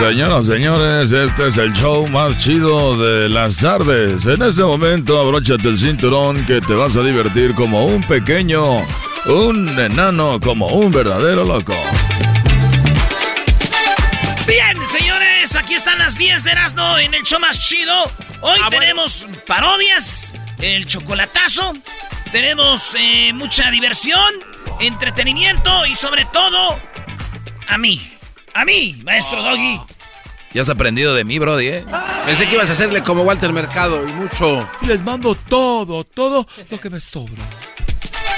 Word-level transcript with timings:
Señoras, 0.00 0.46
señores, 0.46 1.12
este 1.12 1.48
es 1.48 1.58
el 1.58 1.74
show 1.74 2.08
más 2.08 2.38
chido 2.38 2.96
de 2.96 3.28
las 3.28 3.58
tardes. 3.58 4.24
En 4.24 4.40
este 4.40 4.62
momento, 4.62 5.20
abróchate 5.20 5.68
el 5.68 5.78
cinturón 5.78 6.46
que 6.46 6.62
te 6.62 6.72
vas 6.72 6.96
a 6.96 7.02
divertir 7.02 7.54
como 7.54 7.84
un 7.84 8.02
pequeño, 8.04 8.78
un 9.26 9.68
enano, 9.78 10.40
como 10.40 10.68
un 10.68 10.90
verdadero 10.90 11.44
loco. 11.44 11.74
Bien, 14.46 14.86
señores, 14.86 15.54
aquí 15.54 15.74
están 15.74 15.98
las 15.98 16.16
10 16.16 16.44
de 16.44 16.50
Erasmo 16.50 16.98
en 16.98 17.12
el 17.12 17.22
show 17.22 17.38
más 17.38 17.58
chido. 17.58 17.94
Hoy 18.40 18.58
tenemos 18.70 19.28
parodias, 19.46 20.32
el 20.62 20.86
chocolatazo, 20.86 21.74
tenemos 22.32 22.96
eh, 22.98 23.32
mucha 23.34 23.70
diversión, 23.70 24.32
entretenimiento 24.80 25.84
y 25.84 25.94
sobre 25.94 26.24
todo, 26.24 26.80
a 27.68 27.76
mí. 27.76 28.19
A 28.54 28.64
mí, 28.64 29.00
maestro 29.04 29.42
Doggy. 29.42 29.80
Ya 30.52 30.62
has 30.62 30.68
aprendido 30.68 31.14
de 31.14 31.24
mí, 31.24 31.38
Brody, 31.38 31.68
¿eh? 31.68 31.84
Pensé 32.26 32.48
que 32.48 32.56
ibas 32.56 32.68
a 32.70 32.72
hacerle 32.72 33.02
como 33.02 33.22
Walter 33.22 33.52
Mercado 33.52 34.06
y 34.08 34.12
mucho. 34.12 34.68
Les 34.82 35.04
mando 35.04 35.34
todo, 35.34 36.02
todo 36.02 36.46
lo 36.68 36.80
que 36.80 36.90
me 36.90 37.00
sobra. 37.00 37.44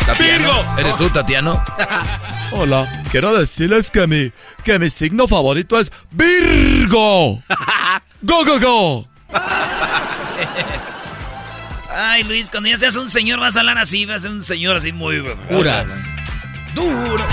Tatiano. 0.05 0.53
¿Eres 0.78 0.99
tú, 0.99 1.09
Tatiano? 1.09 1.62
Hola, 2.53 3.03
quiero 3.11 3.39
decirles 3.39 3.91
que 3.91 4.06
mi, 4.06 4.31
que 4.62 4.78
mi 4.78 4.91
signo 4.91 5.27
favorito 5.27 5.81
es 5.81 5.91
Virgo. 6.11 7.43
¡Go, 8.22 8.45
go, 8.45 8.61
go! 8.61 9.09
Ay, 11.89 12.25
Luis, 12.25 12.51
cuando 12.51 12.69
ya 12.69 12.77
seas 12.77 12.97
un 12.97 13.09
señor 13.09 13.41
vas 13.41 13.56
a 13.56 13.61
hablar 13.61 13.78
así, 13.78 14.05
vas 14.05 14.17
a 14.17 14.21
ser 14.21 14.31
un 14.33 14.43
señor 14.43 14.77
así 14.77 14.93
muy... 14.93 15.22
Puras. 15.49 15.91
Duro. 16.75 17.25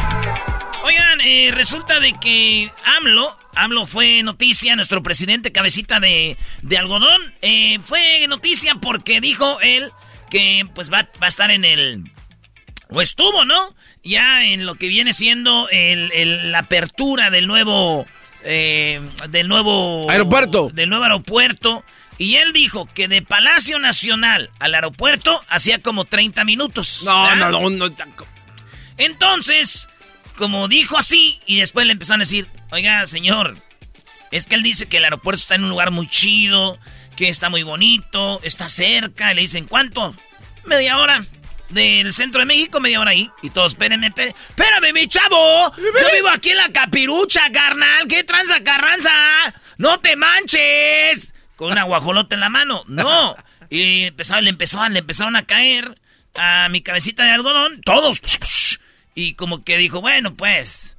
Oigan, 0.83 1.21
eh, 1.21 1.51
resulta 1.53 1.99
de 1.99 2.13
que 2.19 2.71
AMLO, 2.97 3.37
AMLO 3.55 3.85
fue 3.85 4.23
noticia, 4.23 4.75
nuestro 4.75 5.03
presidente 5.03 5.51
cabecita 5.51 5.99
de, 5.99 6.37
de 6.61 6.77
algodón, 6.77 7.21
eh, 7.41 7.79
fue 7.83 8.25
noticia 8.27 8.75
porque 8.75 9.19
dijo 9.21 9.59
él 9.61 9.91
que 10.29 10.65
pues 10.73 10.91
va, 10.91 11.07
va 11.21 11.25
a 11.25 11.27
estar 11.27 11.51
en 11.51 11.65
el... 11.65 12.11
O 12.91 13.01
estuvo, 13.01 13.45
¿no? 13.45 13.75
Ya 14.03 14.45
en 14.45 14.65
lo 14.65 14.75
que 14.75 14.87
viene 14.87 15.13
siendo 15.13 15.67
el, 15.69 16.11
el- 16.13 16.51
la 16.51 16.59
apertura 16.59 17.29
del 17.29 17.45
nuevo... 17.45 18.05
eh, 18.43 19.01
del 19.29 19.47
nuevo... 19.47 20.09
Aeropuerto. 20.09 20.69
Del 20.73 20.89
nuevo 20.89 21.03
aeropuerto. 21.03 21.83
Y 22.17 22.35
él 22.35 22.51
dijo 22.53 22.87
que 22.93 23.07
de 23.07 23.21
Palacio 23.21 23.79
Nacional 23.79 24.49
al 24.59 24.73
aeropuerto 24.75 25.39
hacía 25.49 25.81
como 25.81 26.05
30 26.05 26.43
minutos. 26.45 27.03
No, 27.05 27.23
¿verdad? 27.23 27.51
no, 27.51 27.69
no, 27.69 27.89
no. 27.89 27.95
Entonces, 28.97 29.87
como 30.39 30.69
dijo 30.69 30.97
así, 30.97 31.41
y 31.45 31.59
después 31.59 31.85
le 31.85 31.91
empezaron 31.91 32.21
a 32.21 32.23
decir, 32.23 32.47
oiga, 32.71 33.05
señor, 33.05 33.57
es 34.31 34.47
que 34.47 34.55
él 34.55 34.63
dice 34.63 34.87
que 34.87 34.97
el 34.97 35.03
aeropuerto 35.03 35.37
está 35.37 35.55
en 35.55 35.65
un 35.65 35.69
lugar 35.69 35.91
muy 35.91 36.07
chido, 36.07 36.79
que 37.17 37.27
está 37.27 37.49
muy 37.49 37.61
bonito, 37.63 38.39
está 38.41 38.69
cerca, 38.69 39.33
y 39.33 39.35
le 39.35 39.41
dicen, 39.41 39.67
¿cuánto? 39.67 40.15
Media 40.63 40.97
hora. 40.97 41.25
Del 41.67 42.13
centro 42.13 42.39
de 42.39 42.45
México, 42.45 42.79
media 42.79 42.99
hora 42.99 43.11
ahí. 43.11 43.29
Y 43.43 43.51
todos, 43.51 43.73
espérenme, 43.73 44.07
espérame, 44.07 44.91
mi 44.91 45.07
chavo. 45.07 45.71
Yo 45.75 46.13
vivo 46.15 46.29
aquí 46.29 46.49
en 46.49 46.57
la 46.57 46.69
capirucha, 46.69 47.51
carnal. 47.51 48.07
¿Qué 48.07 48.23
tranza, 48.23 48.63
carranza? 48.63 49.11
No 49.77 49.99
te 49.99 50.15
manches. 50.15 51.35
Con 51.57 51.71
una 51.71 51.83
guajolota 51.83 52.33
en 52.35 52.39
la 52.39 52.49
mano. 52.49 52.83
No. 52.87 53.35
Y 53.71 54.05
empezaron, 54.05 54.45
le 54.45 54.49
empezaron, 54.49 54.93
le 54.93 54.99
empezaron 54.99 55.35
a 55.35 55.45
caer 55.45 56.01
a 56.33 56.69
mi 56.69 56.81
cabecita 56.81 57.23
de 57.23 57.29
algodón. 57.29 57.81
Todos. 57.81 58.19
Y 59.15 59.33
como 59.33 59.63
que 59.63 59.77
dijo, 59.77 60.01
bueno, 60.01 60.35
pues. 60.35 60.95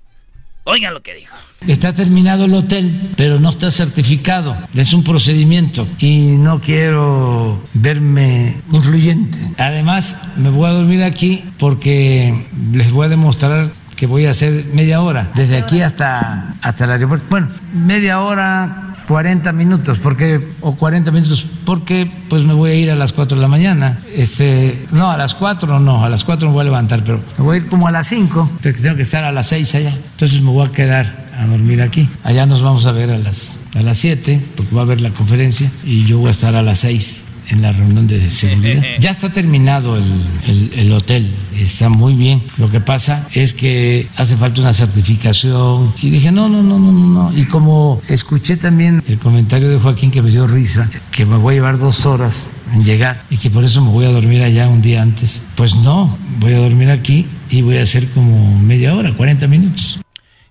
Oigan 0.64 0.92
lo 0.92 1.02
que 1.02 1.14
dijo. 1.14 1.34
Está 1.66 1.94
terminado 1.94 2.44
el 2.44 2.54
hotel, 2.54 3.12
pero 3.16 3.40
no 3.40 3.48
está 3.50 3.70
certificado. 3.70 4.56
Es 4.74 4.92
un 4.92 5.02
procedimiento 5.02 5.88
y 5.98 6.36
no 6.38 6.60
quiero 6.60 7.62
verme 7.72 8.60
influyente. 8.70 9.38
Además, 9.56 10.16
me 10.36 10.50
voy 10.50 10.68
a 10.68 10.74
dormir 10.74 11.02
aquí 11.02 11.44
porque 11.58 12.46
les 12.72 12.92
voy 12.92 13.06
a 13.06 13.08
demostrar 13.08 13.72
que 13.96 14.06
voy 14.06 14.24
a 14.24 14.30
hacer 14.30 14.64
media 14.72 15.02
hora, 15.02 15.30
desde 15.34 15.58
aquí 15.58 15.82
hasta, 15.82 16.54
hasta 16.62 16.84
el 16.84 16.92
aeropuerto. 16.92 17.26
Bueno, 17.28 17.48
media 17.74 18.20
hora, 18.20 18.89
40 19.10 19.52
minutos, 19.54 19.98
porque, 19.98 20.40
o 20.60 20.76
40 20.76 21.10
minutos, 21.10 21.44
porque 21.64 22.08
pues 22.28 22.44
me 22.44 22.54
voy 22.54 22.70
a 22.70 22.74
ir 22.76 22.90
a 22.92 22.94
las 22.94 23.12
4 23.12 23.36
de 23.36 23.42
la 23.42 23.48
mañana. 23.48 23.98
Este, 24.14 24.86
no, 24.92 25.10
a 25.10 25.16
las 25.16 25.34
4 25.34 25.80
no, 25.80 26.04
a 26.04 26.08
las 26.08 26.22
4 26.22 26.46
me 26.46 26.54
voy 26.54 26.60
a 26.60 26.64
levantar, 26.66 27.02
pero 27.02 27.20
me 27.36 27.44
voy 27.44 27.56
a 27.56 27.60
ir 27.60 27.66
como 27.66 27.88
a 27.88 27.90
las 27.90 28.06
5, 28.06 28.58
porque 28.62 28.80
tengo 28.80 28.94
que 28.94 29.02
estar 29.02 29.24
a 29.24 29.32
las 29.32 29.48
6 29.48 29.74
allá. 29.74 29.98
Entonces 30.12 30.40
me 30.42 30.52
voy 30.52 30.64
a 30.64 30.70
quedar 30.70 31.26
a 31.36 31.44
dormir 31.44 31.82
aquí. 31.82 32.08
Allá 32.22 32.46
nos 32.46 32.62
vamos 32.62 32.86
a 32.86 32.92
ver 32.92 33.10
a 33.10 33.18
las, 33.18 33.58
a 33.74 33.82
las 33.82 33.98
7, 33.98 34.40
porque 34.56 34.72
va 34.76 34.82
a 34.82 34.84
haber 34.84 35.00
la 35.00 35.10
conferencia, 35.10 35.68
y 35.82 36.04
yo 36.04 36.20
voy 36.20 36.28
a 36.28 36.30
estar 36.30 36.54
a 36.54 36.62
las 36.62 36.78
6 36.78 37.24
en 37.50 37.62
la 37.62 37.72
reunión 37.72 38.06
de 38.06 38.30
seguridad. 38.30 38.82
Ya 39.00 39.10
está 39.10 39.30
terminado 39.32 39.96
el, 39.96 40.04
el- 40.46 40.70
el 40.74 40.92
hotel, 40.92 41.30
está 41.58 41.88
muy 41.88 42.14
bien. 42.14 42.42
Lo 42.58 42.70
que 42.70 42.80
pasa 42.80 43.28
es 43.34 43.52
que 43.54 44.08
hace 44.16 44.36
falta 44.36 44.60
una 44.60 44.72
certificación. 44.72 45.92
Y 46.02 46.10
dije, 46.10 46.32
no, 46.32 46.48
no, 46.48 46.62
no, 46.62 46.78
no, 46.78 46.92
no. 46.92 47.36
Y 47.38 47.44
como 47.46 48.00
escuché 48.08 48.56
también 48.56 49.02
el 49.08 49.18
comentario 49.18 49.68
de 49.68 49.78
Joaquín 49.78 50.10
que 50.10 50.22
me 50.22 50.30
dio 50.30 50.46
risa, 50.46 50.90
que 51.12 51.26
me 51.26 51.36
voy 51.36 51.54
a 51.54 51.56
llevar 51.58 51.78
dos 51.78 52.06
horas 52.06 52.50
en 52.72 52.84
llegar 52.84 53.24
y 53.30 53.36
que 53.36 53.50
por 53.50 53.64
eso 53.64 53.82
me 53.84 53.90
voy 53.90 54.04
a 54.06 54.10
dormir 54.10 54.42
allá 54.42 54.68
un 54.68 54.80
día 54.82 55.02
antes. 55.02 55.42
Pues 55.56 55.74
no, 55.74 56.16
voy 56.38 56.54
a 56.54 56.58
dormir 56.58 56.90
aquí 56.90 57.26
y 57.50 57.62
voy 57.62 57.76
a 57.78 57.82
hacer 57.82 58.08
como 58.10 58.56
media 58.60 58.94
hora, 58.94 59.12
40 59.12 59.46
minutos. 59.48 59.98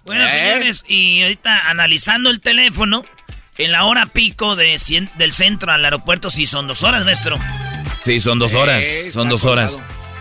Bueno, 0.05 0.25
señores, 0.27 0.83
y 0.87 1.21
ahorita 1.21 1.69
analizando 1.69 2.29
el 2.31 2.41
teléfono, 2.41 3.03
en 3.59 3.71
la 3.71 3.85
hora 3.85 4.07
pico 4.07 4.55
de 4.55 4.73
cien- 4.79 5.09
del 5.17 5.33
centro 5.33 5.71
al 5.71 5.83
aeropuerto, 5.85 6.29
sí 6.31 6.45
son 6.47 6.65
dos 6.67 6.81
horas, 6.83 7.05
maestro. 7.05 7.37
Sí, 8.01 8.19
son 8.19 8.39
dos 8.39 8.53
Eh, 8.53 8.57
horas. 8.57 8.83
está 8.85 9.11
Son 9.11 9.29
dos 9.29 9.45
horas. 9.45 9.79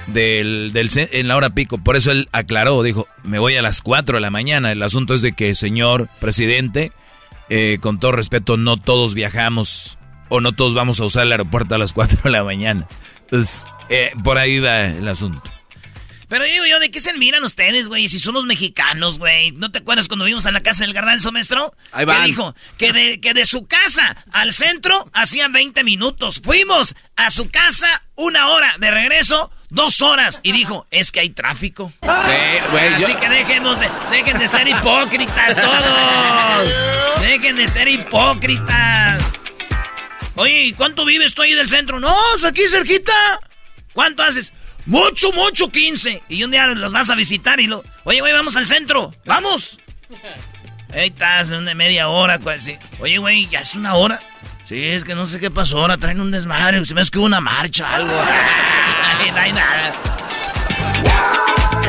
Del, 0.08 0.70
del, 0.72 0.90
en 1.12 1.28
la 1.28 1.36
hora 1.36 1.50
pico. 1.50 1.78
Por 1.78 1.96
eso 1.96 2.10
él 2.10 2.28
aclaró, 2.32 2.82
dijo, 2.82 3.06
me 3.24 3.38
voy 3.38 3.56
a 3.56 3.62
las 3.62 3.82
4 3.82 4.16
de 4.16 4.20
la 4.20 4.30
mañana. 4.30 4.72
El 4.72 4.82
asunto 4.82 5.14
es 5.14 5.22
de 5.22 5.32
que, 5.32 5.54
señor 5.54 6.08
presidente, 6.20 6.92
eh, 7.50 7.78
con 7.80 7.98
todo 7.98 8.12
respeto, 8.12 8.56
no 8.56 8.76
todos 8.78 9.14
viajamos 9.14 9.98
o 10.30 10.40
no 10.40 10.52
todos 10.52 10.74
vamos 10.74 10.98
a 11.00 11.04
usar 11.04 11.24
el 11.26 11.32
aeropuerto 11.32 11.74
a 11.74 11.78
las 11.78 11.92
4 11.92 12.20
de 12.24 12.30
la 12.30 12.42
mañana. 12.42 12.86
Entonces, 13.24 13.66
eh, 13.90 14.12
por 14.24 14.38
ahí 14.38 14.58
va 14.60 14.86
el 14.86 15.06
asunto. 15.08 15.42
Pero 16.28 16.44
digo 16.44 16.66
yo, 16.66 16.78
¿de 16.78 16.90
qué 16.90 17.00
se 17.00 17.14
miran 17.14 17.42
ustedes, 17.42 17.88
güey? 17.88 18.06
Si 18.08 18.18
somos 18.18 18.44
mexicanos, 18.44 19.18
güey. 19.18 19.52
¿No 19.52 19.70
te 19.70 19.78
acuerdas 19.78 20.08
cuando 20.08 20.26
vimos 20.26 20.44
a 20.46 20.52
la 20.52 20.62
casa 20.62 20.84
del 20.84 20.92
garbanzo, 20.92 21.32
maestro? 21.32 21.74
Ahí 21.92 22.04
va. 22.04 22.16
Que 22.16 22.26
dijo 22.26 22.54
que 22.76 22.92
de, 22.92 23.20
que 23.20 23.34
de 23.34 23.46
su 23.46 23.66
casa 23.66 24.16
al 24.32 24.52
centro 24.52 25.10
hacía 25.14 25.48
20 25.48 25.84
minutos. 25.84 26.40
Fuimos 26.44 26.94
a 27.16 27.30
su 27.30 27.50
casa 27.50 28.02
una 28.14 28.48
hora, 28.48 28.74
de 28.78 28.90
regreso 28.90 29.50
dos 29.70 30.02
horas. 30.02 30.40
Y 30.42 30.52
dijo, 30.52 30.86
es 30.90 31.12
que 31.12 31.20
hay 31.20 31.30
tráfico. 31.30 31.92
Sí, 32.02 32.08
güey. 32.70 32.94
Así 32.94 33.14
que 33.14 33.28
dejemos 33.28 33.80
de, 33.80 33.88
dejen 34.10 34.38
de 34.38 34.48
ser 34.48 34.68
hipócritas 34.68 35.56
todos. 35.56 37.22
Dejen 37.22 37.56
de 37.56 37.68
ser 37.68 37.88
hipócritas. 37.88 39.22
Oye, 40.34 40.64
¿y 40.64 40.72
cuánto 40.72 41.04
vives 41.04 41.34
tú 41.34 41.42
ahí 41.42 41.54
del 41.54 41.68
centro? 41.68 41.98
No, 42.00 42.16
es 42.36 42.44
aquí 42.44 42.68
cerquita. 42.68 43.40
¿Cuánto 43.92 44.22
haces? 44.22 44.52
Mucho, 44.88 45.30
mucho, 45.32 45.70
15. 45.70 46.22
Y 46.30 46.44
un 46.44 46.50
día 46.50 46.66
los 46.68 46.92
vas 46.92 47.10
a 47.10 47.14
visitar 47.14 47.60
y 47.60 47.66
lo. 47.66 47.84
Oye, 48.04 48.20
güey, 48.20 48.32
vamos 48.32 48.56
al 48.56 48.66
centro. 48.66 49.14
¡Vamos! 49.26 49.78
Ahí 50.94 51.08
estás, 51.08 51.50
de 51.50 51.74
media 51.74 52.08
hora. 52.08 52.38
Pues, 52.38 52.70
Oye, 52.98 53.18
güey, 53.18 53.46
ya 53.48 53.60
es 53.60 53.74
una 53.74 53.94
hora. 53.94 54.18
Sí, 54.66 54.82
es 54.86 55.04
que 55.04 55.14
no 55.14 55.26
sé 55.26 55.40
qué 55.40 55.50
pasó 55.50 55.80
ahora. 55.80 55.98
Traen 55.98 56.22
un 56.22 56.30
desmadre. 56.30 56.82
Se 56.86 56.94
me 56.94 57.02
es 57.02 57.10
que 57.10 57.18
hubo 57.18 57.26
una 57.26 57.42
marcha 57.42 57.96
algo. 57.96 58.12
no 59.30 59.36
hay 59.38 59.52
nada. 59.52 59.94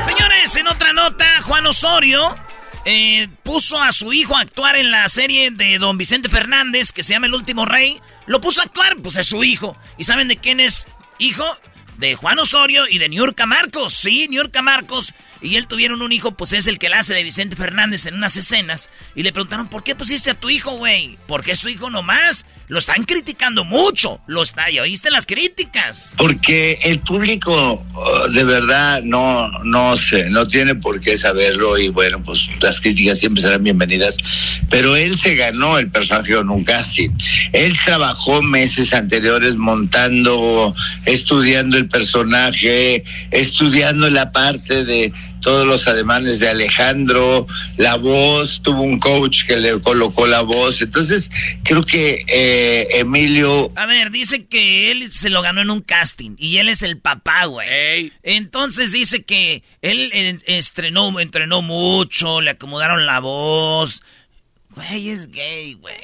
Señores, 0.04 0.54
en 0.58 0.68
otra 0.68 0.92
nota, 0.92 1.26
Juan 1.44 1.66
Osorio 1.68 2.36
eh, 2.84 3.30
puso 3.44 3.82
a 3.82 3.94
su 3.94 4.12
hijo 4.12 4.36
a 4.36 4.42
actuar 4.42 4.76
en 4.76 4.92
la 4.92 5.08
serie 5.08 5.52
de 5.52 5.80
Don 5.80 5.98
Vicente 5.98 6.28
Fernández, 6.28 6.92
que 6.92 7.04
se 7.04 7.14
llama 7.14 7.28
El 7.28 7.34
Último 7.34 7.66
Rey. 7.66 8.02
Lo 8.26 8.42
puso 8.42 8.60
a 8.60 8.66
actuar, 8.66 8.98
pues 8.98 9.16
es 9.16 9.28
su 9.28 9.42
hijo. 9.46 9.78
¿Y 9.98 10.04
saben 10.04 10.28
de 10.28 10.36
quién 10.36 10.60
es 10.60 10.90
hijo? 11.18 11.46
De 12.00 12.16
Juan 12.16 12.40
Osorio 12.40 12.88
y 12.88 12.98
de 12.98 13.10
Niurka 13.10 13.46
Marcos. 13.46 13.94
Sí, 13.94 14.28
Niurka 14.30 14.62
Marcos 14.62 15.14
y 15.42 15.56
él 15.56 15.68
tuvieron 15.68 16.02
un 16.02 16.12
hijo, 16.12 16.32
pues 16.32 16.54
es 16.54 16.68
el 16.68 16.80
que 16.80 16.90
la 16.90 17.00
hace 17.00 17.14
de 17.14 17.24
Vicente 17.24 17.56
Fernández 17.56 18.06
en 18.06 18.16
unas 18.16 18.36
escenas. 18.38 18.90
Y 19.16 19.24
le 19.24 19.32
preguntaron, 19.32 19.70
¿por 19.70 19.84
qué 19.84 19.96
pusiste 19.96 20.32
a 20.32 20.40
tu 20.40 20.50
hijo, 20.50 20.72
güey? 20.72 21.18
Porque 21.28 21.52
es 21.52 21.62
tu 21.62 21.70
hijo 21.70 21.90
nomás. 21.90 22.46
Lo 22.70 22.78
están 22.78 23.04
criticando 23.04 23.66
mucho. 23.66 24.22
Lo 24.28 24.44
está, 24.44 24.70
¿y 24.70 24.78
oíste 24.78 25.10
las 25.10 25.26
críticas? 25.26 26.14
Porque 26.18 26.78
el 26.84 27.00
público 27.00 27.84
oh, 27.96 28.28
de 28.28 28.44
verdad 28.44 29.02
no, 29.02 29.50
no 29.64 29.96
sé, 29.96 30.30
no 30.30 30.46
tiene 30.46 30.76
por 30.76 31.00
qué 31.00 31.18
saberlo. 31.18 31.80
Y 31.80 31.90
bueno, 31.90 32.22
pues 32.22 32.48
las 32.62 32.80
críticas 32.80 33.18
siempre 33.18 33.42
serán 33.42 33.64
bienvenidas. 33.64 34.18
Pero 34.70 34.96
él 34.96 35.18
se 35.18 35.34
ganó 35.34 35.80
el 35.80 35.90
personaje 35.90 36.34
en 36.34 36.52
un 36.52 36.64
casting. 36.64 37.10
Él 37.54 37.76
trabajó 37.84 38.44
meses 38.44 38.94
anteriores 38.94 39.58
montando, 39.58 40.76
estudiando 41.06 41.76
el 41.76 41.88
personaje, 41.88 43.04
estudiando 43.32 44.12
la 44.12 44.32
parte 44.32 44.86
de 44.86 45.12
todos 45.42 45.66
los 45.66 45.88
ademanes 45.88 46.40
de 46.40 46.50
Alejandro, 46.50 47.48
la 47.78 47.96
voz, 47.96 48.62
tuvo 48.62 48.82
un 48.82 49.00
coach 49.00 49.46
que 49.46 49.58
le 49.58 49.80
colocó 49.80 50.26
la 50.28 50.42
voz. 50.42 50.82
Entonces, 50.82 51.32
creo 51.64 51.82
que 51.82 52.26
eh, 52.28 52.88
Emilio... 52.92 53.72
A 53.76 53.86
ver, 53.86 54.12
dice 54.12 54.46
que 54.46 54.92
él 54.92 55.12
se 55.12 55.30
lo 55.30 55.42
ganó 55.42 55.62
en 55.62 55.70
un 55.70 55.82
casting 55.82 56.36
y 56.38 56.58
él 56.58 56.70
es 56.70 56.82
el 56.82 56.98
papá, 57.00 57.46
güey. 57.46 58.12
Entonces 58.24 58.92
dice 58.92 59.24
que 59.24 59.64
él 59.82 60.12
estrenó, 60.46 61.20
entrenó 61.20 61.62
mucho, 61.62 62.42
le 62.42 62.52
acomodaron 62.52 63.06
la 63.06 63.20
voz. 63.20 64.02
Güey, 64.72 65.10
es 65.10 65.30
gay, 65.32 65.74
güey. 65.74 65.96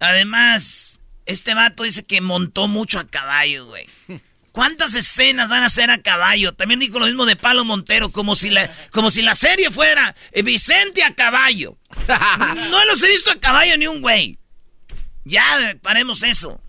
Además, 0.00 1.00
este 1.26 1.54
vato 1.54 1.82
dice 1.82 2.04
que 2.04 2.20
montó 2.20 2.68
mucho 2.68 2.98
a 2.98 3.06
caballo, 3.06 3.66
güey. 3.66 3.86
¿Cuántas 4.58 4.94
escenas 4.94 5.48
van 5.48 5.62
a 5.62 5.66
hacer 5.66 5.88
a 5.88 6.02
caballo? 6.02 6.52
También 6.52 6.80
dijo 6.80 6.98
lo 6.98 7.06
mismo 7.06 7.26
de 7.26 7.36
Palo 7.36 7.64
Montero, 7.64 8.10
como 8.10 8.34
si 8.34 8.50
la, 8.50 8.68
como 8.90 9.08
si 9.08 9.22
la 9.22 9.36
serie 9.36 9.70
fuera 9.70 10.16
Vicente 10.42 11.04
a 11.04 11.14
caballo. 11.14 11.78
No 12.68 12.84
los 12.86 13.00
he 13.04 13.08
visto 13.08 13.30
a 13.30 13.38
caballo 13.38 13.76
ni 13.76 13.86
un 13.86 14.00
güey. 14.00 14.36
Ya, 15.24 15.76
paremos 15.80 16.24
eso. 16.24 16.60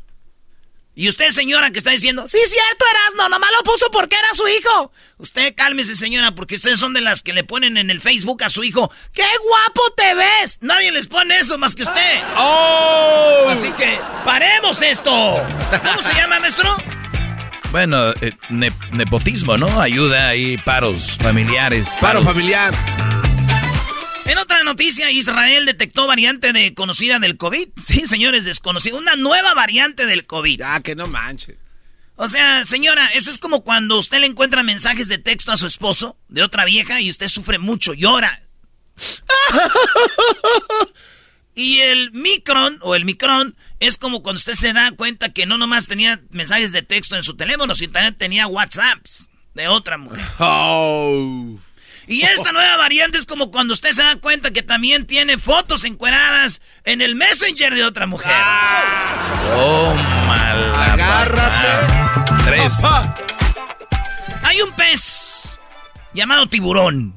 Y 0.93 1.09
usted, 1.09 1.31
señora, 1.31 1.71
que 1.71 1.79
está 1.79 1.89
diciendo, 1.89 2.27
sí, 2.27 2.37
cierto, 2.37 2.85
Erasno, 2.91 3.27
nomás 3.27 3.49
lo 3.57 3.63
puso 3.63 3.89
porque 3.89 4.17
era 4.17 4.35
su 4.35 4.47
hijo. 4.47 4.91
Usted 5.17 5.55
cálmese, 5.55 5.95
señora, 5.95 6.35
porque 6.35 6.55
ustedes 6.55 6.77
son 6.77 6.93
de 6.93 7.01
las 7.01 7.23
que 7.23 7.33
le 7.33 7.43
ponen 7.43 7.75
en 7.75 7.89
el 7.89 8.01
Facebook 8.01 8.43
a 8.43 8.49
su 8.49 8.63
hijo, 8.63 8.91
¡qué 9.13 9.25
guapo 9.47 9.93
te 9.97 10.13
ves! 10.13 10.59
Nadie 10.61 10.91
les 10.91 11.07
pone 11.07 11.39
eso 11.39 11.57
más 11.57 11.75
que 11.75 11.81
usted. 11.81 12.23
¡Oh! 12.37 13.47
Así 13.49 13.71
que, 13.71 13.99
paremos 14.25 14.79
esto. 14.83 15.09
¿Cómo 15.83 16.03
se 16.03 16.13
llama, 16.13 16.39
maestro? 16.39 16.98
Bueno, 17.71 18.13
eh, 18.21 18.33
nepotismo, 18.91 19.57
¿no? 19.57 19.79
Ayuda 19.79 20.29
ahí, 20.29 20.57
paros 20.57 21.17
familiares. 21.17 21.95
Paro 22.01 22.23
familiar. 22.23 22.73
En 24.25 24.39
otra 24.39 24.63
noticia, 24.63 25.11
Israel 25.11 25.67
detectó 25.67 26.07
variante 26.07 26.51
de 26.51 26.73
conocida 26.73 27.19
del 27.19 27.37
COVID. 27.37 27.69
Sí, 27.77 28.07
señores, 28.07 28.45
desconocida. 28.45 28.97
Una 28.97 29.15
nueva 29.15 29.53
variante 29.53 30.07
del 30.07 30.25
COVID. 30.25 30.61
Ah, 30.63 30.81
que 30.81 30.95
no 30.95 31.05
manches. 31.05 31.57
O 32.15 32.27
sea, 32.27 32.65
señora, 32.65 33.07
eso 33.13 33.29
es 33.29 33.37
como 33.37 33.63
cuando 33.63 33.99
usted 33.99 34.19
le 34.19 34.25
encuentra 34.25 34.63
mensajes 34.63 35.07
de 35.07 35.19
texto 35.19 35.51
a 35.51 35.57
su 35.57 35.67
esposo 35.67 36.17
de 36.27 36.41
otra 36.41 36.65
vieja 36.65 36.99
y 37.01 37.09
usted 37.09 37.27
sufre 37.27 37.59
mucho, 37.59 37.93
llora. 37.93 38.41
Y 41.59 41.81
el 41.81 42.11
micron 42.13 42.79
o 42.81 42.95
el 42.95 43.03
micron 43.03 43.53
es 43.79 43.97
como 43.97 44.21
cuando 44.21 44.37
usted 44.37 44.53
se 44.53 44.73
da 44.73 44.91
cuenta 44.91 45.31
que 45.31 45.45
no 45.45 45.57
nomás 45.57 45.87
tenía 45.87 46.21
mensajes 46.31 46.71
de 46.71 46.81
texto 46.81 47.15
en 47.15 47.23
su 47.23 47.35
teléfono, 47.35 47.75
sino 47.75 47.93
también 47.93 48.15
tenía 48.15 48.47
WhatsApps 48.47 49.29
de 49.53 49.67
otra 49.67 49.97
mujer. 49.97 50.23
Oh. 50.39 51.59
Y 52.07 52.23
esta 52.23 52.51
nueva 52.51 52.75
variante 52.77 53.19
es 53.19 53.27
como 53.27 53.51
cuando 53.51 53.71
usted 53.71 53.91
se 53.91 54.01
da 54.01 54.15
cuenta 54.15 54.49
que 54.49 54.63
también 54.63 55.05
tiene 55.05 55.37
fotos 55.37 55.85
encueradas 55.85 56.59
en 56.83 57.01
el 57.01 57.13
Messenger 57.15 57.75
de 57.75 57.83
otra 57.83 58.07
mujer. 58.07 58.35
Oh, 59.55 59.93
mala 60.25 60.93
Agárrate. 60.93 62.45
Tres. 62.45 62.81
Hay 64.41 64.59
un 64.63 64.71
pez 64.71 65.59
llamado 66.13 66.47
tiburón. 66.47 67.13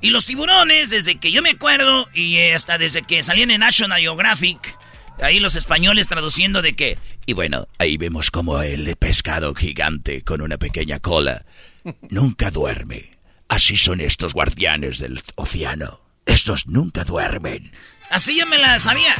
Y 0.00 0.10
los 0.10 0.26
tiburones, 0.26 0.90
desde 0.90 1.18
que 1.18 1.32
yo 1.32 1.42
me 1.42 1.50
acuerdo, 1.50 2.08
y 2.14 2.38
hasta 2.50 2.78
desde 2.78 3.02
que 3.02 3.24
salían 3.24 3.50
en 3.50 3.60
National 3.60 4.00
Geographic, 4.00 4.78
ahí 5.20 5.40
los 5.40 5.56
españoles 5.56 6.08
traduciendo 6.08 6.62
de 6.62 6.74
que... 6.74 6.98
Y 7.26 7.32
bueno, 7.32 7.68
ahí 7.78 7.96
vemos 7.96 8.30
como 8.30 8.60
el 8.62 8.94
pescado 8.96 9.54
gigante 9.54 10.22
con 10.22 10.40
una 10.40 10.58
pequeña 10.58 10.98
cola 10.98 11.44
nunca 12.10 12.50
duerme. 12.50 13.10
Así 13.48 13.76
son 13.76 14.00
estos 14.00 14.34
guardianes 14.34 14.98
del 14.98 15.22
océano. 15.36 16.00
Estos 16.24 16.66
nunca 16.66 17.04
duermen. 17.04 17.72
Así 18.10 18.36
ya 18.36 18.46
me 18.46 18.58
la 18.58 18.78
sabía. 18.78 19.14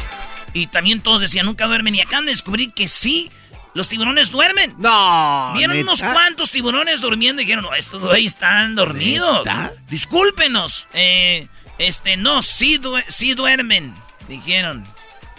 Y 0.53 0.67
también 0.67 1.00
todos 1.00 1.21
decían, 1.21 1.47
nunca 1.47 1.67
duermen. 1.67 1.95
Y 1.95 2.00
acá 2.00 2.21
descubrí 2.23 2.73
que 2.73 2.88
sí, 2.88 3.31
los 3.75 3.88
tiburones 3.88 4.33
duermen. 4.33 4.75
No. 4.79 5.53
Vieron 5.55 5.79
unos 5.79 6.03
cuantos 6.03 6.50
tiburones 6.50 7.00
durmiendo 7.00 7.43
y 7.43 7.45
dijeron, 7.45 7.65
no, 7.65 7.75
estos 7.75 8.03
ahí 8.12 8.26
están 8.26 8.75
dormidos. 8.75 9.47
Discúlpenos. 9.88 10.88
Eh, 10.93 11.47
este, 11.79 12.17
no, 12.17 12.43
sí, 12.43 12.81
sí 13.07 13.35
duermen. 13.35 13.95
Dijeron. 14.29 14.87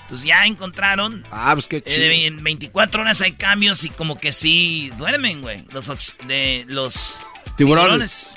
Entonces 0.07 0.25
ya 0.25 0.45
encontraron. 0.45 1.25
Ah, 1.31 1.51
pues 1.53 1.67
qué 1.67 1.83
chido. 1.83 1.97
Eh, 1.97 2.27
en 2.27 2.41
24 2.41 3.01
horas 3.01 3.19
hay 3.19 3.33
cambios 3.33 3.83
y 3.83 3.89
como 3.89 4.17
que 4.17 4.31
sí 4.31 4.89
duermen, 4.97 5.41
güey. 5.41 5.65
Los, 5.73 6.15
de, 6.25 6.63
los 6.69 7.19
tiburones. 7.57 8.33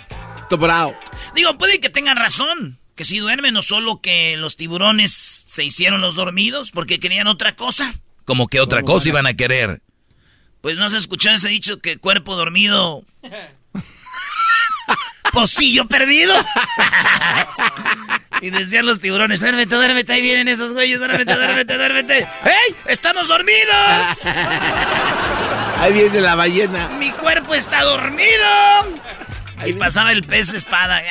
tiburones. 0.48 0.96
Digo, 1.32 1.56
puede 1.58 1.78
que 1.78 1.88
tengan 1.88 2.16
razón. 2.16 2.80
Que 2.96 3.04
sí 3.04 3.18
duermen, 3.18 3.54
no 3.54 3.62
solo 3.62 4.00
que 4.00 4.36
los 4.36 4.56
tiburones 4.56 5.44
se 5.46 5.62
hicieron 5.62 6.00
los 6.00 6.16
dormidos 6.16 6.72
porque 6.72 6.98
querían 6.98 7.28
otra 7.28 7.54
cosa. 7.54 7.94
Como 8.24 8.48
que 8.48 8.58
otra 8.58 8.82
cosa 8.82 9.08
iban 9.08 9.28
a 9.28 9.34
querer. 9.34 9.80
Pues 10.62 10.76
no 10.76 10.90
se 10.90 10.96
escuchó 10.96 11.30
ese 11.30 11.50
dicho 11.50 11.78
que 11.78 11.98
cuerpo 11.98 12.34
dormido. 12.34 13.04
Pocillo 15.32 15.86
perdido. 15.86 16.34
y 18.40 18.50
decían 18.50 18.86
los 18.86 19.00
tiburones, 19.00 19.40
duérmete, 19.40 19.74
duérmete, 19.74 20.12
ahí 20.12 20.22
vienen 20.22 20.48
esos 20.48 20.72
güeyes, 20.72 20.98
duérmete, 20.98 21.34
duérmete, 21.34 21.76
duérmete. 21.76 22.18
¡Ey! 22.44 22.76
¡Estamos 22.86 23.28
dormidos! 23.28 24.18
ahí 25.78 25.92
viene 25.92 26.20
la 26.20 26.34
ballena. 26.34 26.88
Mi 26.98 27.10
cuerpo 27.10 27.54
está 27.54 27.82
dormido. 27.84 28.98
y 29.66 29.72
pasaba 29.74 30.12
el 30.12 30.24
pez 30.24 30.54
espada. 30.54 31.02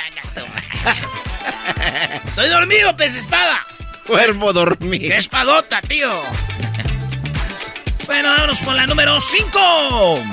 Soy 2.32 2.50
dormido, 2.50 2.96
pez 2.96 3.16
espada. 3.16 3.66
Cuerpo 4.08 4.52
dormido. 4.54 5.10
¡Qué 5.10 5.18
espadota, 5.18 5.82
tío! 5.82 6.24
Bueno, 8.08 8.30
vámonos 8.30 8.60
con 8.62 8.76
la 8.76 8.88
número 8.88 9.22
5. 9.22 10.24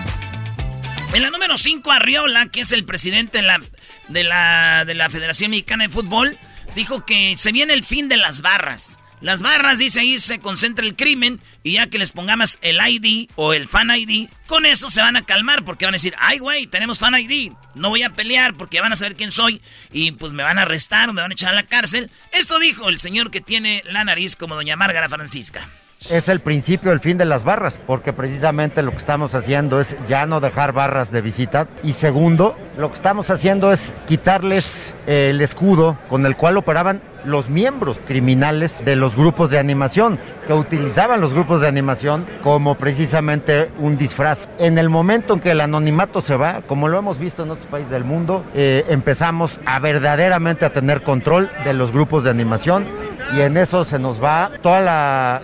En 1.13 1.23
la 1.23 1.29
número 1.29 1.59
5, 1.59 1.93
Arriola, 1.93 2.47
que 2.47 2.63
es 2.63 2.73
el 2.73 2.87
presidente 2.87 3.39
de 3.39 3.45
la, 3.45 3.61
de, 4.09 4.25
la, 4.25 4.85
de 4.87 4.95
la 4.95 5.11
Federación 5.11 5.51
Mexicana 5.51 5.85
de 5.85 5.91
Fútbol, 5.91 6.39
dijo 6.77 7.05
que 7.05 7.35
se 7.37 7.51
viene 7.51 7.73
el 7.73 7.83
fin 7.83 8.09
de 8.09 8.19
las 8.19 8.43
barras. 8.43 9.01
Las 9.23 9.41
barras, 9.41 9.79
dice 9.79 10.01
ahí, 10.01 10.19
se 10.19 10.41
concentra 10.41 10.85
el 10.85 10.95
crimen 10.95 11.41
y 11.63 11.73
ya 11.73 11.87
que 11.87 11.99
les 11.99 12.13
pongamos 12.13 12.59
el 12.61 12.79
ID 12.87 13.31
o 13.35 13.55
el 13.55 13.67
fan 13.67 13.91
ID, 13.91 14.29
con 14.47 14.67
eso 14.67 14.91
se 14.91 15.01
van 15.01 15.17
a 15.17 15.25
calmar 15.25 15.65
porque 15.65 15.87
van 15.87 15.95
a 15.95 15.97
decir, 15.97 16.15
ay, 16.19 16.39
güey, 16.39 16.67
tenemos 16.67 16.99
fan 16.99 17.15
ID, 17.19 17.53
no 17.75 17.89
voy 17.89 18.03
a 18.03 18.11
pelear 18.11 18.59
porque 18.59 18.83
van 18.83 18.93
a 18.93 18.97
saber 18.97 19.17
quién 19.17 19.33
soy 19.33 19.63
y 19.91 20.13
pues 20.13 20.35
me 20.35 20.43
van 20.43 20.59
a 20.59 20.63
arrestar 20.63 21.09
o 21.09 21.15
me 21.15 21.23
van 21.23 21.31
a 21.31 21.35
echar 21.35 21.53
a 21.53 21.57
la 21.57 21.63
cárcel. 21.63 22.11
Esto 22.31 22.59
dijo 22.59 22.91
el 22.91 23.01
señor 23.01 23.31
que 23.31 23.41
tiene 23.41 23.83
la 23.87 24.05
nariz 24.05 24.37
como 24.37 24.55
doña 24.55 24.77
Márgara 24.77 25.09
Francisca 25.09 25.67
es 26.11 26.29
el 26.29 26.41
principio, 26.41 26.93
el 26.93 27.01
fin 27.01 27.19
de 27.19 27.25
las 27.25 27.45
barras, 27.45 27.81
porque 27.87 28.13
precisamente 28.13 28.83
lo 28.83 28.93
que 28.93 28.99
estamos 28.99 29.35
haciendo 29.35 29.81
es 29.81 29.97
ya 30.09 30.27
no 30.27 30.41
dejar 30.41 30.73
barras 30.73 31.11
de 31.11 31.21
visita. 31.21 31.69
Y 31.83 31.93
segundo, 31.93 32.57
lo 32.77 32.89
que 32.91 32.97
estamos 32.97 33.31
haciendo 33.31 33.73
es 33.73 33.95
quitarles 34.07 34.95
eh, 35.07 35.29
el 35.31 35.41
escudo 35.41 35.99
con 36.09 36.27
el 36.27 36.37
cual 36.37 36.57
operaban 36.57 37.01
los 37.25 37.51
miembros 37.51 37.99
criminales 38.07 38.85
de 38.85 38.97
los 38.97 39.17
grupos 39.17 39.51
de 39.51 39.59
animación, 39.59 40.19
que 40.47 40.53
utilizaban 40.53 41.21
los 41.21 41.35
grupos 41.35 41.61
de 41.61 41.69
animación 41.69 42.25
como 42.43 42.77
precisamente 42.77 43.71
un 43.79 43.99
disfraz. 43.99 44.49
En 44.59 44.79
el 44.79 44.89
momento 44.89 45.35
en 45.35 45.41
que 45.41 45.51
el 45.51 45.61
anonimato 45.61 46.21
se 46.21 46.37
va, 46.37 46.63
como 46.69 46.89
lo 46.89 46.99
hemos 46.99 47.19
visto 47.19 47.43
en 47.43 47.51
otros 47.51 47.67
países 47.67 47.91
del 47.91 48.05
mundo, 48.05 48.45
eh, 48.55 48.85
empezamos 48.89 49.61
a 49.67 49.81
verdaderamente 49.81 50.65
a 50.65 50.73
tener 50.73 51.03
control 51.03 51.51
de 51.65 51.75
los 51.75 51.91
grupos 51.91 52.25
de 52.25 52.31
animación 52.31 52.87
y 53.35 53.41
en 53.41 53.57
eso 53.57 53.85
se 53.85 53.99
nos 53.99 54.23
va 54.23 54.51
todo 54.63 54.77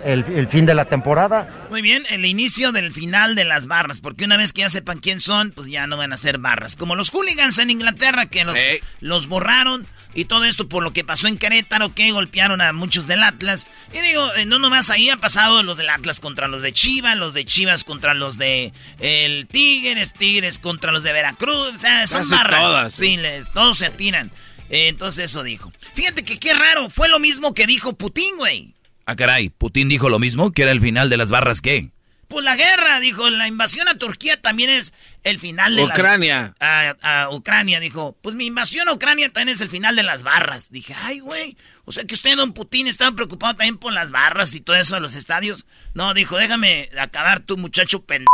el, 0.05 0.23
el, 0.23 0.47
fin 0.53 0.67
de 0.67 0.75
la 0.75 0.85
temporada. 0.85 1.49
Muy 1.71 1.81
bien, 1.81 2.03
el 2.11 2.25
inicio 2.25 2.71
del 2.71 2.91
final 2.91 3.33
de 3.33 3.43
las 3.43 3.65
barras, 3.65 4.01
porque 4.01 4.25
una 4.25 4.37
vez 4.37 4.53
que 4.53 4.61
ya 4.61 4.69
sepan 4.69 4.99
quién 4.99 5.19
son, 5.19 5.49
pues 5.49 5.67
ya 5.67 5.87
no 5.87 5.97
van 5.97 6.13
a 6.13 6.17
ser 6.17 6.37
barras. 6.37 6.75
Como 6.75 6.95
los 6.95 7.09
hooligans 7.09 7.57
en 7.57 7.71
Inglaterra 7.71 8.27
que 8.27 8.45
los, 8.45 8.59
los 8.99 9.25
borraron 9.25 9.87
y 10.13 10.25
todo 10.25 10.43
esto 10.43 10.69
por 10.69 10.83
lo 10.83 10.93
que 10.93 11.03
pasó 11.03 11.27
en 11.27 11.39
Querétaro, 11.39 11.95
que 11.95 12.11
golpearon 12.11 12.61
a 12.61 12.71
muchos 12.71 13.07
del 13.07 13.23
Atlas. 13.23 13.67
Y 13.95 13.99
digo, 14.01 14.31
eh, 14.35 14.45
no 14.45 14.59
nomás 14.59 14.91
ahí 14.91 15.09
ha 15.09 15.17
pasado 15.17 15.63
los 15.63 15.77
del 15.77 15.89
Atlas 15.89 16.19
contra 16.19 16.47
los 16.47 16.61
de 16.61 16.71
Chivas, 16.71 17.17
los 17.17 17.33
de 17.33 17.45
Chivas 17.45 17.83
contra 17.83 18.13
los 18.13 18.37
de 18.37 18.71
el 18.99 19.47
Tigres, 19.47 20.13
Tigres 20.13 20.59
contra 20.59 20.91
los 20.91 21.01
de 21.01 21.13
Veracruz. 21.13 21.73
O 21.73 21.77
sea, 21.77 22.05
son 22.05 22.29
barras. 22.29 22.61
Todas. 22.61 22.93
Sí, 22.93 23.17
les, 23.17 23.51
todos 23.53 23.79
se 23.79 23.87
atiran. 23.87 24.29
Eh, 24.69 24.87
entonces 24.87 25.31
eso 25.31 25.41
dijo. 25.41 25.73
Fíjate 25.95 26.23
que 26.23 26.37
qué 26.37 26.53
raro, 26.53 26.91
fue 26.91 27.09
lo 27.09 27.17
mismo 27.17 27.55
que 27.55 27.65
dijo 27.65 27.93
Putin, 27.93 28.37
güey. 28.37 28.75
Ah, 29.05 29.15
caray, 29.15 29.49
¿Putin 29.49 29.89
dijo 29.89 30.09
lo 30.09 30.19
mismo? 30.19 30.51
¿Que 30.51 30.63
era 30.63 30.71
el 30.71 30.81
final 30.81 31.09
de 31.09 31.17
las 31.17 31.29
barras 31.29 31.61
qué? 31.61 31.89
Pues 32.29 32.43
la 32.43 32.55
guerra, 32.55 32.99
dijo, 32.99 33.29
la 33.29 33.47
invasión 33.47 33.87
a 33.87 33.97
Turquía 33.97 34.41
también 34.41 34.69
es 34.69 34.93
el 35.23 35.39
final 35.39 35.75
de 35.75 35.83
Ucrania. 35.83 36.55
Las... 36.59 36.97
A, 37.03 37.23
a, 37.23 37.29
Ucrania, 37.29 37.79
dijo, 37.79 38.15
pues 38.21 38.33
mi 38.33 38.47
invasión 38.47 38.87
a 38.87 38.93
Ucrania 38.93 39.31
también 39.31 39.53
es 39.53 39.61
el 39.61 39.69
final 39.69 39.95
de 39.95 40.03
las 40.03 40.23
barras. 40.23 40.71
Dije, 40.71 40.95
ay, 40.97 41.19
güey, 41.19 41.57
o 41.85 41.91
sea 41.91 42.05
que 42.05 42.15
usted, 42.15 42.35
don 42.35 42.53
Putin, 42.53 42.87
estaba 42.87 43.15
preocupado 43.15 43.55
también 43.55 43.77
por 43.77 43.93
las 43.93 44.11
barras 44.11 44.55
y 44.55 44.61
todo 44.61 44.77
eso 44.77 44.95
de 44.95 45.01
los 45.01 45.15
estadios. 45.15 45.65
No, 45.93 46.13
dijo, 46.13 46.37
déjame 46.37 46.89
acabar 46.99 47.41
tu 47.41 47.57
muchacho 47.57 48.01
pendejo. 48.01 48.29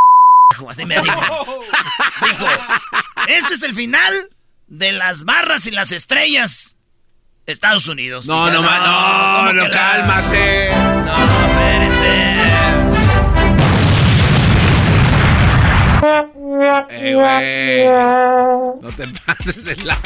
Así 0.69 0.85
me 0.85 0.95
dijo. 1.01 1.19
dijo, 2.29 2.47
este 3.27 3.55
es 3.55 3.63
el 3.63 3.73
final 3.73 4.29
de 4.67 4.93
las 4.93 5.23
barras 5.23 5.65
y 5.65 5.71
las 5.71 5.91
estrellas. 5.91 6.77
Estados 7.49 7.87
Unidos. 7.87 8.27
No, 8.27 8.49
no, 8.49 8.61
no, 8.61 9.53
no, 9.53 9.71
cálmate. 9.71 10.71
No, 11.05 11.17
espérese. 11.17 12.39
Eh, 16.91 17.13
güey. 17.15 18.81
No 18.81 18.91
te 18.95 19.07
pases 19.25 19.63
de 19.63 19.75
la. 19.77 19.97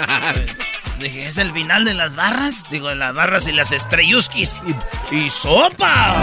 Dije, 0.99 1.27
¿es 1.27 1.37
el 1.37 1.51
final 1.51 1.85
de 1.85 1.93
las 1.93 2.15
barras? 2.15 2.65
Digo, 2.69 2.89
de 2.89 2.95
las 2.95 3.13
barras 3.13 3.47
y 3.47 3.51
las 3.51 3.71
estrelluskis. 3.71 4.63
Y, 5.11 5.15
y 5.15 5.29
sopa. 5.29 6.15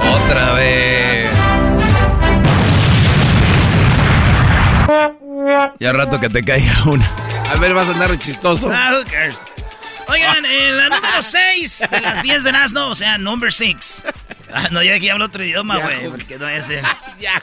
Otra 0.00 0.52
vez. 0.52 1.30
Ya 5.80 5.92
rato 5.92 6.20
que 6.20 6.28
te 6.28 6.44
caiga 6.44 6.84
una. 6.86 7.08
A 7.50 7.56
ver, 7.56 7.74
vas 7.74 7.88
a 7.88 7.92
andar 7.92 8.16
chistoso. 8.18 8.70
Ah, 8.72 8.92
who 8.94 9.10
cares? 9.10 9.38
Oigan, 10.08 10.42
la 10.42 10.88
número 10.88 11.22
6 11.22 11.88
de 11.90 12.00
las 12.00 12.22
10 12.22 12.44
de 12.44 12.52
Nazno, 12.52 12.88
o 12.88 12.94
sea, 12.94 13.18
number 13.18 13.52
6. 13.52 14.04
Ah, 14.52 14.68
no, 14.70 14.82
ya 14.82 14.98
que 14.98 15.10
hablo 15.10 15.26
otro 15.26 15.44
idioma, 15.44 15.78
güey, 15.78 16.08
porque 16.08 16.38
no 16.38 16.48
es 16.48 16.68
el... 16.70 16.82
ya, 17.20 17.42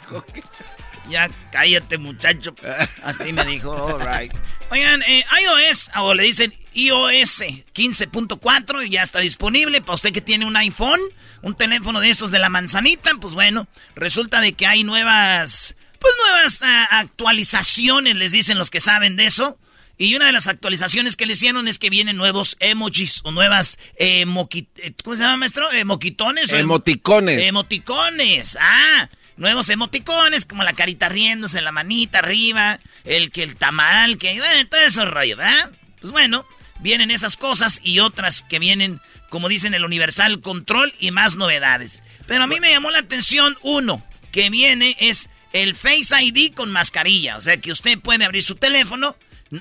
ya, 1.08 1.30
cállate, 1.52 2.00
muchacho. 2.00 2.56
Así 3.04 3.32
me 3.34 3.46
dijo, 3.46 3.72
alright. 3.74 4.34
Oigan, 4.72 5.04
eh, 5.04 5.24
iOS, 5.44 5.92
o 5.98 6.16
le 6.16 6.24
dicen 6.24 6.54
iOS 6.74 7.42
15.4, 7.74 8.86
y 8.86 8.90
ya 8.90 9.04
está 9.04 9.20
disponible 9.20 9.82
para 9.82 9.96
usted 9.96 10.12
que 10.12 10.22
tiene 10.22 10.46
un 10.46 10.58
iPhone, 10.58 11.00
un 11.44 11.56
teléfono 11.56 12.00
de 12.00 12.10
estos 12.10 12.32
de 12.32 12.40
la 12.40 12.50
manzanita, 12.50 13.12
pues 13.22 13.36
bueno, 13.36 13.68
resulta 13.96 14.42
de 14.42 14.54
que 14.54 14.66
hay 14.66 14.84
nuevas, 14.84 15.76
pues 16.00 16.14
nuevas 16.28 16.62
uh, 16.62 16.96
actualizaciones, 16.96 18.16
les 18.16 18.32
dicen 18.32 18.58
los 18.58 18.72
que 18.72 18.80
saben 18.80 19.16
de 19.18 19.28
eso. 19.28 19.60
Y 19.98 20.16
una 20.16 20.26
de 20.26 20.32
las 20.34 20.48
actualizaciones 20.48 21.16
que 21.16 21.26
le 21.26 21.34
hicieron 21.34 21.68
es 21.68 21.80
que 21.80 21.90
vienen 21.90 22.18
nuevos 22.18 22.58
emojis 22.60 23.22
o 23.24 23.32
nuevas 23.32 23.78
eh, 23.98 24.26
¿cómo 24.26 25.16
se 25.16 25.22
llama, 25.22 25.38
maestro? 25.38 25.72
¿Emoquitones? 25.72 26.52
Emoticones. 26.52 27.42
Emoticones. 27.42 28.58
Ah, 28.60 29.10
nuevos 29.38 29.70
emoticones 29.70 30.46
como 30.46 30.64
la 30.64 30.74
carita 30.74 31.10
riéndose, 31.10 31.62
la 31.62 31.72
manita 31.72 32.20
arriba, 32.20 32.80
el 33.04 33.32
que 33.32 33.44
el 33.44 33.56
tamal, 33.56 34.18
que 34.18 34.38
eh, 34.38 34.66
todo 34.70 34.82
eso 34.82 35.06
rollo, 35.06 35.38
¿verdad? 35.38 35.72
Pues 36.02 36.12
bueno, 36.12 36.46
vienen 36.80 37.12
esas 37.12 37.38
cosas 37.38 37.80
y 37.84 38.00
otras 38.00 38.44
que 38.44 38.60
vienen, 38.60 39.00
como 39.30 39.50
dicen, 39.50 39.74
el 39.74 39.86
Universal 39.86 40.42
Control 40.42 40.94
y 41.00 41.12
más 41.12 41.36
novedades. 41.36 42.04
Pero 42.28 42.44
a 42.44 42.48
mí 42.48 42.60
me 42.60 42.70
llamó 42.70 42.92
la 42.92 43.00
atención 43.00 43.58
uno 43.62 44.04
que 44.32 44.50
viene 44.50 44.96
es 45.00 45.30
el 45.54 45.76
Face 45.76 46.14
ID 46.22 46.54
con 46.54 46.70
mascarilla, 46.72 47.38
o 47.38 47.42
sea 47.42 47.58
que 47.58 47.72
usted 47.72 47.98
puede 48.00 48.26
abrir 48.26 48.44
su 48.44 48.56
teléfono 48.56 49.16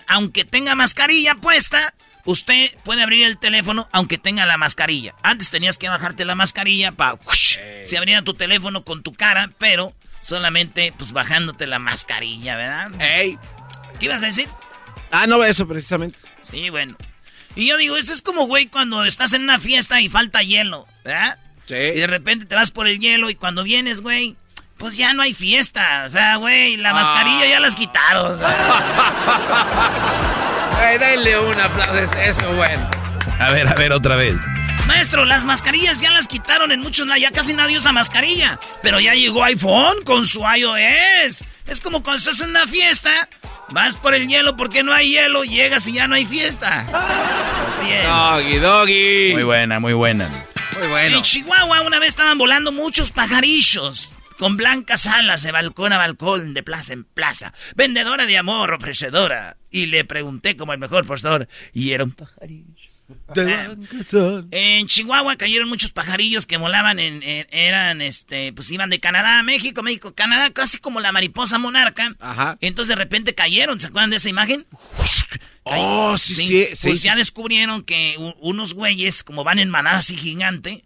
aunque 0.06 0.44
tenga 0.44 0.74
mascarilla 0.74 1.34
puesta, 1.36 1.94
usted 2.24 2.70
puede 2.84 3.02
abrir 3.02 3.24
el 3.24 3.38
teléfono 3.38 3.88
aunque 3.92 4.18
tenga 4.18 4.46
la 4.46 4.56
mascarilla. 4.56 5.14
Antes 5.22 5.50
tenías 5.50 5.78
que 5.78 5.88
bajarte 5.88 6.24
la 6.24 6.34
mascarilla 6.34 6.92
para... 6.92 7.18
Se 7.84 7.98
abría 7.98 8.22
tu 8.22 8.34
teléfono 8.34 8.84
con 8.84 9.02
tu 9.02 9.12
cara, 9.12 9.50
pero 9.58 9.94
solamente 10.20 10.92
pues 10.96 11.12
bajándote 11.12 11.66
la 11.66 11.78
mascarilla, 11.78 12.56
¿verdad? 12.56 13.00
Ey. 13.00 13.38
¿Qué 13.98 14.06
ibas 14.06 14.22
a 14.22 14.26
decir? 14.26 14.48
Ah, 15.10 15.26
no, 15.26 15.44
eso 15.44 15.68
precisamente. 15.68 16.18
Sí, 16.40 16.70
bueno. 16.70 16.96
Y 17.56 17.68
yo 17.68 17.76
digo, 17.76 17.96
eso 17.96 18.12
es 18.12 18.22
como, 18.22 18.46
güey, 18.46 18.66
cuando 18.66 19.04
estás 19.04 19.32
en 19.32 19.42
una 19.42 19.60
fiesta 19.60 20.00
y 20.00 20.08
falta 20.08 20.42
hielo, 20.42 20.88
¿verdad? 21.04 21.38
Sí. 21.66 21.74
Y 21.74 22.00
de 22.00 22.06
repente 22.06 22.46
te 22.46 22.54
vas 22.54 22.70
por 22.70 22.88
el 22.88 22.98
hielo 22.98 23.30
y 23.30 23.36
cuando 23.36 23.62
vienes, 23.62 24.02
güey, 24.02 24.36
pues 24.84 24.98
ya 24.98 25.14
no 25.14 25.22
hay 25.22 25.32
fiesta. 25.32 26.02
O 26.04 26.10
sea, 26.10 26.36
güey, 26.36 26.76
la 26.76 26.92
mascarilla 26.92 27.46
ya 27.46 27.58
las 27.58 27.74
quitaron. 27.74 28.38
Ay, 30.78 30.98
dale 30.98 31.38
un 31.38 31.58
aplauso, 31.58 32.14
eso, 32.20 32.52
bueno. 32.52 32.90
A 33.40 33.50
ver, 33.50 33.66
a 33.66 33.72
ver, 33.76 33.92
otra 33.92 34.14
vez. 34.14 34.42
Maestro, 34.86 35.24
las 35.24 35.46
mascarillas 35.46 36.02
ya 36.02 36.10
las 36.10 36.28
quitaron 36.28 36.70
en 36.70 36.80
muchos 36.80 37.08
ya 37.18 37.30
casi 37.30 37.54
nadie 37.54 37.78
usa 37.78 37.92
mascarilla. 37.92 38.60
Pero 38.82 39.00
ya 39.00 39.14
llegó 39.14 39.42
iPhone 39.44 40.04
con 40.04 40.26
su 40.26 40.40
iOS. 40.40 41.42
Es 41.66 41.80
como 41.80 42.02
cuando 42.02 42.18
estás 42.18 42.42
en 42.42 42.50
una 42.50 42.66
fiesta, 42.66 43.30
vas 43.70 43.96
por 43.96 44.12
el 44.12 44.28
hielo 44.28 44.54
porque 44.54 44.82
no 44.82 44.92
hay 44.92 45.12
hielo, 45.12 45.44
llegas 45.44 45.86
y 45.86 45.94
ya 45.94 46.06
no 46.08 46.14
hay 46.14 46.26
fiesta. 46.26 46.80
Así 47.70 47.90
es. 47.90 48.06
Doggy, 48.06 48.58
doggy. 48.58 49.32
Muy 49.32 49.44
buena, 49.44 49.80
muy 49.80 49.94
buena. 49.94 50.28
Muy 50.78 50.88
bueno. 50.88 51.16
En 51.16 51.22
Chihuahua 51.22 51.80
una 51.80 51.98
vez 51.98 52.10
estaban 52.10 52.36
volando 52.36 52.70
muchos 52.70 53.12
pajarillos 53.12 54.10
con 54.38 54.56
blancas 54.56 55.06
alas 55.06 55.42
de 55.42 55.52
balcón 55.52 55.92
a 55.92 55.98
balcón, 55.98 56.54
de 56.54 56.62
plaza 56.62 56.92
en 56.92 57.04
plaza, 57.04 57.52
vendedora 57.76 58.26
de 58.26 58.38
amor, 58.38 58.72
ofrecedora. 58.72 59.56
Y 59.70 59.86
le 59.86 60.04
pregunté 60.04 60.56
como 60.56 60.72
el 60.72 60.78
mejor 60.78 61.06
postor, 61.06 61.48
y 61.72 61.92
era 61.92 62.04
un 62.04 62.12
pajarillo. 62.12 62.74
en 64.50 64.86
Chihuahua 64.86 65.36
cayeron 65.36 65.68
muchos 65.68 65.90
pajarillos 65.90 66.46
que 66.46 66.56
volaban 66.56 66.98
en, 66.98 67.22
eran 67.50 68.00
este 68.00 68.52
pues 68.52 68.70
iban 68.70 68.88
de 68.88 69.00
Canadá 69.00 69.40
a 69.40 69.42
México, 69.42 69.82
México, 69.82 70.14
Canadá, 70.14 70.50
casi 70.50 70.78
como 70.78 71.00
la 71.00 71.12
mariposa 71.12 71.58
monarca. 71.58 72.14
Ajá. 72.20 72.56
Entonces 72.60 72.90
de 72.90 72.96
repente 72.96 73.34
cayeron, 73.34 73.80
¿se 73.80 73.88
acuerdan 73.88 74.10
de 74.10 74.16
esa 74.16 74.28
imagen? 74.28 74.66
Oh, 75.64 76.16
sí, 76.18 76.34
sí, 76.34 76.68
sí. 76.74 76.88
Pues 76.88 77.02
ya 77.02 77.16
descubrieron 77.16 77.82
que 77.84 78.16
unos 78.40 78.74
güeyes 78.74 79.24
como 79.24 79.44
van 79.44 79.58
en 79.58 79.70
manada 79.70 79.98
así 79.98 80.14
gigante, 80.14 80.83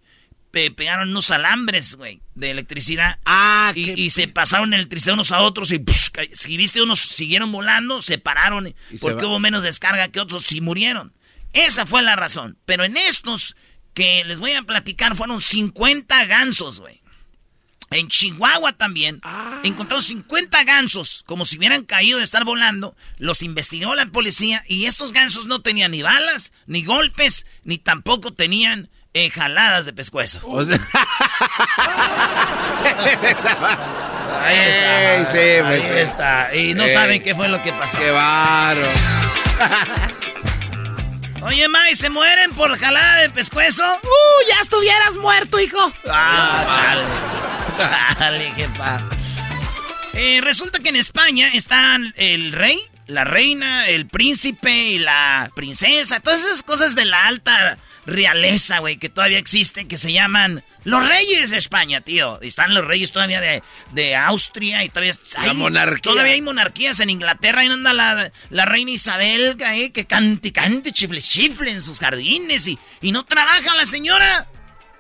pegaron 0.51 1.11
unos 1.11 1.31
alambres, 1.31 1.95
güey, 1.97 2.21
de 2.35 2.51
electricidad. 2.51 3.19
Ah, 3.25 3.73
y, 3.75 4.11
se 4.11 4.29
pasaron 4.29 4.75
electricidad 4.75 5.15
unos 5.15 5.33
a 5.33 5.41
otros 5.41 5.71
y 5.73 5.85
si 6.33 6.57
viste 6.57 6.83
unos 6.83 6.99
siguieron 6.99 7.53
volando, 7.53 8.03
se 8.03 8.19
pararon 8.19 8.75
porque 9.01 9.27
hubo 9.27 9.39
menos 9.39 9.63
descarga 9.63 10.09
que 10.09 10.21
otros 10.21 10.51
y 10.53 10.61
murieron. 10.61 11.13
Esa 11.53 11.87
fue 11.87 12.03
la 12.03 12.17
razón. 12.17 12.59
Pero 12.65 12.85
en 12.85 12.97
estos 12.97 13.57
que 13.95 14.25
les 14.25 14.39
voy 14.39 14.53
a 14.53 14.63
platicar 14.63 15.17
fueron 15.17 15.41
50 15.41 16.25
gansos, 16.27 16.81
güey. 16.81 17.03
En 17.91 18.09
Chihuahua 18.09 18.75
también 18.75 19.21
ah. 19.23 19.61
encontraron 19.65 20.03
50 20.03 20.63
gansos, 20.65 21.25
como 21.27 21.47
si 21.47 21.57
hubieran 21.57 21.85
caído 21.85 22.19
de 22.19 22.25
estar 22.25 22.45
volando. 22.45 22.95
Los 23.17 23.43
investigó 23.43 23.95
la 23.95 24.07
policía 24.07 24.63
y 24.69 24.85
estos 24.85 25.13
gansos 25.13 25.47
no 25.47 25.63
tenían 25.63 25.93
ni 25.93 26.03
balas, 26.03 26.53
ni 26.67 26.85
golpes, 26.85 27.47
ni 27.65 27.79
tampoco 27.79 28.33
tenían 28.35 28.91
eh, 29.15 29.31
jaladas 29.31 29.87
de 29.87 29.93
pescuezo. 29.93 30.41
ahí 34.45 34.59
está. 34.59 35.27
sí, 35.33 35.39
ahí 35.39 35.63
pues, 35.63 35.83
sí. 35.85 35.93
está. 35.99 36.55
Y 36.55 36.75
no 36.75 36.85
Ey. 36.85 36.93
saben 36.93 37.23
qué 37.23 37.35
fue 37.35 37.49
lo 37.49 37.61
que 37.63 37.73
pasó. 37.73 37.99
Qué 37.99 38.11
baro. 38.11 38.83
Oye, 41.43 41.69
May, 41.69 41.95
¿se 41.95 42.11
mueren 42.11 42.53
por 42.53 42.77
jalada 42.79 43.23
de 43.23 43.31
pescuezo? 43.31 43.83
¡Uh, 44.03 44.49
ya 44.49 44.61
estuvieras 44.61 45.17
muerto, 45.17 45.61
hijo! 45.61 45.93
Ah, 46.09 46.67
chale. 46.75 47.05
Chale, 48.19 48.53
qué 48.57 48.69
pa. 48.77 49.01
Eh, 50.15 50.41
resulta 50.43 50.81
que 50.81 50.89
en 50.89 50.97
España 50.97 51.49
están 51.55 52.13
el 52.17 52.53
rey, 52.53 52.81
la 53.07 53.23
reina, 53.23 53.87
el 53.87 54.09
príncipe 54.09 54.73
y 54.73 54.99
la 54.99 55.51
princesa. 55.55 56.19
Todas 56.19 56.41
esas 56.45 56.65
cosas 56.65 56.97
de 56.97 57.05
la 57.05 57.27
alta 57.27 57.79
realeza, 58.09 58.79
güey, 58.79 58.97
que 58.97 59.09
todavía 59.09 59.39
existen, 59.39 59.87
que 59.87 59.99
se 59.99 60.13
llaman 60.13 60.65
los 60.85 61.07
reyes 61.07 61.51
de 61.51 61.59
España, 61.59 62.01
tío. 62.01 62.39
Y 62.43 62.49
están 62.49 62.75
los 62.75 62.85
reyes 62.85 63.13
todavía 63.13 63.41
de, 63.41 63.63
de 63.93 64.17
Austria 64.17 64.83
y 64.85 64.89
todavía... 64.89 65.13
La 65.45 65.53
monarquía. 65.55 66.01
Todavía 66.13 66.33
hay 66.33 66.43
monarquías 66.43 67.01
en 67.01 67.11
Inglaterra. 67.11 67.61
Ahí 67.61 67.69
anda 67.69 67.93
la, 67.93 68.33
la 68.51 68.65
reina 68.65 68.91
Isabel, 68.91 69.57
eh, 69.61 69.93
que 69.93 70.07
cante, 70.07 70.53
cante, 70.53 70.93
chifle, 70.93 71.21
chifle 71.21 71.71
en 71.71 71.83
sus 71.83 72.01
jardines. 72.01 72.67
Y, 72.67 72.79
y 73.03 73.13
no 73.13 73.25
trabaja 73.25 73.75
la 73.75 73.87
señora. 73.87 74.49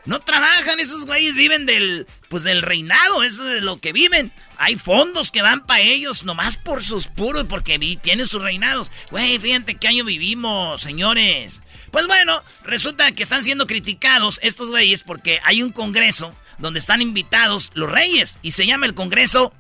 No 0.05 0.21
trabajan, 0.21 0.81
esos 0.81 1.05
güeyes 1.05 1.37
viven 1.37 1.67
del, 1.67 2.07
pues 2.31 2.43
del 2.43 2.63
reinado, 2.63 3.25
eso 3.25 3.47
es 3.47 3.57
de 3.57 3.61
lo 3.61 3.77
que 3.79 3.93
viven. 3.93 4.33
Hay 4.57 4.77
fondos 4.77 5.31
que 5.31 5.43
van 5.43 5.67
para 5.67 5.81
ellos, 5.83 6.25
nomás 6.25 6.57
por 6.57 6.83
sus 6.83 7.09
puros, 7.09 7.45
porque 7.47 7.77
vi- 7.77 7.97
tienen 7.99 8.27
sus 8.27 8.41
reinados. 8.41 8.91
Güey, 9.11 9.39
fíjate 9.39 9.75
qué 9.75 9.89
año 9.89 10.05
vivimos, 10.05 10.81
señores. 10.81 11.61
Pues 11.91 12.07
bueno, 12.07 12.43
resulta 12.65 13.13
que 13.13 13.23
están 13.23 13.43
siendo 13.45 13.67
criticados 13.67 14.39
estos 14.43 14.69
güeyes 14.71 15.03
porque 15.03 15.41
hay 15.45 15.63
un 15.63 15.73
congreso 15.73 16.33
donde 16.59 16.79
están 16.81 17.01
invitados 17.03 17.71
los 17.75 17.91
reyes 17.91 18.39
y 18.43 18.51
se 18.53 18.67
llama 18.67 18.87
el 18.87 18.95
congreso 18.95 19.53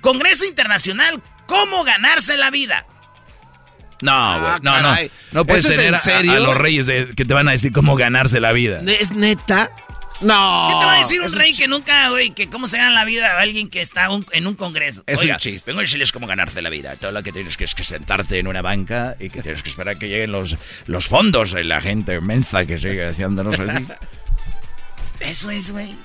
Congreso 0.00 0.44
Internacional 0.44 1.22
¿Cómo 1.46 1.84
ganarse 1.84 2.36
la 2.36 2.50
vida? 2.50 2.86
No, 4.02 4.40
güey. 4.40 4.52
Ah, 4.52 4.58
no, 4.62 4.76
no. 4.82 4.88
caray. 4.88 5.10
No 5.32 5.44
puedes 5.44 5.64
¿Eso 5.64 5.70
es 5.70 5.76
tener 6.02 6.24
en 6.24 6.30
a- 6.30 6.38
los 6.40 6.56
reyes 6.56 6.86
de- 6.86 7.14
que 7.14 7.24
te 7.24 7.34
van 7.34 7.46
a 7.48 7.52
decir 7.52 7.72
cómo 7.72 7.94
ganarse 7.94 8.40
la 8.40 8.50
vida. 8.52 8.80
¿Es 8.86 9.12
neta? 9.12 9.70
No. 10.22 10.68
¿Qué 10.70 10.78
te 10.80 10.86
va 10.86 10.94
a 10.94 10.98
decir 10.98 11.20
un 11.20 11.32
rey 11.32 11.52
que 11.54 11.66
nunca, 11.68 12.10
güey, 12.10 12.30
que 12.30 12.48
cómo 12.48 12.68
se 12.68 12.78
gana 12.78 12.90
la 12.90 13.04
vida 13.04 13.36
a 13.36 13.40
alguien 13.40 13.68
que 13.68 13.80
está 13.80 14.08
un- 14.10 14.24
en 14.32 14.46
un 14.46 14.54
congreso? 14.54 15.02
Es 15.06 15.18
Oiga, 15.20 15.34
un 15.34 15.40
chiste. 15.40 15.70
Vengo 15.70 15.80
a 15.80 15.82
decirles 15.82 16.12
cómo 16.12 16.26
ganarse 16.26 16.62
la 16.62 16.70
vida. 16.70 16.94
Todo 16.96 17.10
lo 17.12 17.22
que 17.22 17.32
tienes 17.32 17.56
que 17.56 17.64
es 17.64 17.74
que 17.74 17.84
sentarte 17.84 18.38
en 18.38 18.46
una 18.46 18.62
banca 18.62 19.16
y 19.18 19.30
que 19.30 19.42
tienes 19.42 19.62
que 19.62 19.70
esperar 19.70 19.98
que 19.98 20.08
lleguen 20.08 20.32
los, 20.32 20.56
los 20.86 21.08
fondos 21.08 21.52
y 21.52 21.64
la 21.64 21.80
gente 21.80 22.20
mensa 22.20 22.64
que 22.66 22.78
sigue 22.78 23.04
haciéndonos 23.06 23.58
así. 23.58 23.86
Eso 25.20 25.50
es, 25.50 25.72
güey. 25.72 25.96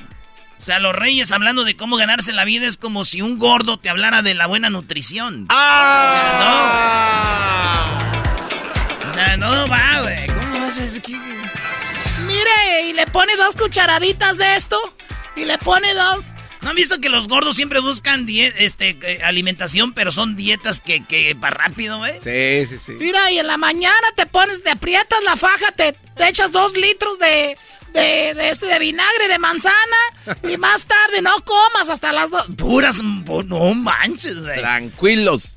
O 0.60 0.64
sea, 0.64 0.80
los 0.80 0.96
reyes 0.96 1.32
hablando 1.32 1.64
de 1.64 1.76
cómo 1.78 1.98
ganarse 1.98 2.34
la 2.34 2.44
vida 2.44 2.66
es 2.66 2.78
como 2.78 3.06
si 3.06 3.22
un 3.22 3.38
gordo 3.38 3.78
te 3.80 3.90
hablara 3.90 4.24
de 4.24 4.34
la 4.34 4.48
buena 4.48 4.72
nutrición. 4.72 5.46
O 5.50 5.54
sea, 5.54 6.40
no. 9.04 9.10
O 9.12 9.14
sea, 9.14 9.38
no 9.38 9.68
va, 9.68 10.02
güey. 10.02 10.26
¿Cómo 10.28 10.60
vas 10.62 10.80
a 10.80 10.82
decir 10.82 11.02
Mire, 12.28 12.84
y 12.90 12.94
le 12.94 13.08
pone 13.08 13.36
dos 13.36 13.56
cucharaditas 13.56 14.38
de 14.38 14.56
esto. 14.56 14.78
Y 15.36 15.46
le 15.46 15.58
pone 15.58 15.94
dos. 15.94 16.24
¿No 16.62 16.72
han 16.72 16.76
visto 16.76 17.00
que 17.00 17.10
los 17.10 17.28
gordos 17.28 17.56
siempre 17.56 17.80
buscan 17.80 18.26
este, 18.28 18.98
eh, 19.02 19.22
alimentación, 19.24 19.94
pero 19.94 20.12
son 20.12 20.36
dietas 20.36 20.80
que, 20.80 21.06
que 21.06 21.36
para 21.36 21.56
rápido, 21.68 22.00
güey? 22.00 22.14
Sí, 22.20 22.66
sí, 22.68 22.80
sí. 22.84 22.92
Mira, 22.94 23.32
y 23.32 23.40
en 23.40 23.48
la 23.48 23.58
mañana 23.58 24.08
te 24.16 24.26
pones, 24.26 24.64
te 24.64 24.72
aprietas 24.72 25.22
la 25.24 25.36
faja, 25.38 25.72
te, 25.72 25.94
te 25.94 26.28
echas 26.28 26.52
dos 26.52 26.76
litros 26.76 27.20
de, 27.20 27.58
de, 27.94 28.34
de 28.34 28.50
este, 28.50 28.66
de 28.66 28.80
vinagre 28.80 29.28
de 29.30 29.40
manzana. 29.40 29.76
Y 30.50 30.58
más 30.58 30.86
tarde 30.86 31.22
no 31.22 31.32
comas 31.46 31.90
hasta 31.90 32.12
las 32.12 32.32
dos. 32.32 32.48
Puras, 32.58 33.02
no 33.04 33.74
manches, 33.76 34.42
güey. 34.42 34.58
Tranquilos. 34.60 35.57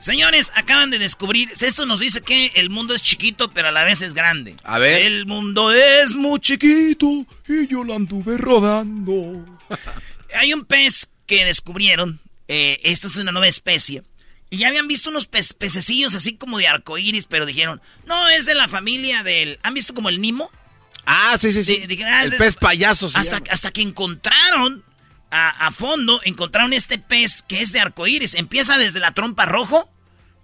Señores, 0.00 0.50
acaban 0.56 0.90
de 0.90 0.98
descubrir, 0.98 1.50
esto 1.60 1.84
nos 1.86 2.00
dice 2.00 2.22
que 2.22 2.52
el 2.54 2.70
mundo 2.70 2.94
es 2.94 3.02
chiquito, 3.02 3.50
pero 3.52 3.68
a 3.68 3.70
la 3.70 3.84
vez 3.84 4.00
es 4.00 4.14
grande. 4.14 4.56
A 4.64 4.78
ver. 4.78 5.02
El 5.02 5.26
mundo 5.26 5.70
es 5.72 6.14
muy 6.16 6.40
chiquito. 6.40 7.26
Y 7.46 7.66
yo 7.66 7.84
la 7.84 7.96
anduve 7.96 8.38
rodando. 8.38 9.58
Hay 10.34 10.52
un 10.54 10.64
pez 10.64 11.10
que 11.26 11.44
descubrieron, 11.44 12.20
eh, 12.48 12.78
esta 12.82 13.06
es 13.08 13.16
una 13.16 13.30
nueva 13.32 13.46
especie, 13.48 14.02
y 14.48 14.56
ya 14.58 14.68
habían 14.68 14.88
visto 14.88 15.10
unos 15.10 15.30
pez- 15.30 15.54
pececillos 15.56 16.14
así 16.14 16.36
como 16.36 16.58
de 16.58 16.66
arcoíris, 16.66 17.26
pero 17.26 17.46
dijeron, 17.46 17.80
no, 18.06 18.28
es 18.30 18.46
de 18.46 18.54
la 18.54 18.66
familia 18.68 19.22
del... 19.22 19.58
¿Han 19.62 19.74
visto 19.74 19.94
como 19.94 20.08
el 20.08 20.20
Nimo? 20.20 20.50
Ah, 21.06 21.36
sí, 21.38 21.52
sí, 21.52 21.62
sí. 21.62 21.86
Dijeron, 21.86 22.12
ah, 22.12 22.24
el 22.24 22.36
pez 22.36 22.56
payaso. 22.56 23.08
se 23.08 23.18
Hasta, 23.18 23.38
llama. 23.38 23.50
hasta 23.52 23.70
que 23.70 23.82
encontraron 23.82 24.82
a, 25.30 25.66
a 25.66 25.70
fondo, 25.72 26.20
encontraron 26.24 26.72
este 26.72 26.98
pez 26.98 27.42
que 27.42 27.60
es 27.60 27.72
de 27.72 27.80
arcoíris. 27.80 28.34
Empieza 28.34 28.78
desde 28.78 29.00
la 29.00 29.12
trompa 29.12 29.46
rojo 29.46 29.88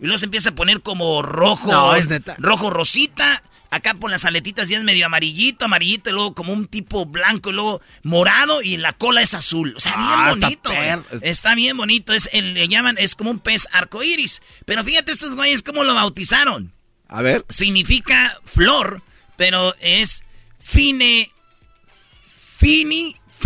y 0.01 0.05
luego 0.07 0.19
se 0.19 0.27
empieza 0.27 0.51
a 0.51 0.55
poner 0.55 0.81
como 0.83 1.23
rojo. 1.23 1.71
No, 1.71 1.95
es 1.95 2.09
neta. 2.09 2.37
Rojo 2.39 2.71
rosita. 2.71 3.43
Acá 3.69 3.95
por 3.95 4.11
las 4.13 4.25
aletitas 4.25 4.69
ya 4.69 4.79
es 4.79 4.85
medio 4.85 5.07
amarillito, 5.07 5.65
amarillito, 5.65 6.09
y 6.09 6.13
luego 6.13 6.35
como 6.35 6.53
un 6.53 6.67
tipo 6.69 7.05
blanco, 7.05 7.51
y 7.51 7.53
luego 7.53 7.81
morado, 8.05 8.63
y 8.63 8.77
la 8.77 8.93
cola 8.93 9.23
es 9.23 9.35
azul. 9.35 9.75
O 9.77 9.81
sea, 9.81 9.93
bien 9.97 10.07
Ah, 10.09 10.31
está 10.33 10.47
bonito. 10.47 10.71
per- 10.71 11.19
Está 11.29 11.55
bien 11.57 11.77
bonito. 11.77 12.13
Es 12.13 12.31
el, 12.33 12.55
le 12.55 12.69
llaman, 12.69 12.95
es 12.97 13.17
como 13.17 13.31
un 13.33 13.41
pez 13.41 13.67
arcoíris. 13.73 14.41
Pero 14.67 14.85
fíjate 14.85 15.11
estos 15.11 15.35
güeyes 15.35 15.63
cómo 15.65 15.83
lo 15.83 15.95
bautizaron. 15.95 16.73
A 17.09 17.23
ver. 17.23 17.45
Significa 17.49 18.39
flor, 18.45 19.03
pero 19.37 19.75
es 19.81 20.23
fine. 20.61 21.29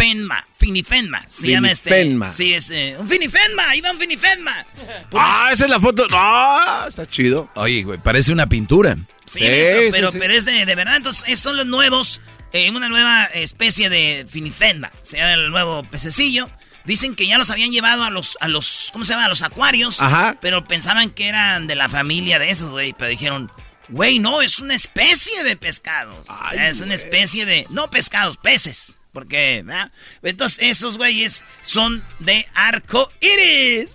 Finifenma. 0.01 0.47
Finifenma. 0.59 1.25
Se 1.29 1.49
llama 1.49 1.71
este. 1.71 1.91
Finifenma. 1.91 2.31
Sí, 2.31 2.55
es 2.55 2.71
eh, 2.71 2.97
un 2.99 3.07
finifenma. 3.09 3.65
Va 3.85 3.91
un 3.93 3.99
finifenma. 3.99 4.67
Pues, 4.75 4.89
Ah, 5.23 5.51
esa 5.53 5.65
es 5.65 5.71
la 5.71 5.79
foto. 5.79 6.09
No, 6.09 6.87
está 6.87 7.07
chido. 7.07 7.51
Oye, 7.55 7.83
güey, 7.83 7.99
parece 7.99 8.33
una 8.33 8.49
pintura. 8.49 8.97
sí, 9.27 9.41
sí, 9.41 9.45
listo, 9.45 9.81
sí, 9.81 9.89
pero, 9.93 10.13
sí. 10.13 10.19
pero 10.19 10.33
es 10.35 10.45
de, 10.47 10.65
de 10.65 10.75
verdad. 10.75 10.97
Entonces, 10.97 11.25
esos 11.29 11.41
son 11.43 11.57
los 11.59 11.67
nuevos. 11.67 12.21
eh, 12.53 12.71
una 12.71 12.89
nueva 12.89 13.25
especie 13.27 13.91
de 13.91 14.27
finifenma. 14.29 14.91
Se 15.03 15.19
llama 15.19 15.35
el 15.35 15.51
nuevo 15.51 15.85
pececillo. 15.85 16.49
Dicen 16.85 17.15
que 17.15 17.27
ya 17.27 17.37
los 17.37 17.51
habían 17.51 17.71
llevado 17.71 18.03
a 18.05 18.11
los, 18.11 18.39
a 18.41 18.49
los, 18.49 18.89
¿cómo 18.93 19.05
se 19.05 19.13
llama? 19.13 19.27
A 19.27 19.29
los 19.29 19.43
acuarios. 19.43 20.01
Ajá. 20.01 20.37
Pero 20.41 20.67
pensaban 20.67 21.11
que 21.11 21.29
eran 21.29 21.67
de 21.67 21.75
la 21.77 21.91
familia 21.91 22.39
de 22.39 22.51
esos, 22.51 22.71
güey. 22.73 22.95
Pero 22.95 23.11
dijeron, 23.11 23.53
güey, 23.89 24.19
no, 24.19 24.41
es 24.41 24.61
una 24.61 24.75
especie 24.75 25.45
de 25.45 25.57
pescados. 25.57 26.27
O 26.27 26.51
sea, 26.55 26.69
es 26.71 26.81
una 26.81 26.95
especie 26.95 27.45
de, 27.45 27.67
no 27.69 27.91
pescados, 27.91 28.39
peces. 28.39 28.97
Porque, 29.13 29.63
¿verdad? 29.65 29.93
Entonces, 30.23 30.59
esos 30.63 30.97
güeyes 30.97 31.45
son 31.63 32.03
de 32.21 32.47
arco 32.55 33.11
iris. 33.21 33.95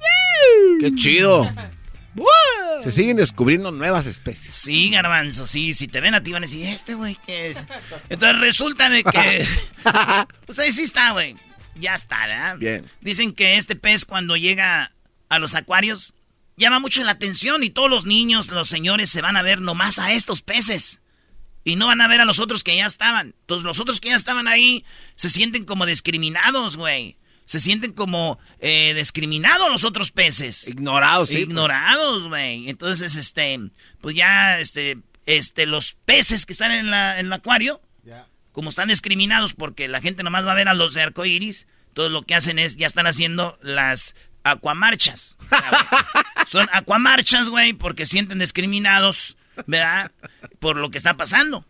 Qué 0.79 0.93
chido. 0.95 1.49
Se 2.83 2.91
siguen 2.91 3.17
descubriendo 3.17 3.71
nuevas 3.71 4.05
especies. 4.05 4.55
Sí, 4.55 4.89
garbanzo, 4.89 5.45
sí. 5.45 5.73
Si 5.73 5.87
te 5.87 5.99
ven 5.99 6.15
a 6.15 6.23
ti 6.23 6.31
van 6.31 6.43
a 6.43 6.45
decir, 6.45 6.65
¿este 6.65 6.93
güey 6.93 7.17
qué 7.25 7.49
es? 7.49 7.67
Entonces 8.09 8.39
resulta 8.39 8.89
de 8.89 9.03
que... 9.03 9.45
pues 10.45 10.59
ahí 10.59 10.71
sí 10.71 10.83
está, 10.83 11.11
güey. 11.11 11.35
Ya 11.75 11.95
está, 11.95 12.25
¿verdad? 12.25 12.57
Bien. 12.57 12.85
Dicen 13.01 13.33
que 13.33 13.57
este 13.57 13.75
pez 13.75 14.05
cuando 14.05 14.37
llega 14.37 14.91
a 15.27 15.39
los 15.39 15.55
acuarios 15.55 16.13
llama 16.57 16.79
mucho 16.79 17.03
la 17.03 17.11
atención 17.11 17.63
y 17.63 17.69
todos 17.69 17.89
los 17.89 18.05
niños, 18.05 18.49
los 18.49 18.69
señores 18.69 19.09
se 19.09 19.21
van 19.21 19.35
a 19.35 19.41
ver 19.41 19.61
nomás 19.61 19.99
a 19.99 20.13
estos 20.13 20.41
peces. 20.41 20.99
Y 21.65 21.75
no 21.75 21.87
van 21.87 21.99
a 21.99 22.07
ver 22.07 22.21
a 22.21 22.25
los 22.25 22.39
otros 22.39 22.63
que 22.63 22.77
ya 22.77 22.85
estaban. 22.85 23.35
Entonces 23.41 23.65
los 23.65 23.79
otros 23.79 23.99
que 23.99 24.09
ya 24.09 24.15
estaban 24.15 24.47
ahí 24.47 24.85
se 25.15 25.27
sienten 25.27 25.65
como 25.65 25.85
discriminados, 25.85 26.77
güey. 26.77 27.17
Se 27.45 27.59
sienten 27.59 27.91
como 27.91 28.39
eh, 28.59 28.93
discriminados 28.95 29.69
los 29.69 29.83
otros 29.83 30.11
peces. 30.11 30.67
Ignorados, 30.67 31.29
sí. 31.29 31.35
pues. 31.35 31.47
Ignorados, 31.49 32.27
güey. 32.27 32.69
Entonces, 32.69 33.15
este, 33.15 33.59
pues 33.99 34.15
ya, 34.15 34.59
este, 34.59 34.99
este, 35.25 35.65
los 35.65 35.97
peces 36.05 36.45
que 36.45 36.53
están 36.53 36.71
en, 36.71 36.89
la, 36.89 37.19
en 37.19 37.27
el 37.27 37.33
acuario, 37.33 37.81
como 38.51 38.69
están 38.69 38.87
discriminados 38.87 39.53
porque 39.53 39.89
la 39.89 39.99
gente 39.99 40.23
nomás 40.23 40.47
va 40.47 40.53
a 40.53 40.55
ver 40.55 40.69
a 40.69 40.73
los 40.73 40.93
de 40.93 41.01
arcoíris, 41.01 41.67
todo 41.93 42.09
lo 42.09 42.21
que 42.21 42.35
hacen 42.35 42.57
es, 42.57 42.77
ya 42.77 42.87
están 42.87 43.05
haciendo 43.05 43.59
las 43.61 44.15
acuamarchas. 44.43 45.37
Son 46.47 46.67
acuamarchas, 46.71 47.49
güey, 47.49 47.73
porque 47.73 48.05
sienten 48.05 48.39
discriminados, 48.39 49.35
¿verdad? 49.67 50.11
Por 50.59 50.77
lo 50.77 50.89
que 50.91 50.97
está 50.97 51.15
pasando. 51.17 51.65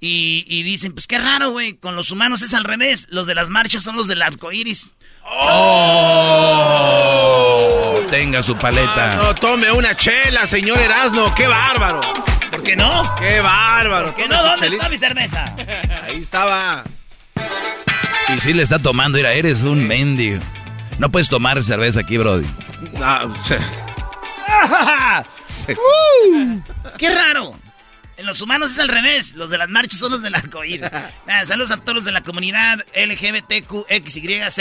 Y, 0.00 0.44
y 0.48 0.62
dicen, 0.64 0.92
pues 0.92 1.06
qué 1.06 1.18
raro, 1.18 1.50
güey, 1.52 1.74
con 1.74 1.96
los 1.96 2.10
humanos 2.10 2.42
es 2.42 2.52
al 2.52 2.64
revés. 2.64 3.06
Los 3.10 3.26
de 3.26 3.34
las 3.34 3.48
marchas 3.48 3.82
son 3.82 3.96
los 3.96 4.06
del 4.06 4.20
arcoíris. 4.22 4.92
¡Oh! 6.74 8.00
Tenga 8.10 8.42
su 8.42 8.56
paleta. 8.56 9.12
Ah, 9.12 9.16
no, 9.16 9.34
tome 9.34 9.70
una 9.72 9.96
chela, 9.96 10.46
señor 10.46 10.78
Erasno. 10.80 11.34
¡Qué 11.34 11.46
bárbaro! 11.46 12.00
¿Por 12.50 12.62
qué 12.62 12.76
no? 12.76 13.10
¡Qué 13.18 13.40
bárbaro! 13.40 14.14
¿Qué 14.14 14.24
Tome 14.24 14.34
no? 14.36 14.42
¿Dónde 14.42 14.66
chelita. 14.66 14.76
está 14.84 14.88
mi 14.90 14.98
cerveza? 14.98 15.56
Ahí 16.02 16.18
estaba. 16.18 16.84
Y 18.34 18.40
si 18.40 18.52
le 18.52 18.62
está 18.62 18.78
tomando, 18.78 19.16
mira, 19.18 19.32
eres 19.32 19.62
un 19.62 19.86
mendigo. 19.86 20.40
No 20.98 21.10
puedes 21.10 21.28
tomar 21.28 21.62
cerveza 21.64 22.00
aquí, 22.00 22.18
Brody. 22.18 22.46
Ah, 23.02 23.26
sí. 25.46 25.66
Sí. 25.74 26.62
¡Qué 26.98 27.10
raro! 27.10 27.58
En 28.16 28.26
los 28.26 28.40
humanos 28.40 28.70
es 28.70 28.78
al 28.78 28.88
revés. 28.88 29.34
Los 29.34 29.50
de 29.50 29.58
las 29.58 29.68
marchas 29.68 29.98
son 29.98 30.12
los 30.12 30.22
del 30.22 30.34
arcoíris. 30.34 30.88
saludos 31.44 31.72
a 31.72 31.78
todos 31.78 31.96
los 31.96 32.04
de 32.04 32.12
la 32.12 32.22
comunidad 32.22 32.84
LGBTQXYZ. 32.94 34.58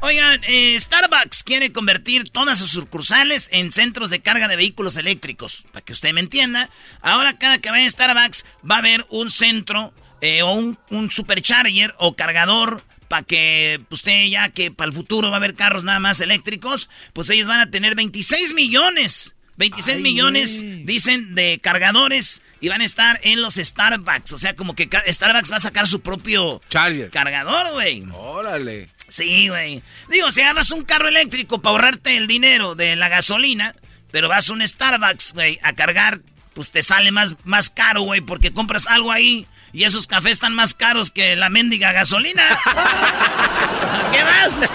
Oigan, 0.00 0.40
eh, 0.46 0.78
Starbucks 0.78 1.42
quiere 1.42 1.72
convertir 1.72 2.30
todas 2.30 2.58
sus 2.58 2.70
sucursales 2.70 3.48
en 3.52 3.72
centros 3.72 4.10
de 4.10 4.20
carga 4.20 4.46
de 4.46 4.56
vehículos 4.56 4.96
eléctricos. 4.96 5.66
Para 5.72 5.84
que 5.84 5.92
usted 5.92 6.12
me 6.12 6.20
entienda. 6.20 6.70
Ahora 7.02 7.36
cada 7.36 7.58
que 7.58 7.70
vaya 7.70 7.86
a 7.86 7.90
Starbucks 7.90 8.44
va 8.68 8.76
a 8.76 8.78
haber 8.78 9.04
un 9.10 9.30
centro 9.30 9.92
eh, 10.20 10.42
o 10.42 10.52
un, 10.52 10.78
un 10.90 11.10
supercharger 11.10 11.94
o 11.98 12.14
cargador 12.14 12.84
para 13.08 13.22
que 13.22 13.80
pues, 13.88 14.00
usted 14.00 14.26
ya 14.26 14.50
que 14.50 14.70
para 14.70 14.88
el 14.88 14.94
futuro 14.94 15.30
va 15.30 15.36
a 15.36 15.38
haber 15.38 15.54
carros 15.54 15.84
nada 15.84 15.98
más 16.00 16.20
eléctricos, 16.20 16.88
pues 17.12 17.30
ellos 17.30 17.48
van 17.48 17.60
a 17.60 17.70
tener 17.70 17.94
26 17.94 18.54
millones. 18.54 19.34
26 19.56 20.00
millones, 20.00 20.64
dicen, 20.84 21.34
de 21.34 21.58
cargadores 21.60 22.42
y 22.60 22.68
van 22.68 22.80
a 22.80 22.84
estar 22.84 23.18
en 23.24 23.42
los 23.42 23.54
Starbucks. 23.54 24.32
O 24.32 24.38
sea, 24.38 24.54
como 24.54 24.76
que 24.76 24.88
Starbucks 25.08 25.50
va 25.50 25.56
a 25.56 25.60
sacar 25.60 25.88
su 25.88 26.00
propio 26.00 26.62
Charger. 26.68 27.10
cargador, 27.10 27.72
güey. 27.72 28.04
Órale. 28.12 28.88
Sí, 29.08 29.48
güey. 29.48 29.82
Digo, 30.10 30.30
si 30.30 30.42
agarras 30.42 30.70
un 30.70 30.84
carro 30.84 31.08
eléctrico 31.08 31.60
para 31.60 31.72
ahorrarte 31.72 32.16
el 32.16 32.28
dinero 32.28 32.76
de 32.76 32.94
la 32.94 33.08
gasolina, 33.08 33.74
pero 34.12 34.28
vas 34.28 34.48
a 34.48 34.52
un 34.52 34.66
Starbucks, 34.66 35.32
güey, 35.34 35.58
a 35.62 35.72
cargar, 35.72 36.20
pues 36.54 36.70
te 36.70 36.84
sale 36.84 37.10
más, 37.10 37.36
más 37.42 37.68
caro, 37.68 38.02
güey, 38.02 38.20
porque 38.20 38.52
compras 38.52 38.86
algo 38.86 39.10
ahí 39.10 39.46
y 39.72 39.84
esos 39.84 40.06
cafés 40.06 40.32
están 40.32 40.54
más 40.54 40.74
caros 40.74 41.10
que 41.10 41.36
la 41.36 41.48
mendiga 41.50 41.92
gasolina. 41.92 42.42
¿Qué 44.12 44.22
más? 44.24 44.70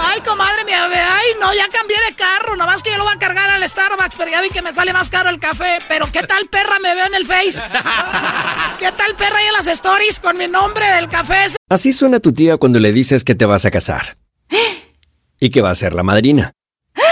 Ay, 0.00 0.20
comadre, 0.20 0.74
ave, 0.74 0.96
ay, 0.96 1.26
no, 1.40 1.52
ya 1.52 1.68
cambié 1.68 1.96
de 2.08 2.14
carro, 2.14 2.56
nomás 2.56 2.82
que 2.82 2.90
yo 2.90 2.98
lo 2.98 3.04
voy 3.04 3.14
a 3.14 3.18
cargar 3.18 3.50
al 3.50 3.68
Starbucks, 3.68 4.16
pero 4.16 4.30
ya 4.30 4.40
vi 4.40 4.48
que 4.50 4.62
me 4.62 4.72
sale 4.72 4.92
más 4.92 5.10
caro 5.10 5.28
el 5.28 5.40
café. 5.40 5.78
Pero 5.88 6.10
¿qué 6.12 6.22
tal 6.22 6.46
perra 6.48 6.78
me 6.82 6.94
veo 6.94 7.06
en 7.06 7.14
el 7.14 7.26
Face? 7.26 7.60
¿Qué 8.78 8.92
tal 8.92 9.16
perra 9.16 9.38
ahí 9.38 9.46
en 9.46 9.52
las 9.54 9.66
stories 9.66 10.20
con 10.20 10.36
mi 10.38 10.46
nombre 10.46 10.86
del 10.92 11.08
café? 11.08 11.56
Así 11.68 11.92
suena 11.92 12.20
tu 12.20 12.32
tía 12.32 12.56
cuando 12.56 12.78
le 12.78 12.92
dices 12.92 13.24
que 13.24 13.34
te 13.34 13.44
vas 13.44 13.64
a 13.64 13.70
casar. 13.70 14.16
y 15.40 15.50
que 15.50 15.62
va 15.62 15.70
a 15.70 15.74
ser 15.74 15.94
la 15.94 16.02
madrina. 16.02 16.52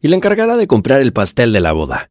y 0.00 0.08
la 0.08 0.16
encargada 0.16 0.56
de 0.56 0.66
comprar 0.66 1.00
el 1.00 1.12
pastel 1.12 1.52
de 1.52 1.60
la 1.60 1.72
boda. 1.72 2.10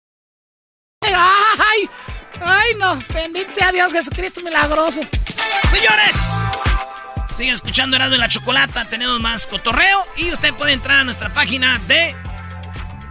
¡Ay! 2.43 2.61
¡Ay, 2.71 2.75
no! 2.79 3.03
Bendito 3.13 3.51
sea 3.51 3.71
Dios 3.71 3.91
Jesucristo 3.93 4.41
milagroso. 4.41 5.01
Señores, 5.69 6.17
siguen 7.35 7.53
escuchando 7.53 7.95
Erasmo 7.95 8.15
y 8.15 8.19
la 8.19 8.27
Chocolata. 8.27 8.85
Tenemos 8.85 9.19
más 9.19 9.47
cotorreo. 9.47 10.05
Y 10.17 10.31
usted 10.31 10.53
puede 10.53 10.73
entrar 10.73 10.99
a 10.99 11.03
nuestra 11.03 11.33
página 11.33 11.79
de 11.87 12.15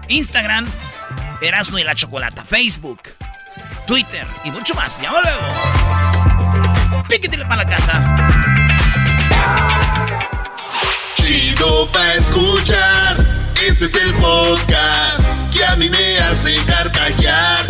Instagram, 0.09 0.66
Erasmo 1.40 1.79
y 1.79 1.85
la 1.85 1.95
Chocolata, 1.95 2.45
Facebook, 2.45 3.03
Twitter 3.87 4.27
y 4.45 4.51
mucho 4.51 4.75
más. 4.75 5.01
Ya 5.01 5.12
volvemos. 5.12 5.43
Píquetele 7.09 7.45
para 7.45 7.64
la 7.64 7.71
casa. 7.71 8.03
Chido 11.14 11.90
pa' 11.93 12.14
escuchar. 12.14 13.27
Este 13.66 13.85
es 13.85 13.95
el 13.95 14.14
podcast 14.14 15.25
que 15.53 15.64
a 15.64 15.77
mí 15.77 15.90
me 15.90 16.19
hace 16.19 16.57
carcajear. 16.64 17.69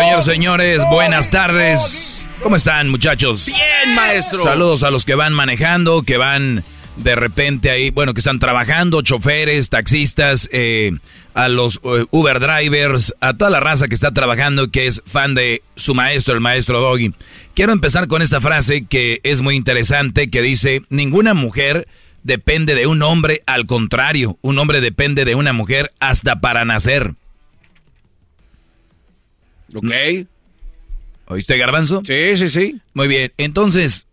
Señores, 0.00 0.24
señores, 0.24 0.82
buenas 0.88 1.30
tardes. 1.30 2.26
¿Cómo 2.42 2.56
están, 2.56 2.88
muchachos? 2.88 3.44
Bien, 3.44 3.94
maestro. 3.94 4.42
Saludos 4.42 4.82
a 4.82 4.90
los 4.90 5.04
que 5.04 5.14
van 5.14 5.34
manejando, 5.34 6.04
que 6.04 6.16
van 6.16 6.64
de 6.96 7.14
repente 7.16 7.70
ahí, 7.70 7.90
bueno, 7.90 8.14
que 8.14 8.20
están 8.20 8.38
trabajando, 8.38 9.02
choferes, 9.02 9.68
taxistas, 9.68 10.48
eh, 10.52 10.92
a 11.34 11.50
los 11.50 11.80
eh, 11.84 12.06
Uber 12.12 12.40
drivers, 12.40 13.14
a 13.20 13.34
toda 13.34 13.50
la 13.50 13.60
raza 13.60 13.88
que 13.88 13.94
está 13.94 14.10
trabajando, 14.14 14.70
que 14.70 14.86
es 14.86 15.02
fan 15.04 15.34
de 15.34 15.62
su 15.76 15.94
maestro, 15.94 16.32
el 16.32 16.40
maestro 16.40 16.80
Doggy. 16.80 17.12
Quiero 17.54 17.72
empezar 17.72 18.08
con 18.08 18.22
esta 18.22 18.40
frase 18.40 18.86
que 18.86 19.20
es 19.22 19.42
muy 19.42 19.54
interesante, 19.54 20.30
que 20.30 20.40
dice, 20.40 20.80
ninguna 20.88 21.34
mujer 21.34 21.86
depende 22.22 22.74
de 22.74 22.86
un 22.86 23.02
hombre, 23.02 23.42
al 23.44 23.66
contrario, 23.66 24.38
un 24.40 24.58
hombre 24.58 24.80
depende 24.80 25.26
de 25.26 25.34
una 25.34 25.52
mujer 25.52 25.92
hasta 26.00 26.40
para 26.40 26.64
nacer. 26.64 27.12
Ok. 29.74 29.92
¿Oíste, 31.26 31.56
Garbanzo? 31.56 32.02
Sí, 32.04 32.36
sí, 32.36 32.48
sí. 32.48 32.80
Muy 32.92 33.06
bien, 33.06 33.32
entonces, 33.36 34.08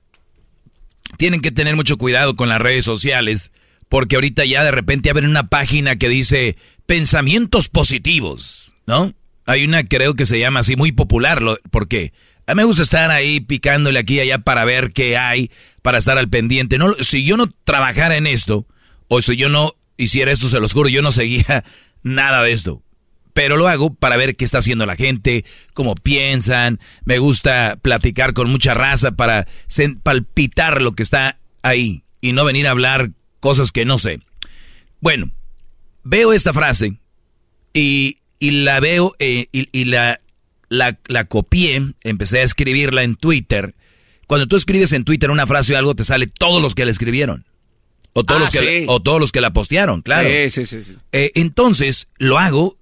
tienen 1.17 1.41
que 1.41 1.51
tener 1.51 1.75
mucho 1.75 1.97
cuidado 1.97 2.35
con 2.35 2.49
las 2.49 2.61
redes 2.61 2.85
sociales, 2.85 3.51
porque 3.89 4.15
ahorita 4.15 4.45
ya 4.45 4.63
de 4.63 4.71
repente 4.71 5.09
abren 5.09 5.29
una 5.29 5.47
página 5.47 5.95
que 5.95 6.09
dice 6.09 6.57
pensamientos 6.85 7.69
positivos, 7.69 8.75
¿no? 8.85 9.13
Hay 9.45 9.63
una 9.63 9.83
creo 9.83 10.13
que 10.13 10.25
se 10.25 10.39
llama 10.39 10.59
así 10.59 10.75
muy 10.75 10.91
popular, 10.91 11.41
porque 11.71 12.13
a 12.45 12.53
mí 12.53 12.57
me 12.57 12.65
gusta 12.65 12.83
estar 12.83 13.09
ahí 13.11 13.39
picándole 13.39 13.99
aquí 13.99 14.15
y 14.15 14.19
allá 14.19 14.39
para 14.39 14.65
ver 14.65 14.91
qué 14.91 15.17
hay, 15.17 15.51
para 15.81 15.97
estar 15.97 16.17
al 16.17 16.29
pendiente. 16.29 16.77
No, 16.77 16.93
si 16.93 17.25
yo 17.25 17.37
no 17.37 17.51
trabajara 17.63 18.17
en 18.17 18.27
esto, 18.27 18.67
o 19.07 19.21
si 19.21 19.37
yo 19.37 19.49
no 19.49 19.75
hiciera 19.97 20.31
esto, 20.31 20.49
se 20.49 20.59
los 20.59 20.73
juro, 20.73 20.89
yo 20.89 21.01
no 21.01 21.11
seguía 21.11 21.63
nada 22.03 22.43
de 22.43 22.51
esto. 22.51 22.83
Pero 23.37 23.55
lo 23.55 23.67
hago 23.67 23.93
para 23.93 24.17
ver 24.17 24.35
qué 24.35 24.45
está 24.45 24.57
haciendo 24.57 24.87
la 24.87 24.95
gente, 24.95 25.45
cómo 25.75 25.93
piensan. 25.93 26.79
Me 27.05 27.19
gusta 27.19 27.77
platicar 27.79 28.33
con 28.33 28.49
mucha 28.49 28.73
raza 28.73 29.11
para 29.11 29.47
palpitar 30.01 30.81
lo 30.81 30.93
que 30.93 31.03
está 31.03 31.37
ahí 31.61 32.03
y 32.19 32.31
no 32.33 32.43
venir 32.45 32.65
a 32.65 32.71
hablar 32.71 33.11
cosas 33.39 33.71
que 33.71 33.85
no 33.85 33.99
sé. 33.99 34.21
Bueno, 35.01 35.29
veo 36.03 36.33
esta 36.33 36.51
frase 36.51 36.97
y, 37.73 38.17
la 38.39 38.79
veo 38.79 39.13
eh, 39.19 39.45
y, 39.51 39.85
la, 39.85 40.19
la, 40.69 40.97
la, 41.05 41.25
copié, 41.25 41.93
empecé 42.03 42.39
a 42.39 42.43
escribirla 42.43 43.03
en 43.03 43.13
Twitter 43.13 43.75
Cuando 44.25 44.47
tú 44.47 44.55
escribes 44.55 44.93
en 44.93 45.03
Twitter 45.03 45.29
una 45.29 45.45
frase 45.45 45.75
o 45.75 45.77
algo, 45.77 45.93
te 45.93 46.05
sale 46.05 46.25
todos 46.25 46.59
los 46.59 46.73
que 46.73 46.85
la 46.85 46.91
escribieron. 46.91 47.45
O 48.13 48.23
todos, 48.23 48.41
Ah, 48.41 48.45
los, 48.45 48.49
que 48.49 48.79
sí. 48.79 48.85
o 48.87 48.99
todos 48.99 49.19
los 49.19 49.31
que 49.31 49.41
la 49.41 49.53
postearon, 49.53 50.01
claro. 50.01 50.27
Sí, 50.27 50.49
sí, 50.49 50.65
sí, 50.65 50.83
sí. 50.83 50.97
Eh, 51.11 51.33
entonces, 51.35 52.07
lo 52.17 52.39
hago. 52.39 52.79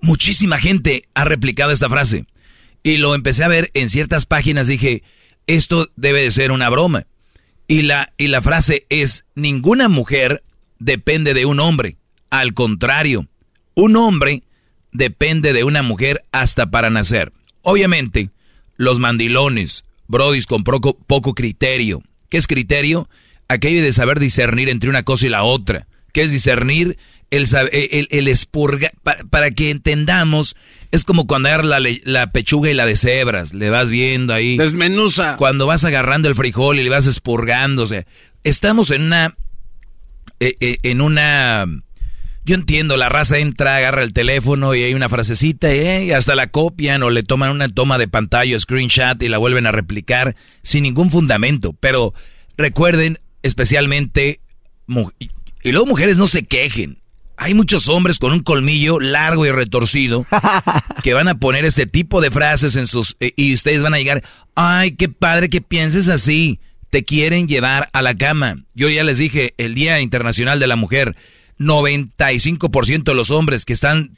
Muchísima 0.00 0.58
gente 0.58 1.04
ha 1.14 1.24
replicado 1.24 1.72
esta 1.72 1.88
frase. 1.88 2.26
Y 2.82 2.98
lo 2.98 3.14
empecé 3.14 3.44
a 3.44 3.48
ver 3.48 3.70
en 3.74 3.88
ciertas 3.88 4.26
páginas. 4.26 4.66
Dije, 4.66 5.02
esto 5.46 5.90
debe 5.96 6.22
de 6.22 6.30
ser 6.30 6.52
una 6.52 6.68
broma. 6.70 7.06
Y 7.68 7.82
la, 7.82 8.12
y 8.16 8.28
la 8.28 8.42
frase 8.42 8.86
es, 8.90 9.24
ninguna 9.34 9.88
mujer 9.88 10.44
depende 10.78 11.34
de 11.34 11.46
un 11.46 11.60
hombre. 11.60 11.96
Al 12.30 12.54
contrario, 12.54 13.26
un 13.74 13.96
hombre 13.96 14.42
depende 14.92 15.52
de 15.52 15.64
una 15.64 15.82
mujer 15.82 16.24
hasta 16.32 16.70
para 16.70 16.90
nacer. 16.90 17.32
Obviamente, 17.62 18.30
los 18.76 19.00
mandilones, 19.00 19.84
brodis 20.06 20.46
con 20.46 20.64
poco, 20.64 20.96
poco 20.96 21.34
criterio. 21.34 22.02
¿Qué 22.28 22.36
es 22.36 22.46
criterio? 22.46 23.08
Aquello 23.48 23.82
de 23.82 23.92
saber 23.92 24.20
discernir 24.20 24.68
entre 24.68 24.90
una 24.90 25.02
cosa 25.02 25.26
y 25.26 25.30
la 25.30 25.42
otra. 25.42 25.86
¿Qué 26.12 26.22
es 26.22 26.32
discernir? 26.32 26.98
El, 27.36 28.08
el, 28.10 28.38
para 29.30 29.50
que 29.50 29.70
entendamos, 29.70 30.56
es 30.90 31.04
como 31.04 31.26
cuando 31.26 31.48
agarras 31.48 31.66
la, 31.66 31.80
la 32.04 32.32
pechuga 32.32 32.70
y 32.70 32.74
la 32.74 32.86
de 32.86 32.96
cebras, 32.96 33.54
le 33.54 33.70
vas 33.70 33.90
viendo 33.90 34.34
ahí. 34.34 34.56
Desmenuza. 34.56 35.36
Cuando 35.36 35.66
vas 35.66 35.84
agarrando 35.84 36.28
el 36.28 36.34
frijol 36.34 36.78
y 36.78 36.84
le 36.84 36.90
vas 36.90 37.06
expurgando, 37.06 37.82
o 37.82 37.86
sea, 37.86 38.06
estamos 38.44 38.90
en 38.90 39.02
una, 39.02 39.36
eh, 40.40 40.54
eh, 40.60 40.78
en 40.82 41.00
una, 41.00 41.66
yo 42.44 42.54
entiendo, 42.54 42.96
la 42.96 43.08
raza 43.08 43.38
entra, 43.38 43.76
agarra 43.76 44.02
el 44.02 44.12
teléfono 44.12 44.74
y 44.74 44.82
hay 44.82 44.94
una 44.94 45.08
frasecita 45.08 45.72
eh, 45.72 46.06
y 46.06 46.12
hasta 46.12 46.34
la 46.34 46.46
copian 46.46 47.02
o 47.02 47.10
le 47.10 47.22
toman 47.22 47.50
una 47.50 47.68
toma 47.68 47.98
de 47.98 48.08
pantalla, 48.08 48.58
screenshot 48.58 49.20
y 49.22 49.28
la 49.28 49.38
vuelven 49.38 49.66
a 49.66 49.72
replicar 49.72 50.36
sin 50.62 50.84
ningún 50.84 51.10
fundamento. 51.10 51.74
Pero 51.80 52.14
recuerden, 52.56 53.18
especialmente, 53.42 54.40
y 55.62 55.72
luego 55.72 55.86
mujeres 55.86 56.18
no 56.18 56.26
se 56.26 56.44
quejen. 56.44 57.02
Hay 57.36 57.54
muchos 57.54 57.88
hombres 57.88 58.18
con 58.18 58.32
un 58.32 58.40
colmillo 58.40 58.98
largo 58.98 59.44
y 59.44 59.50
retorcido 59.50 60.26
que 61.02 61.14
van 61.14 61.28
a 61.28 61.38
poner 61.38 61.64
este 61.64 61.86
tipo 61.86 62.20
de 62.20 62.30
frases 62.30 62.76
en 62.76 62.86
sus... 62.86 63.16
eh, 63.20 63.32
y 63.36 63.52
ustedes 63.52 63.82
van 63.82 63.94
a 63.94 63.98
llegar, 63.98 64.24
ay, 64.54 64.92
qué 64.92 65.08
padre 65.08 65.50
que 65.50 65.60
pienses 65.60 66.08
así. 66.08 66.60
Te 66.88 67.04
quieren 67.04 67.46
llevar 67.46 67.88
a 67.92 68.00
la 68.00 68.16
cama. 68.16 68.64
Yo 68.74 68.88
ya 68.88 69.04
les 69.04 69.18
dije, 69.18 69.54
el 69.58 69.74
Día 69.74 70.00
Internacional 70.00 70.60
de 70.60 70.66
la 70.66 70.76
Mujer, 70.76 71.16
95% 71.58 73.02
de 73.02 73.14
los 73.14 73.30
hombres 73.30 73.64
que 73.64 73.72
están 73.72 74.16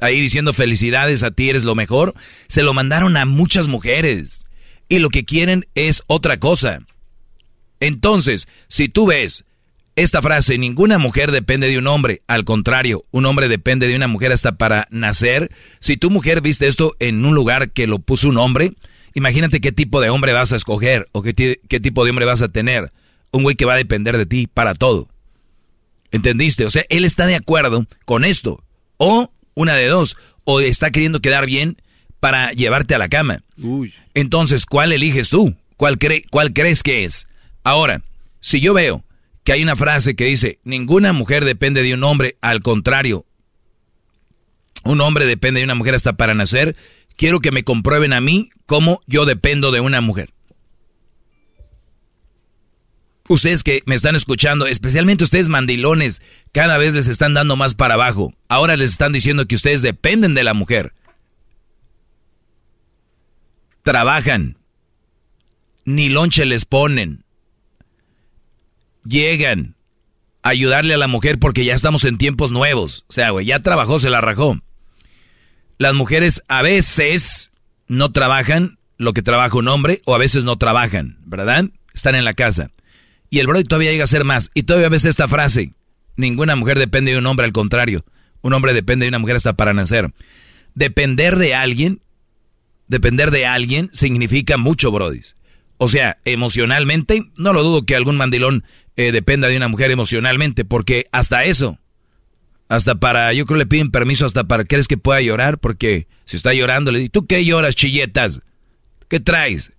ahí 0.00 0.20
diciendo 0.20 0.52
felicidades 0.52 1.22
a 1.22 1.30
ti, 1.30 1.50
eres 1.50 1.64
lo 1.64 1.74
mejor, 1.74 2.14
se 2.48 2.62
lo 2.62 2.74
mandaron 2.74 3.16
a 3.16 3.24
muchas 3.24 3.68
mujeres. 3.68 4.46
Y 4.88 4.98
lo 4.98 5.10
que 5.10 5.24
quieren 5.24 5.66
es 5.74 6.02
otra 6.08 6.38
cosa. 6.38 6.80
Entonces, 7.78 8.48
si 8.68 8.88
tú 8.88 9.06
ves 9.06 9.44
esta 9.96 10.22
frase, 10.22 10.56
ninguna 10.58 10.98
mujer 10.98 11.30
depende 11.32 11.68
de 11.68 11.78
un 11.78 11.86
hombre, 11.86 12.22
al 12.26 12.44
contrario, 12.44 13.02
un 13.10 13.26
hombre 13.26 13.48
depende 13.48 13.86
de 13.88 13.96
una 13.96 14.08
mujer 14.08 14.32
hasta 14.32 14.52
para 14.52 14.86
nacer. 14.90 15.50
Si 15.80 15.96
tu 15.96 16.10
mujer 16.10 16.40
viste 16.40 16.66
esto 16.66 16.94
en 16.98 17.24
un 17.24 17.34
lugar 17.34 17.70
que 17.72 17.86
lo 17.86 17.98
puso 17.98 18.28
un 18.28 18.38
hombre, 18.38 18.72
imagínate 19.14 19.60
qué 19.60 19.70
tipo 19.72 20.00
de 20.00 20.08
hombre 20.10 20.32
vas 20.32 20.52
a 20.52 20.56
escoger 20.56 21.06
o 21.12 21.22
qué, 21.22 21.60
qué 21.68 21.80
tipo 21.80 22.04
de 22.04 22.10
hombre 22.10 22.24
vas 22.24 22.40
a 22.42 22.48
tener. 22.48 22.92
Un 23.32 23.42
güey 23.42 23.56
que 23.56 23.64
va 23.66 23.74
a 23.74 23.78
depender 23.78 24.16
de 24.16 24.26
ti 24.26 24.46
para 24.46 24.74
todo. 24.74 25.08
¿Entendiste? 26.10 26.64
O 26.66 26.70
sea, 26.70 26.84
él 26.90 27.04
está 27.04 27.26
de 27.26 27.34
acuerdo 27.36 27.86
con 28.04 28.24
esto. 28.24 28.62
O 28.98 29.30
una 29.54 29.74
de 29.74 29.86
dos, 29.86 30.16
o 30.44 30.60
está 30.60 30.90
queriendo 30.90 31.20
quedar 31.20 31.46
bien 31.46 31.80
para 32.20 32.52
llevarte 32.52 32.94
a 32.94 32.98
la 32.98 33.08
cama. 33.08 33.42
Entonces, 34.14 34.66
¿cuál 34.66 34.92
eliges 34.92 35.30
tú? 35.30 35.54
¿Cuál, 35.76 35.98
cre- 35.98 36.24
¿Cuál 36.30 36.52
crees 36.52 36.82
que 36.82 37.04
es? 37.04 37.26
Ahora, 37.64 38.02
si 38.40 38.60
yo 38.60 38.74
veo 38.74 39.04
que 39.44 39.52
hay 39.52 39.62
una 39.62 39.76
frase 39.76 40.14
que 40.14 40.26
dice, 40.26 40.60
ninguna 40.64 41.12
mujer 41.12 41.44
depende 41.44 41.82
de 41.82 41.94
un 41.94 42.04
hombre, 42.04 42.36
al 42.40 42.62
contrario, 42.62 43.26
un 44.84 45.00
hombre 45.00 45.26
depende 45.26 45.60
de 45.60 45.64
una 45.64 45.74
mujer 45.74 45.94
hasta 45.94 46.14
para 46.14 46.34
nacer, 46.34 46.76
quiero 47.16 47.40
que 47.40 47.52
me 47.52 47.64
comprueben 47.64 48.12
a 48.12 48.20
mí 48.20 48.50
cómo 48.66 49.00
yo 49.06 49.24
dependo 49.24 49.70
de 49.70 49.80
una 49.80 50.00
mujer. 50.00 50.32
Ustedes 53.28 53.62
que 53.62 53.82
me 53.86 53.94
están 53.94 54.16
escuchando, 54.16 54.66
especialmente 54.66 55.24
ustedes 55.24 55.48
mandilones, 55.48 56.20
cada 56.52 56.76
vez 56.76 56.92
les 56.92 57.08
están 57.08 57.34
dando 57.34 57.56
más 57.56 57.74
para 57.74 57.94
abajo. 57.94 58.34
Ahora 58.48 58.76
les 58.76 58.90
están 58.90 59.12
diciendo 59.12 59.46
que 59.46 59.54
ustedes 59.54 59.80
dependen 59.80 60.34
de 60.34 60.44
la 60.44 60.54
mujer. 60.54 60.92
Trabajan. 63.84 64.58
Ni 65.84 66.08
lonche 66.08 66.44
les 66.44 66.64
ponen. 66.64 67.24
Llegan 69.04 69.76
a 70.42 70.50
ayudarle 70.50 70.94
a 70.94 70.98
la 70.98 71.08
mujer 71.08 71.38
porque 71.38 71.64
ya 71.64 71.74
estamos 71.74 72.04
en 72.04 72.18
tiempos 72.18 72.52
nuevos. 72.52 73.04
O 73.08 73.12
sea, 73.12 73.30
güey, 73.30 73.46
ya 73.46 73.60
trabajó, 73.60 73.98
se 73.98 74.10
la 74.10 74.20
rajó. 74.20 74.60
Las 75.78 75.94
mujeres 75.94 76.42
a 76.48 76.62
veces 76.62 77.52
no 77.88 78.12
trabajan 78.12 78.78
lo 78.98 79.12
que 79.12 79.22
trabaja 79.22 79.56
un 79.56 79.68
hombre 79.68 80.00
o 80.04 80.14
a 80.14 80.18
veces 80.18 80.44
no 80.44 80.56
trabajan, 80.56 81.18
¿verdad? 81.24 81.66
Están 81.92 82.14
en 82.14 82.24
la 82.24 82.32
casa. 82.32 82.70
Y 83.30 83.38
el 83.38 83.46
brother 83.46 83.66
todavía 83.66 83.90
llega 83.90 84.04
a 84.04 84.08
ser 84.08 84.24
más. 84.24 84.50
Y 84.54 84.64
todavía 84.64 84.88
ves 84.88 85.04
esta 85.04 85.26
frase. 85.26 85.72
Ninguna 86.16 86.54
mujer 86.54 86.78
depende 86.78 87.12
de 87.12 87.18
un 87.18 87.26
hombre, 87.26 87.46
al 87.46 87.52
contrario. 87.52 88.04
Un 88.42 88.52
hombre 88.52 88.74
depende 88.74 89.04
de 89.04 89.08
una 89.08 89.18
mujer 89.18 89.36
hasta 89.36 89.54
para 89.54 89.72
nacer. 89.72 90.12
Depender 90.74 91.36
de 91.36 91.54
alguien, 91.54 92.02
depender 92.88 93.30
de 93.30 93.46
alguien 93.46 93.90
significa 93.92 94.56
mucho, 94.56 94.90
brodis. 94.90 95.34
O 95.84 95.88
sea, 95.88 96.18
emocionalmente, 96.24 97.24
no 97.38 97.52
lo 97.52 97.64
dudo 97.64 97.84
que 97.84 97.96
algún 97.96 98.16
mandilón 98.16 98.62
eh, 98.94 99.10
dependa 99.10 99.48
de 99.48 99.56
una 99.56 99.66
mujer 99.66 99.90
emocionalmente, 99.90 100.64
porque 100.64 101.06
hasta 101.10 101.42
eso, 101.42 101.80
hasta 102.68 102.94
para, 102.94 103.32
yo 103.32 103.46
creo 103.46 103.58
le 103.58 103.66
piden 103.66 103.90
permiso 103.90 104.24
hasta 104.24 104.44
para, 104.44 104.62
¿crees 104.62 104.86
que 104.86 104.96
pueda 104.96 105.20
llorar? 105.20 105.58
Porque 105.58 106.06
si 106.24 106.36
está 106.36 106.54
llorando, 106.54 106.92
le 106.92 107.00
digo, 107.00 107.10
¿tú 107.10 107.26
qué 107.26 107.44
lloras, 107.44 107.74
chilletas? 107.74 108.42
¿Qué 109.08 109.18
traes? 109.18 109.72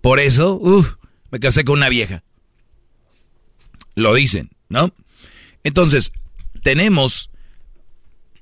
Por 0.00 0.18
eso, 0.18 0.58
uff, 0.60 0.94
me 1.30 1.38
casé 1.38 1.62
con 1.62 1.78
una 1.78 1.88
vieja. 1.88 2.24
Lo 3.94 4.12
dicen, 4.12 4.50
¿no? 4.68 4.92
Entonces, 5.62 6.10
tenemos 6.64 7.30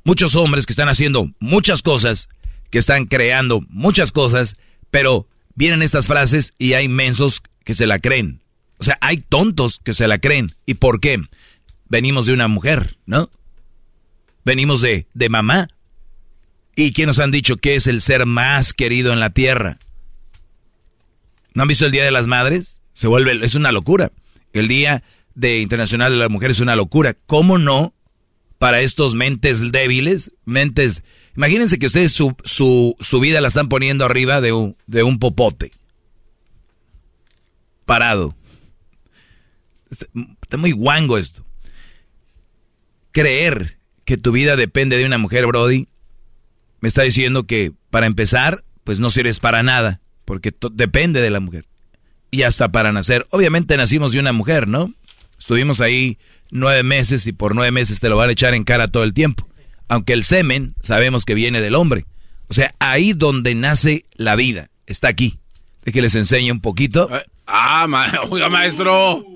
muchos 0.02 0.34
hombres 0.34 0.64
que 0.64 0.72
están 0.72 0.88
haciendo 0.88 1.30
muchas 1.40 1.82
cosas, 1.82 2.30
que 2.70 2.78
están 2.78 3.04
creando 3.04 3.60
muchas 3.68 4.12
cosas, 4.12 4.56
pero 4.90 5.28
vienen 5.54 5.82
estas 5.82 6.06
frases 6.06 6.54
y 6.58 6.74
hay 6.74 6.88
mensos 6.88 7.42
que 7.64 7.74
se 7.74 7.86
la 7.86 7.98
creen. 7.98 8.42
O 8.78 8.84
sea, 8.84 8.98
hay 9.00 9.18
tontos 9.18 9.80
que 9.82 9.94
se 9.94 10.08
la 10.08 10.18
creen. 10.18 10.54
¿Y 10.66 10.74
por 10.74 11.00
qué? 11.00 11.20
Venimos 11.88 12.26
de 12.26 12.32
una 12.32 12.48
mujer, 12.48 12.98
¿no? 13.06 13.30
Venimos 14.44 14.80
de, 14.80 15.06
de 15.14 15.28
mamá. 15.28 15.68
¿Y 16.74 16.92
quién 16.92 17.06
nos 17.06 17.18
han 17.18 17.30
dicho 17.30 17.58
que 17.58 17.74
es 17.74 17.86
el 17.86 18.00
ser 18.00 18.26
más 18.26 18.72
querido 18.72 19.12
en 19.12 19.20
la 19.20 19.30
tierra? 19.30 19.78
¿No 21.54 21.62
han 21.62 21.68
visto 21.68 21.84
el 21.84 21.92
Día 21.92 22.04
de 22.04 22.10
las 22.10 22.26
Madres? 22.26 22.80
Se 22.94 23.06
vuelve, 23.06 23.44
es 23.44 23.54
una 23.54 23.72
locura. 23.72 24.10
El 24.52 24.68
Día 24.68 25.02
de 25.34 25.60
Internacional 25.60 26.12
de 26.12 26.18
la 26.18 26.28
Mujer 26.28 26.50
es 26.50 26.60
una 26.60 26.76
locura. 26.76 27.14
¿Cómo 27.26 27.58
no? 27.58 27.94
Para 28.62 28.80
estos 28.80 29.16
mentes 29.16 29.72
débiles, 29.72 30.30
mentes... 30.44 31.02
Imagínense 31.36 31.80
que 31.80 31.86
ustedes 31.86 32.12
su, 32.12 32.36
su, 32.44 32.94
su 33.00 33.18
vida 33.18 33.40
la 33.40 33.48
están 33.48 33.68
poniendo 33.68 34.04
arriba 34.04 34.40
de 34.40 34.52
un, 34.52 34.76
de 34.86 35.02
un 35.02 35.18
popote. 35.18 35.72
Parado. 37.86 38.36
Está, 39.90 40.06
está 40.42 40.58
muy 40.58 40.70
guango 40.70 41.18
esto. 41.18 41.44
Creer 43.10 43.78
que 44.04 44.16
tu 44.16 44.30
vida 44.30 44.54
depende 44.54 44.96
de 44.96 45.06
una 45.06 45.18
mujer, 45.18 45.44
Brody, 45.48 45.88
me 46.80 46.88
está 46.88 47.02
diciendo 47.02 47.48
que 47.48 47.72
para 47.90 48.06
empezar, 48.06 48.62
pues 48.84 49.00
no 49.00 49.10
sirves 49.10 49.40
para 49.40 49.64
nada, 49.64 50.00
porque 50.24 50.54
depende 50.70 51.20
de 51.20 51.30
la 51.30 51.40
mujer. 51.40 51.66
Y 52.30 52.42
hasta 52.42 52.70
para 52.70 52.92
nacer. 52.92 53.26
Obviamente 53.30 53.76
nacimos 53.76 54.12
de 54.12 54.20
una 54.20 54.32
mujer, 54.32 54.68
¿no? 54.68 54.94
Estuvimos 55.42 55.80
ahí 55.80 56.18
nueve 56.52 56.84
meses 56.84 57.26
y 57.26 57.32
por 57.32 57.56
nueve 57.56 57.72
meses 57.72 57.98
te 57.98 58.08
lo 58.08 58.16
van 58.16 58.28
a 58.28 58.32
echar 58.32 58.54
en 58.54 58.62
cara 58.62 58.86
todo 58.86 59.02
el 59.02 59.12
tiempo. 59.12 59.48
Aunque 59.88 60.12
el 60.12 60.22
semen 60.22 60.76
sabemos 60.80 61.24
que 61.24 61.34
viene 61.34 61.60
del 61.60 61.74
hombre. 61.74 62.06
O 62.46 62.54
sea, 62.54 62.72
ahí 62.78 63.12
donde 63.12 63.56
nace 63.56 64.04
la 64.14 64.36
vida, 64.36 64.70
está 64.86 65.08
aquí. 65.08 65.40
De 65.84 65.90
que 65.90 66.00
les 66.00 66.14
enseñe 66.14 66.52
un 66.52 66.60
poquito. 66.60 67.10
Ah, 67.44 67.86
ma- 67.88 68.12
oiga, 68.30 68.48
maestro. 68.50 69.26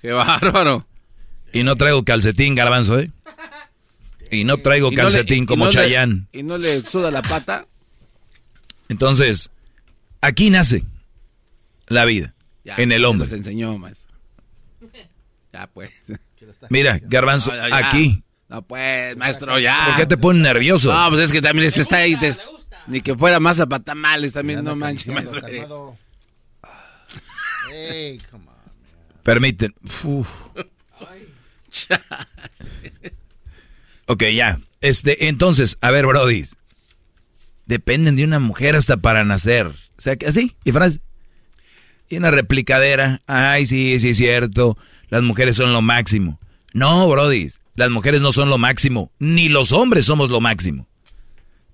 Qué 0.00 0.12
bárbaro. 0.12 0.86
Y 1.52 1.64
no 1.64 1.76
traigo 1.76 2.02
calcetín, 2.02 2.54
garbanzo, 2.54 2.98
¿eh? 2.98 3.10
Y 4.30 4.44
no 4.44 4.56
traigo 4.56 4.88
Y 4.90 4.96
no 4.96 5.02
le- 5.02 5.02
calcetín 5.02 5.44
como 5.44 5.66
no 5.66 5.70
Chayán. 5.70 6.28
¿Y 6.32 6.44
no 6.44 6.56
le 6.56 6.82
suda 6.82 7.10
la 7.10 7.20
pata? 7.20 7.66
Entonces, 8.88 9.50
aquí 10.22 10.48
nace 10.48 10.82
la 11.88 12.06
vida, 12.06 12.34
Ya, 12.64 12.76
en 12.78 12.90
el 12.90 13.04
hombre. 13.04 13.26
Nos 13.28 13.36
enseñó, 13.36 13.76
maestro. 13.76 14.05
Ya, 15.56 15.66
pues. 15.68 15.90
Mira, 16.68 17.00
garbanzo, 17.02 17.50
No, 17.50 17.56
ya, 17.56 17.80
ya. 17.80 17.88
aquí. 17.88 18.22
No, 18.48 18.60
pues, 18.62 19.16
maestro, 19.16 19.58
ya. 19.58 19.86
¿Por 19.86 19.96
qué 19.96 20.06
te 20.06 20.16
pones 20.18 20.42
nervioso? 20.42 20.92
No, 20.92 21.08
pues 21.08 21.22
es 21.22 21.32
que 21.32 21.40
también 21.40 21.66
este 21.66 21.80
está 21.80 21.96
ahí. 21.96 22.14
te- 22.16 22.34
Ni 22.88 23.00
que 23.00 23.16
fuera 23.16 23.40
masa 23.40 23.66
para 23.66 23.82
tamales 23.82 24.34
también, 24.34 24.62
no 24.62 24.76
manches, 24.76 25.08
maestro. 25.08 25.40
Hey, 27.72 28.18
come 28.30 28.44
on, 28.48 29.22
Permiten. 29.22 29.74
ok, 34.06 34.22
ya. 34.34 34.60
Este, 34.80 35.28
entonces, 35.28 35.78
a 35.80 35.90
ver, 35.90 36.06
Brody. 36.06 36.44
Dependen 37.66 38.14
de 38.14 38.24
una 38.24 38.38
mujer 38.38 38.76
hasta 38.76 38.96
para 38.98 39.24
nacer. 39.24 39.66
O 39.66 40.00
sea, 40.00 40.16
que 40.16 40.26
así, 40.26 40.54
y 40.64 40.70
frase. 40.72 41.00
Y 42.08 42.16
una 42.18 42.30
replicadera. 42.30 43.22
Ay, 43.26 43.66
sí, 43.66 43.98
sí 43.98 44.10
es 44.10 44.16
cierto. 44.18 44.78
Las 45.08 45.22
mujeres 45.22 45.56
son 45.56 45.72
lo 45.72 45.82
máximo. 45.82 46.40
No, 46.72 47.08
Brody. 47.08 47.48
Las 47.74 47.90
mujeres 47.90 48.20
no 48.20 48.32
son 48.32 48.48
lo 48.48 48.58
máximo. 48.58 49.12
Ni 49.18 49.48
los 49.48 49.72
hombres 49.72 50.06
somos 50.06 50.30
lo 50.30 50.40
máximo. 50.40 50.88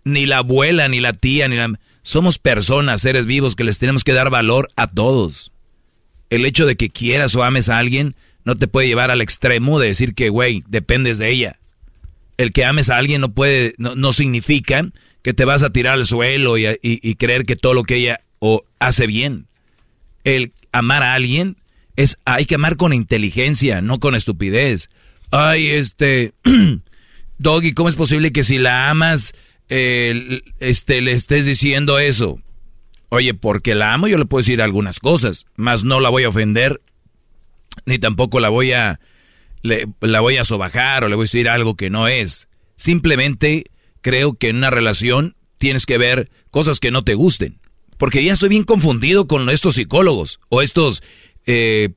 Ni 0.04 0.26
la 0.26 0.38
abuela, 0.38 0.88
ni 0.88 1.00
la 1.00 1.12
tía, 1.12 1.48
ni 1.48 1.56
la... 1.56 1.78
Somos 2.02 2.38
personas, 2.38 3.02
seres 3.02 3.26
vivos, 3.26 3.54
que 3.54 3.64
les 3.64 3.78
tenemos 3.78 4.02
que 4.02 4.12
dar 4.12 4.28
valor 4.28 4.68
a 4.76 4.88
todos. 4.88 5.52
El 6.30 6.44
hecho 6.44 6.66
de 6.66 6.76
que 6.76 6.90
quieras 6.90 7.34
o 7.36 7.44
ames 7.44 7.68
a 7.68 7.78
alguien 7.78 8.16
no 8.44 8.56
te 8.56 8.66
puede 8.66 8.88
llevar 8.88 9.12
al 9.12 9.22
extremo 9.22 9.78
de 9.78 9.88
decir 9.88 10.14
que, 10.14 10.28
güey, 10.28 10.64
dependes 10.66 11.18
de 11.18 11.30
ella. 11.30 11.58
El 12.36 12.52
que 12.52 12.64
ames 12.64 12.90
a 12.90 12.96
alguien 12.96 13.20
no 13.20 13.32
puede, 13.32 13.74
no, 13.78 14.12
significa 14.12 14.88
que 15.22 15.34
te 15.34 15.44
vas 15.44 15.62
a 15.62 15.70
tirar 15.70 15.94
al 15.94 16.06
suelo 16.06 16.58
y, 16.58 16.66
y 16.82 17.14
creer 17.14 17.44
que 17.44 17.54
todo 17.54 17.74
lo 17.74 17.84
que 17.84 17.96
ella 17.96 18.18
o 18.40 18.64
hace 18.80 19.06
bien. 19.06 19.46
El 20.24 20.52
amar 20.72 21.04
a 21.04 21.14
alguien 21.14 21.56
es, 21.96 22.18
hay 22.24 22.46
que 22.46 22.56
amar 22.56 22.76
con 22.76 22.92
inteligencia, 22.92 23.82
no 23.82 24.00
con 24.00 24.14
estupidez. 24.14 24.90
Ay, 25.30 25.68
este, 25.68 26.34
Doggy, 27.38 27.72
¿cómo 27.72 27.88
es 27.88 27.96
posible 27.96 28.32
que 28.32 28.44
si 28.44 28.58
la 28.58 28.90
amas 28.90 29.34
este, 29.68 31.00
le 31.00 31.12
estés 31.12 31.46
diciendo 31.46 31.98
eso. 31.98 32.40
Oye, 33.08 33.34
porque 33.34 33.74
la 33.74 33.94
amo 33.94 34.06
yo 34.06 34.18
le 34.18 34.26
puedo 34.26 34.42
decir 34.42 34.60
algunas 34.60 35.00
cosas, 35.00 35.46
mas 35.56 35.84
no 35.84 36.00
la 36.00 36.08
voy 36.08 36.24
a 36.24 36.28
ofender, 36.28 36.82
ni 37.86 37.98
tampoco 37.98 38.40
la 38.40 38.48
voy 38.48 38.72
a, 38.72 39.00
la 39.62 40.20
voy 40.20 40.36
a 40.36 40.44
sobajar 40.44 41.04
o 41.04 41.08
le 41.08 41.16
voy 41.16 41.24
a 41.24 41.26
decir 41.26 41.48
algo 41.48 41.74
que 41.76 41.90
no 41.90 42.08
es. 42.08 42.48
Simplemente 42.76 43.70
creo 44.00 44.34
que 44.34 44.48
en 44.48 44.56
una 44.56 44.70
relación 44.70 45.36
tienes 45.58 45.86
que 45.86 45.98
ver 45.98 46.30
cosas 46.50 46.80
que 46.80 46.90
no 46.90 47.02
te 47.02 47.14
gusten. 47.14 47.58
Porque 47.96 48.24
ya 48.24 48.32
estoy 48.32 48.48
bien 48.48 48.64
confundido 48.64 49.26
con 49.28 49.48
estos 49.48 49.74
psicólogos 49.74 50.40
o 50.48 50.60
estos 50.60 51.02
eh, 51.46 51.90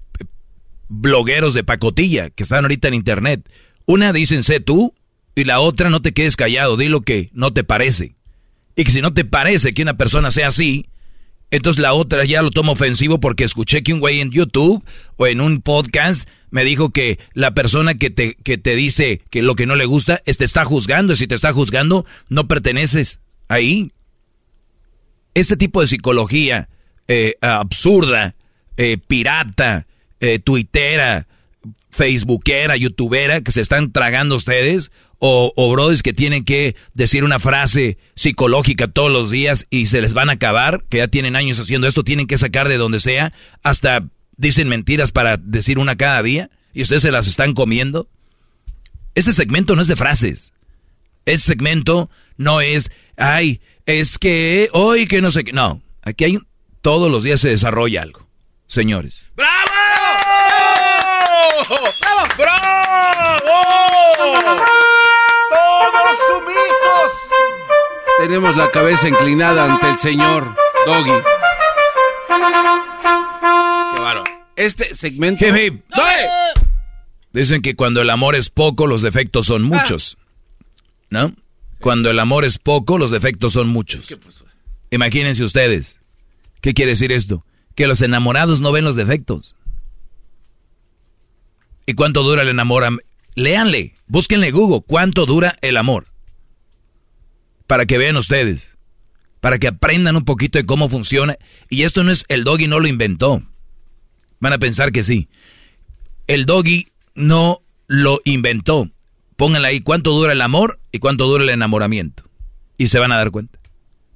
blogueros 0.90 1.54
de 1.54 1.64
pacotilla 1.64 2.30
que 2.30 2.44
están 2.44 2.66
ahorita 2.66 2.88
en 2.88 2.94
internet. 2.94 3.50
Una 3.86 4.14
dicen, 4.14 4.44
sé 4.44 4.60
tú, 4.60 4.94
y 5.36 5.44
la 5.44 5.60
otra 5.60 5.90
no 5.90 6.02
te 6.02 6.14
quedes 6.14 6.36
callado, 6.36 6.78
di 6.78 6.88
lo 6.88 7.02
que 7.02 7.30
no 7.34 7.54
te 7.54 7.64
parece. 7.64 8.16
Y 8.76 8.84
que 8.84 8.92
si 8.92 9.02
no 9.02 9.14
te 9.14 9.26
parece 9.26 9.74
que 9.74 9.82
una 9.82 9.98
persona 9.98 10.32
sea 10.32 10.48
así, 10.48 10.88
entonces 11.52 11.82
la 11.82 11.94
otra 11.94 12.26
ya 12.26 12.42
lo 12.42 12.52
toma 12.52 12.72
ofensivo 12.72 13.20
porque 13.20 13.44
escuché 13.44 13.84
que 13.84 13.94
un 13.94 14.00
güey 14.00 14.20
en 14.20 14.32
YouTube 14.32 14.84
o 15.18 15.28
en 15.28 15.42
un 15.42 15.62
podcast 15.62 16.28
me 16.50 16.64
dijo 16.64 16.90
que 16.90 17.20
la 17.34 17.54
persona 17.54 17.96
que 17.96 18.10
te, 18.10 18.36
que 18.36 18.58
te 18.58 18.76
dice 18.76 19.22
que 19.30 19.42
lo 19.42 19.56
que 19.56 19.66
no 19.66 19.76
le 19.76 19.86
gusta 19.86 20.18
te 20.18 20.46
está 20.46 20.64
juzgando. 20.66 21.14
Y 21.14 21.18
si 21.18 21.28
te 21.28 21.36
está 21.36 21.54
juzgando, 21.54 22.06
no 22.30 22.48
perteneces 22.48 23.20
ahí. 23.48 23.92
Este 25.34 25.58
tipo 25.58 25.82
de 25.82 25.88
psicología 25.88 26.70
eh, 27.08 27.36
absurda, 27.42 28.36
eh, 28.78 28.98
pirata, 28.98 29.88
eh, 30.20 30.40
tuitera, 30.40 31.28
facebookera, 31.92 32.76
youtubera 32.76 33.42
que 33.42 33.52
se 33.52 33.62
están 33.62 33.92
tragando 33.92 34.36
ustedes, 34.36 34.92
o, 35.20 35.54
o 35.56 35.76
que 36.04 36.14
tienen 36.14 36.44
que 36.44 36.76
decir 36.94 37.24
una 37.24 37.40
frase 37.40 37.98
psicológica 38.16 38.88
todos 38.88 39.12
los 39.12 39.32
días 39.32 39.66
y 39.70 39.88
se 39.88 40.02
les 40.02 40.14
van 40.14 40.30
a 40.30 40.34
acabar, 40.34 40.84
que 40.90 40.98
ya 40.98 41.08
tienen 41.08 41.36
años 41.36 41.60
haciendo 41.60 41.88
esto, 41.88 42.04
tienen 42.04 42.28
que 42.28 42.38
sacar 42.38 42.68
de 42.68 42.78
donde 42.78 43.00
sea, 43.00 43.34
hasta 43.64 44.04
dicen 44.38 44.68
mentiras 44.68 45.12
para 45.12 45.38
decir 45.38 45.80
una 45.80 45.96
cada 45.96 46.22
día 46.22 46.50
y 46.74 46.84
ustedes 46.84 47.02
se 47.02 47.12
las 47.12 47.28
están 47.28 47.54
comiendo. 47.54 48.08
Ese 49.16 49.32
segmento 49.32 49.76
no 49.76 49.82
es 49.82 49.88
de 49.88 49.96
frases. 49.96 50.52
Ese 51.26 51.46
segmento 51.46 52.10
no 52.38 52.62
es, 52.62 52.92
ay, 53.16 53.62
es 53.86 54.20
que 54.20 54.70
hoy 54.74 55.08
que 55.08 55.22
no 55.22 55.32
sé 55.32 55.44
qué. 55.44 55.54
No, 55.54 55.82
aquí 56.02 56.26
hay, 56.26 56.40
todos 56.82 57.10
los 57.10 57.24
días 57.24 57.40
se 57.40 57.50
desarrolla 57.50 58.02
algo, 58.02 58.25
señores. 58.68 59.30
¡Bravo! 59.36 59.52
¡Bravo! 61.70 62.28
¡Bravo! 62.38 63.66
¡Todos 65.50 66.18
sumisos! 66.30 67.12
Tenemos 68.20 68.56
la 68.58 68.70
cabeza 68.72 69.10
inclinada 69.10 69.66
ante 69.66 69.90
el 69.90 69.98
señor 69.98 70.56
Doggy. 70.86 71.12
Qué 72.28 74.02
bárbaro. 74.02 74.24
Este 74.56 74.96
segmento. 74.96 75.46
Dicen 77.34 77.62
que 77.62 77.76
cuando 77.76 78.02
el 78.02 78.10
amor 78.10 78.36
es 78.36 78.50
poco, 78.50 78.88
los 78.88 79.02
defectos 79.02 79.48
son 79.48 79.64
muchos. 79.64 80.18
¿No? 81.10 81.34
Cuando 81.82 82.10
el 82.10 82.20
amor 82.20 82.46
es 82.46 82.58
poco, 82.58 82.98
los 82.98 83.12
defectos 83.12 83.54
son 83.54 83.68
muchos. 83.68 84.18
Imagínense 84.90 85.44
ustedes. 85.44 86.00
¿Qué 86.62 86.74
quiere 86.74 86.92
decir 86.92 87.12
esto? 87.12 87.46
Que 87.76 87.88
los 87.88 88.02
enamorados 88.02 88.62
no 88.62 88.72
ven 88.72 88.86
los 88.86 88.96
defectos. 88.96 89.56
¿Y 91.86 91.94
cuánto 91.94 92.24
dura 92.24 92.42
el 92.42 92.50
enamoramiento? 92.50 93.06
Léanle, 93.36 93.94
búsquenle 94.08 94.52
Google, 94.52 94.82
¿cuánto 94.88 95.26
dura 95.26 95.56
el 95.62 95.78
amor? 95.78 96.08
Para 97.68 97.86
que 97.86 97.98
vean 97.98 98.16
ustedes, 98.16 98.78
para 99.42 99.60
que 99.60 99.68
aprendan 99.68 100.16
un 100.16 100.24
poquito 100.24 100.58
de 100.58 100.66
cómo 100.66 100.90
funciona. 100.90 101.38
Y 101.70 101.84
esto 101.84 102.04
no 102.04 102.12
es, 102.12 102.26
el 102.30 102.44
doggy 102.46 102.68
no 102.68 102.80
lo 102.80 102.88
inventó. 102.88 103.44
Van 104.40 104.54
a 104.54 104.58
pensar 104.58 104.92
que 104.92 105.04
sí. 105.04 105.28
El 106.28 106.46
doggy 106.46 106.88
no 107.14 107.62
lo 107.88 108.20
inventó. 108.24 108.90
Pónganle 109.36 109.68
ahí 109.68 109.82
cuánto 109.82 110.12
dura 110.12 110.32
el 110.32 110.42
amor 110.42 110.80
y 110.92 111.00
cuánto 111.00 111.26
dura 111.26 111.44
el 111.44 111.50
enamoramiento. 111.50 112.24
Y 112.78 112.88
se 112.88 113.00
van 113.00 113.12
a 113.12 113.18
dar 113.18 113.32
cuenta. 113.32 113.60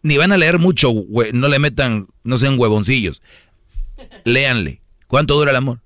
Ni 0.01 0.17
van 0.17 0.31
a 0.31 0.37
leer 0.37 0.59
mucho, 0.59 0.93
no 1.33 1.47
le 1.49 1.59
metan, 1.59 2.07
no 2.23 2.37
sean 2.37 2.57
huevoncillos. 2.57 3.21
Léanle. 4.25 4.81
¿Cuánto 5.07 5.35
dura 5.35 5.51
el 5.51 5.57
amor? 5.57 5.81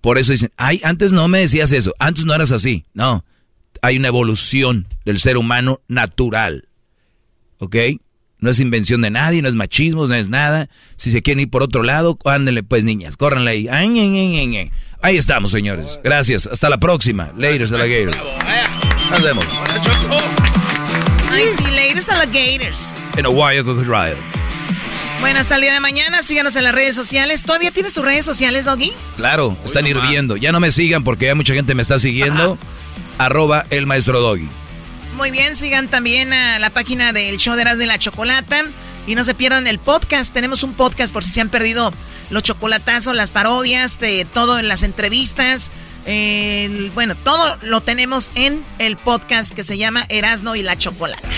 Por 0.00 0.18
eso 0.18 0.32
dicen, 0.32 0.52
ay, 0.56 0.80
antes 0.84 1.12
no 1.12 1.28
me 1.28 1.40
decías 1.40 1.72
eso, 1.72 1.94
antes 1.98 2.24
no 2.24 2.34
eras 2.34 2.52
así. 2.52 2.84
No, 2.94 3.24
hay 3.82 3.98
una 3.98 4.08
evolución 4.08 4.88
del 5.04 5.20
ser 5.20 5.36
humano 5.36 5.80
natural. 5.88 6.68
¿Ok? 7.58 7.76
No 8.38 8.50
es 8.50 8.58
invención 8.58 9.02
de 9.02 9.10
nadie, 9.10 9.42
no 9.42 9.48
es 9.48 9.54
machismo, 9.54 10.06
no 10.06 10.14
es 10.14 10.30
nada. 10.30 10.70
Si 10.96 11.10
se 11.10 11.20
quieren 11.20 11.40
ir 11.40 11.50
por 11.50 11.62
otro 11.62 11.82
lado, 11.82 12.18
ándenle 12.24 12.62
pues 12.62 12.84
niñas, 12.84 13.18
córranle 13.18 13.50
ahí. 13.50 14.70
Ahí 15.02 15.16
estamos, 15.16 15.50
señores. 15.50 16.00
Gracias. 16.02 16.46
Hasta 16.46 16.70
la 16.70 16.78
próxima. 16.80 17.32
Ladies 17.36 17.70
Alligators. 17.70 18.18
Nos 19.10 19.22
vemos. 19.22 19.44
Ay, 21.30 21.44
sí, 21.48 21.64
Ladies 21.64 22.08
Alligators. 22.08 22.98
En 23.16 23.26
Ohio. 23.26 23.64
Bueno, 25.20 25.38
hasta 25.38 25.56
el 25.56 25.60
día 25.60 25.74
de 25.74 25.80
mañana, 25.80 26.22
síganos 26.22 26.56
en 26.56 26.64
las 26.64 26.74
redes 26.74 26.94
sociales. 26.96 27.42
¿Todavía 27.42 27.70
tienes 27.70 27.92
tus 27.92 28.02
redes 28.02 28.24
sociales, 28.24 28.64
Doggy? 28.64 28.92
Claro, 29.16 29.56
están 29.64 29.86
hirviendo. 29.86 30.36
Ya 30.36 30.50
no 30.50 30.60
me 30.60 30.72
sigan 30.72 31.04
porque 31.04 31.26
ya 31.26 31.34
mucha 31.34 31.52
gente 31.52 31.74
me 31.74 31.82
está 31.82 31.98
siguiendo. 31.98 32.58
Arroba 33.18 33.66
el 33.68 33.86
maestro 33.86 34.20
Doggy. 34.20 34.48
Muy 35.14 35.30
bien, 35.30 35.56
sigan 35.56 35.88
también 35.88 36.32
a 36.32 36.58
la 36.58 36.70
página 36.70 37.12
del 37.12 37.36
show 37.36 37.54
de 37.54 37.62
Erasmo 37.62 37.82
y 37.82 37.86
la 37.86 37.98
Chocolata. 37.98 38.64
Y 39.06 39.14
no 39.14 39.24
se 39.24 39.34
pierdan 39.34 39.66
el 39.66 39.78
podcast. 39.78 40.32
Tenemos 40.32 40.62
un 40.62 40.72
podcast 40.72 41.12
por 41.12 41.22
si 41.22 41.30
se 41.30 41.42
han 41.42 41.50
perdido 41.50 41.92
los 42.30 42.42
chocolatazos, 42.42 43.14
las 43.14 43.30
parodias, 43.30 44.00
de 44.00 44.24
todo 44.24 44.58
en 44.58 44.68
las 44.68 44.82
entrevistas. 44.82 45.70
bueno, 46.94 47.14
todo 47.14 47.58
lo 47.60 47.82
tenemos 47.82 48.32
en 48.36 48.64
el 48.78 48.96
podcast 48.96 49.52
que 49.52 49.64
se 49.64 49.76
llama 49.76 50.06
Erasno 50.08 50.56
y 50.56 50.62
la 50.62 50.78
Chocolata. 50.78 51.28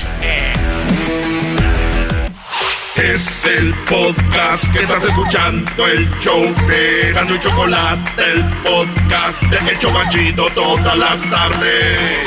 Es 2.96 3.46
el 3.46 3.72
podcast 3.88 4.70
que 4.72 4.80
estás 4.80 5.04
escuchando, 5.04 5.86
el 5.86 6.10
show 6.20 6.42
de 6.68 7.12
Gano 7.12 7.34
y 7.34 7.38
Chocolate, 7.38 8.22
el 8.32 8.44
podcast 8.62 9.42
de 9.44 9.70
El 9.70 9.78
Chocachito 9.78 10.46
todas 10.54 10.96
las 10.98 11.22
tardes. 11.30 12.18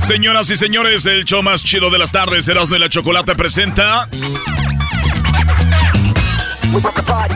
Señoras 0.00 0.50
y 0.50 0.56
señores, 0.56 1.04
el 1.06 1.24
show 1.24 1.42
más 1.42 1.64
chido 1.64 1.90
de 1.90 1.98
las 1.98 2.12
tardes, 2.12 2.46
Erasmo 2.46 2.76
y 2.76 2.78
la 2.78 2.88
Chocolate 2.88 3.34
presenta... 3.34 4.08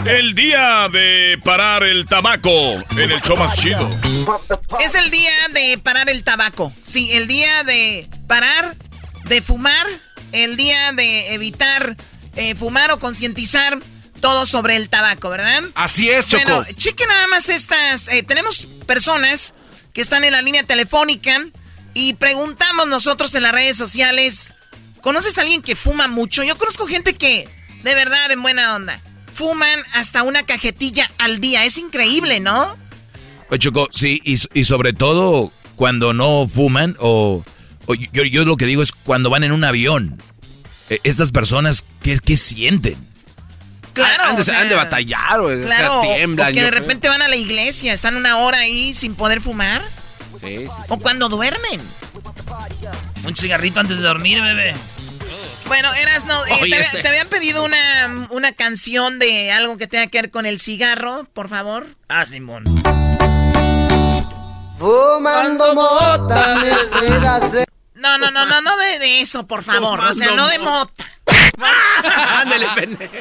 El 0.07 0.35
día 0.35 0.89
de 0.93 1.39
parar 1.45 1.83
el 1.83 2.07
tabaco 2.07 2.77
en 2.97 3.11
el 3.11 3.21
show 3.21 3.37
más 3.37 3.57
chido. 3.57 3.91
Es 4.81 4.95
el 4.95 5.11
día 5.11 5.33
de 5.53 5.79
parar 5.79 6.09
el 6.11 6.25
tabaco. 6.25 6.73
Sí, 6.83 7.13
el 7.13 7.27
día 7.27 7.65
de 7.65 8.09
parar 8.27 8.77
de 9.25 9.43
fumar, 9.43 9.87
el 10.33 10.57
día 10.57 10.93
de 10.93 11.35
evitar 11.35 11.97
eh, 12.37 12.55
fumar 12.55 12.93
o 12.93 12.99
concientizar 12.99 13.81
todo 14.21 14.47
sobre 14.47 14.77
el 14.77 14.89
tabaco, 14.89 15.31
¿verdad? 15.31 15.63
Así 15.75 16.09
es, 16.11 16.29
Choco. 16.29 16.45
Bueno, 16.45 16.65
cheque 16.77 17.07
nada 17.07 17.27
más 17.29 17.49
estas. 17.49 18.09
Eh, 18.09 18.23
tenemos 18.23 18.69
personas 18.87 19.55
que 19.93 20.01
están 20.01 20.25
en 20.25 20.33
la 20.33 20.43
línea 20.43 20.65
telefónica 20.65 21.45
y 21.93 22.15
preguntamos 22.15 22.89
nosotros 22.89 23.35
en 23.35 23.45
las 23.45 23.53
redes 23.53 23.77
sociales 23.77 24.55
¿Conoces 25.05 25.37
a 25.37 25.43
alguien 25.43 25.61
que 25.61 25.77
fuma 25.77 26.09
mucho? 26.09 26.45
Yo 26.45 26.57
conozco 26.57 26.87
gente 26.87 27.13
que, 27.13 27.47
de 27.83 27.95
verdad, 27.95 28.31
en 28.31 28.41
buena 28.41 28.75
onda, 28.75 29.03
fuman 29.35 29.79
hasta 29.93 30.23
una 30.23 30.47
cajetilla 30.47 31.11
al 31.19 31.43
día. 31.43 31.67
Es 31.67 31.77
increíble, 31.77 32.41
¿no? 32.41 32.75
Pues 33.49 33.61
Choco, 33.61 33.89
sí, 33.93 34.21
y, 34.25 34.39
y 34.59 34.65
sobre 34.65 34.93
todo 34.93 35.53
cuando 35.77 36.13
no 36.13 36.49
fuman 36.49 36.97
o, 36.99 37.45
yo, 38.13 38.25
yo, 38.25 38.45
lo 38.45 38.57
que 38.57 38.67
digo 38.67 38.83
es 38.83 38.93
cuando 38.93 39.31
van 39.31 39.45
en 39.45 39.53
un 39.53 39.65
avión. 39.65 40.21
E, 40.89 41.01
estas 41.05 41.31
personas, 41.31 41.85
¿qué, 42.03 42.19
qué 42.19 42.37
sienten? 42.37 42.97
Claro, 43.93 44.25
han, 44.25 44.37
de, 44.37 44.53
han 44.53 44.69
de 44.69 44.75
batallar, 44.75 45.41
o, 45.41 45.47
claro, 45.47 46.03
sea, 46.03 46.17
tiemblan. 46.17 46.51
O 46.51 46.55
que 46.55 46.63
de 46.63 46.71
repente 46.71 47.09
van 47.09 47.23
a 47.23 47.29
la 47.29 47.37
iglesia, 47.37 47.93
están 47.93 48.17
una 48.17 48.39
hora 48.39 48.59
ahí 48.59 48.93
sin 48.93 49.15
poder 49.15 49.41
fumar. 49.41 49.83
Sí, 50.41 50.59
sí, 50.59 50.67
sí. 50.67 50.83
O 50.89 50.99
cuando 50.99 51.29
duermen. 51.29 51.81
Un 53.25 53.37
cigarrito 53.37 53.81
antes 53.81 53.99
de 53.99 54.03
dormir, 54.03 54.41
bebé. 54.41 54.75
Bueno, 55.67 55.93
eras 55.95 56.27
no, 56.27 56.45
eh, 56.47 56.59
te, 56.61 56.81
este. 56.81 57.03
te, 57.03 57.09
habían 57.09 57.29
pedido 57.29 57.65
una, 57.65 58.27
una 58.31 58.53
canción 58.53 59.19
de 59.19 59.51
algo 59.53 59.79
que 59.79 59.87
tenga 59.87 60.09
que 60.09 60.19
ver 60.21 60.31
con 60.31 60.45
el 60.45 60.61
cigarro, 60.61 61.27
por 61.33 61.49
favor. 61.49 61.87
Ah, 62.09 62.27
Simón. 62.27 62.65
Fumando 64.79 65.75
mota, 65.75 66.57
No, 67.95 68.19
no, 68.19 68.31
no, 68.31 68.45
no, 68.47 68.61
no 68.61 68.77
de, 68.77 68.99
de 68.99 69.21
eso, 69.21 69.47
por 69.47 69.63
favor. 69.63 70.01
Fumando 70.01 70.11
o 70.11 70.15
sea, 70.15 70.35
no 70.35 70.49
de 70.49 70.59
mota. 70.59 71.05
Ándale, 72.41 72.67
pendejo. 72.75 73.15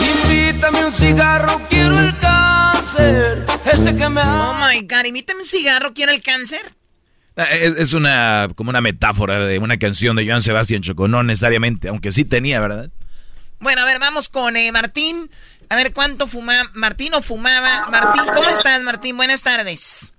Invítame 0.00 0.84
un 0.84 0.92
cigarro, 0.92 1.60
quiero 1.68 1.98
el 1.98 2.16
cáncer. 2.18 3.46
Ese 3.64 3.96
que 3.96 4.08
me 4.08 4.22
Oh 4.22 4.54
my 4.54 4.80
god, 4.82 5.04
invítame 5.06 5.40
un 5.40 5.46
cigarro, 5.46 5.94
quiero 5.94 6.12
el 6.12 6.22
cáncer. 6.22 6.60
Es, 7.36 7.74
es, 7.76 7.92
una 7.92 8.48
como 8.54 8.70
una 8.70 8.80
metáfora 8.80 9.40
de 9.40 9.58
una 9.58 9.78
canción 9.78 10.16
de 10.16 10.26
Joan 10.26 10.40
Sebastián 10.40 10.80
Choco, 10.82 11.06
no 11.06 11.22
necesariamente, 11.22 11.88
aunque 11.88 12.10
sí 12.10 12.24
tenía, 12.24 12.60
¿verdad? 12.60 12.90
Bueno, 13.58 13.82
a 13.82 13.84
ver, 13.84 13.98
vamos 13.98 14.28
con 14.28 14.56
eh, 14.56 14.70
Martín. 14.72 15.30
A 15.68 15.76
ver 15.76 15.92
cuánto 15.92 16.26
fumaba. 16.26 16.68
Martín 16.74 17.14
o 17.14 17.22
fumaba. 17.22 17.88
Martín, 17.90 18.24
¿cómo 18.32 18.48
estás, 18.48 18.82
Martín? 18.82 19.16
Buenas 19.16 19.42
tardes. 19.42 20.12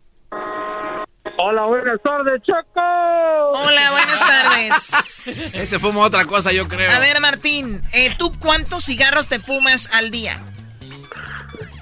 Hola, 1.39 1.65
buenas 1.65 2.01
tardes, 2.01 2.41
Choco. 2.43 2.81
Hola, 3.53 3.91
buenas 3.91 4.19
tardes. 4.19 4.93
Ese 5.55 5.79
fuma 5.79 6.01
otra 6.01 6.25
cosa, 6.25 6.51
yo 6.51 6.67
creo. 6.67 6.89
A 6.91 6.99
ver, 6.99 7.21
Martín, 7.21 7.81
eh, 7.93 8.15
¿tú 8.17 8.31
cuántos 8.39 8.85
cigarros 8.85 9.27
te 9.29 9.39
fumas 9.39 9.93
al 9.93 10.09
día? 10.09 10.41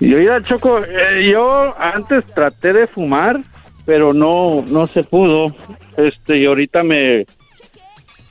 Yo, 0.02 0.18
mira, 0.18 0.44
Choco, 0.44 0.80
eh, 0.80 1.32
yo 1.32 1.74
antes 1.80 2.26
traté 2.34 2.74
de 2.74 2.88
fumar, 2.88 3.40
pero 3.86 4.14
no, 4.14 4.64
no 4.68 4.88
se 4.88 5.04
pudo. 5.04 5.56
Este, 5.96 6.38
y 6.38 6.46
ahorita 6.46 6.84
me, 6.84 7.26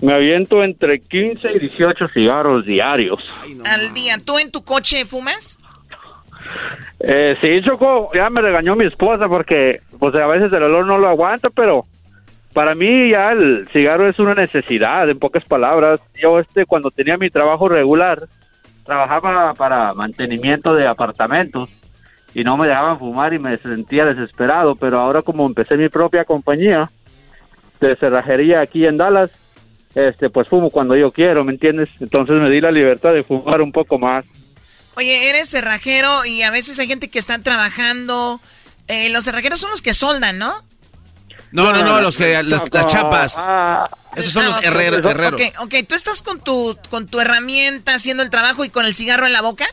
me 0.05 0.13
aviento 0.13 0.63
entre 0.63 1.01
15 1.01 1.53
y 1.53 1.59
18 1.61 2.09
cigarros 2.09 2.67
diarios. 2.67 3.27
Al 3.65 3.95
día. 3.95 4.19
¿Tú 4.23 4.39
en 4.39 4.51
tu 4.51 4.63
coche 4.63 5.07
fumas? 5.07 5.59
Eh, 7.01 7.37
sí, 7.41 7.63
Choco, 7.65 8.11
ya 8.15 8.29
me 8.29 8.43
regañó 8.43 8.77
mi 8.77 8.85
esposa 8.85 9.29
porque, 9.29 9.81
pues 9.99 10.15
a 10.15 10.27
veces 10.27 10.53
el 10.53 10.63
olor 10.63 10.87
no 10.87 10.99
lo 10.99 11.09
aguanto, 11.09 11.51
pero 11.51 11.85
para 12.53 12.75
mí 12.75 13.11
ya 13.11 13.33
el 13.33 13.67
cigarro 13.73 14.09
es 14.09 14.19
una 14.19 14.35
necesidad, 14.35 15.09
en 15.09 15.19
pocas 15.19 15.45
palabras. 15.45 16.01
Yo, 16.21 16.39
este, 16.39 16.67
cuando 16.67 16.91
tenía 16.91 17.17
mi 17.17 17.31
trabajo 17.31 17.69
regular, 17.69 18.29
trabajaba 18.85 19.55
para 19.55 19.95
mantenimiento 19.95 20.75
de 20.75 20.87
apartamentos 20.87 21.71
y 22.35 22.45
no 22.45 22.59
me 22.59 22.69
dejaban 22.69 22.99
fumar 22.99 23.33
y 23.33 23.39
me 23.39 23.57
sentía 23.57 24.05
desesperado, 24.05 24.77
pero 24.77 25.01
ahora 25.01 25.23
como 25.23 25.47
empecé 25.47 25.79
mi 25.79 25.89
propia 25.89 26.27
compañía 26.27 26.91
de 27.81 27.97
cerrajería 27.97 28.61
aquí 28.61 28.87
en 28.87 28.99
Dallas, 28.99 29.31
este, 29.95 30.31
pues 30.31 30.49
fumo 30.49 30.71
cuando 30.71 30.97
yo 30.97 31.11
quiero, 31.13 31.45
¿me 31.45 31.53
entiendes? 31.53 31.89
Entonces 32.01 32.37
me 32.37 32.51
di 32.51 32.61
la 32.61 32.71
libertad 32.71 33.13
de 33.13 33.23
fumar 33.23 33.61
un 33.63 33.73
poco 33.73 33.99
más. 33.99 34.25
Oye, 34.97 35.29
eres 35.29 35.49
cerrajero 35.51 36.25
y 36.25 36.43
a 36.43 36.51
veces 36.51 36.79
hay 36.79 36.87
gente 36.87 37.09
que 37.11 37.19
está 37.19 37.39
trabajando. 37.41 38.41
Eh, 38.89 39.09
los 39.11 39.25
cerrajeros 39.25 39.59
son 39.61 39.71
los 39.71 39.83
que 39.83 39.95
soldan, 39.95 40.39
¿no? 40.39 40.53
No, 41.53 41.73
no, 41.73 41.85
no, 41.85 42.01
los 42.01 42.17
que 42.19 42.43
las, 42.43 42.71
las 42.73 42.87
chapas. 42.87 43.37
Ah, 43.39 43.89
Esos 44.17 44.33
son 44.33 44.45
Ah, 44.45 44.49
los 44.49 44.63
herreros. 44.65 45.05
herreros. 45.05 45.41
Ok, 45.41 45.63
ok, 45.63 45.75
tú 45.89 45.95
estás 45.95 46.21
con 46.23 46.41
tu, 46.41 46.77
con 46.91 47.07
tu 47.07 47.21
herramienta 47.21 47.95
haciendo 47.95 48.23
el 48.25 48.31
trabajo 48.31 48.65
y 48.65 48.71
con 48.71 48.85
el 48.87 48.95
cigarro 48.95 49.27
en 49.27 49.33
la 49.33 49.41
boca. 49.43 49.65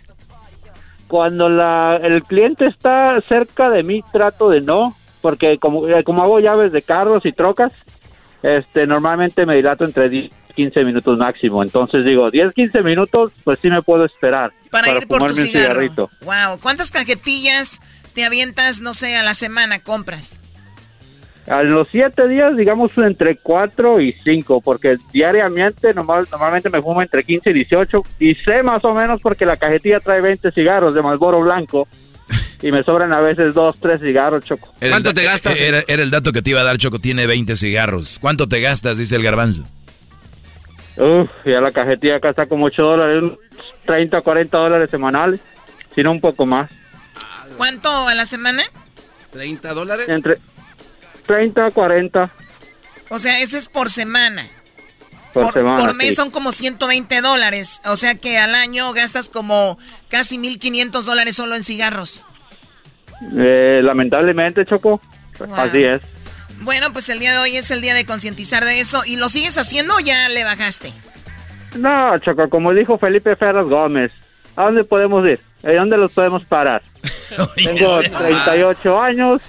Cuando 1.07 1.49
la, 1.49 1.99
el 2.01 2.23
cliente 2.23 2.67
está 2.67 3.19
cerca 3.27 3.69
de 3.69 3.83
mí, 3.83 4.03
trato 4.13 4.49
de 4.49 4.61
no, 4.61 4.95
porque 5.21 5.57
como, 5.59 5.87
eh, 5.87 6.03
como 6.03 6.23
hago 6.23 6.39
llaves 6.39 6.71
de 6.71 6.81
carros 6.83 7.25
y 7.25 7.33
trocas, 7.33 7.71
este, 8.43 8.87
normalmente 8.87 9.45
me 9.45 9.55
dilato 9.55 9.85
entre 9.85 10.09
10 10.09 10.31
y 10.49 10.53
15 10.53 10.83
minutos 10.83 11.17
máximo. 11.17 11.63
Entonces 11.63 12.05
digo, 12.05 12.29
10, 12.29 12.53
15 12.53 12.81
minutos, 12.81 13.31
pues 13.43 13.59
sí 13.61 13.69
me 13.69 13.81
puedo 13.81 14.05
esperar 14.05 14.51
Para, 14.69 14.91
ir 14.93 15.07
por 15.07 15.19
tu 15.19 15.27
un 15.27 15.47
cigarrito. 15.47 16.09
Wow, 16.21 16.59
¿cuántas 16.61 16.91
cajetillas 16.91 17.81
te 18.13 18.25
avientas, 18.25 18.81
no 18.81 18.93
sé, 18.93 19.15
a 19.15 19.23
la 19.23 19.33
semana 19.33 19.79
compras? 19.79 20.37
A 21.47 21.63
los 21.63 21.87
7 21.91 22.27
días, 22.27 22.55
digamos, 22.55 22.91
entre 22.97 23.35
4 23.35 23.99
y 23.99 24.11
5, 24.11 24.61
porque 24.61 24.97
diariamente 25.11 25.93
normal, 25.93 26.27
normalmente 26.31 26.69
me 26.69 26.81
fumo 26.81 27.01
entre 27.01 27.23
15 27.23 27.49
y 27.49 27.53
18, 27.53 28.03
y 28.19 28.35
sé 28.35 28.61
más 28.61 28.85
o 28.85 28.93
menos 28.93 29.21
porque 29.21 29.45
la 29.45 29.57
cajetilla 29.57 29.99
trae 29.99 30.21
20 30.21 30.51
cigarros 30.51 30.93
de 30.93 31.01
Malboro 31.01 31.41
blanco, 31.41 31.87
y 32.61 32.71
me 32.71 32.83
sobran 32.83 33.11
a 33.13 33.21
veces 33.21 33.53
2, 33.53 33.77
3 33.79 34.01
cigarros, 34.01 34.45
choco. 34.45 34.73
Era 34.79 34.97
el 34.97 35.03
da- 35.03 35.11
Era, 35.57 35.83
era 35.87 36.03
el 36.03 36.11
dato 36.11 36.31
que 36.31 36.41
te 36.41 36.51
iba 36.51 36.61
a 36.61 36.63
dar, 36.63 36.77
Choco. 36.77 36.99
Tiene 36.99 37.25
20 37.27 37.55
cigarros. 37.55 38.17
¿Cuánto 38.19 38.47
te 38.47 38.61
gastas? 38.61 38.97
Dice 38.97 39.15
el 39.15 39.23
garbanzo. 39.23 39.63
Uf, 40.97 41.29
ya 41.45 41.61
la 41.61 41.71
cajetilla 41.71 42.17
acá 42.17 42.29
está 42.29 42.45
como 42.45 42.65
8 42.65 42.81
dólares, 42.83 43.23
unos 43.23 43.37
30 43.85 44.21
40 44.21 44.57
dólares 44.57 44.89
semanales, 44.91 45.39
si 45.95 46.01
no 46.03 46.11
un 46.11 46.21
poco 46.21 46.45
más. 46.45 46.69
¿Cuánto 47.57 47.89
a 48.07 48.13
la 48.13 48.25
semana? 48.25 48.63
¿30 49.33 49.73
dólares? 49.73 50.09
Entre 50.09 50.37
30 51.25 51.71
40 51.71 52.29
O 53.09 53.19
sea, 53.19 53.39
ese 53.39 53.57
es 53.57 53.67
por 53.69 53.89
semana. 53.89 54.45
por, 55.33 55.51
semana. 55.53 55.79
por 55.83 55.95
mes 55.95 56.09
sí. 56.09 56.15
son 56.15 56.29
como 56.29 56.51
120 56.51 57.21
dólares. 57.21 57.81
O 57.85 57.95
sea 57.95 58.15
que 58.15 58.37
al 58.37 58.53
año 58.53 58.91
gastas 58.93 59.29
como 59.29 59.79
casi 60.09 60.37
1.500 60.37 61.03
dólares 61.03 61.35
solo 61.37 61.55
en 61.55 61.63
cigarros. 61.63 62.25
Eh, 63.37 63.81
lamentablemente, 63.83 64.65
Choco, 64.65 65.01
así 65.55 65.83
es. 65.83 66.01
Bueno, 66.61 66.93
pues 66.93 67.09
el 67.09 67.19
día 67.19 67.31
de 67.33 67.37
hoy 67.39 67.57
es 67.57 67.71
el 67.71 67.81
día 67.81 67.93
de 67.93 68.05
concientizar 68.05 68.63
de 68.65 68.79
eso. 68.79 69.03
¿Y 69.05 69.15
lo 69.15 69.29
sigues 69.29 69.57
haciendo 69.57 69.95
o 69.95 69.99
ya 69.99 70.29
le 70.29 70.43
bajaste? 70.43 70.91
No, 71.75 72.17
Choco, 72.19 72.49
como 72.49 72.73
dijo 72.73 72.97
Felipe 72.97 73.35
Ferraz 73.35 73.65
Gómez, 73.65 74.11
¿a 74.55 74.63
dónde 74.65 74.83
podemos 74.83 75.25
ir? 75.27 75.39
¿A 75.63 75.71
dónde 75.73 75.97
los 75.97 76.11
podemos 76.11 76.43
parar? 76.45 76.81
Tengo 77.55 77.99
38 78.01 79.01
años, 79.01 79.41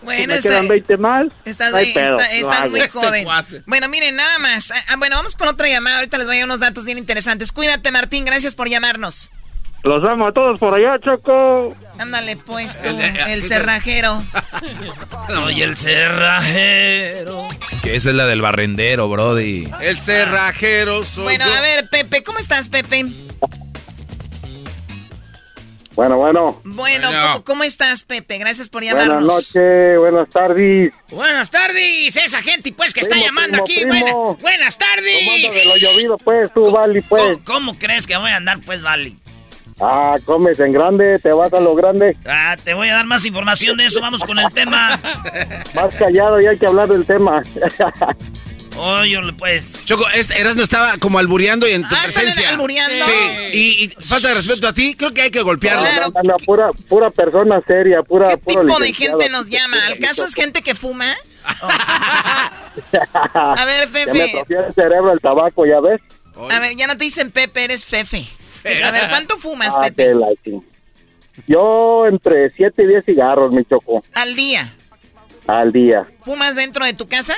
si 0.00 0.04
Bueno, 0.04 0.26
me 0.28 0.34
está- 0.36 0.48
quedan 0.50 0.68
20 0.68 0.96
más, 0.98 1.26
Estás, 1.44 1.72
no 1.72 1.78
hay 1.78 1.88
de- 1.88 1.94
pedo, 1.94 2.18
está- 2.20 2.32
lo 2.34 2.40
estás 2.40 2.60
hago. 2.60 2.70
muy 2.70 2.88
joven. 2.88 3.26
Bueno, 3.66 3.88
miren, 3.88 4.16
nada 4.16 4.38
más. 4.38 4.70
Ah, 4.70 4.76
ah, 4.90 4.96
bueno, 4.96 5.16
vamos 5.16 5.34
con 5.34 5.48
otra 5.48 5.68
llamada. 5.68 5.96
Ahorita 5.98 6.16
les 6.18 6.26
voy 6.26 6.36
a 6.36 6.38
dar 6.40 6.46
unos 6.46 6.60
datos 6.60 6.84
bien 6.84 6.98
interesantes. 6.98 7.50
Cuídate, 7.52 7.90
Martín. 7.90 8.24
Gracias 8.24 8.54
por 8.54 8.68
llamarnos. 8.68 9.30
Los 9.84 10.02
amo 10.02 10.26
a 10.28 10.32
todos 10.32 10.58
por 10.58 10.72
allá, 10.74 10.98
Choco. 10.98 11.76
Ándale, 11.98 12.36
pues, 12.36 12.80
tú, 12.80 12.88
El 12.88 12.96
de- 12.96 13.32
el 13.34 13.44
cerrajero. 13.44 14.22
Soy 15.28 15.60
el 15.62 15.76
cerrajero. 15.76 17.46
Que 17.82 17.94
esa 17.96 18.08
es 18.08 18.14
la 18.16 18.24
del 18.24 18.40
barrendero, 18.40 19.08
Brody. 19.10 19.68
El 19.82 20.00
cerrajero 20.00 21.04
soy 21.04 21.24
Bueno, 21.24 21.44
yo. 21.46 21.54
a 21.54 21.60
ver, 21.60 21.88
Pepe, 21.90 22.24
¿cómo 22.24 22.38
estás, 22.38 22.68
Pepe? 22.70 23.04
Bueno, 25.94 26.16
bueno. 26.16 26.60
Bueno. 26.64 27.08
¿cómo, 27.12 27.44
cómo 27.44 27.64
estás, 27.64 28.02
Pepe? 28.04 28.38
Gracias 28.38 28.68
por 28.70 28.82
Buenas 28.82 29.04
llamarnos. 29.06 29.28
noches, 29.28 29.98
buenas 29.98 30.28
tardes. 30.30 30.92
Buenas 31.10 31.50
tardes, 31.50 32.16
esa 32.16 32.42
gente 32.42 32.72
pues 32.72 32.92
que 32.94 33.00
está 33.00 33.16
llamando 33.16 33.62
primo, 33.64 33.92
aquí. 33.92 34.02
primo. 34.02 34.24
Buena- 34.34 34.40
buenas 34.42 34.78
tardes. 34.78 35.54
De 35.54 35.64
lo 35.66 35.76
llovido, 35.76 36.16
pues, 36.18 36.50
tú, 36.54 36.72
Vali, 36.72 37.00
pues. 37.02 37.38
¿Cómo 37.44 37.78
crees 37.78 38.06
que 38.08 38.16
voy 38.16 38.30
a 38.30 38.36
andar, 38.36 38.58
pues, 38.64 38.82
Vali? 38.82 39.18
Ah, 39.80 40.16
comes 40.24 40.58
en 40.60 40.72
grande, 40.72 41.18
te 41.18 41.32
vas 41.32 41.52
a 41.52 41.58
lo 41.60 41.74
grande. 41.74 42.16
Ah, 42.26 42.56
te 42.62 42.74
voy 42.74 42.88
a 42.88 42.94
dar 42.96 43.06
más 43.06 43.24
información 43.24 43.76
de 43.76 43.86
eso. 43.86 44.00
Vamos 44.00 44.22
con 44.22 44.38
el 44.38 44.52
tema. 44.52 45.00
Más 45.74 45.94
callado 45.96 46.40
y 46.40 46.46
hay 46.46 46.56
que 46.58 46.66
hablar 46.66 46.88
del 46.88 47.04
tema. 47.04 47.42
Oye, 48.76 49.18
pues. 49.38 49.84
Choco, 49.84 50.04
este 50.14 50.40
Erasmo 50.40 50.62
estaba 50.62 50.96
como 50.98 51.18
albureando 51.20 51.68
y 51.68 51.72
en 51.72 51.82
tu 51.82 51.94
Ah, 51.94 52.00
presencia. 52.04 52.50
albureando. 52.50 53.04
Sí, 53.04 53.12
y, 53.52 53.84
y 53.84 53.88
falta 54.04 54.28
de 54.28 54.34
respeto 54.34 54.66
a 54.68 54.72
ti, 54.72 54.94
creo 54.96 55.12
que 55.12 55.22
hay 55.22 55.30
que 55.30 55.42
golpearlo. 55.42 55.84
No, 56.14 56.22
no, 56.24 56.36
pura, 56.44 56.70
pura 56.88 57.10
persona 57.10 57.60
seria, 57.66 58.02
pura, 58.02 58.30
¿Qué 58.30 58.38
puro 58.38 58.62
tipo 58.62 58.78
de 58.80 58.92
gente 58.92 59.28
nos 59.30 59.48
llama? 59.48 59.76
¿Al 59.86 59.98
caso 59.98 60.24
es 60.26 60.34
gente 60.34 60.62
que 60.62 60.74
fuma? 60.74 61.14
A 63.34 63.64
ver, 63.64 63.88
Ya 63.92 64.12
me 64.12 64.28
Fefe. 64.28 64.44
el 64.48 64.74
cerebro 64.74 65.12
el 65.12 65.20
tabaco, 65.20 65.66
¿ya 65.66 65.80
ves? 65.80 66.00
A 66.50 66.58
ver, 66.58 66.74
ya 66.76 66.86
no 66.88 66.96
te 66.96 67.04
dicen 67.04 67.30
Pepe, 67.30 67.64
eres 67.64 67.84
Fefe. 67.84 68.26
A 68.64 68.90
ver, 68.90 69.08
¿cuánto 69.08 69.36
fumas, 69.36 69.74
Ah, 69.76 69.82
Pepe? 69.84 70.14
Yo 71.46 72.06
entre 72.06 72.50
7 72.50 72.82
y 72.82 72.86
10 72.86 73.04
cigarros, 73.04 73.52
mi 73.52 73.64
choco. 73.64 74.02
Al 74.14 74.34
día. 74.36 74.72
al 75.46 75.72
día. 75.72 76.06
¿Fumas 76.22 76.56
dentro 76.56 76.84
de 76.86 76.94
tu 76.94 77.06
casa? 77.06 77.34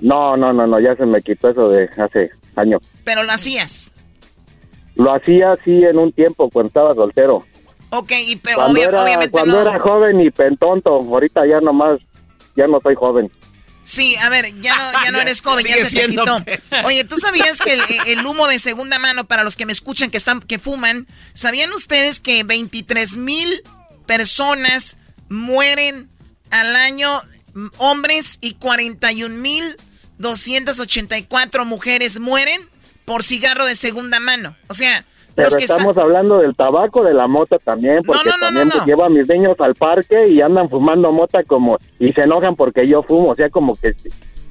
No, 0.00 0.36
no, 0.36 0.52
no, 0.52 0.66
no, 0.66 0.80
ya 0.80 0.94
se 0.96 1.04
me 1.04 1.20
quitó 1.20 1.50
eso 1.50 1.68
de 1.68 1.84
hace 1.98 2.30
años. 2.56 2.80
Pero 3.04 3.22
lo 3.24 3.32
hacías. 3.32 3.92
Lo 4.94 5.12
hacía 5.14 5.52
así 5.52 5.84
en 5.84 5.98
un 5.98 6.12
tiempo 6.12 6.48
cuando 6.50 6.68
estaba 6.68 6.94
soltero. 6.94 7.44
Ok, 7.90 8.12
y 8.26 8.36
pero 8.36 8.56
Cuando, 8.56 8.78
obvia- 8.80 8.88
era, 8.88 9.02
obviamente 9.02 9.30
cuando 9.32 9.56
no. 9.56 9.68
era 9.68 9.78
joven 9.80 10.20
y 10.20 10.30
pentonto, 10.30 10.90
ahorita 10.94 11.46
ya 11.46 11.60
nomás, 11.60 11.98
ya 12.56 12.66
no 12.66 12.80
soy 12.80 12.94
joven. 12.94 13.30
Sí, 13.84 14.14
a 14.16 14.28
ver, 14.28 14.54
ya 14.60 14.76
no, 14.76 15.04
ya 15.04 15.10
no 15.10 15.20
eres 15.20 15.42
joven, 15.42 15.66
ya 15.66 15.84
se 15.84 16.00
te 16.00 16.08
quitó. 16.08 16.44
Oye, 16.84 17.04
¿tú 17.04 17.16
sabías 17.16 17.60
que 17.60 17.72
el, 17.72 17.82
el 18.06 18.26
humo 18.26 18.46
de 18.46 18.58
segunda 18.58 18.98
mano, 18.98 19.26
para 19.26 19.42
los 19.42 19.56
que 19.56 19.66
me 19.66 19.72
escuchan 19.72 20.10
que 20.10 20.16
están, 20.16 20.40
que 20.40 20.58
fuman, 20.58 21.06
¿sabían 21.34 21.72
ustedes 21.72 22.20
que 22.20 22.44
23 22.44 23.16
mil 23.16 23.62
personas 24.06 24.96
mueren 25.28 26.08
al 26.50 26.76
año, 26.76 27.20
mm, 27.54 27.68
hombres, 27.78 28.38
y 28.40 28.54
41 28.54 29.34
mil 29.34 29.76
284 30.18 31.64
mujeres 31.64 32.20
mueren 32.20 32.68
por 33.04 33.22
cigarro 33.22 33.64
de 33.66 33.74
segunda 33.74 34.20
mano? 34.20 34.56
O 34.68 34.74
sea, 34.74 35.04
Pero 35.48 35.56
que 35.58 35.64
estamos 35.64 35.96
hablando 35.98 36.38
del 36.38 36.54
tabaco, 36.54 37.02
de 37.04 37.14
la 37.14 37.26
mota 37.26 37.58
también, 37.58 38.02
porque 38.04 38.28
no, 38.28 38.36
no, 38.36 38.40
también 38.46 38.68
no, 38.68 38.74
pues, 38.74 38.86
llevo 38.86 39.04
a 39.04 39.08
mis 39.10 39.28
niños 39.28 39.54
al 39.60 39.74
parque 39.74 40.28
y 40.28 40.40
andan 40.40 40.68
fumando 40.68 41.10
mota 41.12 41.42
como 41.44 41.78
y 41.98 42.12
se 42.12 42.20
enojan 42.22 42.56
porque 42.56 42.86
yo 42.88 43.02
fumo, 43.02 43.30
o 43.30 43.34
sea, 43.36 43.50
como 43.50 43.76
que 43.76 43.94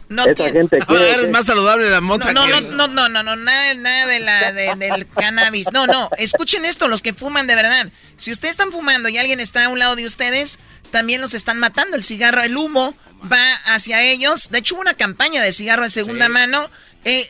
No 0.09 0.23
esa 0.23 0.33
tiene- 0.33 0.51
gente 0.51 0.75
Ahora 0.77 0.85
quiere 0.87 1.13
eres 1.13 1.29
más 1.31 1.45
saludable 1.45 1.89
la 1.89 2.01
mota 2.01 2.33
No, 2.33 2.47
no, 2.47 2.55
que- 2.57 2.61
no, 2.75 2.87
no, 2.87 3.09
no, 3.09 3.21
no, 3.23 3.35
nada, 3.35 3.73
nada 3.75 4.07
de 4.07 4.19
la, 4.19 4.51
de- 4.53 4.75
del 4.75 5.07
cannabis. 5.07 5.67
No, 5.71 5.85
no, 5.87 6.09
escuchen 6.17 6.65
esto, 6.65 6.87
los 6.87 7.01
que 7.03 7.13
fuman 7.13 7.45
de 7.47 7.55
verdad. 7.55 7.87
Si 8.17 8.31
ustedes 8.31 8.51
están 8.51 8.71
fumando 8.71 9.07
y 9.09 9.17
alguien 9.19 9.39
está 9.39 9.65
a 9.65 9.69
un 9.69 9.77
lado 9.79 9.95
de 9.95 10.05
ustedes, 10.05 10.59
también 10.91 11.21
los 11.21 11.33
están 11.35 11.59
matando. 11.59 11.95
El 11.95 12.03
cigarro, 12.03 12.41
el 12.41 12.57
humo 12.57 12.95
va 13.31 13.53
hacia 13.67 14.01
ellos. 14.01 14.49
De 14.49 14.57
hecho, 14.59 14.73
hubo 14.75 14.81
una 14.81 14.95
campaña 14.95 15.43
de 15.43 15.51
cigarro 15.51 15.83
de 15.83 15.89
segunda 15.91 16.27
mano. 16.29 16.69
Eh, 17.05 17.29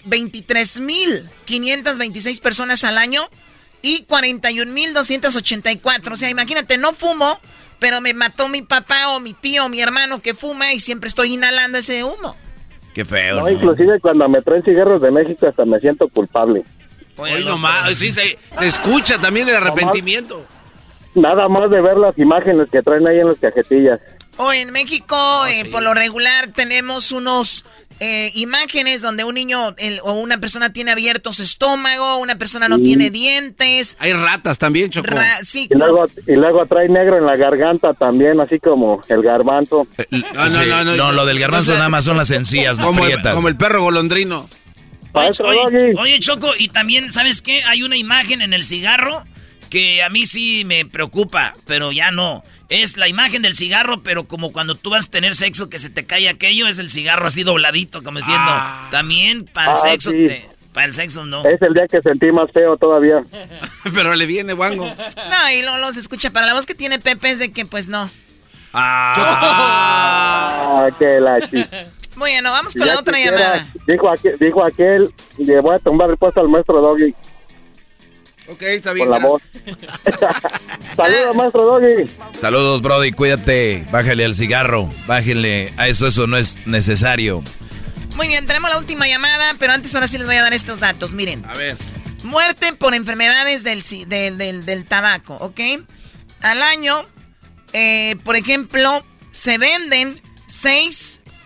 23.526 1.47 2.39
personas 2.41 2.83
al 2.83 2.97
año 2.97 3.29
y 3.81 4.05
41.284. 4.05 6.11
O 6.11 6.15
sea, 6.15 6.29
imagínate, 6.29 6.77
no 6.77 6.93
fumo, 6.93 7.39
pero 7.79 8.01
me 8.01 8.13
mató 8.13 8.49
mi 8.49 8.61
papá 8.61 9.15
o 9.15 9.19
mi 9.19 9.33
tío 9.33 9.65
o 9.65 9.69
mi 9.69 9.81
hermano 9.81 10.21
que 10.21 10.33
fuma 10.33 10.73
y 10.73 10.79
siempre 10.79 11.07
estoy 11.07 11.33
inhalando 11.33 11.77
ese 11.77 12.03
humo. 12.03 12.35
Qué 12.93 13.05
feo. 13.05 13.41
No, 13.41 13.49
inclusive 13.49 13.99
cuando 13.99 14.27
me 14.27 14.41
traen 14.41 14.63
cigarros 14.63 15.01
de 15.01 15.11
México 15.11 15.47
hasta 15.47 15.65
me 15.65 15.79
siento 15.79 16.07
culpable. 16.09 16.63
Hoy 17.17 17.43
nomás, 17.43 17.97
sí, 17.97 18.11
se, 18.11 18.37
se 18.59 18.67
escucha 18.67 19.19
también 19.19 19.47
el 19.49 19.55
arrepentimiento. 19.55 20.45
Nada 21.15 21.47
más 21.47 21.69
de 21.69 21.81
ver 21.81 21.97
las 21.97 22.17
imágenes 22.17 22.67
que 22.71 22.81
traen 22.81 23.05
ahí 23.07 23.19
en 23.19 23.27
las 23.27 23.39
cajetillas. 23.39 23.99
O 24.37 24.53
en 24.53 24.71
México, 24.71 25.17
eh, 25.47 25.65
por 25.69 25.83
lo 25.83 25.93
regular, 25.93 26.47
tenemos 26.55 27.11
unos 27.11 27.65
eh, 27.99 28.31
imágenes 28.35 29.01
donde 29.01 29.23
un 29.23 29.35
niño 29.35 29.75
el- 29.77 29.99
o 30.03 30.13
una 30.13 30.39
persona 30.39 30.71
tiene 30.71 30.91
abierto 30.91 31.33
su 31.33 31.43
estómago, 31.43 32.17
una 32.17 32.37
persona 32.37 32.67
no 32.69 32.77
Sí. 32.77 32.83
tiene 32.83 33.09
dientes. 33.09 33.97
Hay 33.99 34.13
ratas 34.13 34.57
también, 34.57 34.89
Choco. 34.89 35.07
Ra- 35.15 35.39
sí, 35.43 35.67
Y 35.69 35.77
luego, 35.77 36.07
y 36.27 36.33
luego 36.35 36.65
trae 36.65 36.87
negro 36.89 37.17
en 37.17 37.25
la 37.25 37.35
garganta 37.35 37.93
también, 37.93 38.39
así 38.39 38.59
como 38.59 39.01
el 39.07 39.21
garbanzo. 39.21 39.87
No, 40.11 40.49
no, 40.49 40.65
no, 40.65 40.83
no. 40.85 40.95
No, 40.95 41.11
lo 41.11 41.25
del 41.25 41.39
garbanzo 41.39 41.73
nada 41.73 41.89
más 41.89 42.05
son 42.05 42.17
las 42.17 42.31
encías 42.31 42.79
Como 42.79 43.05
el, 43.05 43.21
como 43.21 43.47
el 43.47 43.55
perro 43.57 43.81
golondrino. 43.83 44.49
Oye, 45.13 45.31
oye, 45.43 45.93
oye, 45.97 46.19
Choco, 46.19 46.51
y 46.57 46.67
también, 46.69 47.11
¿sabes 47.11 47.41
qué? 47.41 47.63
Hay 47.63 47.81
una 47.83 47.97
imagen 47.97 48.41
en 48.41 48.53
el 48.53 48.63
cigarro 48.63 49.23
que 49.69 50.03
a 50.03 50.09
mí 50.09 50.25
sí 50.25 50.63
me 50.65 50.85
preocupa, 50.85 51.55
pero 51.65 51.91
ya 51.91 52.11
no. 52.11 52.43
Es 52.69 52.97
la 52.97 53.07
imagen 53.07 53.41
del 53.41 53.55
cigarro, 53.55 54.01
pero 54.03 54.25
como 54.25 54.51
cuando 54.51 54.75
tú 54.75 54.91
vas 54.91 55.05
a 55.07 55.09
tener 55.09 55.33
sexo 55.35 55.69
que 55.69 55.79
se 55.79 55.89
te 55.89 56.05
cae 56.05 56.29
aquello, 56.29 56.67
es 56.67 56.77
el 56.77 56.89
cigarro 56.91 57.25
así 57.27 57.43
dobladito, 57.43 58.03
como 58.03 58.19
diciendo, 58.19 58.51
también 58.91 59.45
para 59.45 59.71
el 59.71 59.77
Ah, 59.77 59.81
sexo, 59.81 60.11
sí. 60.11 60.27
te- 60.27 60.47
para 60.73 60.85
el 60.85 60.93
sexo 60.93 61.25
no. 61.25 61.43
Es 61.47 61.59
el 61.63 61.73
día 61.73 61.87
que 61.87 61.99
sentí 62.01 62.31
más 62.31 62.51
feo 62.53 62.77
todavía. 62.77 63.23
Pero 63.95 64.13
le 64.13 64.25
viene, 64.27 64.53
Wango. 64.53 64.85
No, 64.85 65.51
y 65.51 65.63
luego 65.63 65.91
se 65.93 65.99
escucha. 65.99 66.29
Para 66.31 66.45
la 66.45 66.53
voz 66.53 66.67
que 66.67 66.75
tiene 66.75 66.99
Pepe 66.99 67.31
es 67.31 67.39
de 67.39 67.51
que, 67.51 67.65
pues 67.65 67.89
no. 67.89 68.09
Ah, 69.91 70.89
que 70.99 71.19
la 71.19 71.39
chi- 71.49 71.65
Bueno, 72.15 72.51
vamos 72.51 72.73
con 72.73 72.81
Ya 72.85 72.93
la 72.93 72.99
otra 72.99 73.15
quisiera, 73.15 73.37
llamada. 73.37 73.67
Dijo 73.87 74.09
aquel, 74.11 74.37
dijo 74.39 74.63
aquel, 74.65 75.13
le 75.37 75.59
voy 75.61 75.75
a 75.75 75.79
tumbar 75.79 76.09
el 76.09 76.17
puesto 76.17 76.41
al 76.41 76.49
maestro 76.49 76.81
Doggy 76.81 77.13
Ok, 78.49 78.61
está 78.63 78.93
bien. 78.93 79.07
con 79.09 79.19
la 79.19 79.25
voz. 79.27 79.41
Saludos, 80.95 81.35
maestro 81.35 81.63
Doggy. 81.65 82.09
Saludos, 82.37 82.81
Brody, 82.81 83.11
cuídate. 83.11 83.85
Bájale 83.91 84.25
al 84.25 84.33
cigarro. 84.35 84.89
Bájale 85.07 85.71
a 85.77 85.87
eso, 85.87 86.07
eso 86.07 86.25
no 86.27 86.37
es 86.37 86.57
necesario. 86.65 87.43
Muy 88.15 88.27
bien, 88.27 88.45
tenemos 88.47 88.69
la 88.69 88.77
última 88.77 89.07
llamada, 89.07 89.55
pero 89.59 89.73
antes 89.73 89.93
ahora 89.95 90.07
sí 90.07 90.17
les 90.17 90.27
voy 90.27 90.35
a 90.35 90.41
dar 90.41 90.53
estos 90.53 90.79
datos. 90.79 91.13
Miren. 91.13 91.45
A 91.45 91.53
ver. 91.53 91.77
Muerte 92.23 92.73
por 92.73 92.93
enfermedades 92.95 93.63
del, 93.63 93.81
del- 94.09 94.65
del 94.65 94.85
tabaco, 94.85 95.35
¿ok? 95.39 95.59
Al 96.41 96.61
año, 96.63 97.03
eh, 97.71 98.17
por 98.25 98.35
ejemplo, 98.35 99.05
se 99.31 99.57
venden 99.57 100.21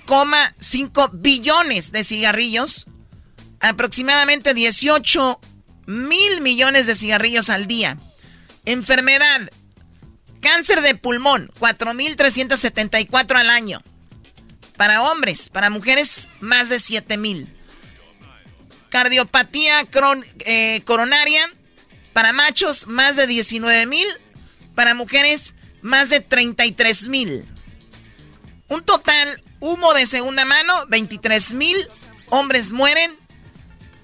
6,5 0.07 1.09
billones 1.13 1.91
de 1.91 2.03
cigarrillos, 2.03 2.85
aproximadamente 3.59 4.53
18 4.55 5.39
mil 5.85 6.41
millones 6.41 6.87
de 6.87 6.95
cigarrillos 6.95 7.49
al 7.49 7.67
día. 7.67 7.97
Enfermedad, 8.65 9.49
cáncer 10.41 10.81
de 10.81 10.95
pulmón, 10.95 11.51
4.374 11.59 13.35
al 13.39 13.49
año. 13.49 13.81
Para 14.77 15.03
hombres, 15.03 15.49
para 15.49 15.69
mujeres, 15.69 16.29
más 16.39 16.69
de 16.69 16.79
7 16.79 17.17
mil. 17.17 17.47
Cardiopatía 18.89 19.81
cron- 19.89 20.25
eh, 20.45 20.81
coronaria, 20.85 21.49
para 22.13 22.31
machos, 22.33 22.87
más 22.87 23.15
de 23.15 23.27
19 23.27 23.85
mil. 23.85 24.07
Para 24.75 24.93
mujeres, 24.95 25.55
más 25.81 26.09
de 26.09 26.19
33 26.19 27.07
mil. 27.07 27.45
Un 28.67 28.83
total, 28.83 29.43
humo 29.59 29.93
de 29.93 30.05
segunda 30.07 30.45
mano, 30.45 30.85
23 30.87 31.53
mil. 31.53 31.87
Hombres 32.29 32.71
mueren 32.71 33.15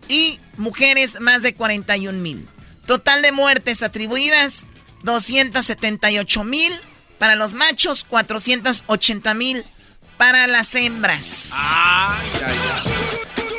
y 0.07 0.39
mujeres, 0.59 1.19
más 1.19 1.41
de 1.41 1.53
41 1.55 2.19
mil. 2.19 2.47
Total 2.85 3.21
de 3.21 3.31
muertes 3.31 3.81
atribuidas, 3.83 4.65
278 5.03 6.43
mil. 6.43 6.73
Para 7.17 7.35
los 7.35 7.53
machos, 7.53 8.03
480 8.05 9.33
mil. 9.33 9.65
Para 10.17 10.47
las 10.47 10.73
hembras. 10.75 11.53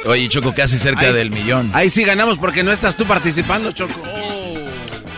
Oye, 0.07 0.29
Choco, 0.29 0.55
casi 0.55 0.79
cerca 0.79 1.03
Ahí- 1.07 1.13
del 1.13 1.31
millón. 1.31 1.71
Ahí 1.75 1.91
sí 1.91 2.05
ganamos 2.05 2.39
porque 2.39 2.63
no 2.63 2.73
estás 2.73 2.97
tú 2.97 3.07
participando, 3.07 3.73
Choco. 3.73 4.01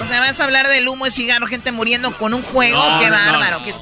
O 0.00 0.06
sea, 0.06 0.20
vas 0.20 0.40
a 0.40 0.44
hablar 0.44 0.66
del 0.68 0.88
humo 0.88 1.04
de 1.04 1.10
cigarro, 1.12 1.46
gente 1.46 1.70
muriendo 1.72 2.16
con 2.16 2.34
un 2.34 2.42
juego. 2.42 2.76
No, 2.82 3.00
¡Qué 3.00 3.08
no, 3.08 3.16
no, 3.16 3.32
bárbaro! 3.38 3.60
no. 3.60 3.64
qué 3.64 3.72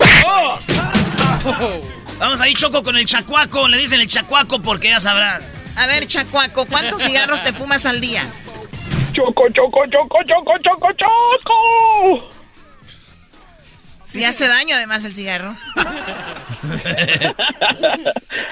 Vamos 2.19 2.41
ahí, 2.41 2.53
Choco, 2.53 2.83
con 2.83 2.97
el 2.97 3.07
chacuaco. 3.07 3.67
Le 3.69 3.79
dicen 3.79 4.01
el 4.01 4.07
chacuaco 4.07 4.61
porque 4.61 4.89
ya 4.89 5.01
sabrás. 5.01 5.60
A 5.81 5.87
ver, 5.87 6.07
Chacuaco, 6.07 6.67
¿cuántos 6.67 7.03
cigarros 7.03 7.43
te 7.43 7.55
fumas 7.55 7.87
al 7.87 8.03
día? 8.03 8.21
Choco, 9.15 9.49
choco, 9.49 9.87
choco, 9.87 10.19
choco, 10.27 10.59
choco, 10.59 10.89
choco. 10.93 12.29
Sí, 14.05 14.23
hace 14.23 14.47
daño 14.47 14.77
además 14.77 15.07
el 15.07 15.15
cigarro. 15.15 15.57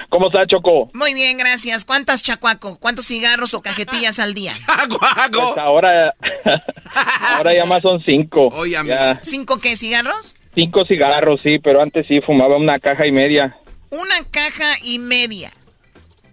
¿Cómo 0.08 0.28
está, 0.28 0.46
Choco? 0.46 0.90
Muy 0.94 1.12
bien, 1.12 1.36
gracias. 1.36 1.84
¿Cuántas, 1.84 2.22
Chacuaco? 2.22 2.78
¿Cuántos 2.78 3.06
cigarros 3.06 3.52
o 3.52 3.60
cajetillas 3.60 4.18
al 4.20 4.32
día? 4.32 4.52
Pues 4.88 5.58
ahora, 5.58 6.14
ahora 7.36 7.54
ya 7.54 7.66
más 7.66 7.82
son 7.82 8.00
cinco. 8.06 8.64
Ya. 8.64 9.16
¿Cinco 9.20 9.58
qué, 9.58 9.76
cigarros? 9.76 10.34
Cinco 10.54 10.86
cigarros, 10.86 11.42
sí, 11.42 11.58
pero 11.58 11.82
antes 11.82 12.06
sí 12.06 12.22
fumaba 12.22 12.56
una 12.56 12.78
caja 12.78 13.06
y 13.06 13.12
media. 13.12 13.54
Una 13.90 14.16
caja 14.30 14.78
y 14.82 14.98
media. 14.98 15.50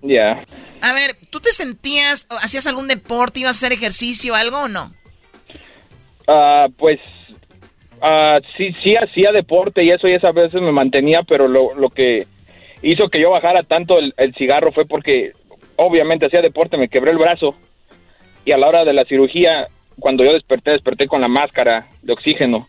Ya. 0.06 0.46
A 0.82 0.94
ver, 0.94 1.16
¿tú 1.30 1.40
te 1.40 1.52
sentías, 1.52 2.28
hacías 2.42 2.68
algún 2.68 2.88
deporte, 2.88 3.40
ibas 3.40 3.56
a 3.56 3.66
hacer 3.66 3.78
ejercicio, 3.78 4.36
algo 4.36 4.60
o 4.60 4.68
no? 4.68 4.92
Ah, 6.28 6.68
pues 6.78 7.00
ah, 8.02 8.40
sí, 8.56 8.74
sí 8.84 8.96
hacía 8.96 9.32
deporte 9.32 9.84
y 9.84 9.90
eso 9.90 10.08
y 10.08 10.14
esas 10.14 10.34
veces 10.34 10.62
me 10.62 10.72
mantenía, 10.72 11.24
pero 11.24 11.48
lo, 11.48 11.74
lo 11.74 11.90
que 11.90 12.28
hizo 12.82 13.10
que 13.10 13.20
yo 13.20 13.32
bajara 13.32 13.64
tanto 13.64 13.98
el, 13.98 14.14
el 14.18 14.34
cigarro 14.36 14.72
fue 14.72 14.86
porque 14.86 15.34
obviamente 15.76 16.28
hacía 16.28 16.42
deporte, 16.42 16.78
me 16.78 16.90
quebré 16.90 17.12
el 17.12 17.18
brazo 17.18 17.56
y 18.46 18.52
a 18.52 18.58
la 18.58 18.68
hora 18.68 18.86
de 18.86 18.94
la 18.94 19.06
cirugía, 19.06 19.68
cuando 20.00 20.24
yo 20.24 20.34
desperté, 20.34 20.72
desperté 20.72 21.08
con 21.08 21.22
la 21.22 21.28
máscara 21.28 21.88
de 22.04 22.14
oxígeno 22.14 22.68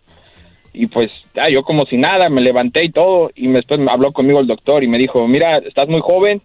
y 0.72 0.86
pues 0.88 1.10
ya, 1.34 1.48
yo 1.48 1.62
como 1.62 1.86
si 1.86 1.96
nada, 1.96 2.28
me 2.28 2.42
levanté 2.42 2.84
y 2.84 2.90
todo 2.90 3.30
y 3.34 3.48
después 3.48 3.80
me 3.80 3.90
habló 3.90 4.12
conmigo 4.12 4.40
el 4.40 4.46
doctor 4.46 4.84
y 4.84 4.88
me 4.88 4.98
dijo, 4.98 5.26
mira, 5.26 5.58
estás 5.58 5.88
muy 5.88 6.00
joven 6.00 6.42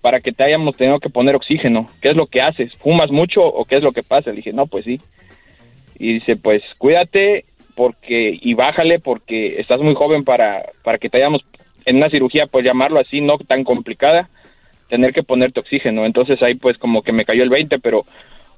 para 0.00 0.20
que 0.20 0.32
te 0.32 0.44
hayamos 0.44 0.76
tenido 0.76 0.98
que 0.98 1.10
poner 1.10 1.34
oxígeno, 1.34 1.88
¿qué 2.00 2.10
es 2.10 2.16
lo 2.16 2.26
que 2.26 2.40
haces? 2.40 2.72
¿Fumas 2.76 3.10
mucho 3.10 3.42
o 3.42 3.64
qué 3.64 3.76
es 3.76 3.82
lo 3.82 3.92
que 3.92 4.02
pasa? 4.02 4.30
Le 4.30 4.36
dije, 4.36 4.52
no, 4.52 4.66
pues 4.66 4.84
sí. 4.84 5.00
Y 5.98 6.14
dice, 6.14 6.36
pues 6.36 6.62
cuídate 6.78 7.44
porque 7.74 8.38
y 8.40 8.54
bájale 8.54 8.98
porque 8.98 9.60
estás 9.60 9.80
muy 9.80 9.94
joven 9.94 10.24
para, 10.24 10.70
para 10.82 10.98
que 10.98 11.08
te 11.08 11.18
hayamos 11.18 11.42
en 11.84 11.96
una 11.96 12.10
cirugía, 12.10 12.46
pues 12.46 12.64
llamarlo 12.64 13.00
así, 13.00 13.20
no 13.20 13.38
tan 13.38 13.64
complicada, 13.64 14.28
tener 14.88 15.12
que 15.12 15.22
ponerte 15.22 15.60
oxígeno. 15.60 16.06
Entonces 16.06 16.42
ahí 16.42 16.54
pues 16.54 16.78
como 16.78 17.02
que 17.02 17.12
me 17.12 17.24
cayó 17.24 17.42
el 17.42 17.50
20, 17.50 17.78
pero 17.78 18.04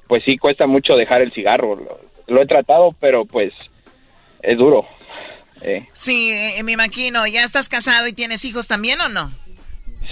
pues 0.09 0.25
sí 0.25 0.39
cuesta 0.39 0.67
mucho 0.67 0.95
dejar 0.95 1.23
el 1.23 1.33
cigarro. 1.33 1.79
Lo, 2.27 2.43
he 2.43 2.47
tratado, 2.47 2.95
pero 3.01 3.25
pues 3.25 3.53
es 4.43 4.59
duro. 4.59 4.85
Eh. 5.63 5.87
Sí, 5.93 6.31
eh, 6.31 6.63
me 6.65 6.73
imagino. 6.73 7.27
¿Ya 7.27 7.45
estás 7.45 7.69
casado 7.69 8.09
y 8.09 8.13
tienes 8.13 8.45
hijos 8.45 8.69
también 8.69 9.01
o 9.01 9.09
no? 9.09 9.33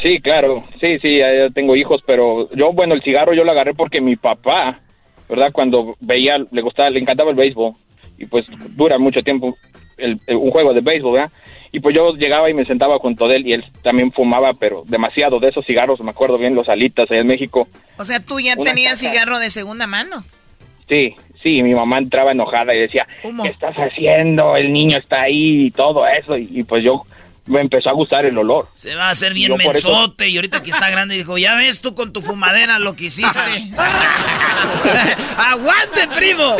Sí, 0.02 0.20
claro. 0.20 0.64
Sí, 0.80 0.98
sí, 1.00 1.18
ya 1.18 1.50
tengo 1.50 1.76
hijos, 1.76 2.02
pero 2.06 2.48
yo, 2.54 2.72
bueno, 2.72 2.94
el 2.94 3.02
cigarro 3.02 3.34
yo 3.34 3.44
lo 3.44 3.52
agarré 3.52 3.74
porque 3.74 4.00
mi 4.00 4.16
papá, 4.16 4.80
¿verdad? 5.28 5.52
Cuando 5.52 5.96
veía, 6.00 6.38
le 6.50 6.62
gustaba, 6.62 6.90
le 6.90 7.00
encantaba 7.00 7.30
el 7.30 7.36
béisbol 7.36 7.74
y 8.18 8.26
pues 8.26 8.46
dura 8.76 8.98
mucho 8.98 9.22
tiempo 9.22 9.56
el, 9.98 10.18
un 10.28 10.50
juego 10.50 10.72
de 10.72 10.80
béisbol, 10.80 11.12
¿verdad? 11.14 11.32
Y 11.72 11.80
pues 11.80 11.94
yo 11.94 12.14
llegaba 12.14 12.50
y 12.50 12.54
me 12.54 12.64
sentaba 12.64 12.98
junto 12.98 13.26
a 13.26 13.34
él 13.34 13.46
y 13.46 13.52
él 13.52 13.64
también 13.82 14.10
fumaba, 14.10 14.54
pero 14.54 14.82
demasiado 14.86 15.38
de 15.38 15.48
esos 15.48 15.64
cigarros, 15.64 16.00
me 16.00 16.10
acuerdo 16.10 16.36
bien, 16.36 16.54
los 16.54 16.68
alitas 16.68 17.08
allá 17.10 17.20
en 17.20 17.28
México. 17.28 17.68
O 17.96 18.04
sea, 18.04 18.18
tú 18.20 18.40
ya 18.40 18.56
tenías 18.56 18.98
cigarro 18.98 19.38
de 19.38 19.50
segunda 19.50 19.86
mano. 19.86 20.24
Sí, 20.88 21.14
sí, 21.40 21.62
mi 21.62 21.72
mamá 21.72 21.98
entraba 21.98 22.32
enojada 22.32 22.74
y 22.74 22.80
decía, 22.80 23.06
¿qué 23.22 23.48
estás 23.48 23.76
haciendo? 23.76 24.56
El 24.56 24.72
niño 24.72 24.98
está 24.98 25.22
ahí 25.22 25.66
y 25.66 25.70
todo 25.70 26.04
eso. 26.08 26.36
Y, 26.36 26.64
pues 26.64 26.82
yo 26.82 27.04
me 27.50 27.60
empezó 27.60 27.90
a 27.90 27.92
gustar 27.92 28.24
el 28.24 28.38
olor. 28.38 28.68
Se 28.74 28.94
va 28.94 29.08
a 29.08 29.10
hacer 29.10 29.34
bien 29.34 29.56
mensote 29.56 30.28
y 30.28 30.36
ahorita 30.36 30.62
que 30.62 30.70
está 30.70 30.88
grande 30.90 31.16
dijo, 31.16 31.36
ya 31.36 31.54
ves 31.56 31.80
tú 31.80 31.94
con 31.94 32.12
tu 32.12 32.20
fumadera 32.20 32.78
lo 32.78 32.94
que 32.96 33.06
hiciste. 33.06 33.38
¡Aguante, 35.36 36.08
primo! 36.16 36.56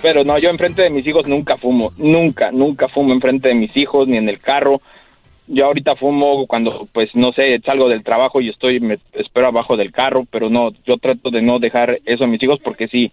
pero 0.00 0.24
no, 0.24 0.38
yo 0.38 0.48
enfrente 0.48 0.82
de 0.82 0.90
mis 0.90 1.06
hijos 1.06 1.26
nunca 1.26 1.56
fumo, 1.56 1.92
nunca, 1.96 2.50
nunca 2.50 2.88
fumo 2.88 3.12
enfrente 3.12 3.48
de 3.48 3.54
mis 3.54 3.76
hijos 3.76 4.08
ni 4.08 4.16
en 4.16 4.28
el 4.28 4.40
carro 4.40 4.80
yo 5.48 5.64
ahorita 5.64 5.96
fumo 5.96 6.46
cuando, 6.46 6.86
pues, 6.92 7.14
no 7.14 7.32
sé, 7.32 7.58
salgo 7.64 7.88
del 7.88 8.04
trabajo 8.04 8.40
y 8.40 8.50
estoy, 8.50 8.80
me 8.80 8.98
espero 9.14 9.48
abajo 9.48 9.76
del 9.76 9.92
carro, 9.92 10.24
pero 10.30 10.50
no, 10.50 10.72
yo 10.86 10.98
trato 10.98 11.30
de 11.30 11.42
no 11.42 11.58
dejar 11.58 11.98
eso 12.04 12.24
a 12.24 12.26
mis 12.26 12.42
hijos 12.42 12.60
porque 12.62 12.86
sí, 12.88 13.10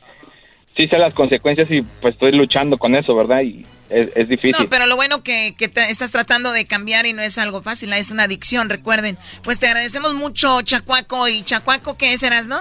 sí 0.76 0.88
sé 0.88 0.98
las 0.98 1.14
consecuencias 1.14 1.70
y 1.72 1.82
pues 2.02 2.14
estoy 2.14 2.32
luchando 2.34 2.78
con 2.78 2.96
eso, 2.96 3.16
¿verdad? 3.16 3.42
Y 3.42 3.66
es, 3.90 4.28
difícil. 4.28 4.64
No, 4.64 4.70
pero 4.70 4.88
lo 4.88 4.96
bueno 4.96 5.24
que, 5.24 5.56
que 5.58 5.72
estás 5.90 6.12
tratando 6.12 6.52
de 6.52 6.66
cambiar 6.66 7.06
y 7.06 7.14
no 7.14 7.22
es 7.22 7.38
algo 7.38 7.62
fácil, 7.62 7.94
es 7.94 8.12
una 8.12 8.24
adicción, 8.24 8.70
recuerden. 8.70 9.18
Pues 9.44 9.60
te 9.60 9.68
agradecemos 9.68 10.14
mucho, 10.14 10.62
Chacuaco. 10.62 11.28
¿Y 11.28 11.44
Chacuaco 11.44 11.98
qué 11.98 12.18
serás, 12.18 12.48
no? 12.48 12.60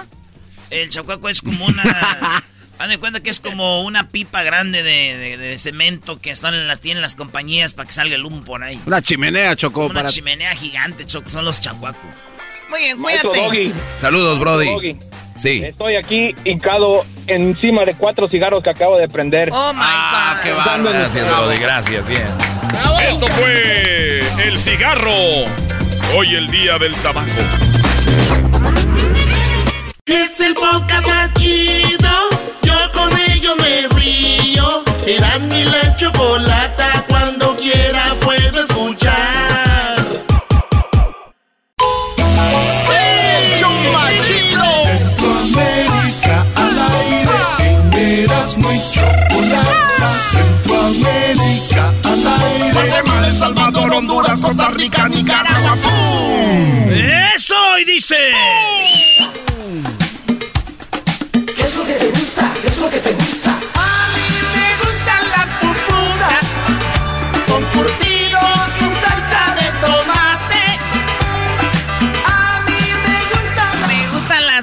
El 0.69 0.89
Chacuaco 0.89 1.29
es 1.29 1.41
como 1.41 1.65
una... 1.65 1.83
Haz 2.77 2.89
de 2.89 2.97
cuenta 2.97 3.21
que 3.21 3.29
es 3.29 3.39
como 3.39 3.83
una 3.85 4.09
pipa 4.09 4.43
grande 4.43 4.83
de, 4.83 5.57
cemento 5.57 6.19
que 6.19 6.29
están 6.29 6.53
en 6.53 6.67
las, 6.67 6.81
tienen 6.81 7.01
las 7.01 7.15
compañías 7.15 7.73
para 7.73 7.87
que 7.87 7.93
salga 7.93 8.15
el 8.15 8.25
humo 8.25 8.43
por 8.43 8.63
ahí. 8.63 8.77
Una 8.85 9.01
chimenea, 9.01 9.55
Chocó. 9.55 9.85
Una 9.85 10.03
chimenea 10.05 10.53
gigante, 10.53 11.05
Choco. 11.05 11.29
Son 11.29 11.45
los 11.45 11.61
chacuacos. 11.61 12.13
Muy 12.69 12.79
bien, 12.79 13.01
cuídate. 13.01 13.71
Saludos, 13.95 14.39
Brody. 14.39 14.97
Sí. 15.37 15.63
Estoy 15.65 15.95
aquí 15.95 16.33
hincado 16.45 17.05
encima 17.27 17.83
de 17.83 17.93
cuatro 17.93 18.27
cigarros 18.27 18.63
que 18.63 18.69
acabo 18.69 18.97
de 18.97 19.07
prender. 19.09 19.49
Oh 19.51 19.73
my 19.73 19.81
ah, 19.81 20.39
qué 20.43 20.53
bárbaro. 20.53 20.91
Gracias, 20.91 21.27
Brody. 21.27 21.57
Gracias, 21.57 22.07
bien. 22.07 22.27
Esto 23.07 23.27
fue 23.27 24.19
el 24.43 24.57
cigarro. 24.57 25.11
Hoy 26.17 26.35
el 26.35 26.49
día 26.49 26.77
del 26.77 26.93
tabaco. 26.95 27.29
Es 30.05 30.39
el 30.39 30.53
podcast 30.53 31.07
más 31.07 31.31
con 32.93 33.11
ello 33.31 33.55
me 33.57 33.87
río. 33.99 34.83
Eras 35.05 35.45
mi 35.47 35.63
la 35.63 35.95
chocolata, 35.95 37.05
¡Eso! 57.75 57.79
Y 57.79 57.85
dice... 57.85 58.15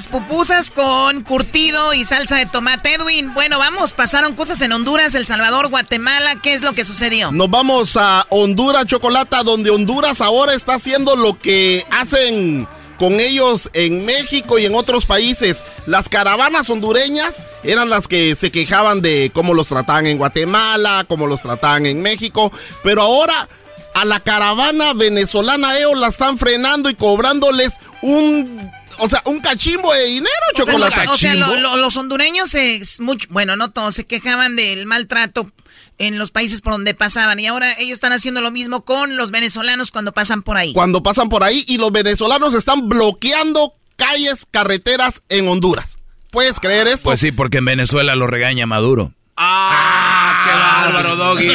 pupusas 0.07 0.69
con 0.69 1.21
curtido 1.23 1.93
y 1.93 2.03
salsa 2.05 2.37
de 2.37 2.45
tomate. 2.45 2.93
Edwin, 2.93 3.33
bueno, 3.33 3.57
vamos, 3.57 3.93
pasaron 3.93 4.35
cosas 4.35 4.61
en 4.61 4.71
Honduras, 4.71 5.15
El 5.15 5.25
Salvador, 5.25 5.69
Guatemala. 5.69 6.35
¿Qué 6.41 6.53
es 6.53 6.61
lo 6.61 6.73
que 6.73 6.83
sucedió? 6.85 7.31
Nos 7.31 7.49
vamos 7.49 7.97
a 7.97 8.25
Honduras, 8.29 8.85
Chocolata, 8.85 9.43
donde 9.43 9.69
Honduras 9.69 10.21
ahora 10.21 10.53
está 10.53 10.75
haciendo 10.75 11.15
lo 11.15 11.39
que 11.39 11.85
hacen 11.89 12.67
con 13.03 13.19
ellos 13.19 13.69
en 13.73 14.05
México 14.05 14.57
y 14.59 14.65
en 14.65 14.75
otros 14.75 15.05
países. 15.05 15.65
Las 15.87 16.07
caravanas 16.07 16.69
hondureñas 16.69 17.43
eran 17.61 17.89
las 17.89 18.07
que 18.07 18.33
se 18.37 18.49
quejaban 18.49 19.01
de 19.01 19.29
cómo 19.33 19.53
los 19.53 19.67
trataban 19.67 20.07
en 20.07 20.17
Guatemala, 20.17 21.03
cómo 21.09 21.27
los 21.27 21.41
trataban 21.41 21.85
en 21.85 22.01
México, 22.01 22.49
pero 22.81 23.01
ahora 23.01 23.49
a 23.93 24.05
la 24.05 24.21
caravana 24.21 24.93
venezolana 24.93 25.77
ellos 25.77 25.99
la 25.99 26.07
están 26.07 26.37
frenando 26.37 26.89
y 26.89 26.93
cobrándoles 26.93 27.73
un 28.03 28.71
o 28.99 29.09
sea, 29.09 29.21
un 29.25 29.41
cachimbo 29.41 29.93
de 29.93 30.05
dinero, 30.05 30.31
chocolate. 30.55 31.09
O 31.09 31.17
sea, 31.17 31.35
los 31.35 31.97
hondureños, 31.97 32.55
es 32.55 33.01
mucho, 33.01 33.27
bueno, 33.31 33.57
no 33.57 33.71
todos, 33.71 33.95
se 33.95 34.05
quejaban 34.05 34.55
del 34.55 34.85
maltrato 34.85 35.51
en 35.97 36.17
los 36.17 36.31
países 36.31 36.61
por 36.61 36.73
donde 36.73 36.93
pasaban. 36.93 37.39
Y 37.39 37.47
ahora 37.47 37.73
ellos 37.77 37.93
están 37.93 38.13
haciendo 38.13 38.41
lo 38.41 38.51
mismo 38.51 38.85
con 38.85 39.17
los 39.17 39.31
venezolanos 39.31 39.91
cuando 39.91 40.11
pasan 40.11 40.43
por 40.43 40.57
ahí. 40.57 40.73
Cuando 40.73 41.03
pasan 41.03 41.29
por 41.29 41.43
ahí 41.43 41.63
y 41.67 41.77
los 41.77 41.91
venezolanos 41.91 42.53
están 42.53 42.89
bloqueando 42.89 43.75
calles, 43.95 44.45
carreteras 44.49 45.23
en 45.29 45.47
Honduras. 45.47 45.97
¿Puedes 46.31 46.59
creer 46.59 46.87
esto? 46.87 47.03
Pues 47.03 47.19
sí, 47.19 47.31
porque 47.31 47.59
en 47.59 47.65
Venezuela 47.65 48.15
lo 48.15 48.27
regaña 48.27 48.65
Maduro. 48.65 49.13
¡Ah! 49.37 50.22
¡Qué 50.53 50.59
bárbaro, 50.59 51.15
Doggy! 51.23 51.49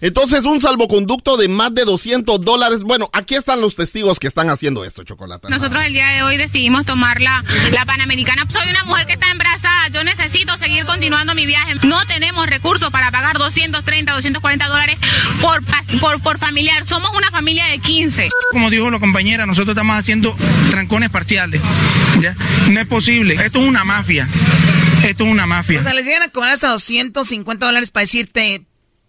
Entonces, 0.00 0.44
un 0.44 0.60
salvoconducto 0.60 1.36
de 1.36 1.48
más 1.48 1.74
de 1.74 1.84
200 1.84 2.40
dólares. 2.40 2.82
Bueno, 2.82 3.08
aquí 3.12 3.34
están 3.34 3.60
los 3.60 3.76
testigos 3.76 4.18
que 4.18 4.26
están 4.26 4.50
haciendo 4.50 4.84
esto, 4.84 5.02
Chocolate. 5.02 5.48
Nosotros 5.48 5.84
el 5.84 5.92
día 5.92 6.08
de 6.08 6.22
hoy 6.22 6.36
decidimos 6.36 6.84
tomar 6.84 7.20
la, 7.20 7.42
la 7.72 7.84
Panamericana. 7.84 8.44
Soy 8.48 8.68
una 8.68 8.84
mujer 8.84 9.06
que 9.06 9.14
está 9.14 9.30
embarazada. 9.30 9.88
Yo 9.88 10.04
necesito 10.04 10.56
seguir 10.58 10.84
continuando 10.84 11.34
mi 11.34 11.46
viaje. 11.46 11.74
No 11.86 12.04
tenemos 12.06 12.46
recursos 12.46 12.90
para 12.90 13.10
pagar 13.10 13.38
230, 13.38 14.12
240 14.12 14.68
dólares 14.68 14.96
por, 15.40 15.62
por, 16.00 16.20
por 16.20 16.38
familiar. 16.38 16.84
Somos 16.84 17.10
una 17.16 17.30
familia 17.30 17.66
de 17.66 17.78
15. 17.78 18.28
Como 18.52 18.70
dijo 18.70 18.90
la 18.90 19.00
compañera, 19.00 19.46
nosotros 19.46 19.74
estamos 19.74 19.96
haciendo 19.96 20.36
trancones 20.70 21.10
parciales. 21.10 21.60
¿ya? 22.20 22.34
No 22.68 22.80
es 22.80 22.86
posible. 22.86 23.34
Esto 23.34 23.60
es 23.60 23.68
una 23.68 23.84
mafia. 23.84 24.28
Esto 25.04 25.24
es 25.24 25.30
una 25.30 25.46
mafia. 25.46 25.80
O 25.80 25.82
sea, 25.82 25.94
les 25.94 26.06
llegan 26.06 26.22
a 26.22 26.28
cobrar 26.28 26.52
hasta 26.54 26.68
250 26.68 27.66
dólares 27.66 27.90
para 27.90 28.02
decirte, 28.02 28.64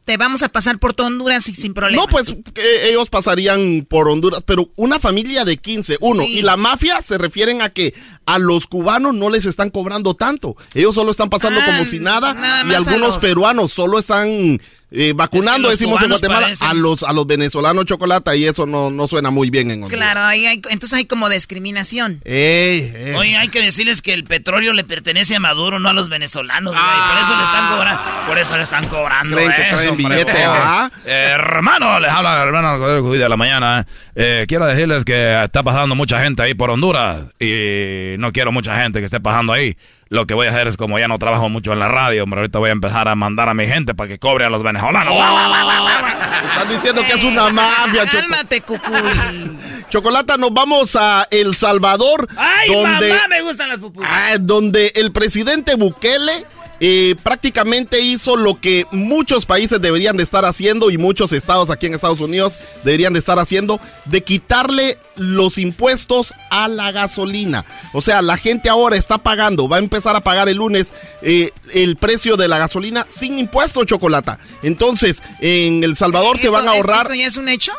te 0.06 0.18
vamos 0.18 0.42
a 0.42 0.50
pasar 0.50 0.80
por 0.80 0.94
todo 0.94 1.08
Honduras 1.08 1.48
y 1.48 1.56
sin 1.56 1.74
problema. 1.74 2.02
No, 2.02 2.08
pues 2.08 2.36
ellos 2.56 3.10
pasarían 3.10 3.86
por 3.88 4.10
Honduras, 4.10 4.42
pero 4.46 4.70
una 4.76 5.00
familia 5.00 5.46
de 5.46 5.58
15, 5.58 5.98
uno. 6.02 6.24
Y 6.24 6.42
la 6.42 6.58
mafia 6.58 7.02
se 7.02 7.18
refieren 7.18 7.62
a 7.62 7.70
que 7.70 7.94
a 8.26 8.40
los 8.40 8.68
cubanos 8.68 9.14
no 9.14 9.30
les 9.30 9.46
están 9.46 9.70
cobrando 9.70 10.16
tanto. 10.16 10.56
Ellos 10.74 10.96
solo 10.96 11.12
están 11.12 11.30
pasando 11.30 11.60
ah, 11.62 11.66
como 11.66 11.86
si 11.86 12.00
nada, 12.00 12.36
y 12.68 12.74
algunos 12.74 13.20
peruanos 13.20 13.72
solo 13.72 14.00
están 14.00 14.60
eh, 14.92 15.14
vacunando, 15.16 15.70
decimos 15.70 16.02
en 16.04 16.10
Guatemala, 16.10 16.54
a 16.60 16.74
los, 16.74 17.04
a 17.04 17.14
los 17.14 17.26
venezolanos 17.26 17.86
chocolate 17.86 18.38
y 18.38 18.46
eso 18.46 18.66
no, 18.66 18.90
no 18.90 19.08
suena 19.08 19.30
muy 19.30 19.50
bien 19.50 19.72
en 19.72 19.84
Honduras. 19.84 19.98
Claro, 19.98 20.22
ahí 20.22 20.46
hay, 20.46 20.62
entonces 20.70 20.94
hay 20.94 21.06
como 21.06 21.30
discriminación. 21.30 22.22
Oye, 22.26 23.38
hay 23.38 23.48
que 23.50 23.62
decirles 23.62 24.02
que 24.02 24.14
el 24.14 24.26
petróleo 24.26 24.74
le 24.74 24.84
pertenece 24.84 25.36
a 25.36 25.40
Maduro, 25.40 25.80
no 25.80 25.90
a 25.90 25.94
los 25.94 26.10
venezolanos, 26.10 26.74
por 26.74 27.18
eso 27.18 27.38
le 27.38 27.44
están 27.44 27.76
cobrando, 27.76 28.02
por 28.28 28.38
eso 28.38 28.58
le 28.58 28.64
están 28.64 28.88
cobrando 28.88 29.40
eso, 29.40 29.96
billete, 29.96 30.44
¿ah? 30.44 30.92
hermano, 31.06 32.00
les 32.00 32.12
habla 32.12 32.42
hermano 32.42 32.78
de 32.78 33.30
la 33.30 33.38
mañana. 33.38 33.88
Eh, 34.16 34.46
quiero 34.48 34.66
decirles 34.66 35.06
que 35.06 35.44
está 35.44 35.64
pasando 35.64 35.96
mucha 35.96 36.22
gente 36.22 36.42
ahí 36.42 36.54
por 36.54 36.70
Honduras 36.70 37.26
y 37.40 38.16
no 38.18 38.32
quiero 38.32 38.52
mucha 38.52 38.76
gente 38.82 39.00
que 39.00 39.06
esté 39.06 39.20
pasando 39.20 39.54
ahí. 39.54 39.78
Lo 40.12 40.28
que 40.28 40.34
voy 40.34 40.46
a 40.48 40.50
hacer 40.50 40.68
es 40.68 40.76
como 40.76 41.00
ya 41.00 41.08
no 41.08 41.18
trabajo 41.20 41.48
mucho 41.48 41.72
en 41.72 41.80
la 41.80 41.88
radio, 41.88 42.26
hombre, 42.26 42.42
ahorita 42.42 42.60
voy 42.60 42.68
a 42.68 42.74
empezar 42.74 43.08
a 43.08 43.16
mandar 43.16 43.48
a 43.48 43.54
mi 43.54 43.66
gente 43.66 43.96
para 43.96 44.10
que 44.10 44.20
cobre 44.20 44.44
a 44.44 44.50
los 44.50 44.62
venezolanos. 44.62 45.16
Están 45.16 46.68
diciendo 46.68 47.02
que 47.08 47.14
es 47.14 47.24
una 47.24 47.50
mafia. 47.50 48.06
Cálmate, 48.06 48.60
cucuy. 48.60 48.92
Chocolata, 49.90 50.36
nos 50.36 50.54
vamos 50.54 50.98
a 50.98 51.26
El 51.32 51.56
Salvador. 51.56 52.28
¡Ay, 52.36 52.74
donde, 52.74 53.08
mamá, 53.08 53.28
me 53.30 53.42
gustan 53.42 53.70
las 53.70 53.80
pupusas! 53.80 54.12
Ah, 54.14 54.36
donde 54.38 54.92
el 54.96 55.14
presidente 55.14 55.76
Bukele 55.76 56.46
eh, 56.84 57.16
prácticamente 57.22 58.02
hizo 58.02 58.36
lo 58.36 58.60
que 58.60 58.88
muchos 58.92 59.46
países 59.46 59.80
deberían 59.80 60.18
de 60.18 60.24
estar 60.24 60.46
haciendo 60.46 60.90
y 60.90 60.98
muchos 60.98 61.32
estados 61.32 61.70
aquí 61.70 61.86
en 61.86 61.94
Estados 61.94 62.22
Unidos 62.22 62.58
deberían 62.84 63.14
de 63.14 63.20
estar 63.20 63.38
haciendo, 63.38 63.80
de 64.06 64.24
quitarle 64.24 64.98
los 65.16 65.60
impuestos 65.60 66.34
a 66.50 66.68
la 66.68 66.92
gasolina. 66.92 67.66
O 67.94 68.02
sea, 68.02 68.24
la 68.24 68.36
gente 68.36 68.68
ahora 68.68 68.96
está 68.98 69.20
pagando, 69.20 69.70
va 69.70 69.76
a 69.76 69.80
empezar 69.80 70.16
a 70.16 70.22
pagar 70.22 70.50
el 70.50 70.58
lunes 70.58 70.88
eh, 71.22 71.52
el 71.72 71.98
precio 71.98 72.36
de 72.36 72.48
la 72.48 72.58
gasolina 72.58 73.06
sin 73.16 73.38
impuestos, 73.38 73.86
Chocolata. 73.86 74.40
Entonces, 74.64 75.22
en 75.40 75.84
El 75.84 75.96
Salvador 75.96 76.40
se 76.40 76.50
van 76.50 76.68
a 76.68 76.72
ahorrar... 76.72 77.02
¿Esto 77.02 77.14
ya 77.14 77.28
es 77.28 77.38
un 77.38 77.48
hecho? 77.48 77.74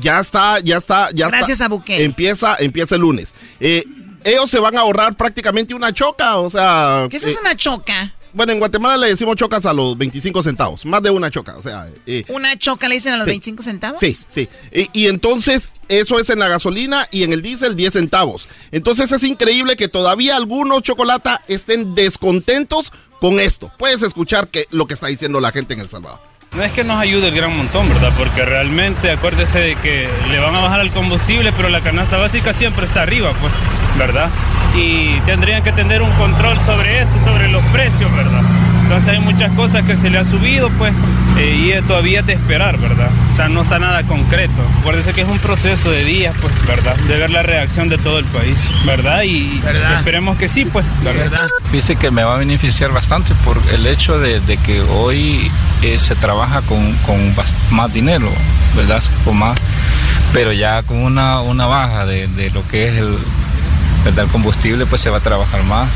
Ya 0.00 0.20
está, 0.20 0.60
ya 0.60 0.78
está, 0.78 1.10
ya 1.12 1.28
Gracias 1.28 1.60
a 1.60 1.68
Bukele. 1.68 2.04
Empieza, 2.04 2.56
empieza 2.58 2.94
el 2.94 3.02
lunes. 3.02 3.34
Eh, 3.60 3.84
ellos 4.24 4.50
se 4.50 4.58
van 4.58 4.76
a 4.76 4.80
ahorrar 4.80 5.16
prácticamente 5.16 5.74
una 5.74 5.92
choca, 5.92 6.38
o 6.38 6.50
sea... 6.50 7.06
¿Qué 7.10 7.18
es 7.18 7.24
eh, 7.26 7.36
una 7.40 7.56
choca? 7.56 8.14
Bueno, 8.32 8.52
en 8.52 8.58
Guatemala 8.58 8.96
le 8.96 9.08
decimos 9.08 9.36
chocas 9.36 9.64
a 9.64 9.72
los 9.72 9.96
25 9.96 10.42
centavos, 10.42 10.84
más 10.86 11.02
de 11.02 11.10
una 11.10 11.30
choca, 11.30 11.56
o 11.56 11.62
sea... 11.62 11.88
Eh, 12.06 12.24
¿Una 12.28 12.58
choca 12.58 12.88
le 12.88 12.96
dicen 12.96 13.14
a 13.14 13.18
los 13.18 13.26
sí. 13.26 13.30
25 13.30 13.62
centavos? 13.62 14.00
Sí, 14.00 14.12
sí. 14.12 14.48
Y, 14.72 14.88
y 14.92 15.06
entonces, 15.06 15.70
eso 15.88 16.18
es 16.18 16.30
en 16.30 16.40
la 16.40 16.48
gasolina 16.48 17.06
y 17.12 17.22
en 17.22 17.32
el 17.32 17.42
diésel 17.42 17.76
10 17.76 17.92
centavos. 17.92 18.48
Entonces 18.72 19.12
es 19.12 19.22
increíble 19.22 19.76
que 19.76 19.88
todavía 19.88 20.36
algunos 20.36 20.82
chocolata 20.82 21.42
estén 21.46 21.94
descontentos 21.94 22.92
con 23.20 23.38
esto. 23.40 23.72
Puedes 23.78 24.02
escuchar 24.02 24.48
que, 24.48 24.66
lo 24.70 24.86
que 24.86 24.94
está 24.94 25.06
diciendo 25.06 25.40
la 25.40 25.52
gente 25.52 25.74
en 25.74 25.80
El 25.80 25.88
Salvador. 25.88 26.33
No 26.56 26.62
es 26.62 26.70
que 26.70 26.84
nos 26.84 27.00
ayude 27.00 27.28
el 27.28 27.34
gran 27.34 27.56
montón, 27.56 27.88
¿verdad? 27.88 28.12
Porque 28.16 28.44
realmente 28.44 29.10
acuérdese 29.10 29.58
de 29.58 29.76
que 29.76 30.08
le 30.30 30.38
van 30.38 30.54
a 30.54 30.60
bajar 30.60 30.80
el 30.80 30.90
combustible, 30.92 31.52
pero 31.52 31.68
la 31.68 31.80
canasta 31.80 32.16
básica 32.16 32.52
siempre 32.52 32.86
está 32.86 33.02
arriba, 33.02 33.32
pues, 33.40 33.52
¿verdad? 33.98 34.30
Y 34.76 35.18
tendrían 35.26 35.64
que 35.64 35.72
tener 35.72 36.00
un 36.00 36.10
control 36.12 36.60
sobre 36.62 37.00
eso, 37.00 37.18
sobre 37.24 37.48
los 37.48 37.64
precios, 37.66 38.10
¿verdad? 38.16 38.42
Entonces 38.84 39.08
hay 39.08 39.20
muchas 39.20 39.50
cosas 39.54 39.82
que 39.82 39.96
se 39.96 40.10
le 40.10 40.18
ha 40.18 40.24
subido, 40.24 40.68
pues, 40.78 40.92
eh, 41.38 41.74
y 41.74 41.86
todavía 41.86 42.20
es 42.20 42.26
de 42.26 42.34
esperar, 42.34 42.78
¿verdad? 42.78 43.08
O 43.30 43.34
sea, 43.34 43.48
no 43.48 43.62
está 43.62 43.78
nada 43.78 44.02
concreto. 44.04 44.52
Acuérdese 44.80 45.14
que 45.14 45.22
es 45.22 45.28
un 45.28 45.38
proceso 45.38 45.90
de 45.90 46.04
días, 46.04 46.34
pues, 46.40 46.52
¿verdad? 46.66 46.94
De 46.96 47.16
ver 47.16 47.30
la 47.30 47.42
reacción 47.42 47.88
de 47.88 47.98
todo 47.98 48.18
el 48.18 48.26
país, 48.26 48.60
¿verdad? 48.84 49.22
Y 49.22 49.60
esperemos 49.98 50.36
que 50.36 50.48
sí, 50.48 50.64
pues, 50.66 50.84
¿verdad? 51.02 51.40
Dice 51.72 51.96
que 51.96 52.10
me 52.10 52.22
va 52.22 52.34
a 52.34 52.38
beneficiar 52.38 52.92
bastante 52.92 53.34
por 53.44 53.58
el 53.72 53.86
hecho 53.86 54.20
de, 54.20 54.40
de 54.40 54.58
que 54.58 54.82
hoy 54.82 55.50
eh, 55.82 55.98
se 55.98 56.14
trabaja 56.14 56.60
con, 56.62 56.92
con 57.06 57.34
más 57.70 57.92
dinero, 57.92 58.28
¿verdad? 58.76 59.02
Con 59.24 59.38
más, 59.38 59.58
pero 60.32 60.52
ya 60.52 60.82
con 60.82 60.98
una, 60.98 61.40
una 61.40 61.66
baja 61.66 62.04
de, 62.04 62.28
de 62.28 62.50
lo 62.50 62.66
que 62.68 62.88
es 62.88 62.94
el, 62.94 63.18
¿verdad? 64.04 64.26
el 64.26 64.30
combustible, 64.30 64.84
pues 64.86 65.00
se 65.00 65.10
va 65.10 65.16
a 65.18 65.20
trabajar 65.20 65.64
más, 65.64 65.88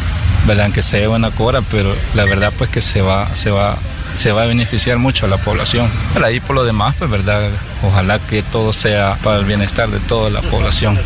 ¿verdad? 0.46 0.66
Aunque 0.66 0.82
sea 0.82 1.08
una 1.10 1.30
cora, 1.30 1.62
pero 1.62 1.94
la 2.14 2.24
verdad 2.24 2.52
pues 2.56 2.70
que 2.70 2.80
se 2.80 3.02
va, 3.02 3.34
se 3.34 3.50
va, 3.50 3.76
se 4.14 4.32
va 4.32 4.42
a 4.42 4.46
beneficiar 4.46 4.98
mucho 4.98 5.26
a 5.26 5.28
la 5.28 5.38
población. 5.38 5.90
Pero 6.14 6.26
ahí 6.26 6.40
por 6.40 6.56
lo 6.56 6.64
demás, 6.64 6.94
pues 6.98 7.10
verdad, 7.10 7.50
ojalá 7.82 8.18
que 8.18 8.42
todo 8.42 8.72
sea 8.72 9.16
para 9.22 9.38
el 9.38 9.44
bienestar 9.44 9.90
de 9.90 10.00
toda 10.00 10.30
la 10.30 10.42
población. 10.42 10.98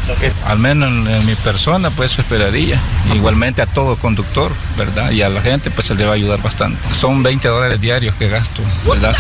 Al 0.46 0.58
menos 0.58 0.90
en, 0.90 1.06
en 1.06 1.26
mi 1.26 1.34
persona, 1.34 1.90
pues 1.90 2.12
eso 2.12 2.22
esperaría. 2.22 2.80
Igualmente 3.14 3.62
a 3.62 3.66
todo 3.66 3.96
conductor, 3.96 4.52
¿verdad? 4.76 5.10
Y 5.10 5.22
a 5.22 5.28
la 5.28 5.42
gente, 5.42 5.70
pues 5.70 5.86
se 5.86 5.94
le 5.94 6.04
va 6.04 6.12
a 6.12 6.14
ayudar 6.14 6.40
bastante. 6.42 6.92
Son 6.94 7.22
20 7.22 7.48
dólares 7.48 7.80
diarios 7.80 8.14
que 8.16 8.28
gasto, 8.28 8.62
¿verdad? 8.86 9.16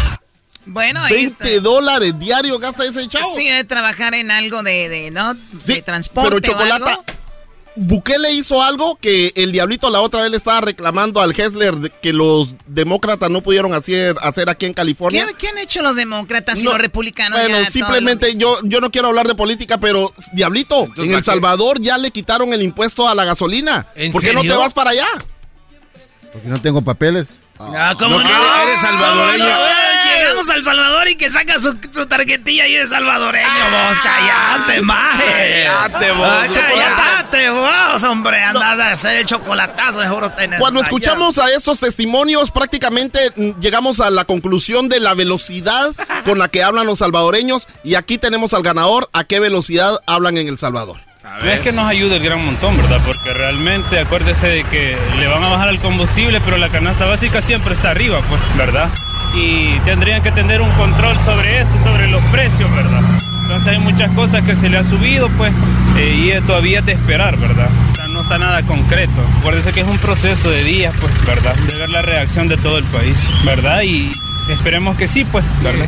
Bueno, 0.64 1.02
ahí 1.02 1.24
está. 1.24 1.44
20 1.44 1.60
dólares 1.60 2.18
diario 2.18 2.58
gasta 2.58 2.84
ese 2.84 3.08
chavo. 3.08 3.34
Sí, 3.34 3.48
de 3.48 3.64
trabajar 3.64 4.14
en 4.14 4.30
algo 4.30 4.62
de, 4.62 4.88
de 4.88 5.10
¿no? 5.10 5.34
De 5.64 5.82
transporte 5.82 6.40
Pero 6.40 6.74
algo. 6.74 7.04
Bukele 7.74 8.32
hizo 8.32 8.62
algo 8.62 8.96
que 8.96 9.32
el 9.34 9.50
diablito 9.52 9.88
la 9.88 10.00
otra 10.02 10.22
vez 10.22 10.30
le 10.30 10.36
estaba 10.36 10.60
reclamando 10.60 11.20
al 11.22 11.30
Hessler 11.30 11.74
de 11.76 11.90
que 11.90 12.12
los 12.12 12.54
demócratas 12.66 13.30
no 13.30 13.42
pudieron 13.42 13.72
hacer, 13.72 14.14
hacer 14.20 14.50
aquí 14.50 14.66
en 14.66 14.74
California. 14.74 15.26
¿Qué, 15.26 15.34
qué 15.34 15.48
han 15.48 15.58
hecho 15.58 15.80
los 15.82 15.96
demócratas 15.96 16.60
y 16.60 16.64
No, 16.64 16.72
los 16.72 16.80
republicanos? 16.80 17.40
Bueno, 17.40 17.64
simplemente 17.70 18.36
yo, 18.36 18.58
yo 18.64 18.80
no 18.80 18.90
quiero 18.90 19.08
hablar 19.08 19.26
de 19.26 19.34
política, 19.34 19.78
pero 19.78 20.12
Diablito, 20.34 20.84
en 20.84 20.94
¿para 20.94 21.18
El? 21.18 21.24
Salvador 21.24 21.80
ya 21.80 21.96
le 21.96 22.10
quitaron 22.10 22.52
el 22.52 22.60
impuesto 22.62 23.08
a 23.08 23.14
la 23.14 23.24
gasolina. 23.24 23.86
¿En 23.94 24.12
¿Por 24.12 24.22
qué 24.22 24.34
no 24.34 24.42
te 24.42 24.52
vas 24.52 24.74
para 24.74 24.90
allá? 24.90 25.08
Porque 26.32 26.48
no 26.48 26.60
tengo 26.60 26.82
papeles. 26.82 27.28
Ah, 27.58 27.94
¿cómo 27.98 28.18
No, 28.18 28.22
no? 28.22 28.28
que 28.28 28.62
eres 28.64 28.80
salvadoreño. 28.80 29.44
No, 29.44 29.50
no, 29.50 29.91
al 30.50 30.64
Salvador 30.64 31.08
y 31.08 31.16
que 31.16 31.30
saca 31.30 31.58
su, 31.58 31.76
su 31.90 32.06
tarjetilla 32.06 32.64
ahí 32.64 32.74
de 32.74 32.86
salvadoreño, 32.86 33.48
vos. 33.48 33.98
Cállate, 34.00 34.80
maje. 34.82 35.66
Cállate, 35.66 36.12
vos. 36.12 36.28
Ah, 36.28 36.46
cállate, 36.54 37.50
vos, 37.50 38.04
hombre. 38.04 38.42
Andas 38.42 38.78
a 38.78 38.92
hacer 38.92 39.18
el 39.18 39.24
chocolatazo 39.26 40.00
de 40.00 40.08
oro 40.08 40.30
tener. 40.30 40.58
Cuando 40.58 40.80
escuchamos 40.80 41.38
a 41.38 41.50
estos 41.50 41.80
testimonios, 41.80 42.50
prácticamente 42.50 43.32
mm, 43.34 43.60
llegamos 43.60 44.00
a 44.00 44.10
la 44.10 44.24
conclusión 44.24 44.88
de 44.88 45.00
la 45.00 45.14
velocidad 45.14 45.92
con 46.24 46.38
la 46.38 46.48
que 46.48 46.62
hablan 46.62 46.86
los 46.86 46.98
salvadoreños. 47.00 47.68
Y 47.84 47.94
aquí 47.94 48.18
tenemos 48.18 48.54
al 48.54 48.62
ganador, 48.62 49.08
a 49.12 49.24
qué 49.24 49.40
velocidad 49.40 50.00
hablan 50.06 50.36
en 50.36 50.48
El 50.48 50.58
Salvador. 50.58 51.11
No 51.24 51.50
es 51.50 51.60
que 51.60 51.70
nos 51.70 51.88
ayude 51.88 52.16
el 52.16 52.22
gran 52.22 52.44
montón, 52.44 52.76
¿verdad? 52.76 53.00
Porque 53.04 53.32
realmente 53.32 53.98
acuérdese 54.00 54.48
de 54.48 54.64
que 54.64 54.96
le 55.20 55.28
van 55.28 55.42
a 55.44 55.48
bajar 55.48 55.68
el 55.68 55.78
combustible, 55.78 56.40
pero 56.44 56.56
la 56.56 56.68
canasta 56.68 57.06
básica 57.06 57.40
siempre 57.40 57.74
está 57.74 57.90
arriba, 57.90 58.20
pues, 58.28 58.40
¿verdad? 58.56 58.88
Y 59.34 59.78
tendrían 59.80 60.22
que 60.22 60.32
tener 60.32 60.60
un 60.60 60.70
control 60.72 61.16
sobre 61.24 61.60
eso, 61.60 61.78
sobre 61.82 62.08
los 62.08 62.22
precios, 62.26 62.68
¿verdad? 62.74 63.02
Entonces 63.42 63.68
hay 63.68 63.78
muchas 63.78 64.10
cosas 64.12 64.42
que 64.42 64.56
se 64.56 64.68
le 64.68 64.78
ha 64.78 64.82
subido, 64.82 65.28
pues, 65.38 65.52
eh, 65.96 66.34
y 66.40 66.46
todavía 66.46 66.80
es 66.80 66.86
de 66.86 66.92
esperar, 66.92 67.36
¿verdad? 67.36 67.68
O 67.88 67.94
sea, 67.94 68.08
no 68.08 68.22
está 68.22 68.38
nada 68.38 68.62
concreto. 68.62 69.12
Acuérdese 69.38 69.72
que 69.72 69.80
es 69.80 69.86
un 69.86 69.98
proceso 69.98 70.50
de 70.50 70.64
días, 70.64 70.92
pues, 71.00 71.12
¿verdad? 71.24 71.54
De 71.54 71.78
ver 71.78 71.90
la 71.90 72.02
reacción 72.02 72.48
de 72.48 72.56
todo 72.56 72.78
el 72.78 72.84
país, 72.84 73.16
¿verdad? 73.44 73.82
Y 73.82 74.10
esperemos 74.50 74.96
que 74.96 75.06
sí, 75.06 75.24
pues, 75.24 75.44
¿verdad? 75.62 75.86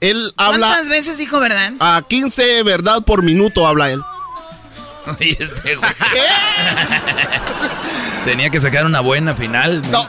Él 0.00 0.32
habla 0.38 0.68
¿Cuántas 0.68 0.88
veces 0.88 1.18
dijo 1.18 1.40
verdad? 1.40 1.72
a 1.78 2.02
15 2.06 2.62
verdad 2.62 3.02
por 3.02 3.22
minuto, 3.22 3.66
habla 3.66 3.90
él. 3.90 4.02
Oye, 5.18 5.36
este 5.38 5.76
güey. 5.76 5.90
Tenía 8.24 8.50
que 8.50 8.60
sacar 8.60 8.86
una 8.86 9.00
buena 9.00 9.34
final. 9.34 9.82
No. 9.90 10.06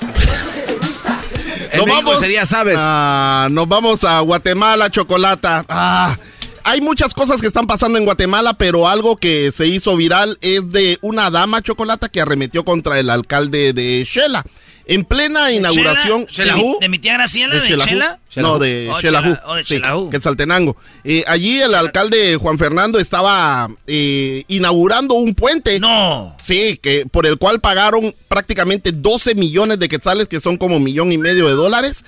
En 1.71 1.85
México 1.85 2.15
sería, 2.17 2.45
¿sabes? 2.45 2.75
Ah, 2.77 3.47
nos 3.49 3.67
vamos 3.67 4.03
a 4.03 4.19
Guatemala, 4.19 4.89
Chocolata. 4.89 5.65
Ah, 5.69 6.17
hay 6.63 6.81
muchas 6.81 7.13
cosas 7.13 7.41
que 7.41 7.47
están 7.47 7.65
pasando 7.65 7.97
en 7.97 8.05
Guatemala, 8.05 8.53
pero 8.53 8.87
algo 8.87 9.15
que 9.15 9.51
se 9.51 9.67
hizo 9.67 9.95
viral 9.95 10.37
es 10.41 10.71
de 10.71 10.99
una 11.01 11.29
dama, 11.29 11.61
Chocolata, 11.61 12.09
que 12.09 12.21
arremetió 12.21 12.65
contra 12.65 12.99
el 12.99 13.09
alcalde 13.09 13.73
de 13.73 14.03
Shela. 14.05 14.45
En 14.86 15.03
plena 15.05 15.51
inauguración... 15.51 16.27
¿Chela? 16.27 16.55
Sí. 16.55 16.75
¿De 16.82 16.89
mi 16.89 16.99
tía 16.99 17.13
Graciela? 17.13 17.55
¿De, 17.55 17.61
Xelajú. 17.61 17.89
Chela? 17.89 18.19
No, 18.36 18.59
de 18.59 18.89
Oh, 18.91 18.99
Xelajú. 18.99 19.27
Chela- 19.29 19.43
oh, 19.45 19.55
de 19.55 19.63
Sí, 19.63 19.75
Xelajú. 19.75 20.09
Quetzaltenango. 20.09 20.77
Eh, 21.03 21.23
allí 21.27 21.61
el 21.61 21.75
alcalde 21.75 22.36
Juan 22.38 22.57
Fernando 22.57 22.99
estaba 22.99 23.69
eh, 23.88 24.43
inaugurando 24.47 25.13
un 25.15 25.36
puente. 25.36 25.79
No. 25.79 26.36
Sí, 26.41 26.77
que 26.82 27.05
por 27.05 27.25
el 27.25 27.38
cual 27.38 27.59
pagaron 27.61 28.15
prácticamente 28.27 28.91
12 28.91 29.36
millones 29.36 29.79
de 29.79 29.88
quetzales, 29.89 30.27
que 30.27 30.39
son 30.41 30.57
como 30.57 30.79
millón 30.79 31.11
y 31.11 31.17
medio 31.17 31.47
de 31.47 31.53
dólares. 31.53 32.03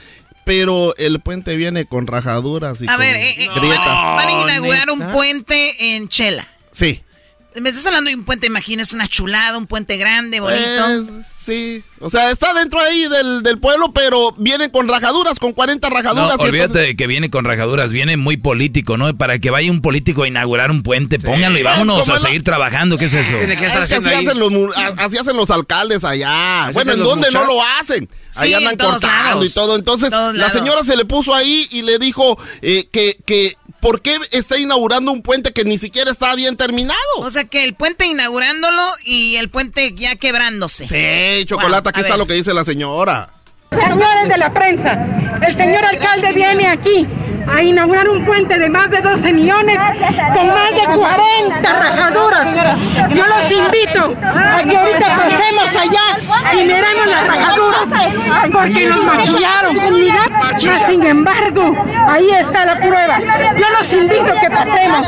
Pero 0.45 0.93
el 0.97 1.21
puente 1.21 1.55
viene 1.55 1.85
con 1.85 2.05
rajaduras 2.05 2.81
y 2.81 2.85
A 2.85 2.91
con 2.91 2.99
ver, 2.99 3.15
eh, 3.15 3.45
eh, 3.45 3.49
grietas. 3.55 3.85
van 3.87 4.27
a 4.27 4.31
inaugurar 4.43 4.89
un 4.91 4.99
puente 5.13 5.95
en 5.95 6.09
Chela. 6.09 6.45
Sí. 6.71 7.01
Me 7.55 7.69
estás 7.69 7.85
hablando 7.85 8.09
de 8.09 8.15
un 8.15 8.25
puente, 8.25 8.47
imagínese 8.47 8.93
una 8.95 9.07
chulada, 9.07 9.57
un 9.57 9.67
puente 9.67 9.95
grande, 9.97 10.39
bonito. 10.41 10.65
Pues, 10.65 11.25
sí. 11.43 11.83
O 11.99 12.09
sea, 12.09 12.31
está 12.31 12.53
dentro 12.53 12.79
ahí 12.81 13.07
del, 13.07 13.43
del 13.43 13.59
pueblo, 13.59 13.93
pero 13.93 14.33
viene 14.37 14.69
con 14.71 14.89
rajaduras, 14.89 15.39
con 15.39 15.53
40 15.53 15.87
No, 15.89 15.95
rajaduras. 15.95 16.37
y 16.37 16.43
olvídate 16.43 16.63
entonces- 16.65 16.87
de 16.87 16.95
que 16.97 17.07
viene 17.07 17.29
con 17.29 17.45
rajaduras, 17.45 17.93
viene 17.93 18.17
muy 18.17 18.35
político, 18.37 18.97
¿no? 18.97 19.15
Para 19.17 19.39
que 19.39 19.49
vaya 19.51 19.71
un 19.71 19.81
político 19.81 20.23
a 20.23 20.27
inaugurar 20.27 20.69
un 20.71 20.83
puente, 20.83 21.17
pónganlo 21.19 21.57
y 21.59 21.63
vámonos 21.63 22.09
a 22.09 22.13
la- 22.13 22.19
seguir 22.19 22.43
trabajando, 22.43 22.97
¿qué 22.97 23.05
es 23.05 23.13
eso? 23.13 23.37
Tiene 23.37 23.55
que 23.55 23.65
estar 23.67 23.83
Es 23.83 23.89
que 23.89 23.95
haciendo 23.95 24.09
así 24.09 24.17
ahí. 24.17 24.25
hacen, 24.27 24.39
los, 24.39 24.77
así 24.97 25.17
hacen 25.17 25.37
los 25.37 25.49
alcaldes 25.51 26.03
allá. 26.03 26.65
Así 26.65 26.73
bueno, 26.73 26.91
¿en 26.93 26.99
dónde 27.03 27.27
no 27.31 27.45
lo 27.45 27.63
hacen? 27.63 28.09
Ahí 28.35 28.49
Sí, 28.49 28.53
andan 28.55 28.75
cortando 28.77 29.07
lados. 29.07 29.45
y 29.45 29.53
todo. 29.53 29.75
Entonces, 29.77 30.11
la 30.11 30.49
señora 30.51 30.83
se 30.83 30.97
le 30.97 31.05
puso 31.05 31.33
ahí 31.33 31.67
y 31.71 31.83
le 31.83 31.99
dijo 31.99 32.37
eh, 32.61 32.87
que, 32.91 33.17
que 33.25 33.55
¿por 33.83 34.01
qué 34.01 34.17
está 34.31 34.57
inaugurando 34.57 35.11
un 35.11 35.21
puente 35.21 35.51
que 35.51 35.65
ni 35.65 35.77
siquiera 35.77 36.09
está 36.09 36.33
bien 36.35 36.55
terminado? 36.55 36.97
O 37.17 37.29
sea 37.29 37.43
que 37.43 37.65
el 37.65 37.75
puente 37.75 38.05
inaugurándolo 38.07 38.81
y 39.03 39.35
el 39.35 39.49
puente 39.49 39.93
ya 39.93 40.15
quebrándose. 40.15 40.87
Sí, 40.87 41.45
chocolate, 41.45 41.83
Wow, 41.83 41.89
aquí 41.89 41.99
está 41.99 42.13
ver. 42.13 42.19
lo 42.19 42.25
que 42.25 42.33
dice 42.33 42.53
la 42.53 42.63
señora. 42.63 43.33
Señores 43.71 44.29
de 44.29 44.37
la 44.37 44.53
prensa, 44.53 45.05
el 45.45 45.57
señor 45.57 45.83
alcalde 45.83 46.31
viene 46.31 46.67
aquí 46.67 47.05
a 47.47 47.61
inaugurar 47.61 48.09
un 48.09 48.25
puente 48.25 48.57
de 48.57 48.69
más 48.69 48.89
de 48.89 49.01
12 49.01 49.33
millones 49.33 49.77
con 50.33 50.47
más 50.47 50.71
de 50.71 50.85
40 50.85 51.73
rajaduras. 51.73 52.47
Yo 53.09 53.27
los 53.27 53.51
invito 53.51 54.15
a 54.23 54.63
que 54.63 54.77
ahorita 54.77 55.17
pasemos 55.17 55.69
allá 55.69 56.53
y 56.53 56.65
miremos 56.65 57.07
las 57.07 57.27
rajaduras 57.27 57.87
porque 58.51 58.85
nos 58.87 59.03
maquillaron. 59.03 59.77
Sin 60.87 61.03
embargo, 61.03 61.75
ahí 62.07 62.29
está 62.31 62.65
la 62.65 62.77
prueba. 62.77 63.19
Yo 63.57 63.65
los 63.77 63.93
invito 63.93 64.31
a 64.31 64.39
que 64.39 64.49
pasemos. 64.49 65.07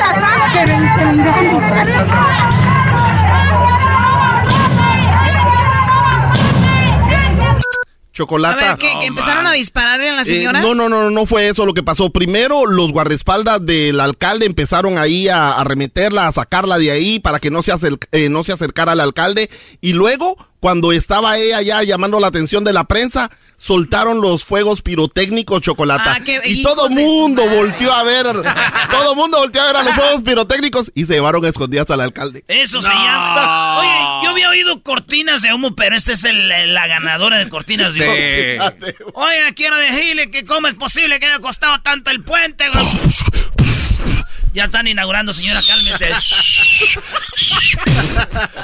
Chocolata. 8.15 8.55
A 8.63 8.67
ver, 8.69 8.77
¿qué, 8.77 8.93
que 8.99 9.05
empezaron 9.07 9.45
a 9.45 9.51
dispararle 9.51 10.09
a 10.09 10.13
las 10.13 10.27
Eh, 10.29 10.37
señoras? 10.37 10.63
no, 10.63 10.73
no, 10.73 10.87
no, 10.89 11.09
no 11.11 11.25
fue 11.25 11.49
eso 11.49 11.65
lo 11.65 11.73
que 11.73 11.83
pasó. 11.83 12.09
Primero, 12.11 12.65
los 12.65 12.93
guardaespaldas 12.93 13.63
del 13.65 13.99
alcalde 13.99 14.45
empezaron 14.45 14.97
ahí 14.97 15.27
a, 15.27 15.51
a 15.51 15.63
remeterla, 15.65 16.27
a 16.27 16.31
sacarla 16.31 16.77
de 16.79 16.91
ahí 16.91 17.19
para 17.19 17.39
que 17.39 17.51
no 17.51 17.61
se, 17.61 17.73
acer- 17.73 17.99
eh, 18.13 18.29
no 18.29 18.43
se 18.45 18.53
acercara 18.53 18.93
al 18.93 19.01
alcalde. 19.01 19.49
Y 19.81 19.91
luego, 19.93 20.37
cuando 20.61 20.93
estaba 20.93 21.37
ella 21.37 21.61
ya 21.61 21.83
llamando 21.83 22.19
la 22.21 22.27
atención 22.27 22.63
de 22.63 22.71
la 22.73 22.85
prensa, 22.85 23.29
soltaron 23.65 24.21
los 24.21 24.45
fuegos 24.45 24.83
pirotécnicos, 24.83 25.61
Chocolata. 25.61 26.13
Ah, 26.17 26.19
qué 26.23 26.39
y 26.45 26.61
todo 26.61 26.87
mundo 26.89 27.43
volteó 27.49 27.91
a 27.91 28.03
ver, 28.03 28.25
todo 28.91 29.15
mundo 29.15 29.39
volteó 29.39 29.63
a 29.63 29.65
ver 29.65 29.77
a 29.77 29.83
los 29.83 29.95
fuegos 29.95 30.21
pirotécnicos 30.21 30.91
y 30.93 31.05
se 31.05 31.13
llevaron 31.15 31.43
a 31.43 31.49
escondidas 31.49 31.89
al 31.89 32.01
alcalde. 32.01 32.45
Eso 32.47 32.79
se 32.81 32.89
llama. 32.89 33.79
Oye, 33.79 34.23
yo 34.25 34.29
había 34.29 34.49
oído 34.49 34.83
cortinas 34.83 35.41
de 35.41 35.51
humo, 35.53 35.75
pero 35.75 35.95
esta 35.95 36.11
es 36.13 36.23
el- 36.25 36.73
la 36.75 36.85
ganadora 36.87 37.39
de 37.39 37.49
cortinas 37.49 37.95
de 37.95 38.59
humo. 38.59 39.11
Oiga, 39.15 39.51
quiero 39.55 39.77
decirle 39.77 40.29
que 40.29 40.45
cómo 40.45 40.67
es 40.67 40.75
posible 40.75 41.19
que 41.19 41.25
haya 41.25 41.39
costado 41.39 41.81
tanto 41.81 42.11
el 42.11 42.21
puente. 42.23 42.65
Ya 44.55 44.63
están 44.63 44.87
inaugurando, 44.87 45.33
señora, 45.33 45.59
cálmese. 45.67 46.05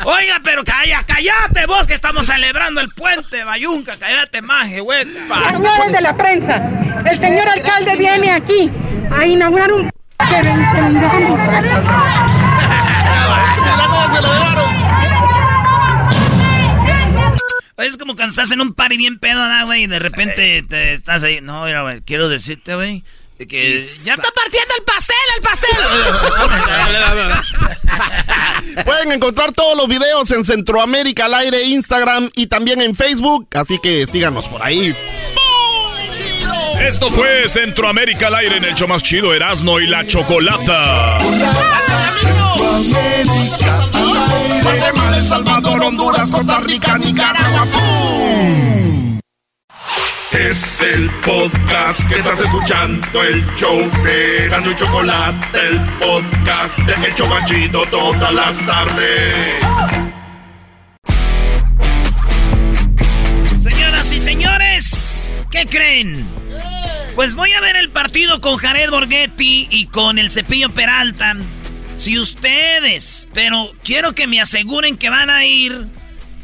Oiga, 0.06 0.40
pero 0.42 0.64
calla, 0.64 1.04
cállate 1.06 1.66
vos 1.66 1.86
que 1.86 1.96
estamos 1.96 2.28
celebrando 2.28 2.80
el 2.80 2.88
puente, 2.92 3.44
Bayunca, 3.44 3.98
cállate 4.00 4.42
maje, 4.42 4.80
güey. 4.80 5.04
Señores 5.06 5.92
de 5.92 6.00
la 6.00 6.16
prensa, 6.16 6.62
el 7.06 7.20
señor 7.20 7.50
alcalde 7.50 7.98
viene 7.98 8.32
aquí 8.32 8.72
a 9.14 9.26
inaugurar 9.26 9.74
un... 9.74 9.90
que 9.90 10.42
Es 17.86 17.98
como 17.98 18.16
cuando 18.16 18.30
estás 18.30 18.52
en 18.52 18.62
un 18.62 18.74
party 18.74 18.96
bien 18.96 19.20
pedo, 19.20 19.46
¿no, 19.46 19.66
güey? 19.66 19.84
Y 19.84 19.88
de 19.88 20.00
repente 20.00 20.64
te 20.70 20.94
estás 20.94 21.24
ahí. 21.24 21.42
No, 21.42 21.66
mira, 21.66 21.82
güey, 21.82 22.00
quiero 22.02 22.30
decirte, 22.30 22.76
güey, 22.76 23.04
que 23.48 23.86
ya 24.04 24.14
¡Está 24.14 24.30
partiendo 24.32 24.74
el 24.78 24.84
pastel, 24.84 25.16
el 25.36 25.42
pastel! 25.42 25.70
Pueden 28.86 29.12
encontrar 29.12 29.52
todos 29.52 29.76
los 29.78 29.88
videos 29.88 30.32
en 30.32 30.46
Centroamérica 30.46 31.26
al 31.26 31.34
aire, 31.36 31.64
Instagram 31.64 32.30
y 32.36 32.48
también 32.48 32.82
en 32.82 32.96
Facebook. 32.96 33.48
Así 33.54 33.80
que 33.80 34.08
síganos 34.08 34.48
por 34.48 34.64
ahí. 34.64 34.96
Esto 36.82 37.10
fue 37.10 37.48
Centroamérica 37.48 38.28
al 38.28 38.36
aire 38.36 38.58
en 38.58 38.64
el 38.66 38.76
show 38.76 38.88
más 38.88 39.04
chido 39.04 39.34
Erasmo 39.34 39.80
y 39.80 39.88
la 39.88 40.06
Chocolata. 40.08 41.20
Guatemala, 44.64 45.18
El 45.18 45.28
Salvador, 45.28 45.84
Honduras, 45.84 46.30
Costa 46.30 46.60
Rica, 46.60 46.98
Nicaragua. 46.98 47.68
¡Pum! 47.72 49.21
Es 50.32 50.82
el 50.82 51.10
podcast 51.26 52.08
que 52.08 52.16
estás 52.16 52.40
escuchando, 52.40 53.22
el 53.22 53.46
show 53.58 53.78
de 54.02 54.48
Gano 54.48 54.72
y 54.72 54.76
Chocolate, 54.76 55.60
el 55.68 55.78
podcast 56.00 56.78
de 56.80 57.08
El 57.08 57.16
Chobachito 57.16 57.86
todas 57.88 58.34
las 58.34 58.66
tardes. 58.66 59.56
Señoras 63.60 64.14
y 64.14 64.20
señores, 64.20 65.46
¿qué 65.52 65.66
creen? 65.66 66.26
Pues 67.16 67.36
voy 67.36 67.52
a 67.52 67.60
ver 67.60 67.76
el 67.76 67.90
partido 67.90 68.40
con 68.40 68.56
Jared 68.56 68.90
Borghetti 68.90 69.68
y 69.70 69.88
con 69.88 70.18
el 70.18 70.32
Cepillo 70.32 70.70
Peralta. 70.70 71.36
Si 71.96 72.18
ustedes, 72.18 73.28
pero 73.34 73.74
quiero 73.84 74.14
que 74.14 74.28
me 74.28 74.40
aseguren 74.40 74.98
que 74.98 75.10
van 75.10 75.30
a 75.30 75.46
ir, 75.46 75.90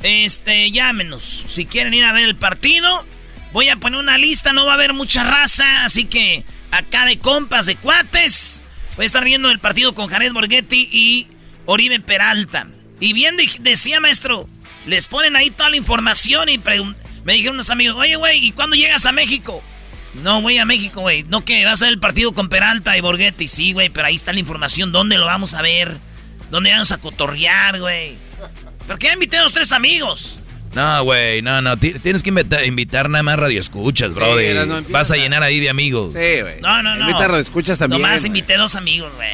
este, 0.04 0.72
llámenos. 0.72 1.24
Si 1.48 1.66
quieren 1.66 1.94
ir 1.94 2.04
a 2.04 2.12
ver 2.12 2.26
el 2.26 2.36
partido, 2.36 3.06
voy 3.54 3.70
a 3.70 3.78
poner 3.78 4.00
una 4.00 4.18
lista, 4.18 4.54
no 4.54 4.66
va 4.66 4.72
a 4.74 4.76
haber 4.76 4.94
mucha 4.94 5.24
raza, 5.24 5.84
así 5.86 6.06
que 6.06 6.44
acá 6.72 7.06
de 7.06 7.18
compas, 7.20 7.66
de 7.66 7.76
cuates, 7.76 8.64
voy 8.96 9.04
a 9.04 9.08
estar 9.08 9.24
viendo 9.24 9.50
el 9.50 9.60
partido 9.60 9.96
con 9.96 10.08
Jared 10.10 10.34
Borghetti 10.34 10.90
y 10.92 11.28
Oribe 11.66 12.00
Peralta. 12.00 12.68
Y 13.00 13.14
bien 13.14 13.38
de- 13.38 13.50
decía 13.60 14.00
maestro, 14.00 14.50
les 14.86 15.08
ponen 15.08 15.36
ahí 15.36 15.50
toda 15.50 15.70
la 15.70 15.78
información 15.78 16.50
y 16.50 16.60
me 17.24 17.34
dijeron 17.34 17.56
unos 17.58 17.70
amigos, 17.70 17.98
oye 17.98 18.16
güey, 18.16 18.46
¿y 18.46 18.52
cuándo 18.52 18.76
llegas 18.76 19.06
a 19.06 19.12
México? 19.12 19.62
No, 20.24 20.42
güey, 20.42 20.58
a 20.58 20.66
México, 20.66 21.02
güey. 21.02 21.24
No 21.24 21.46
que 21.46 21.64
va 21.66 21.74
a 21.74 21.76
ser 21.78 21.90
el 21.90 22.00
partido 22.00 22.32
con 22.34 22.50
Peralta 22.50 22.98
y 22.98 23.02
Borghetti. 23.02 23.48
Sí, 23.48 23.74
güey, 23.74 23.90
pero 23.90 24.08
ahí 24.08 24.16
está 24.16 24.34
la 24.34 24.40
información. 24.40 24.92
¿Dónde 24.92 25.18
lo 25.20 25.26
vamos 25.28 25.54
a 25.54 25.62
ver? 25.62 25.96
¿Dónde 26.50 26.72
vamos 26.72 26.92
a 26.92 26.98
cotorrear, 26.98 27.80
güey? 27.80 28.16
¿Por 28.88 28.98
qué 28.98 29.12
invité 29.14 29.38
a 29.38 29.44
los 29.44 29.54
tres 29.54 29.72
amigos? 29.74 30.40
No, 30.74 31.04
güey, 31.04 31.42
no, 31.42 31.62
no. 31.62 31.78
ti- 31.78 31.94
Tienes 32.00 32.22
que 32.24 32.30
invitar, 32.30 32.66
invitar 32.66 33.10
nada 33.10 33.24
más 33.24 33.38
radioescuchas, 33.40 34.12
empieza. 34.16 34.82
Vas 34.90 35.12
a 35.12 35.16
llenar 35.16 35.42
ahí 35.44 35.60
de 35.60 35.70
amigos. 35.70 36.14
Sí, 36.14 36.42
güey. 36.42 36.62
No, 36.62 36.84
no, 36.84 36.96
no. 36.96 37.02
Invita 37.10 37.28
radioescuchas 37.28 37.80
también, 37.80 38.02
Nomás 38.02 38.22
güey. 38.22 38.28
invité 38.28 38.58
dos 38.58 38.76
amigos, 38.76 39.12
güey. 39.16 39.30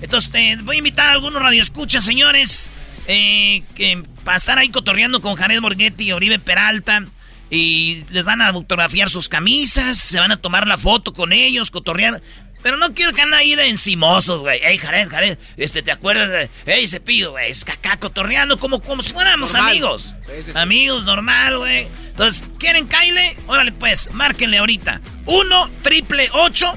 Entonces, 0.00 0.30
eh, 0.34 0.56
voy 0.62 0.76
a 0.76 0.78
invitar 0.78 1.08
a 1.10 1.12
algunos 1.12 1.42
radioescuchas, 1.42 2.04
señores, 2.04 2.70
eh, 3.08 3.62
que, 3.74 4.02
para 4.24 4.36
estar 4.36 4.58
ahí 4.58 4.68
cotorreando 4.68 5.20
con 5.20 5.34
Jared 5.34 5.60
Borghetti 5.60 6.04
y 6.04 6.12
Oribe 6.12 6.38
Peralta. 6.38 7.04
Y 7.50 8.04
les 8.10 8.26
van 8.26 8.42
a 8.42 8.52
fotografiar 8.52 9.08
sus 9.08 9.28
camisas, 9.30 9.96
se 9.98 10.20
van 10.20 10.30
a 10.30 10.36
tomar 10.36 10.66
la 10.68 10.76
foto 10.76 11.14
con 11.14 11.32
ellos, 11.32 11.70
cotorrear. 11.70 12.20
Pero 12.62 12.76
no 12.76 12.92
quiero 12.92 13.12
que 13.12 13.22
anden 13.22 13.38
ahí 13.38 13.54
de 13.54 13.68
encimosos, 13.68 14.42
güey. 14.42 14.60
Ey, 14.64 14.78
Jared, 14.78 15.08
Jared, 15.08 15.38
este, 15.56 15.82
¿te 15.82 15.92
acuerdas 15.92 16.28
de...? 16.28 16.50
Ey, 16.66 16.88
Cepillo, 16.88 17.30
güey, 17.32 17.50
es 17.50 17.62
acá 17.62 17.96
cotorreando 17.98 18.58
como, 18.58 18.80
como 18.82 19.02
si 19.02 19.12
fuéramos 19.12 19.52
Normal. 19.52 19.70
amigos. 19.70 20.14
Sí, 20.26 20.32
sí, 20.44 20.52
sí. 20.52 20.58
Amigos, 20.58 21.04
normal, 21.04 21.58
güey. 21.58 21.88
Entonces, 22.08 22.44
¿quieren 22.58 22.88
Kyle? 22.88 23.36
Órale, 23.46 23.72
pues, 23.72 24.10
márquenle 24.12 24.58
ahorita. 24.58 25.00
1 25.26 25.70
triple 25.82 26.28
8 26.32 26.74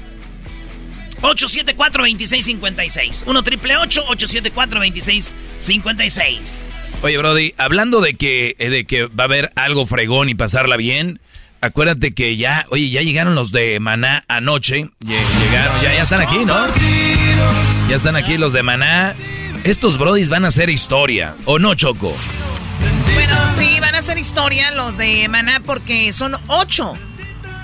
874-2656. 1.22 3.24
1 3.26 3.42
triple 3.44 3.74
874-2656. 3.76 6.64
Oye, 7.02 7.18
Brody, 7.18 7.54
hablando 7.58 8.00
de 8.00 8.14
que, 8.14 8.54
eh, 8.58 8.70
de 8.70 8.84
que 8.84 9.06
va 9.06 9.24
a 9.24 9.26
haber 9.26 9.50
algo 9.56 9.86
fregón 9.86 10.28
y 10.28 10.34
pasarla 10.34 10.76
bien, 10.76 11.20
acuérdate 11.62 12.12
que 12.12 12.36
ya, 12.36 12.66
oye, 12.70 12.90
ya 12.90 13.00
llegaron 13.00 13.34
los 13.34 13.52
de 13.52 13.80
Maná 13.80 14.24
anoche. 14.28 14.90
Lle- 15.00 15.18
Llegaron, 15.40 15.80
ya, 15.82 15.94
ya 15.94 16.02
están 16.02 16.20
aquí, 16.20 16.44
¿no? 16.44 16.54
Ya 17.88 17.96
están 17.96 18.16
aquí 18.16 18.36
los 18.36 18.52
de 18.52 18.62
Maná. 18.62 19.14
Estos 19.64 19.96
Brodis 19.96 20.28
van 20.28 20.44
a 20.44 20.48
hacer 20.48 20.68
historia, 20.70 21.34
¿o 21.44 21.58
no, 21.58 21.74
Choco? 21.74 22.14
Bueno, 23.14 23.36
sí, 23.56 23.78
van 23.80 23.94
a 23.94 23.98
hacer 23.98 24.18
historia 24.18 24.70
los 24.72 24.96
de 24.96 25.28
Maná 25.28 25.60
porque 25.64 26.12
son 26.12 26.34
ocho. 26.48 26.94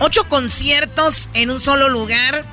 Ocho 0.00 0.28
conciertos 0.28 1.28
en 1.34 1.50
un 1.50 1.60
solo 1.60 1.88
lugar. 1.88 2.44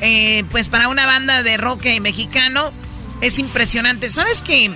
eh, 0.00 0.44
pues 0.50 0.68
para 0.68 0.88
una 0.88 1.06
banda 1.06 1.42
de 1.42 1.56
rock 1.56 1.84
mexicano 2.00 2.72
es 3.20 3.38
impresionante. 3.38 4.10
¿Sabes 4.10 4.42
que 4.42 4.70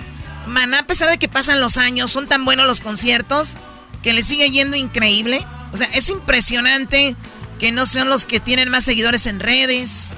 Maná, 0.47 0.79
a 0.79 0.83
pesar 0.87 1.09
de 1.09 1.17
que 1.17 1.27
pasan 1.27 1.59
los 1.59 1.77
años, 1.77 2.09
son 2.11 2.27
tan 2.27 2.45
buenos 2.45 2.65
los 2.65 2.79
conciertos 2.81 3.57
que 4.01 4.13
le 4.13 4.23
sigue 4.23 4.49
yendo 4.49 4.77
increíble? 4.77 5.45
O 5.73 5.77
sea, 5.77 5.87
es 5.93 6.09
impresionante 6.09 7.15
que 7.59 7.71
no 7.71 7.85
son 7.85 8.09
los 8.09 8.25
que 8.25 8.39
tienen 8.39 8.69
más 8.69 8.85
seguidores 8.85 9.25
en 9.25 9.39
redes, 9.39 10.13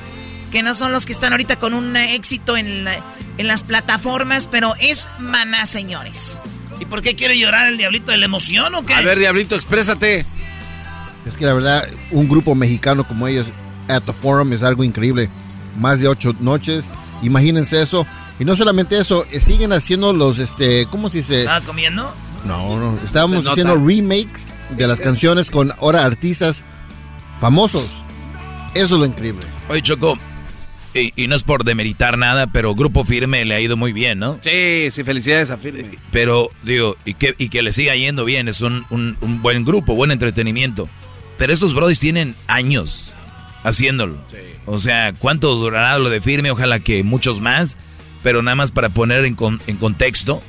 que 0.52 0.64
no 0.64 0.76
son 0.76 0.92
los 0.92 1.06
que 1.06 1.14
están 1.14 1.34
ahorita 1.34 1.58
con 1.58 1.74
un 1.74 1.96
éxito 1.96 2.56
en, 2.58 2.84
la- 2.84 3.00
en 3.38 3.48
las 3.48 3.64
plataformas, 3.64 4.48
pero 4.52 4.74
es 4.80 5.08
Maná, 5.20 5.66
señores. 5.66 6.40
¿Y 6.80 6.86
por 6.86 7.02
qué 7.02 7.16
quiere 7.16 7.38
llorar 7.38 7.68
el 7.68 7.78
diablito 7.78 8.12
de 8.12 8.18
la 8.18 8.26
emoción 8.26 8.74
o 8.76 8.86
qué? 8.86 8.94
A 8.94 9.02
ver, 9.02 9.20
Diablito, 9.20 9.56
exprésate. 9.56 10.26
Es 11.26 11.38
que 11.38 11.46
la 11.46 11.54
verdad, 11.54 11.88
un 12.12 12.28
grupo 12.28 12.56
mexicano 12.56 13.08
como 13.08 13.28
ellos, 13.28 13.48
at 13.88 14.02
the 14.04 14.14
Forum, 14.14 14.52
es 14.54 14.64
algo 14.64 14.84
increíble. 14.84 15.30
Más 15.80 16.00
de 16.00 16.08
ocho 16.08 16.36
noches, 16.40 16.86
imagínense 17.22 17.82
eso. 17.82 18.06
Y 18.40 18.46
no 18.46 18.56
solamente 18.56 19.00
eso, 19.00 19.26
eh, 19.32 19.40
siguen 19.40 19.72
haciendo 19.74 20.14
los, 20.14 20.40
este, 20.40 20.88
¿cómo 20.88 21.10
se 21.12 21.20
dice? 21.20 21.42
¿Estaba 21.42 21.62
comiendo? 21.62 22.12
No, 22.46 22.80
no, 22.80 22.98
estábamos 23.04 23.46
haciendo 23.46 23.76
remakes 23.76 24.48
de 24.78 24.88
las 24.88 25.00
canciones 25.00 25.50
con 25.52 25.72
ahora 25.80 26.06
artistas 26.06 26.64
famosos. 27.40 27.88
Eso 28.74 28.96
es 28.96 29.00
lo 29.00 29.06
increíble. 29.06 29.42
Oye, 29.70 29.82
Choco, 29.82 30.18
y, 30.94 31.12
y 31.22 31.28
no 31.28 31.36
es 31.36 31.44
por 31.44 31.64
demeritar 31.64 32.18
nada, 32.18 32.48
pero 32.48 32.74
Grupo 32.76 33.04
Firme 33.06 33.44
le 33.46 33.56
ha 33.56 33.60
ido 33.60 33.78
muy 33.78 33.94
bien, 33.94 34.20
¿no? 34.20 34.40
Sí, 34.42 34.90
sí, 34.92 35.04
felicidades 35.04 35.52
a 35.52 35.58
Firme. 35.58 35.86
Pero, 36.12 36.50
digo, 36.64 36.98
y 37.06 37.14
que, 37.14 37.36
y 37.38 37.50
que 37.50 37.62
le 37.62 37.72
siga 37.72 37.96
yendo 37.96 38.26
bien, 38.26 38.48
es 38.48 38.62
un, 38.62 38.86
un- 38.90 39.18
un 39.22 39.42
buen 39.42 39.66
grupo, 39.66 39.96
buen 39.96 40.12
entretenimiento. 40.12 40.88
Pero 41.38 41.54
esos 41.54 41.74
brodis 41.74 42.00
tienen 42.00 42.36
años 42.48 43.14
haciéndolo. 43.64 44.18
O 44.66 44.80
sea, 44.80 45.14
¿cuánto 45.14 45.56
durará 45.56 45.98
lo 46.00 46.10
de 46.10 46.22
Firme? 46.22 46.52
Ojalá 46.52 46.80
que 46.80 47.04
muchos 47.04 47.42
más, 47.42 47.78
pero 48.24 48.42
nada 48.42 48.56
más 48.56 48.72
para 48.72 48.90
poner 48.90 49.26
en, 49.26 49.36
con- 49.36 49.62
en 49.68 49.78
contexto 49.78 50.42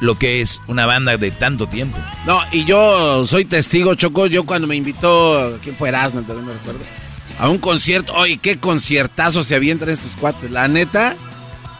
lo 0.00 0.18
que 0.18 0.40
es 0.40 0.60
una 0.66 0.86
banda 0.86 1.16
de 1.16 1.30
tanto 1.30 1.68
tiempo. 1.68 1.98
No, 2.26 2.40
y 2.52 2.64
yo 2.64 3.26
soy 3.26 3.44
testigo, 3.44 3.94
Choco. 3.94 4.26
Yo 4.26 4.44
cuando 4.44 4.68
me 4.68 4.76
invitó, 4.76 5.58
¿quién 5.62 5.76
fue 5.76 5.88
Erasmo? 5.88 6.22
También 6.22 6.46
me 6.46 6.52
recuerdo. 6.52 6.80
A 7.38 7.48
un 7.48 7.58
concierto. 7.58 8.12
Oye, 8.14 8.38
qué 8.38 8.58
conciertazo 8.58 9.44
se 9.44 9.54
avientan 9.54 9.88
estos 9.88 10.12
cuates. 10.16 10.50
La 10.50 10.68
neta, 10.68 11.16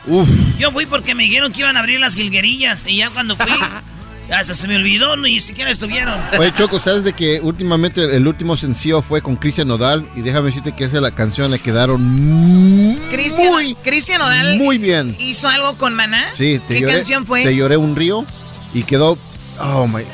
uff. 0.07 0.29
Yo 0.59 0.71
fui 0.73 0.87
porque 0.87 1.15
me 1.15 1.25
dijeron 1.25 1.53
que 1.53 1.61
iban 1.61 1.77
a 1.77 1.81
abrir 1.81 2.01
las 2.01 2.15
jilguerillas 2.15 2.87
y 2.87 2.99
ya 2.99 3.11
cuando 3.11 3.37
fui, 3.37 3.47
Hasta 4.31 4.55
se 4.55 4.69
me 4.69 4.77
olvidó, 4.77 5.17
ni 5.17 5.41
siquiera 5.41 5.71
estuvieron. 5.71 6.15
Oye, 6.39 6.53
Choco, 6.55 6.79
¿sabes 6.79 7.03
de 7.03 7.15
que 7.15 7.41
últimamente 7.41 8.15
el 8.15 8.27
último 8.29 8.57
sencillo 8.57 9.01
fue 9.01 9.23
con 9.23 9.37
Cristian 9.37 9.69
Nodal? 9.69 10.05
Y 10.15 10.21
déjame 10.21 10.47
decirte 10.49 10.73
que 10.73 10.85
esa 10.85 10.97
es 10.97 11.03
la 11.03 11.13
canción 11.13 11.51
le 11.51 11.59
quedaron 11.59 12.03
muy, 12.03 12.97
Cristian, 13.11 13.75
Cristian 13.83 14.21
Nodal 14.21 14.59
muy 14.59 14.77
bien. 14.79 15.17
hizo 15.19 15.49
algo 15.49 15.77
con 15.79 15.95
Maná. 15.95 16.27
Sí, 16.35 16.61
te 16.69 16.75
¿Qué 16.75 16.81
lloré, 16.81 16.93
canción 16.95 17.25
fue? 17.27 17.43
Te 17.43 17.57
lloré 17.57 17.77
un 17.79 17.97
río 17.97 18.27
y 18.75 18.83
quedó, 18.83 19.17
oh 19.61 19.87
my, 19.87 20.05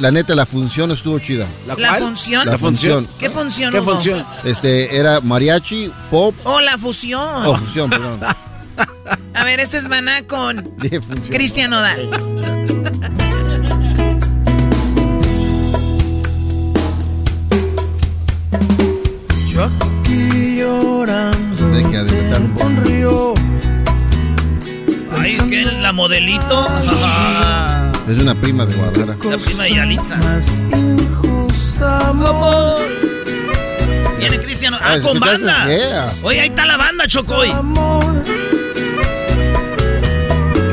la 0.00 0.10
neta, 0.10 0.34
la 0.34 0.46
función 0.46 0.90
estuvo 0.90 1.18
chida. 1.20 1.46
¿La 1.66 1.76
función? 1.98 2.46
La, 2.46 2.52
¿La 2.52 2.58
función. 2.58 3.04
función? 3.04 3.18
¿Qué 3.20 3.30
función 3.30 3.72
¿Qué 3.72 3.80
hubo? 3.80 3.92
función? 3.92 4.26
Este, 4.44 4.96
era 4.96 5.20
mariachi, 5.20 5.92
pop. 6.10 6.34
Oh, 6.42 6.60
la 6.60 6.76
fusión. 6.76 7.46
Oh, 7.46 7.56
fusión, 7.56 7.88
perdón. 7.88 8.20
A 9.34 9.44
ver, 9.44 9.60
este 9.60 9.76
es 9.78 9.88
Maná 9.88 10.22
con 10.26 10.62
Cristian 11.30 11.70
Nodal. 11.70 12.10
llorando 21.00 21.66
un 22.62 22.76
río. 22.84 23.34
Ay, 25.18 25.38
que 25.48 25.62
la 25.64 25.92
modelito. 25.92 26.66
Es 28.08 28.18
una 28.18 28.34
prima 28.34 28.66
de 28.66 28.74
Guadalajara. 28.74 29.16
La 29.30 29.38
prima 29.38 29.62
de 29.64 29.74
Yalitza. 29.74 30.18
Amor. 32.06 32.80
Viene 34.18 34.40
Cristiano. 34.40 34.76
Ah, 34.80 34.94
Ah, 34.94 35.00
con 35.02 35.18
banda. 35.18 35.66
yeah. 35.66 36.04
Oye, 36.22 36.40
ahí 36.40 36.48
está 36.48 36.66
la 36.66 36.76
banda, 36.76 37.06
Chocoy. 37.06 37.48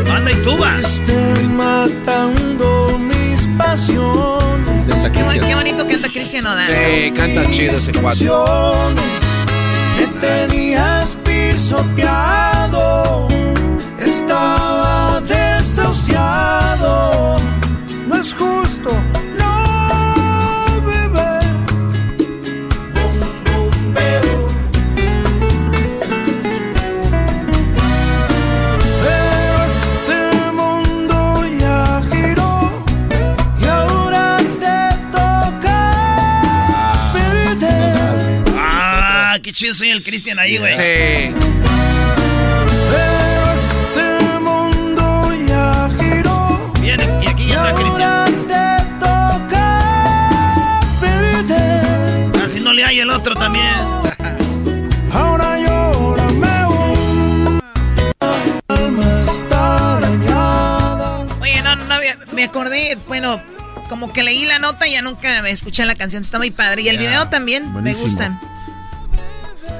Banda 0.09 0.31
y 0.31 0.35
tubas. 0.43 1.01
matando 1.55 2.99
mis 2.99 3.41
pasiones. 3.57 4.93
Qué, 5.13 5.39
qué 5.39 5.55
bonito 5.55 5.87
canta 5.87 6.09
Cristian 6.09 6.43
Nodal. 6.43 6.67
Sí, 6.69 7.11
canta 7.11 7.49
chido 7.49 7.75
ese 7.75 7.93
cuadro. 7.93 8.91
Me 9.97 10.05
tenías 10.21 11.17
pisoteado, 11.23 13.27
estaba 13.99 15.19
desahuciado. 15.21 17.37
No 18.07 18.15
es 18.17 18.33
justo, 18.33 18.91
chido 39.57 39.73
soy 39.73 39.89
el 39.89 40.03
Cristian 40.03 40.37
ahí, 40.37 40.57
güey. 40.57 40.75
Sí. 40.75 41.33
Este 43.55 44.39
mundo 44.39 45.33
ya 45.47 45.89
giró. 45.99 46.71
Viene, 46.79 47.03
y 47.23 47.27
aquí 47.27 47.51
entra 47.51 47.73
Cristian. 47.73 48.47
Así 52.43 52.59
no 52.59 52.71
le 52.71 52.83
hay 52.83 52.99
el 52.99 53.09
otro 53.09 53.35
también. 53.35 53.65
Ahora 55.11 55.55
alma 58.67 59.11
está 59.19 59.99
dañada. 59.99 61.25
Oye, 61.41 61.61
no, 61.63 61.75
no, 61.77 61.85
me- 61.87 62.15
me 62.33 62.43
acordé, 62.43 62.95
bueno, 63.07 63.41
como 63.89 64.13
que 64.13 64.21
leí 64.23 64.45
la 64.45 64.59
nota 64.59 64.87
y 64.87 64.91
ya 64.91 65.01
nunca 65.01 65.41
me 65.41 65.49
escuché 65.49 65.83
la 65.85 65.95
canción, 65.95 66.21
está 66.21 66.37
muy 66.37 66.51
padre. 66.51 66.83
Y 66.83 66.89
el 66.89 66.99
video 66.99 67.27
también, 67.29 67.73
me 67.81 67.95
gustan. 67.95 68.39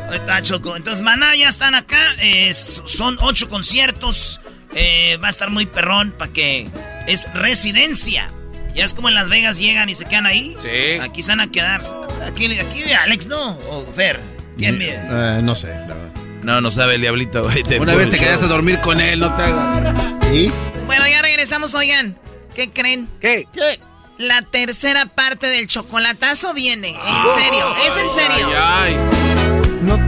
Ahí 0.10 0.18
está 0.18 0.42
Choco. 0.42 0.76
Entonces, 0.76 1.04
Maná 1.04 1.36
ya 1.36 1.50
están 1.50 1.76
acá. 1.76 2.00
eh, 2.20 2.54
son 2.54 3.18
ocho 3.22 3.50
conciertos. 3.50 4.40
eh, 4.76 5.18
va 5.24 5.28
a 5.28 5.30
estar 5.30 5.50
muy 5.50 5.66
perrón 5.66 6.12
para 6.18 6.32
que 6.32 6.68
es 7.08 7.32
residencia. 7.34 8.30
Ya 8.76 8.84
es 8.86 8.94
como 8.94 9.10
en 9.10 9.16
Las 9.16 9.30
Vegas 9.30 9.58
llegan 9.58 9.90
y 9.90 9.96
se 9.96 10.06
quedan 10.06 10.26
ahí. 10.28 10.56
Sí. 10.60 11.00
Aquí 11.02 11.24
se 11.24 11.32
van 11.32 11.40
a 11.42 11.50
quedar. 11.52 11.84
Aquí, 12.26 12.46
aquí 12.60 12.84
Alex, 12.92 13.26
¿no? 13.28 13.58
O 13.70 13.86
Fer. 13.96 14.20
¿Quién 14.58 14.78
vive? 14.78 15.00
Eh, 15.00 15.40
no 15.44 15.56
sé, 15.56 15.68
la 15.70 15.96
verdad. 15.96 16.12
No, 16.44 16.62
no 16.62 16.70
sabe 16.72 16.96
el 16.96 17.02
diablito, 17.02 17.44
güey. 17.44 17.64
Una 17.80 17.96
vez 17.96 18.10
te 18.10 18.18
show. 18.18 18.26
quedaste 18.26 18.46
a 18.46 18.50
dormir 18.50 18.80
con 18.80 19.02
él, 19.02 19.20
no 19.20 19.36
te 19.36 19.44
hagas. 19.44 20.04
¿Y? 20.34 20.52
Bueno, 20.86 21.08
ya 21.08 21.22
regresamos, 21.22 21.74
oigan. 21.74 22.18
¿Qué 22.56 22.70
creen? 22.72 23.08
¿Qué? 23.20 23.48
¿Qué? 23.54 23.80
La 24.18 24.42
tercera 24.44 25.06
parte 25.08 25.48
del 25.48 25.68
chocolatazo 25.68 26.54
viene. 26.54 26.90
En 26.90 27.44
serio, 27.44 27.76
es 27.86 27.98
en 27.98 28.12
serio. 28.12 28.48
No 28.50 29.27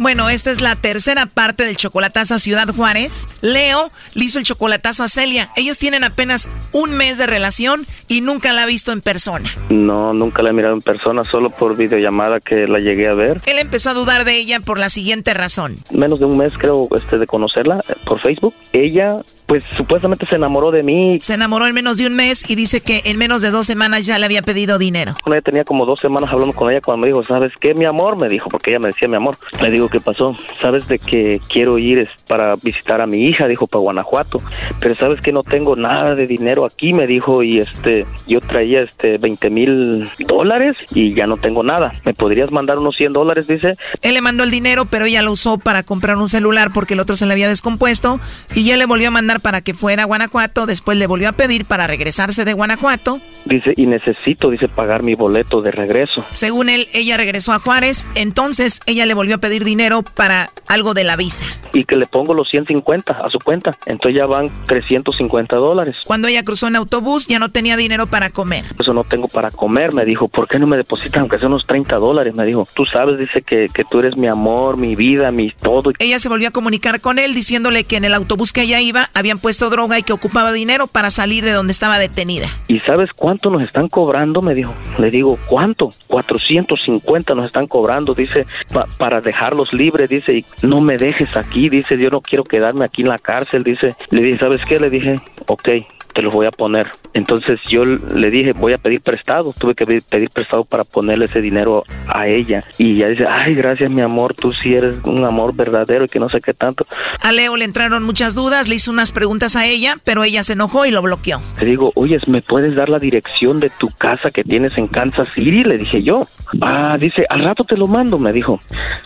Bueno, 0.00 0.30
esta 0.30 0.50
es 0.50 0.62
la 0.62 0.76
tercera 0.76 1.26
parte 1.26 1.66
del 1.66 1.76
chocolatazo 1.76 2.34
a 2.34 2.38
Ciudad 2.38 2.66
Juárez. 2.74 3.26
Leo 3.42 3.90
le 4.14 4.24
hizo 4.24 4.38
el 4.38 4.46
chocolatazo 4.46 5.02
a 5.02 5.10
Celia. 5.10 5.50
Ellos 5.56 5.78
tienen 5.78 6.04
apenas 6.04 6.48
un 6.72 6.92
mes 6.92 7.18
de 7.18 7.26
relación 7.26 7.84
y 8.08 8.22
nunca 8.22 8.54
la 8.54 8.62
ha 8.62 8.66
visto 8.66 8.92
en 8.92 9.02
persona. 9.02 9.50
No, 9.68 10.14
nunca 10.14 10.40
la 10.40 10.48
he 10.48 10.52
mirado 10.54 10.72
en 10.72 10.80
persona, 10.80 11.22
solo 11.24 11.50
por 11.50 11.76
videollamada 11.76 12.40
que 12.40 12.66
la 12.66 12.78
llegué 12.78 13.08
a 13.08 13.12
ver. 13.12 13.42
Él 13.44 13.58
empezó 13.58 13.90
a 13.90 13.92
dudar 13.92 14.24
de 14.24 14.38
ella 14.38 14.60
por 14.60 14.78
la 14.78 14.88
siguiente 14.88 15.34
razón. 15.34 15.76
Menos 15.90 16.18
de 16.18 16.24
un 16.24 16.38
mes 16.38 16.54
creo 16.56 16.88
este, 16.96 17.18
de 17.18 17.26
conocerla 17.26 17.84
eh, 17.86 17.92
por 18.06 18.20
Facebook. 18.20 18.54
Ella, 18.72 19.18
pues 19.50 19.64
supuestamente 19.76 20.26
se 20.26 20.36
enamoró 20.36 20.70
de 20.70 20.84
mí. 20.84 21.18
Se 21.20 21.34
enamoró 21.34 21.66
en 21.66 21.74
menos 21.74 21.96
de 21.96 22.06
un 22.06 22.14
mes 22.14 22.48
y 22.48 22.54
dice 22.54 22.82
que 22.82 23.02
en 23.06 23.18
menos 23.18 23.42
de 23.42 23.50
dos 23.50 23.66
semanas 23.66 24.06
ya 24.06 24.16
le 24.16 24.24
había 24.24 24.42
pedido 24.42 24.78
dinero. 24.78 25.16
Ella 25.26 25.42
tenía 25.42 25.64
como 25.64 25.86
dos 25.86 25.98
semanas 25.98 26.32
hablando 26.32 26.54
con 26.54 26.70
ella 26.70 26.80
cuando 26.80 27.00
me 27.00 27.08
dijo, 27.08 27.24
¿sabes 27.26 27.52
qué, 27.60 27.74
mi 27.74 27.84
amor? 27.84 28.16
Me 28.16 28.28
dijo, 28.28 28.48
porque 28.48 28.70
ella 28.70 28.78
me 28.78 28.90
decía 28.90 29.08
mi 29.08 29.16
amor. 29.16 29.36
Le 29.60 29.72
digo, 29.72 29.88
¿qué 29.88 29.98
pasó? 29.98 30.36
¿Sabes 30.60 30.86
de 30.86 31.00
que 31.00 31.40
quiero 31.48 31.78
ir 31.78 31.98
es, 31.98 32.10
para 32.28 32.54
visitar 32.62 33.00
a 33.00 33.08
mi 33.08 33.24
hija? 33.24 33.48
Dijo, 33.48 33.66
para 33.66 33.80
Guanajuato. 33.80 34.40
Pero 34.78 34.94
¿sabes 34.94 35.20
que 35.20 35.32
no 35.32 35.42
tengo 35.42 35.74
nada 35.74 36.14
de 36.14 36.28
dinero 36.28 36.64
aquí? 36.64 36.92
Me 36.92 37.08
dijo, 37.08 37.42
y 37.42 37.58
este, 37.58 38.06
yo 38.28 38.40
traía 38.40 38.82
este 38.82 39.18
20 39.18 39.50
mil 39.50 40.08
dólares 40.28 40.76
y 40.94 41.12
ya 41.12 41.26
no 41.26 41.38
tengo 41.38 41.64
nada. 41.64 41.90
¿Me 42.04 42.14
podrías 42.14 42.52
mandar 42.52 42.78
unos 42.78 42.94
100 42.94 43.14
dólares? 43.14 43.48
Dice. 43.48 43.72
Él 44.02 44.14
le 44.14 44.20
mandó 44.20 44.44
el 44.44 44.52
dinero, 44.52 44.84
pero 44.84 45.06
ella 45.06 45.22
lo 45.22 45.32
usó 45.32 45.58
para 45.58 45.82
comprar 45.82 46.18
un 46.18 46.28
celular 46.28 46.70
porque 46.72 46.94
el 46.94 47.00
otro 47.00 47.16
se 47.16 47.26
le 47.26 47.32
había 47.32 47.48
descompuesto 47.48 48.20
y 48.54 48.70
él 48.70 48.78
le 48.78 48.86
volvió 48.86 49.08
a 49.08 49.10
mandar 49.10 49.39
para 49.40 49.60
que 49.60 49.74
fuera 49.74 50.04
a 50.04 50.06
Guanajuato. 50.06 50.66
Después 50.66 50.98
le 50.98 51.06
volvió 51.06 51.28
a 51.28 51.32
pedir 51.32 51.64
para 51.64 51.86
regresarse 51.86 52.44
de 52.44 52.52
Guanajuato. 52.52 53.18
Dice, 53.44 53.74
y 53.76 53.86
necesito, 53.86 54.50
dice, 54.50 54.68
pagar 54.68 55.02
mi 55.02 55.14
boleto 55.14 55.60
de 55.62 55.70
regreso. 55.70 56.24
Según 56.30 56.68
él, 56.68 56.86
ella 56.92 57.16
regresó 57.16 57.52
a 57.52 57.58
Juárez. 57.58 58.06
Entonces 58.14 58.80
ella 58.86 59.06
le 59.06 59.14
volvió 59.14 59.36
a 59.36 59.38
pedir 59.38 59.64
dinero 59.64 60.02
para 60.02 60.50
algo 60.66 60.94
de 60.94 61.04
la 61.04 61.16
visa. 61.16 61.44
Y 61.72 61.84
que 61.84 61.96
le 61.96 62.06
pongo 62.06 62.34
los 62.34 62.48
150 62.48 63.12
a 63.12 63.30
su 63.30 63.38
cuenta. 63.38 63.72
Entonces 63.86 64.20
ya 64.20 64.26
van 64.26 64.50
350 64.66 65.56
dólares. 65.56 66.02
Cuando 66.04 66.28
ella 66.28 66.42
cruzó 66.42 66.68
en 66.68 66.76
autobús, 66.76 67.26
ya 67.26 67.38
no 67.38 67.50
tenía 67.50 67.76
dinero 67.76 68.06
para 68.06 68.30
comer. 68.30 68.64
Eso 68.80 68.92
no 68.92 69.04
tengo 69.04 69.28
para 69.28 69.50
comer, 69.50 69.92
me 69.92 70.04
dijo. 70.04 70.28
¿Por 70.28 70.48
qué 70.48 70.58
no 70.58 70.66
me 70.66 70.76
depositan 70.76 71.22
aunque 71.22 71.38
sea 71.38 71.48
unos 71.48 71.66
30 71.66 71.96
dólares? 71.96 72.34
Me 72.34 72.44
dijo. 72.46 72.66
Tú 72.74 72.86
sabes, 72.86 73.18
dice 73.18 73.42
que, 73.42 73.68
que 73.72 73.84
tú 73.84 74.00
eres 74.00 74.16
mi 74.16 74.26
amor, 74.26 74.76
mi 74.76 74.94
vida, 74.94 75.30
mi 75.30 75.50
todo. 75.50 75.92
Ella 75.98 76.18
se 76.18 76.28
volvió 76.28 76.48
a 76.48 76.50
comunicar 76.50 77.00
con 77.00 77.18
él 77.18 77.34
diciéndole 77.34 77.84
que 77.84 77.96
en 77.96 78.04
el 78.04 78.14
autobús 78.14 78.52
que 78.52 78.62
ella 78.62 78.80
iba 78.80 79.10
habían 79.30 79.38
puesto 79.42 79.70
droga 79.70 79.98
y 79.98 80.02
que 80.02 80.12
ocupaba 80.12 80.52
dinero 80.52 80.86
para 80.88 81.10
salir 81.10 81.44
de 81.44 81.52
donde 81.52 81.72
estaba 81.72 81.98
detenida. 81.98 82.48
¿Y 82.68 82.80
sabes 82.80 83.12
cuánto 83.14 83.48
nos 83.50 83.62
están 83.62 83.88
cobrando? 83.88 84.42
Me 84.42 84.54
dijo. 84.54 84.74
Le 84.98 85.10
digo, 85.10 85.38
¿cuánto? 85.46 85.92
450 86.08 87.34
nos 87.34 87.46
están 87.46 87.66
cobrando, 87.66 88.14
dice, 88.14 88.46
pa- 88.72 88.86
para 88.98 89.20
dejarlos 89.20 89.72
libres, 89.72 90.08
dice, 90.08 90.38
y 90.38 90.44
no 90.62 90.80
me 90.80 90.96
dejes 90.96 91.28
aquí, 91.36 91.68
dice, 91.68 91.96
yo 91.96 92.10
no 92.10 92.20
quiero 92.20 92.44
quedarme 92.44 92.84
aquí 92.84 93.02
en 93.02 93.08
la 93.08 93.18
cárcel, 93.18 93.62
dice. 93.62 93.94
Le 94.10 94.22
dije, 94.22 94.38
¿sabes 94.38 94.60
qué? 94.68 94.80
Le 94.80 94.90
dije, 94.90 95.20
ok, 95.46 95.68
te 96.12 96.22
los 96.22 96.32
voy 96.32 96.46
a 96.46 96.50
poner. 96.50 96.90
Entonces 97.12 97.58
yo 97.68 97.84
le 97.84 98.30
dije, 98.30 98.52
voy 98.52 98.72
a 98.72 98.78
pedir 98.78 99.00
prestado. 99.00 99.52
Tuve 99.58 99.74
que 99.74 99.86
pedir 99.86 100.30
prestado 100.30 100.64
para 100.64 100.84
ponerle 100.84 101.26
ese 101.26 101.40
dinero 101.40 101.84
a 102.06 102.26
ella. 102.28 102.64
Y 102.78 102.96
ella 102.96 103.08
dice, 103.08 103.24
ay, 103.28 103.54
gracias 103.54 103.90
mi 103.90 104.00
amor, 104.00 104.34
tú 104.34 104.52
sí 104.52 104.74
eres 104.74 104.94
un 105.04 105.24
amor 105.24 105.54
verdadero 105.54 106.04
y 106.04 106.08
que 106.08 106.20
no 106.20 106.28
sé 106.28 106.40
qué 106.40 106.54
tanto. 106.54 106.86
A 107.22 107.32
Leo 107.32 107.56
le 107.56 107.64
entraron 107.64 108.02
muchas 108.02 108.34
dudas, 108.34 108.68
le 108.68 108.76
hizo 108.76 108.90
unas 108.90 109.12
preguntas 109.12 109.56
a 109.56 109.66
ella, 109.66 109.96
pero 110.04 110.24
ella 110.24 110.44
se 110.44 110.52
enojó 110.52 110.86
y 110.86 110.90
lo 110.90 111.02
bloqueó. 111.02 111.40
Le 111.60 111.66
digo, 111.66 111.92
oye, 111.94 112.18
¿me 112.26 112.42
puedes 112.42 112.74
dar 112.74 112.88
la 112.88 112.98
dirección 112.98 113.60
de 113.60 113.70
tu 113.70 113.88
casa 113.90 114.30
que 114.30 114.44
tienes 114.44 114.76
en 114.78 114.86
Kansas 114.88 115.28
City? 115.34 115.64
Le 115.64 115.78
dije 115.78 116.02
yo. 116.02 116.26
Ah, 116.60 116.96
dice, 116.98 117.24
al 117.28 117.44
rato 117.44 117.64
te 117.64 117.76
lo 117.76 117.86
mando, 117.86 118.18
me 118.18 118.32
dijo. 118.32 118.60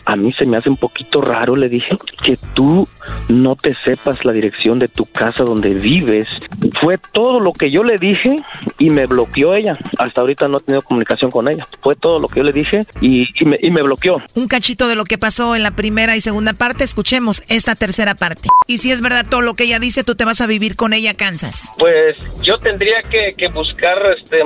A 0.05 0.17
mí 0.17 0.33
se 0.33 0.47
me 0.47 0.57
hace 0.57 0.71
un 0.71 0.77
poquito 0.77 1.21
raro, 1.21 1.57
le 1.57 1.69
dije, 1.69 1.97
que 2.23 2.39
tú 2.55 2.89
no 3.29 3.57
te 3.57 3.75
sepas 3.75 4.25
la 4.25 4.33
dirección 4.33 4.79
de 4.79 4.89
tu 4.89 5.07
casa 5.07 5.45
donde 5.45 5.75
vives. 5.75 6.27
Fue 6.81 6.94
todo 6.99 7.41
lo 7.41 7.53
que 7.53 7.71
yo 7.71 7.83
le 7.83 7.99
dije 7.99 8.37
y 8.79 8.91
me 8.91 9.07
bloqueó 9.07 9.55
ella. 9.55 9.77
Hasta 9.99 10.21
ahorita 10.21 10.49
no 10.49 10.59
he 10.59 10.61
tenido 10.61 10.83
comunicación 10.83 11.31
con 11.31 11.49
ella. 11.49 11.67
Fue 11.81 11.95
todo 11.95 12.19
lo 12.19 12.29
que 12.29 12.41
yo 12.41 12.45
le 12.45 12.53
dije 12.53 12.87
y, 13.01 13.27
me, 13.45 13.59
y 13.61 13.71
me 13.71 13.83
bloqueó. 13.83 14.17
Un 14.35 14.49
cachito 14.49 14.89
de 14.89 14.97
lo 14.97 15.05
que 15.05 15.19
pasó 15.19 15.57
en 15.57 15.63
la 15.63 15.73
primera 15.73 16.17
y 16.17 16.21
segunda 16.21 16.53
parte, 16.53 16.85
escuchemos 16.85 17.43
esta 17.49 17.75
tercera 17.75 18.15
parte. 18.15 18.49
Y 18.67 18.79
si 18.79 18.91
es 18.91 19.03
verdad 19.03 19.27
todo 19.29 19.41
lo 19.41 19.55
que 19.55 19.65
ella 19.65 19.79
dice, 19.79 20.05
tú 20.05 20.15
te 20.15 20.25
vas 20.25 20.41
a 20.41 20.47
vivir 20.47 20.77
con 20.77 20.93
ella 20.93 21.15
Kansas. 21.15 21.71
Pues 21.79 22.19
yo 22.43 22.57
tendría 22.59 23.03
que, 23.03 23.35
que 23.37 23.49
buscar 23.49 23.99
este, 24.17 24.43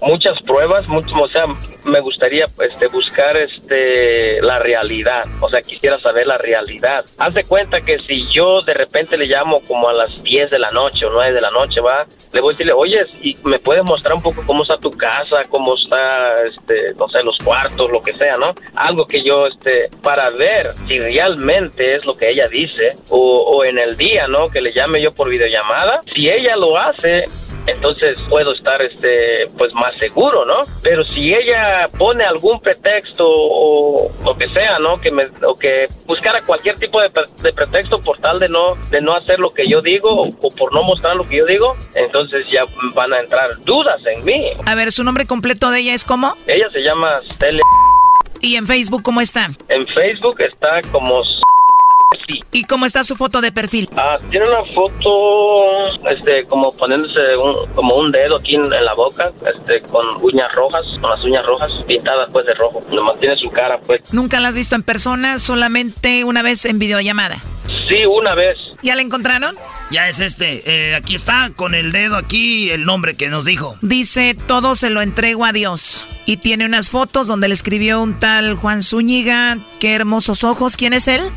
muchas 0.00 0.40
pruebas, 0.42 0.86
mucho, 0.88 1.14
o 1.16 1.28
sea, 1.28 1.44
me 1.84 2.00
gustaría 2.00 2.46
este, 2.60 2.86
buscar 2.88 3.36
este, 3.36 4.40
la 4.42 4.58
realidad. 4.58 5.24
O 5.40 5.48
sea, 5.48 5.60
quisiera 5.60 5.98
saber 5.98 6.26
la 6.26 6.38
realidad. 6.38 7.04
Haz 7.18 7.34
de 7.34 7.44
cuenta 7.44 7.80
que 7.80 7.98
si 7.98 8.26
yo 8.32 8.62
de 8.62 8.74
repente 8.74 9.16
le 9.16 9.26
llamo 9.26 9.60
como 9.66 9.88
a 9.88 9.92
las 9.92 10.22
10 10.22 10.50
de 10.50 10.58
la 10.58 10.70
noche 10.70 11.06
o 11.06 11.10
9 11.12 11.32
de 11.32 11.40
la 11.40 11.50
noche, 11.50 11.80
va, 11.88 12.06
le 12.32 12.40
voy 12.40 12.50
a 12.50 12.52
decirle, 12.52 12.72
oye, 12.72 13.02
¿y 13.22 13.36
me 13.44 13.58
puedes 13.58 13.84
mostrar 13.84 14.14
un 14.14 14.22
poco 14.22 14.42
cómo 14.46 14.62
está 14.62 14.76
tu 14.78 14.90
casa, 14.90 15.42
cómo 15.48 15.74
está, 15.74 16.44
este, 16.44 16.94
no 16.98 17.08
sé, 17.08 17.22
los 17.22 17.38
cuartos, 17.38 17.90
lo 17.90 18.02
que 18.02 18.14
sea, 18.14 18.36
¿no? 18.36 18.54
Algo 18.74 19.06
que 19.06 19.22
yo, 19.22 19.46
este, 19.46 19.88
para 20.02 20.30
ver 20.30 20.72
si 20.86 20.98
realmente 20.98 21.96
es 21.96 22.06
lo 22.06 22.14
que 22.14 22.30
ella 22.30 22.48
dice 22.48 22.96
o, 23.08 23.18
o 23.18 23.64
en 23.64 23.78
el 23.78 23.96
día, 23.96 24.26
¿no? 24.28 24.48
Que 24.48 24.60
le 24.60 24.72
llame 24.72 25.00
yo 25.00 25.12
por 25.12 25.28
videollamada. 25.28 26.00
Si 26.14 26.28
ella 26.28 26.56
lo 26.56 26.76
hace, 26.76 27.24
entonces 27.68 28.16
puedo 28.28 28.52
estar 28.52 28.80
este 28.82 29.46
pues 29.56 29.74
más 29.74 29.94
seguro, 29.96 30.44
¿no? 30.44 30.60
Pero 30.82 31.04
si 31.04 31.34
ella 31.34 31.88
pone 31.98 32.24
algún 32.24 32.60
pretexto 32.60 33.26
o 33.28 34.10
lo 34.24 34.36
que 34.36 34.48
sea, 34.48 34.78
¿no? 34.78 35.00
Que 35.00 35.10
me 35.10 35.24
o 35.46 35.54
que 35.54 35.86
buscara 36.06 36.40
cualquier 36.42 36.76
tipo 36.78 37.00
de, 37.00 37.10
pretexto 37.10 38.00
por 38.00 38.18
tal 38.18 38.40
de 38.40 38.48
no 38.48 38.74
de 38.90 39.00
no 39.00 39.14
hacer 39.14 39.38
lo 39.38 39.50
que 39.50 39.68
yo 39.68 39.80
digo 39.80 40.08
o, 40.10 40.50
por 40.50 40.74
no 40.74 40.82
mostrar 40.82 41.16
lo 41.16 41.26
que 41.26 41.38
yo 41.38 41.46
digo, 41.46 41.76
entonces 41.94 42.48
ya 42.50 42.64
van 42.94 43.12
a 43.12 43.20
entrar 43.20 43.50
dudas 43.64 44.00
en 44.06 44.24
mí. 44.24 44.46
A 44.66 44.74
ver, 44.74 44.92
su 44.92 45.04
nombre 45.04 45.26
completo 45.26 45.70
de 45.70 45.80
ella 45.80 45.94
es 45.94 46.04
cómo? 46.04 46.34
Ella 46.46 46.68
se 46.70 46.82
llama 46.82 47.20
Stella. 47.32 47.62
¿Y 48.40 48.56
en 48.56 48.66
Facebook 48.66 49.02
cómo 49.02 49.20
está? 49.20 49.50
En 49.68 49.86
Facebook 49.88 50.40
está 50.40 50.80
como 50.92 51.22
¿Y 52.52 52.64
cómo 52.64 52.86
está 52.86 53.04
su 53.04 53.16
foto 53.16 53.40
de 53.40 53.52
perfil? 53.52 53.88
Ah, 53.96 54.18
tiene 54.30 54.46
una 54.48 54.62
foto, 54.62 55.98
este, 56.08 56.44
como 56.46 56.72
poniéndose 56.72 57.20
como 57.74 57.96
un 57.96 58.10
dedo 58.10 58.36
aquí 58.36 58.54
en, 58.54 58.68
la 58.68 58.94
boca, 58.94 59.30
este, 59.54 59.80
con 59.82 60.06
uñas 60.22 60.52
rojas, 60.54 60.98
con 61.00 61.10
las 61.10 61.22
uñas 61.24 61.44
rojas 61.44 61.70
pintadas 61.86 62.30
pues 62.32 62.46
de 62.46 62.54
rojo. 62.54 62.80
Nomás 62.90 63.18
tiene 63.20 63.36
su 63.36 63.50
cara 63.50 63.78
pues. 63.78 64.12
¿Nunca 64.12 64.40
la 64.40 64.48
has 64.48 64.56
visto 64.56 64.74
en 64.74 64.82
persona? 64.82 65.38
Solamente 65.38 66.24
una 66.24 66.42
vez 66.42 66.64
en 66.64 66.78
videollamada. 66.78 67.38
Sí, 67.86 68.04
una 68.06 68.34
vez. 68.34 68.56
¿Ya 68.82 68.94
la 68.94 69.02
encontraron? 69.02 69.54
Ya 69.90 70.08
es 70.08 70.20
este. 70.20 70.62
Eh, 70.66 70.94
aquí 70.94 71.14
está, 71.14 71.50
con 71.56 71.74
el 71.74 71.92
dedo 71.92 72.16
aquí, 72.16 72.70
el 72.70 72.84
nombre 72.84 73.14
que 73.16 73.28
nos 73.28 73.44
dijo. 73.44 73.76
Dice, 73.82 74.36
todo 74.46 74.74
se 74.74 74.90
lo 74.90 75.00
entrego 75.02 75.44
a 75.44 75.52
Dios. 75.52 76.04
Y 76.26 76.36
tiene 76.36 76.66
unas 76.66 76.90
fotos 76.90 77.26
donde 77.26 77.48
le 77.48 77.54
escribió 77.54 78.02
un 78.02 78.20
tal 78.20 78.54
Juan 78.56 78.82
Zúñiga. 78.82 79.56
Qué 79.80 79.94
hermosos 79.94 80.44
ojos. 80.44 80.76
¿Quién 80.76 80.92
es 80.92 81.08
él? 81.08 81.22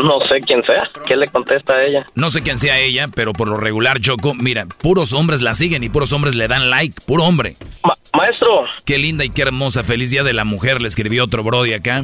No 0.00 0.18
sé 0.28 0.40
quién 0.40 0.62
sea. 0.64 0.88
¿Qué 1.06 1.14
le 1.14 1.28
contesta 1.28 1.74
a 1.74 1.84
ella? 1.84 2.06
No 2.14 2.30
sé 2.30 2.42
quién 2.42 2.56
sea 2.58 2.78
ella, 2.78 3.08
pero 3.14 3.32
por 3.34 3.48
lo 3.48 3.58
regular, 3.58 4.00
Choco, 4.00 4.32
mira, 4.34 4.64
puros 4.66 5.12
hombres 5.12 5.42
la 5.42 5.54
siguen 5.54 5.84
y 5.84 5.88
puros 5.90 6.12
hombres 6.12 6.34
le 6.34 6.48
dan 6.48 6.70
like. 6.70 7.00
Puro 7.06 7.24
hombre. 7.24 7.56
maestro. 8.14 8.64
Qué 8.86 8.96
linda 8.98 9.24
y 9.24 9.30
qué 9.30 9.42
hermosa. 9.42 9.84
Feliz 9.84 10.10
día 10.10 10.22
de 10.22 10.32
la 10.32 10.44
mujer, 10.44 10.80
le 10.80 10.88
escribió 10.88 11.24
otro 11.24 11.42
Brody 11.42 11.74
acá. 11.74 12.02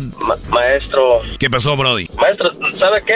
maestro. 0.51 1.23
¿Qué 1.39 1.49
pasó, 1.49 1.77
Brody? 1.77 2.09
Maestro, 2.19 2.51
¿sabe 2.75 3.03
qué? 3.07 3.15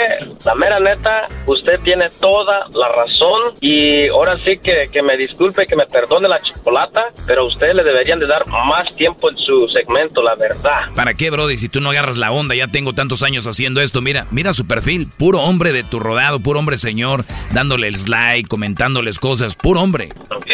La 0.51 0.57
mera 0.57 0.81
neta, 0.81 1.29
usted 1.47 1.79
tiene 1.85 2.09
toda 2.21 2.67
la 2.75 2.89
razón 2.89 3.55
y 3.61 4.09
ahora 4.09 4.37
sí 4.43 4.59
que, 4.59 4.89
que 4.91 5.01
me 5.01 5.17
disculpe, 5.17 5.65
que 5.65 5.77
me 5.77 5.87
perdone 5.87 6.27
la 6.27 6.43
chocolata, 6.43 7.05
pero 7.25 7.43
a 7.43 7.45
usted 7.45 7.73
le 7.73 7.85
deberían 7.85 8.19
de 8.19 8.27
dar 8.27 8.45
más 8.49 8.93
tiempo 8.97 9.31
en 9.31 9.39
su 9.39 9.69
segmento, 9.69 10.21
la 10.25 10.35
verdad. 10.35 10.91
¿Para 10.97 11.15
qué, 11.15 11.31
Brody? 11.31 11.57
Si 11.57 11.69
tú 11.69 11.81
no 11.81 11.91
agarras 11.91 12.17
la 12.17 12.33
onda, 12.33 12.57
ya 12.57 12.67
tengo 12.67 12.95
tantos 12.95 13.23
años 13.23 13.47
haciendo 13.47 13.81
esto. 13.81 14.03
Mira, 14.03 14.27
mira 14.33 14.53
su 14.53 14.67
perfil, 14.67 15.07
puro 15.17 15.39
hombre 15.39 15.73
de 15.73 15.85
tu 15.85 16.01
rodado, 16.01 16.41
puro 16.41 16.59
hombre 16.59 16.79
señor, 16.79 17.25
dándole 17.53 17.87
el 17.87 17.95
like, 18.09 18.49
comentándoles 18.49 19.21
cosas, 19.21 19.55
puro 19.55 19.81
hombre. 19.81 20.09
Ok. 20.35 20.51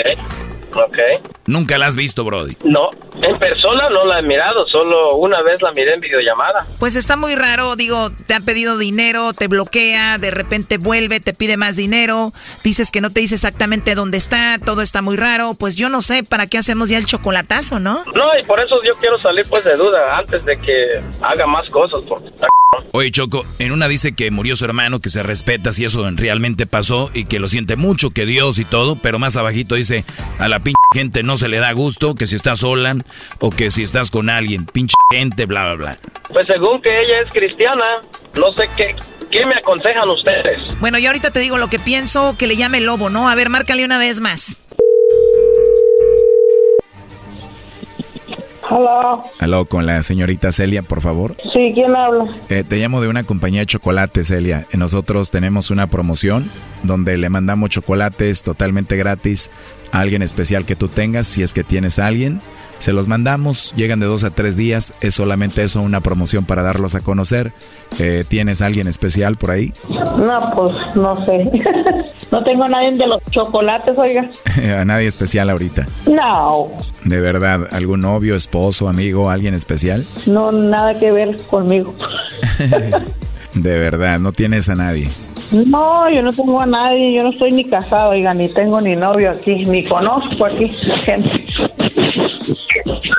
Ok. 0.77 0.99
¿Nunca 1.47 1.79
la 1.79 1.87
has 1.87 1.97
visto, 1.97 2.25
Brody? 2.25 2.57
No, 2.65 2.91
en 3.23 3.39
persona 3.39 3.89
no 3.91 4.05
la 4.05 4.19
he 4.19 4.23
mirado, 4.23 4.67
solo 4.69 5.17
una 5.17 5.43
vez 5.43 5.63
la 5.63 5.73
miré 5.73 5.95
en 5.95 6.01
videollamada. 6.01 6.67
Pues 6.79 6.97
está 6.97 7.17
muy 7.17 7.35
raro, 7.35 7.77
digo, 7.77 8.11
te 8.27 8.35
ha 8.35 8.41
pedido 8.41 8.77
dinero, 8.77 9.33
te 9.33 9.49
bloquea, 9.87 10.19
de 10.19 10.31
repente 10.31 10.79
vuelve, 10.79 11.21
te 11.21 11.35
pide 11.35 11.57
más 11.57 11.77
dinero, 11.77 12.33
dices 12.65 12.91
que 12.91 13.01
no 13.01 13.11
te 13.11 13.21
dice 13.21 13.35
exactamente 13.35 13.95
dónde 13.95 14.19
está, 14.19 14.59
todo 14.65 14.83
está 14.83 15.03
muy 15.03 15.17
raro, 15.17 15.55
pues 15.55 15.77
yo 15.77 15.89
no 15.89 16.03
sé, 16.03 16.23
¿para 16.23 16.47
qué 16.47 16.59
hacemos 16.59 16.89
ya 16.89 16.99
el 16.99 17.07
chocolatazo, 17.07 17.79
no? 17.79 18.05
No, 18.15 18.39
y 18.39 18.43
por 18.45 18.61
eso 18.61 18.77
yo 18.85 18.95
quiero 18.97 19.19
salir 19.21 19.47
pues 19.49 19.65
de 19.65 19.77
duda 19.77 20.19
antes 20.19 20.45
de 20.45 20.59
que 20.59 21.01
haga 21.21 21.47
más 21.47 21.69
cosas, 21.71 22.03
porque 22.09 22.29
está... 22.29 22.47
Oye, 22.93 23.11
Choco, 23.11 23.45
en 23.59 23.73
una 23.73 23.89
dice 23.89 24.15
que 24.15 24.31
murió 24.31 24.57
su 24.57 24.65
hermano, 24.65 25.01
que 25.01 25.09
se 25.09 25.23
respeta 25.23 25.73
si 25.73 25.85
eso 25.85 26.09
realmente 26.13 26.67
pasó 26.67 27.11
y 27.15 27.25
que 27.25 27.39
lo 27.39 27.49
siente 27.49 27.77
mucho, 27.77 28.11
que 28.11 28.27
Dios 28.27 28.59
y 28.59 28.65
todo, 28.65 28.97
pero 28.97 29.19
más 29.19 29.37
abajito 29.37 29.77
dice, 29.77 30.05
a 30.39 30.49
la 30.49 30.61
pinche 30.61 30.77
gente 30.93 31.23
no 31.23 31.37
se 31.37 31.49
le 31.49 31.59
da 31.59 31.73
gusto, 31.73 32.15
que 32.15 32.27
si 32.27 32.37
estás 32.37 32.61
sola 32.61 32.97
o 33.39 33.51
que 33.51 33.71
si 33.71 33.83
estás 33.83 34.11
con 34.11 34.29
alguien, 34.29 34.67
pinche 34.67 34.95
gente, 35.11 35.47
bla, 35.47 35.65
bla, 35.65 35.75
bla. 35.75 35.99
Pues 36.29 36.47
según 36.47 36.83
que 36.83 37.01
ella 37.01 37.21
es 37.21 37.31
cristiana, 37.31 38.03
no 38.35 38.53
sé 38.53 38.69
qué, 38.77 38.95
¿qué 39.31 39.47
me 39.47 39.61
aconsejan 39.77 40.09
ustedes? 40.09 40.59
Bueno, 40.81 40.99
yo 40.99 41.09
ahorita 41.09 41.31
te 41.31 41.41
digo 41.41 41.59
lo 41.59 41.69
que 41.69 41.79
pienso, 41.79 42.37
que 42.39 42.47
le 42.47 42.57
llame 42.57 42.81
lobo, 42.81 43.11
¿no? 43.11 43.29
A 43.29 43.35
ver, 43.35 43.51
márcale 43.51 43.85
una 43.85 43.99
vez 43.99 44.21
más. 44.21 44.59
Hola. 48.69 49.23
Aló, 49.39 49.65
con 49.67 49.87
la 49.87 50.03
señorita 50.03 50.51
Celia, 50.51 50.83
por 50.83 51.01
favor. 51.01 51.37
Sí, 51.53 51.71
¿quién 51.73 51.95
habla? 51.95 52.27
Eh, 52.49 52.65
te 52.69 52.79
llamo 52.79 53.01
de 53.01 53.07
una 53.07 53.23
compañía 53.23 53.61
de 53.61 53.67
chocolate, 53.67 54.25
Celia. 54.25 54.67
Nosotros 54.73 55.31
tenemos 55.31 55.71
una 55.71 55.87
promoción 55.87 56.51
donde 56.83 57.17
le 57.17 57.29
mandamos 57.29 57.71
chocolates 57.71 58.43
totalmente 58.43 58.97
gratis 58.97 59.51
a 59.93 60.01
alguien 60.01 60.23
especial 60.23 60.65
que 60.65 60.75
tú 60.75 60.89
tengas, 60.89 61.29
si 61.29 61.45
es 61.45 61.53
que 61.53 61.63
tienes 61.63 62.01
a 62.01 62.07
alguien. 62.09 62.41
Se 62.79 62.93
los 62.93 63.09
mandamos, 63.09 63.73
llegan 63.75 64.01
de 64.01 64.07
dos 64.07 64.25
a 64.25 64.31
tres 64.31 64.57
días, 64.57 64.95
es 65.01 65.15
solamente 65.15 65.63
eso, 65.63 65.81
una 65.83 66.01
promoción 66.01 66.45
para 66.45 66.63
darlos 66.63 66.95
a 66.95 67.01
conocer. 67.01 67.53
Eh, 67.99 68.25
¿Tienes 68.29 68.63
a 68.63 68.67
alguien 68.67 68.87
especial 68.87 69.37
por 69.37 69.51
ahí? 69.51 69.73
No, 69.89 70.53
pues 70.55 70.73
no 70.95 71.25
sé. 71.25 71.51
no 72.31 72.45
tengo 72.45 72.65
a 72.65 72.69
nadie 72.69 72.93
de 72.93 73.07
los 73.07 73.23
chocolates, 73.31 73.97
oiga. 73.97 74.31
¿A 74.81 74.85
nadie 74.85 75.07
especial 75.07 75.51
ahorita? 75.51 75.87
No. 76.07 76.71
¿De 77.05 77.21
verdad? 77.21 77.69
¿Algún 77.73 78.01
novio, 78.01 78.37
esposo, 78.37 78.89
amigo, 78.89 79.31
alguien 79.31 79.55
especial? 79.55 80.05
No, 80.27 80.53
nada 80.53 80.99
que 80.99 81.11
ver 81.13 81.37
conmigo. 81.49 81.95
de 83.55 83.79
verdad, 83.79 84.19
no 84.21 84.33
tienes 84.33 84.69
a 84.69 84.75
nadie. 84.75 85.09
No, 85.53 86.11
yo 86.11 86.23
no 86.23 86.33
tengo 86.33 86.61
a 86.61 86.67
nadie, 86.67 87.15
yo 87.15 87.23
no 87.23 87.31
estoy 87.31 87.53
ni 87.53 87.65
casado, 87.65 88.11
oiga, 88.11 88.35
ni 88.35 88.49
tengo 88.49 88.81
ni 88.81 88.97
novio 88.97 89.31
aquí, 89.31 89.63
ni 89.65 89.85
conozco 89.85 90.45
aquí 90.45 90.69
gente. 91.05 91.47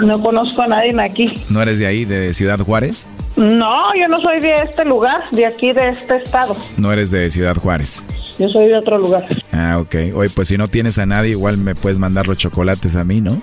No 0.02 0.22
conozco 0.22 0.62
a 0.62 0.68
nadie 0.68 0.94
aquí. 1.00 1.32
¿No 1.50 1.62
eres 1.62 1.80
de 1.80 1.88
ahí, 1.88 2.06
de 2.06 2.34
Ciudad 2.34 2.60
Juárez? 2.60 3.08
No, 3.36 3.94
yo 3.96 4.08
no 4.08 4.20
soy 4.20 4.40
de 4.40 4.64
este 4.64 4.84
lugar, 4.86 5.30
de 5.32 5.46
aquí, 5.46 5.72
de 5.72 5.90
este 5.90 6.18
estado. 6.18 6.56
¿No 6.78 6.92
eres 6.92 7.12
de 7.12 7.30
Ciudad 7.30 7.56
Juárez? 7.56 8.04
Yo 8.40 8.50
soy 8.50 8.68
de 8.68 8.78
otro 8.78 8.98
lugar. 8.98 9.26
Ah, 9.52 9.78
ok. 9.80 9.96
Oye, 10.16 10.30
pues 10.30 10.48
si 10.48 10.58
no 10.58 10.68
tienes 10.68 10.98
a 10.98 11.06
nadie, 11.06 11.32
igual 11.32 11.58
me 11.58 11.76
puedes 11.76 12.00
mandar 12.00 12.28
los 12.28 12.38
chocolates 12.38 12.96
a 12.96 13.04
mí, 13.04 13.22
¿no? 13.22 13.32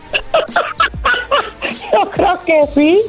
yo 1.93 2.11
creo 2.11 2.41
que 2.45 2.61
sí. 2.75 3.01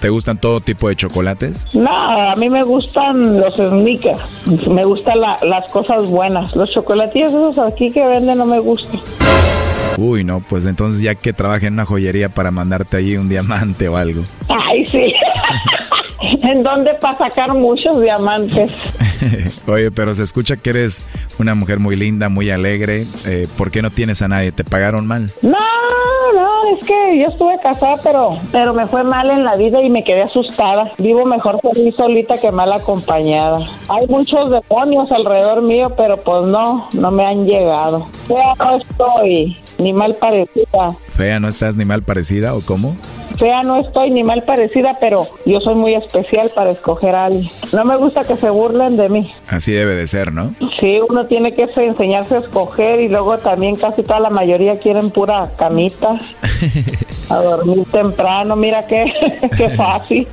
¿Te 0.00 0.08
gustan 0.10 0.38
todo 0.38 0.60
tipo 0.60 0.88
de 0.88 0.96
chocolates? 0.96 1.66
No, 1.74 1.90
a 1.90 2.36
mí 2.36 2.50
me 2.50 2.62
gustan 2.62 3.40
los 3.40 3.54
sneakers. 3.54 4.20
Me 4.68 4.84
gustan 4.84 5.20
las 5.20 5.72
cosas 5.72 6.06
buenas. 6.08 6.54
Los 6.54 6.70
chocolatillos 6.70 7.32
esos 7.32 7.58
aquí 7.58 7.90
que 7.90 8.06
venden 8.06 8.38
no 8.38 8.46
me 8.46 8.58
gustan. 8.60 9.00
Uy, 9.98 10.24
no, 10.24 10.40
pues 10.40 10.66
entonces 10.66 11.00
ya 11.00 11.14
que 11.14 11.32
trabaja 11.32 11.66
en 11.66 11.74
una 11.74 11.84
joyería 11.84 12.28
para 12.28 12.50
mandarte 12.50 12.96
allí 12.96 13.16
un 13.16 13.28
diamante 13.28 13.88
o 13.88 13.96
algo. 13.96 14.22
Ay, 14.48 14.86
sí. 14.86 15.12
¿En 16.42 16.62
dónde 16.62 16.94
para 16.94 17.18
sacar 17.18 17.52
muchos 17.54 18.00
diamantes? 18.00 18.70
Oye, 19.66 19.90
pero 19.90 20.14
se 20.14 20.22
escucha 20.22 20.56
que 20.56 20.70
eres 20.70 21.06
una 21.38 21.54
mujer 21.54 21.78
muy 21.78 21.96
linda, 21.96 22.28
muy 22.28 22.50
alegre. 22.50 23.06
Eh, 23.26 23.46
¿Por 23.56 23.70
qué 23.70 23.82
no 23.82 23.90
tienes 23.90 24.22
a 24.22 24.28
nadie? 24.28 24.52
¿Te 24.52 24.64
pagaron 24.64 25.06
mal? 25.06 25.30
No, 25.42 25.56
no, 26.34 26.76
es 26.76 26.86
que 26.86 27.18
yo 27.18 27.28
estuve 27.28 27.58
casada, 27.62 27.96
pero, 28.02 28.32
pero 28.52 28.74
me 28.74 28.86
fue 28.86 29.04
mal 29.04 29.30
en 29.30 29.44
la 29.44 29.56
vida 29.56 29.82
y 29.82 29.90
me 29.90 30.04
quedé 30.04 30.22
asustada. 30.22 30.92
Vivo 30.98 31.24
mejor 31.24 31.60
feliz 31.60 31.94
solita 31.96 32.38
que 32.38 32.50
mal 32.50 32.72
acompañada. 32.72 33.58
Hay 33.88 34.06
muchos 34.08 34.50
demonios 34.50 35.10
alrededor 35.12 35.62
mío, 35.62 35.92
pero 35.96 36.22
pues 36.22 36.42
no, 36.42 36.88
no 36.94 37.10
me 37.10 37.26
han 37.26 37.46
llegado. 37.46 38.08
Ya 38.28 38.54
no 38.64 38.76
estoy 38.76 39.56
ni 39.78 39.92
mal 39.92 40.14
parecida. 40.16 40.96
¿Fea 41.14 41.40
no 41.40 41.48
estás 41.48 41.76
ni 41.76 41.84
mal 41.84 42.02
parecida 42.02 42.54
o 42.54 42.60
cómo? 42.60 42.96
Fea 43.38 43.62
no 43.62 43.80
estoy 43.80 44.10
ni 44.10 44.22
mal 44.24 44.42
parecida, 44.44 44.96
pero 45.00 45.26
yo 45.44 45.60
soy 45.60 45.74
muy 45.74 45.94
especial 45.94 46.50
para 46.54 46.70
escoger 46.70 47.14
a 47.14 47.26
alguien. 47.26 47.50
No 47.72 47.84
me 47.84 47.96
gusta 47.96 48.22
que 48.22 48.36
se 48.36 48.48
burlen 48.50 48.96
de 48.96 49.08
mí. 49.08 49.32
Así 49.48 49.72
debe 49.72 49.94
de 49.94 50.06
ser, 50.06 50.32
¿no? 50.32 50.54
Sí, 50.80 50.98
uno 51.08 51.26
tiene 51.26 51.52
que 51.52 51.68
enseñarse 51.76 52.36
a 52.36 52.38
escoger 52.38 53.00
y 53.00 53.08
luego 53.08 53.38
también 53.38 53.76
casi 53.76 54.02
toda 54.02 54.20
la 54.20 54.30
mayoría 54.30 54.78
quieren 54.78 55.10
pura 55.10 55.50
camita. 55.56 56.16
a 57.28 57.36
dormir 57.36 57.84
temprano, 57.90 58.56
mira 58.56 58.86
qué, 58.86 59.04
qué 59.56 59.70
fácil. 59.70 60.28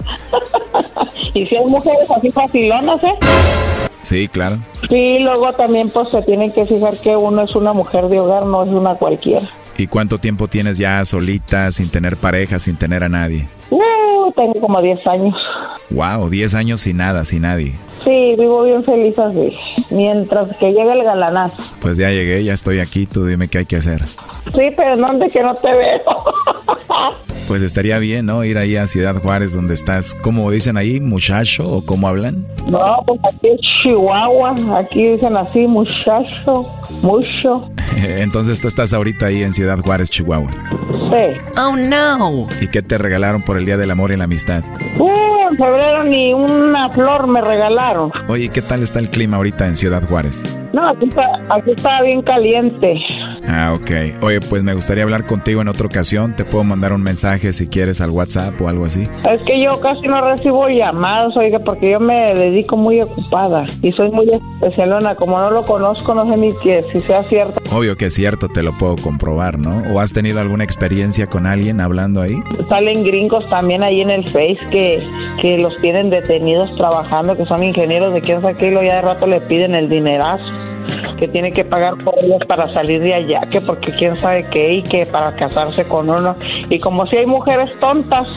y 1.34 1.45
si 1.45 1.56
hay 1.56 1.65
mujeres 1.65 2.10
así 2.11 2.30
facilonas, 2.30 3.03
¿eh? 3.03 3.15
Sí, 4.03 4.28
claro. 4.28 4.57
Sí, 4.90 5.20
luego 5.20 5.53
también 5.53 5.90
pues 5.90 6.10
se 6.10 6.22
tienen 6.24 6.52
que 6.52 6.65
fijar 6.65 6.98
que 6.98 7.15
uno 7.15 7.41
es 7.44 7.56
una 7.56 7.74
mujer 7.74 8.10
de 8.10 8.20
hogar, 8.20 8.45
no 8.45 8.64
es 8.64 8.70
una 8.70 8.95
cualquiera. 8.95 9.48
¿Y 9.77 9.87
cuánto 9.87 10.19
tiempo 10.19 10.47
tienes 10.47 10.77
ya 10.77 11.03
solita, 11.03 11.71
sin 11.71 11.89
tener 11.89 12.15
pareja, 12.17 12.59
sin 12.59 12.75
tener 12.75 13.03
a 13.03 13.09
nadie? 13.09 13.47
Uh, 13.71 14.31
tengo 14.35 14.59
como 14.61 14.81
10 14.81 15.07
años. 15.07 15.35
Wow, 15.89 16.29
10 16.29 16.53
años 16.55 16.81
sin 16.81 16.97
nada, 16.97 17.25
sin 17.25 17.41
nadie. 17.41 17.73
Sí, 18.03 18.35
vivo 18.38 18.63
bien 18.63 18.84
feliz 18.84 19.17
así. 19.17 19.55
Mientras 19.89 20.55
que 20.57 20.73
llegue 20.73 20.91
el 20.91 21.03
galanazo. 21.03 21.61
Pues 21.81 21.97
ya 21.97 22.09
llegué, 22.09 22.43
ya 22.43 22.53
estoy 22.53 22.80
aquí, 22.80 23.05
tú 23.05 23.25
dime 23.25 23.47
qué 23.47 23.59
hay 23.59 23.65
que 23.65 23.77
hacer. 23.77 24.03
Sí, 24.05 24.71
pero 24.75 24.95
¿dónde 24.97 25.30
que 25.30 25.41
no 25.41 25.53
te 25.53 25.71
veo? 25.71 26.01
pues 27.47 27.61
estaría 27.61 27.97
bien, 27.99 28.25
¿no? 28.25 28.43
Ir 28.43 28.57
ahí 28.57 28.75
a 28.75 28.88
Ciudad 28.88 29.15
Juárez, 29.15 29.53
donde 29.53 29.73
estás, 29.73 30.15
¿cómo 30.15 30.51
dicen 30.51 30.77
ahí? 30.77 30.99
¿Muchacho 30.99 31.67
o 31.67 31.85
cómo 31.85 32.07
hablan? 32.07 32.45
No, 32.67 33.03
pues 33.05 33.19
aquí 33.34 33.47
es 33.49 33.59
Chihuahua, 33.84 34.53
aquí 34.77 35.07
dicen 35.09 35.38
así, 35.38 35.59
muchacho, 35.65 36.67
mucho. 37.01 37.69
Entonces 37.97 38.59
tú 38.61 38.67
estás 38.67 38.93
ahorita 38.93 39.27
ahí 39.27 39.43
en 39.43 39.53
Ciudad 39.53 39.80
Juárez, 39.80 40.09
Chihuahua. 40.09 40.49
Sí. 40.51 41.25
Oh, 41.57 41.75
no. 41.75 42.47
¿Y 42.61 42.67
qué 42.67 42.81
te 42.81 42.97
regalaron 42.97 43.41
por 43.43 43.57
el 43.57 43.65
Día 43.65 43.77
del 43.77 43.91
Amor 43.91 44.11
y 44.11 44.17
la 44.17 44.25
Amistad? 44.25 44.63
Uh, 44.99 45.22
en 45.49 45.57
febrero 45.57 46.03
ni 46.03 46.34
una 46.34 46.90
flor 46.91 47.28
me 47.28 47.41
regalaron. 47.41 48.11
Oye, 48.28 48.49
¿qué 48.49 48.61
tal 48.61 48.84
está 48.84 48.99
el 48.99 49.10
clima 49.10 49.38
ahorita 49.38 49.68
en 49.68 49.76
Ciudad 49.76 50.03
Juárez? 50.07 50.44
No, 50.73 50.89
aquí 50.89 51.05
está, 51.07 51.23
aquí 51.49 51.71
está 51.71 52.01
bien 52.01 52.23
caliente. 52.23 52.99
Ah, 53.47 53.73
ok. 53.75 54.23
Oye, 54.23 54.39
pues 54.41 54.63
me 54.63 54.73
gustaría 54.73 55.03
hablar 55.03 55.27
contigo 55.27 55.61
en 55.61 55.67
otra 55.67 55.85
ocasión. 55.85 56.35
Te 56.35 56.45
puedo 56.45 56.63
mandar 56.63 56.93
un 56.93 57.03
mensaje 57.03 57.53
si 57.53 57.67
quieres 57.67 58.01
al 58.01 58.09
WhatsApp 58.09 58.59
o 58.59 58.67
algo 58.67 58.85
así. 58.85 59.03
Es 59.03 59.41
que 59.45 59.63
yo 59.63 59.79
casi 59.81 60.07
no 60.07 60.19
recibo 60.27 60.67
llamados, 60.69 61.37
oiga, 61.37 61.59
porque 61.59 61.91
yo 61.91 61.99
me 61.99 62.33
dedico 62.33 62.75
muy 62.75 62.99
ocupada 63.01 63.65
y 63.83 63.91
soy 63.91 64.09
muy 64.09 64.27
especialona. 64.31 65.13
Como 65.13 65.37
no 65.37 65.51
lo 65.51 65.63
conozco, 65.63 66.15
no 66.15 66.31
sé 66.31 66.39
ni 66.39 66.49
que 66.63 66.83
si 66.91 66.99
sea 67.01 67.21
cierto. 67.21 67.61
Obvio 67.71 67.95
que 67.95 68.05
es 68.05 68.15
cierto, 68.15 68.47
te 68.47 68.63
lo 68.63 68.71
puedo 68.71 68.95
comprobar, 68.95 69.59
¿no? 69.59 69.83
¿O 69.93 69.99
has 69.99 70.11
tenido 70.11 70.41
alguna 70.41 70.63
experiencia 70.63 71.27
con 71.27 71.45
alguien 71.45 71.81
hablando 71.81 72.19
ahí? 72.19 72.35
Salen 72.69 73.03
gringos 73.03 73.47
también 73.51 73.83
ahí 73.83 74.01
en 74.01 74.09
el 74.09 74.23
Face 74.23 74.57
que, 74.71 75.07
que 75.39 75.57
los 75.59 75.79
tienen 75.81 76.09
detenidos 76.09 76.75
trabajando, 76.77 77.37
que 77.37 77.45
son 77.45 77.61
ingenieros 77.61 78.11
de 78.11 78.21
quién 78.21 78.41
sabe 78.41 78.55
qué, 78.55 78.69
y 78.69 78.71
luego 78.71 78.87
ya 78.87 78.95
de 78.95 79.01
rato 79.01 79.27
le 79.27 79.39
piden 79.41 79.75
el 79.75 79.87
dinerazo 79.87 80.62
que 81.23 81.29
tiene 81.29 81.53
que 81.53 81.63
pagar 81.63 81.93
por 82.03 82.15
ellos 82.21 82.41
para 82.49 82.73
salir 82.73 83.01
de 83.01 83.13
allá, 83.13 83.39
que 83.49 83.61
porque 83.61 83.93
quién 83.93 84.19
sabe 84.19 84.45
qué 84.51 84.73
y 84.73 84.83
que 84.83 85.05
para 85.05 85.33
casarse 85.37 85.87
con 85.87 86.09
uno. 86.09 86.35
Y 86.69 86.79
como 86.81 87.07
si 87.07 87.15
hay 87.15 87.25
mujeres 87.25 87.69
tontas, 87.79 88.27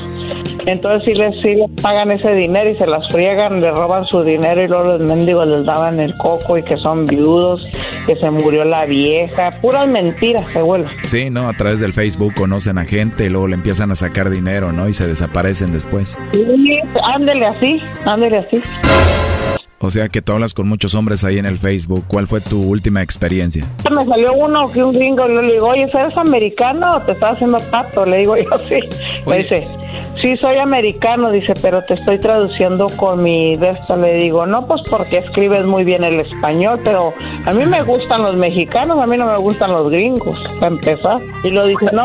entonces 0.66 1.02
sí 1.04 1.18
les, 1.18 1.34
sí 1.42 1.56
les 1.56 1.68
pagan 1.82 2.12
ese 2.12 2.30
dinero 2.34 2.70
y 2.70 2.76
se 2.76 2.86
las 2.86 3.04
friegan, 3.12 3.60
le 3.60 3.72
roban 3.72 4.06
su 4.06 4.22
dinero 4.22 4.62
y 4.62 4.68
luego 4.68 4.98
los 4.98 5.00
mendigos 5.00 5.48
les 5.48 5.66
daban 5.66 5.98
el 5.98 6.16
coco 6.18 6.58
y 6.58 6.62
que 6.62 6.76
son 6.76 7.06
viudos, 7.06 7.66
que 8.06 8.14
se 8.14 8.30
murió 8.30 8.64
la 8.64 8.84
vieja, 8.84 9.58
puras 9.60 9.88
mentiras 9.88 10.44
se 10.52 10.62
vuelven. 10.62 10.92
Sí, 11.02 11.28
¿no? 11.28 11.48
A 11.48 11.54
través 11.54 11.80
del 11.80 11.92
Facebook 11.92 12.34
conocen 12.36 12.78
a 12.78 12.84
gente 12.84 13.26
y 13.26 13.30
luego 13.30 13.48
le 13.48 13.56
empiezan 13.56 13.90
a 13.90 13.96
sacar 13.96 14.30
dinero, 14.30 14.70
¿no? 14.70 14.88
Y 14.88 14.92
se 14.92 15.08
desaparecen 15.08 15.72
después. 15.72 16.16
Sí, 16.32 16.78
ándele 17.02 17.46
así, 17.46 17.82
ándele 18.04 18.38
así. 18.38 18.62
O 19.78 19.90
sea 19.90 20.08
que 20.08 20.22
tú 20.22 20.32
hablas 20.32 20.54
con 20.54 20.68
muchos 20.68 20.94
hombres 20.94 21.22
ahí 21.22 21.38
en 21.38 21.44
el 21.44 21.58
Facebook. 21.58 22.04
¿Cuál 22.08 22.26
fue 22.26 22.40
tu 22.40 22.62
última 22.62 23.02
experiencia? 23.02 23.64
Me 23.90 24.06
salió 24.06 24.32
uno 24.32 24.68
que 24.70 24.82
un 24.82 24.92
gringo 24.92 25.28
le 25.28 25.52
digo, 25.52 25.68
oye, 25.68 25.82
¿eres 25.82 26.16
americano 26.16 26.90
o 26.92 27.00
te 27.02 27.12
estás 27.12 27.34
haciendo 27.34 27.58
pato? 27.70 28.06
Le 28.06 28.18
digo 28.18 28.36
yo, 28.36 28.58
sí. 28.58 28.80
Me 29.26 29.38
dice, 29.38 29.68
sí, 30.22 30.36
soy 30.38 30.56
americano, 30.56 31.30
dice, 31.30 31.52
pero 31.60 31.82
te 31.84 31.94
estoy 31.94 32.18
traduciendo 32.18 32.86
con 32.96 33.22
mi 33.22 33.54
de 33.56 33.70
esta. 33.70 33.96
Le 33.96 34.14
digo, 34.14 34.46
no, 34.46 34.66
pues 34.66 34.80
porque 34.88 35.18
escribes 35.18 35.66
muy 35.66 35.84
bien 35.84 36.04
el 36.04 36.20
español, 36.20 36.80
pero 36.82 37.12
a 37.44 37.52
mí 37.52 37.66
me 37.66 37.82
gustan 37.82 38.22
los 38.22 38.36
mexicanos, 38.36 38.98
a 38.98 39.06
mí 39.06 39.16
no 39.18 39.26
me 39.26 39.36
gustan 39.36 39.72
los 39.72 39.90
gringos, 39.90 40.38
para 40.58 40.68
empezar. 40.68 41.20
Y 41.44 41.50
lo 41.50 41.66
dice, 41.66 41.86
no, 41.92 42.04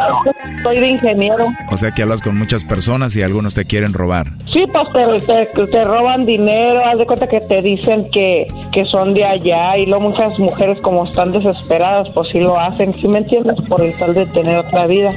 soy 0.63 0.79
de 0.79 0.87
ingeniero. 0.87 1.45
O 1.71 1.77
sea 1.77 1.91
que 1.91 2.01
hablas 2.01 2.21
con 2.21 2.37
muchas 2.37 2.65
personas 2.65 3.15
y 3.15 3.21
algunos 3.21 3.55
te 3.55 3.63
quieren 3.65 3.93
robar. 3.93 4.27
Sí, 4.51 4.65
pues 4.71 5.25
te, 5.25 5.45
te, 5.55 5.67
te 5.67 5.83
roban 5.85 6.25
dinero, 6.25 6.85
haz 6.85 6.97
de 6.97 7.05
cuenta 7.05 7.27
que 7.27 7.39
te 7.41 7.60
dicen 7.61 8.09
que, 8.11 8.47
que 8.71 8.85
son 8.85 9.13
de 9.13 9.23
allá 9.25 9.77
y 9.77 9.85
luego 9.85 10.09
muchas 10.09 10.37
mujeres 10.39 10.79
como 10.81 11.05
están 11.05 11.31
desesperadas, 11.31 12.09
pues 12.13 12.29
sí 12.31 12.39
lo 12.39 12.59
hacen, 12.59 12.93
¿sí 12.93 13.07
me 13.07 13.19
entiendes? 13.19 13.57
Por 13.67 13.83
el 13.83 13.97
tal 13.97 14.13
de 14.13 14.25
tener 14.27 14.57
otra 14.57 14.87
vida. 14.87 15.09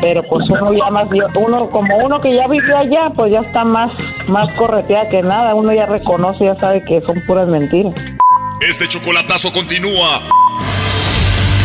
Pero 0.00 0.22
pues 0.24 0.48
uno 0.50 0.72
ya 0.72 0.90
más, 0.90 1.08
uno 1.40 1.70
como 1.70 1.96
uno 2.04 2.20
que 2.20 2.34
ya 2.34 2.46
vivió 2.48 2.76
allá, 2.76 3.10
pues 3.14 3.32
ya 3.32 3.40
está 3.40 3.64
más, 3.64 3.92
más 4.28 4.52
correteada 4.54 5.08
que 5.08 5.22
nada, 5.22 5.54
uno 5.54 5.72
ya 5.72 5.86
reconoce, 5.86 6.44
ya 6.44 6.56
sabe 6.60 6.82
que 6.84 7.00
son 7.02 7.22
puras 7.26 7.48
mentiras. 7.48 7.94
Este 8.60 8.86
chocolatazo 8.88 9.52
continúa. 9.52 10.20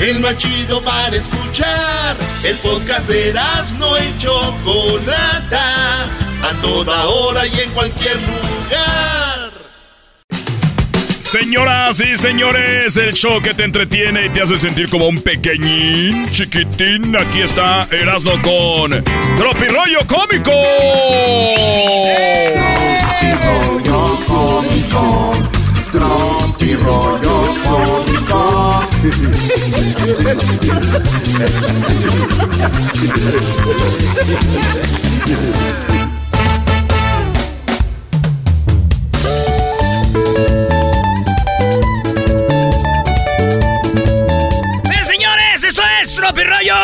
el 0.00 0.20
más 0.20 0.36
chido 0.36 0.82
para 0.82 1.16
escuchar. 1.16 2.16
El 2.42 2.56
podcast 2.56 3.06
de 3.08 3.30
Erasmo 3.30 3.96
y 3.98 4.18
Chocolata, 4.18 6.04
a 6.42 6.52
toda 6.62 7.06
hora 7.06 7.46
y 7.46 7.60
en 7.60 7.70
cualquier 7.70 8.16
lugar. 8.16 9.50
Señoras 11.18 12.00
y 12.00 12.16
señores, 12.16 12.96
el 12.96 13.14
show 13.14 13.40
que 13.40 13.54
te 13.54 13.62
entretiene 13.62 14.26
y 14.26 14.30
te 14.30 14.42
hace 14.42 14.58
sentir 14.58 14.88
como 14.88 15.06
un 15.06 15.22
pequeñín, 15.22 16.28
chiquitín. 16.32 17.16
Aquí 17.16 17.42
está 17.42 17.86
Erasmo 17.92 18.32
con 18.42 19.04
Tropirollo 19.36 20.00
Cómico. 20.08 20.50
Tropirollo 23.20 24.16
Cómico. 24.26 25.59
Tropirollo 25.92 27.54
Cómico. 27.64 28.82
¡Sí, 29.00 29.10
señores! 45.04 45.64
¡Esto 45.64 45.82
es 46.00 46.14
Tropirollo! 46.14 46.74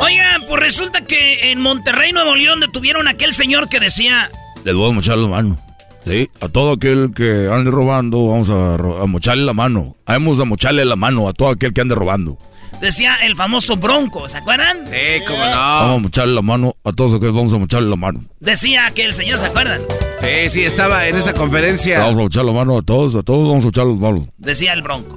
Oigan, 0.00 0.42
pues 0.46 0.60
resulta 0.60 1.06
que 1.06 1.50
en 1.50 1.60
Monterrey, 1.60 2.12
Nuevo 2.12 2.34
León, 2.34 2.60
detuvieron 2.60 3.08
a 3.08 3.12
aquel 3.12 3.32
señor 3.32 3.70
que 3.70 3.80
decía... 3.80 4.30
Les 4.64 4.74
voy 4.74 4.90
a 4.90 4.92
mochar 4.92 5.16
la 5.16 5.28
mano. 5.28 5.67
Sí, 6.08 6.30
a 6.40 6.48
todo 6.48 6.72
aquel 6.72 7.12
que 7.14 7.48
ande 7.52 7.70
robando, 7.70 8.28
vamos 8.28 8.48
a, 8.48 8.78
ro- 8.78 9.02
a 9.02 9.06
mocharle 9.06 9.44
la 9.44 9.52
mano. 9.52 9.94
Vamos 10.06 10.40
a 10.40 10.44
mocharle 10.46 10.84
la 10.86 10.96
mano 10.96 11.28
a 11.28 11.34
todo 11.34 11.48
aquel 11.48 11.74
que 11.74 11.82
ande 11.82 11.94
robando. 11.94 12.38
Decía 12.80 13.16
el 13.16 13.36
famoso 13.36 13.76
Bronco, 13.76 14.26
¿se 14.28 14.38
acuerdan? 14.38 14.86
Sí, 14.86 15.22
cómo 15.26 15.38
Vamos 15.38 15.96
a 15.96 15.98
mocharle 16.00 16.34
la 16.34 16.42
mano 16.42 16.76
a 16.84 16.92
todos 16.92 17.12
aquellos, 17.14 17.34
vamos 17.34 17.52
a 17.52 17.58
mocharle 17.58 17.90
la 17.90 17.96
mano. 17.96 18.24
Decía 18.40 18.86
aquel 18.86 19.12
señor, 19.12 19.38
¿se 19.38 19.46
acuerdan? 19.46 19.82
Sí, 20.20 20.48
sí, 20.48 20.62
estaba 20.62 21.06
en 21.08 21.16
esa 21.16 21.34
conferencia. 21.34 21.98
Vamos 21.98 22.22
a 22.22 22.26
echar 22.26 22.44
la 22.46 22.52
mano 22.52 22.78
a 22.78 22.82
todos, 22.82 23.14
a 23.14 23.22
todos 23.22 23.46
vamos 23.48 23.64
a 23.66 23.68
echar 23.68 23.84
los 23.84 23.98
manos. 23.98 24.28
Decía 24.38 24.72
el 24.72 24.80
Bronco. 24.82 25.16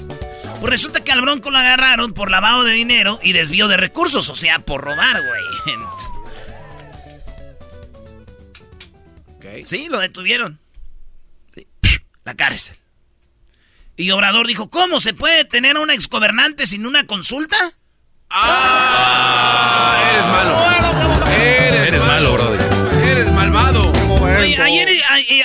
Pues 0.59 0.69
resulta 0.71 1.03
que 1.03 1.11
al 1.13 1.21
Bronco 1.21 1.51
lo 1.51 1.57
agarraron 1.57 2.13
por 2.13 2.29
lavado 2.31 2.63
de 2.65 2.73
dinero 2.73 3.17
y 3.23 3.31
desvío 3.33 3.67
de 3.69 3.77
recursos, 3.77 4.29
o 4.29 4.35
sea, 4.35 4.59
por 4.59 4.81
robar, 4.81 5.17
güey. 5.23 5.75
Sí, 9.65 9.87
lo 9.89 9.99
detuvieron. 9.99 10.59
La 12.31 12.37
cárcel. 12.37 12.77
Y 13.97 14.09
Obrador 14.11 14.47
dijo, 14.47 14.69
¿cómo 14.69 15.01
se 15.01 15.13
puede 15.13 15.43
tener 15.43 15.75
a 15.75 15.81
un 15.81 15.91
exgobernante 15.91 16.65
sin 16.65 16.85
una 16.85 17.05
consulta? 17.05 17.57
¡Ah! 18.29 20.01
Eres 20.09 20.25
malo. 20.27 21.29
Eres, 21.29 21.87
eres 21.89 22.05
malo, 22.05 22.31
brother. 22.31 22.61
Eres 23.05 23.29
malvado. 23.33 23.91
ayer, 24.63 24.87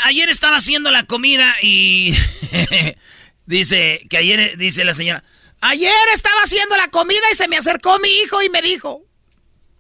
ayer 0.05 0.29
estaba 0.29 0.59
haciendo 0.59 0.93
la 0.93 1.03
comida 1.03 1.57
y 1.61 2.17
dice 3.47 4.07
que 4.09 4.19
ayer, 4.19 4.57
dice 4.57 4.85
la 4.85 4.95
señora, 4.95 5.25
ayer 5.61 5.91
estaba 6.15 6.41
haciendo 6.45 6.77
la 6.77 6.87
comida 6.91 7.29
y 7.33 7.35
se 7.35 7.49
me 7.49 7.57
acercó 7.57 7.99
mi 7.99 8.11
hijo 8.23 8.43
y 8.43 8.49
me 8.49 8.63
dijo, 8.63 9.03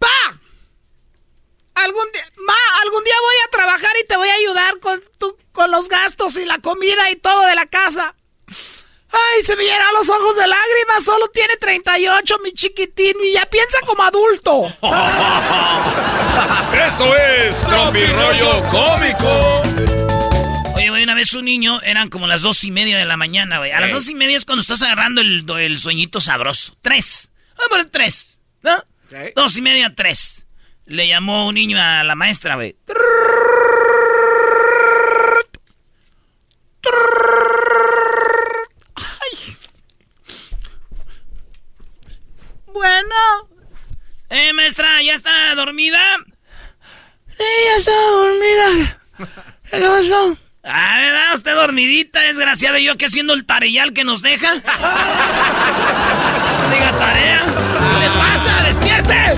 ¡Pa! 0.01 0.36
Algún 1.77 2.12
día, 2.12 2.24
ma, 2.39 2.55
algún 2.82 3.05
día 3.05 3.15
voy 3.20 3.35
a 3.47 3.51
trabajar 3.51 3.90
y 4.03 4.07
te 4.07 4.16
voy 4.16 4.28
a 4.28 4.35
ayudar 4.35 4.78
con, 4.81 5.01
tu, 5.19 5.36
con 5.53 5.70
los 5.70 5.89
gastos 5.89 6.36
y 6.36 6.44
la 6.44 6.59
comida 6.59 7.11
y 7.11 7.16
todo 7.16 7.47
de 7.47 7.55
la 7.55 7.66
casa. 7.66 8.15
Ay, 8.48 9.43
se 9.43 9.57
me 9.57 9.65
llenan 9.65 9.94
los 9.94 10.09
ojos 10.09 10.36
de 10.36 10.47
lágrimas. 10.47 11.05
Solo 11.05 11.28
tiene 11.28 11.57
38, 11.57 12.39
mi 12.43 12.53
chiquitín, 12.53 13.15
y 13.23 13.32
ya 13.35 13.47
piensa 13.47 13.78
como 13.86 14.03
adulto. 14.03 14.66
Esto 16.86 17.16
es 17.16 17.61
Tropi 17.66 18.07
Rollo 18.07 18.62
Cómico. 18.70 19.62
Oye, 20.74 20.90
güey, 20.90 21.03
una 21.03 21.15
vez 21.15 21.32
un 21.35 21.44
niño, 21.44 21.81
eran 21.82 22.09
como 22.09 22.27
las 22.27 22.43
dos 22.43 22.65
y 22.65 22.70
media 22.70 22.98
de 22.98 23.05
la 23.05 23.16
mañana, 23.16 23.59
güey. 23.59 23.73
A 23.73 23.81
las 23.81 23.93
dos 23.93 24.09
y 24.09 24.15
media 24.15 24.36
es 24.36 24.44
cuando 24.44 24.62
estás 24.62 24.82
agarrando 24.82 25.20
el, 25.20 25.44
el 25.59 25.78
sueñito 25.78 26.20
sabroso. 26.20 26.77
Tres. 26.82 27.31
Vamos 27.57 27.66
a 27.66 27.70
poner 27.70 27.86
tres, 27.90 28.39
¿no? 28.62 28.82
Dos 29.35 29.57
y 29.57 29.62
media, 29.62 29.94
tres. 29.94 30.45
Le 30.87 31.09
llamó 31.09 31.49
un 31.49 31.55
niño 31.57 31.79
a 31.81 32.05
la 32.05 32.15
maestra, 32.15 32.55
güey. 32.55 32.77
Bueno. 42.67 43.17
Eh, 44.31 44.53
maestra, 44.53 45.03
¿ya 45.03 45.15
está 45.15 45.55
dormida? 45.57 45.99
Sí, 47.37 47.45
ya 47.65 47.77
está 47.79 47.91
dormida. 47.91 49.01
¿Qué 49.71 49.81
pasó? 49.81 50.39
Ah, 50.63 50.99
¿verdad? 51.01 51.35
Usted 51.35 51.55
dormidita, 51.55 52.21
desgraciada. 52.21 52.79
¿Y 52.79 52.85
yo 52.85 52.97
que 52.97 53.07
haciendo 53.07 53.35
el 53.35 53.45
tareyal 53.45 53.93
que 53.93 54.05
nos 54.05 54.23
deja? 54.23 54.55
Diga 56.71 56.99
tarea. 56.99 57.45
¿Qué 57.45 57.99
le 58.01 58.09
pasa? 58.11 58.63
¡Despierte! 58.63 59.33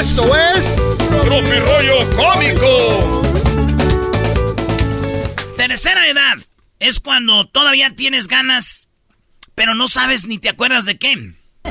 Esto 0.00 0.36
es... 0.36 0.81
Tropi 1.32 1.58
Rollo 1.60 2.10
Cómico. 2.14 3.22
Tercera 5.56 6.06
edad. 6.06 6.36
Es 6.78 7.00
cuando 7.00 7.46
todavía 7.46 7.96
tienes 7.96 8.28
ganas, 8.28 8.88
pero 9.54 9.74
no 9.74 9.88
sabes 9.88 10.26
ni 10.26 10.36
te 10.36 10.50
acuerdas 10.50 10.84
de 10.84 10.98
qué. 10.98 11.14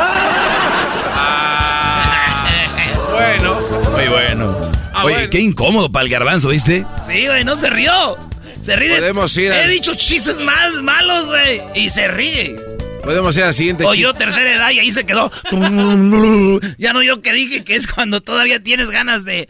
bueno. 3.11 3.59
Muy 3.91 4.07
bueno. 4.07 4.57
Ah, 4.95 5.03
Oye, 5.05 5.13
bueno. 5.15 5.29
qué 5.29 5.39
incómodo 5.41 5.91
para 5.91 6.05
el 6.05 6.09
garbanzo, 6.09 6.49
¿viste? 6.49 6.83
Sí, 7.05 7.27
güey, 7.27 7.43
no 7.43 7.55
se 7.55 7.69
rió. 7.69 8.17
Se 8.59 8.75
ríe. 8.75 8.89
de- 8.89 8.97
Podemos 8.99 9.37
ir 9.37 9.51
He 9.51 9.61
al- 9.63 9.69
dicho 9.69 9.93
chistes 9.93 10.39
mal, 10.39 10.81
malos, 10.81 11.27
güey. 11.27 11.61
Y 11.75 11.91
se 11.91 12.07
ríe. 12.07 12.55
Podemos 13.03 13.35
ir 13.37 13.43
al 13.43 13.53
siguiente 13.53 13.85
Oyó 13.85 14.09
chiste. 14.11 14.25
tercera 14.25 14.53
edad 14.53 14.69
y 14.71 14.79
ahí 14.79 14.91
se 14.91 15.05
quedó. 15.05 15.31
ya 16.77 16.93
no 16.93 17.03
yo 17.03 17.21
que 17.21 17.33
dije 17.33 17.63
que 17.63 17.75
es 17.75 17.87
cuando 17.87 18.21
todavía 18.21 18.61
tienes 18.61 18.89
ganas 18.89 19.25
de. 19.25 19.49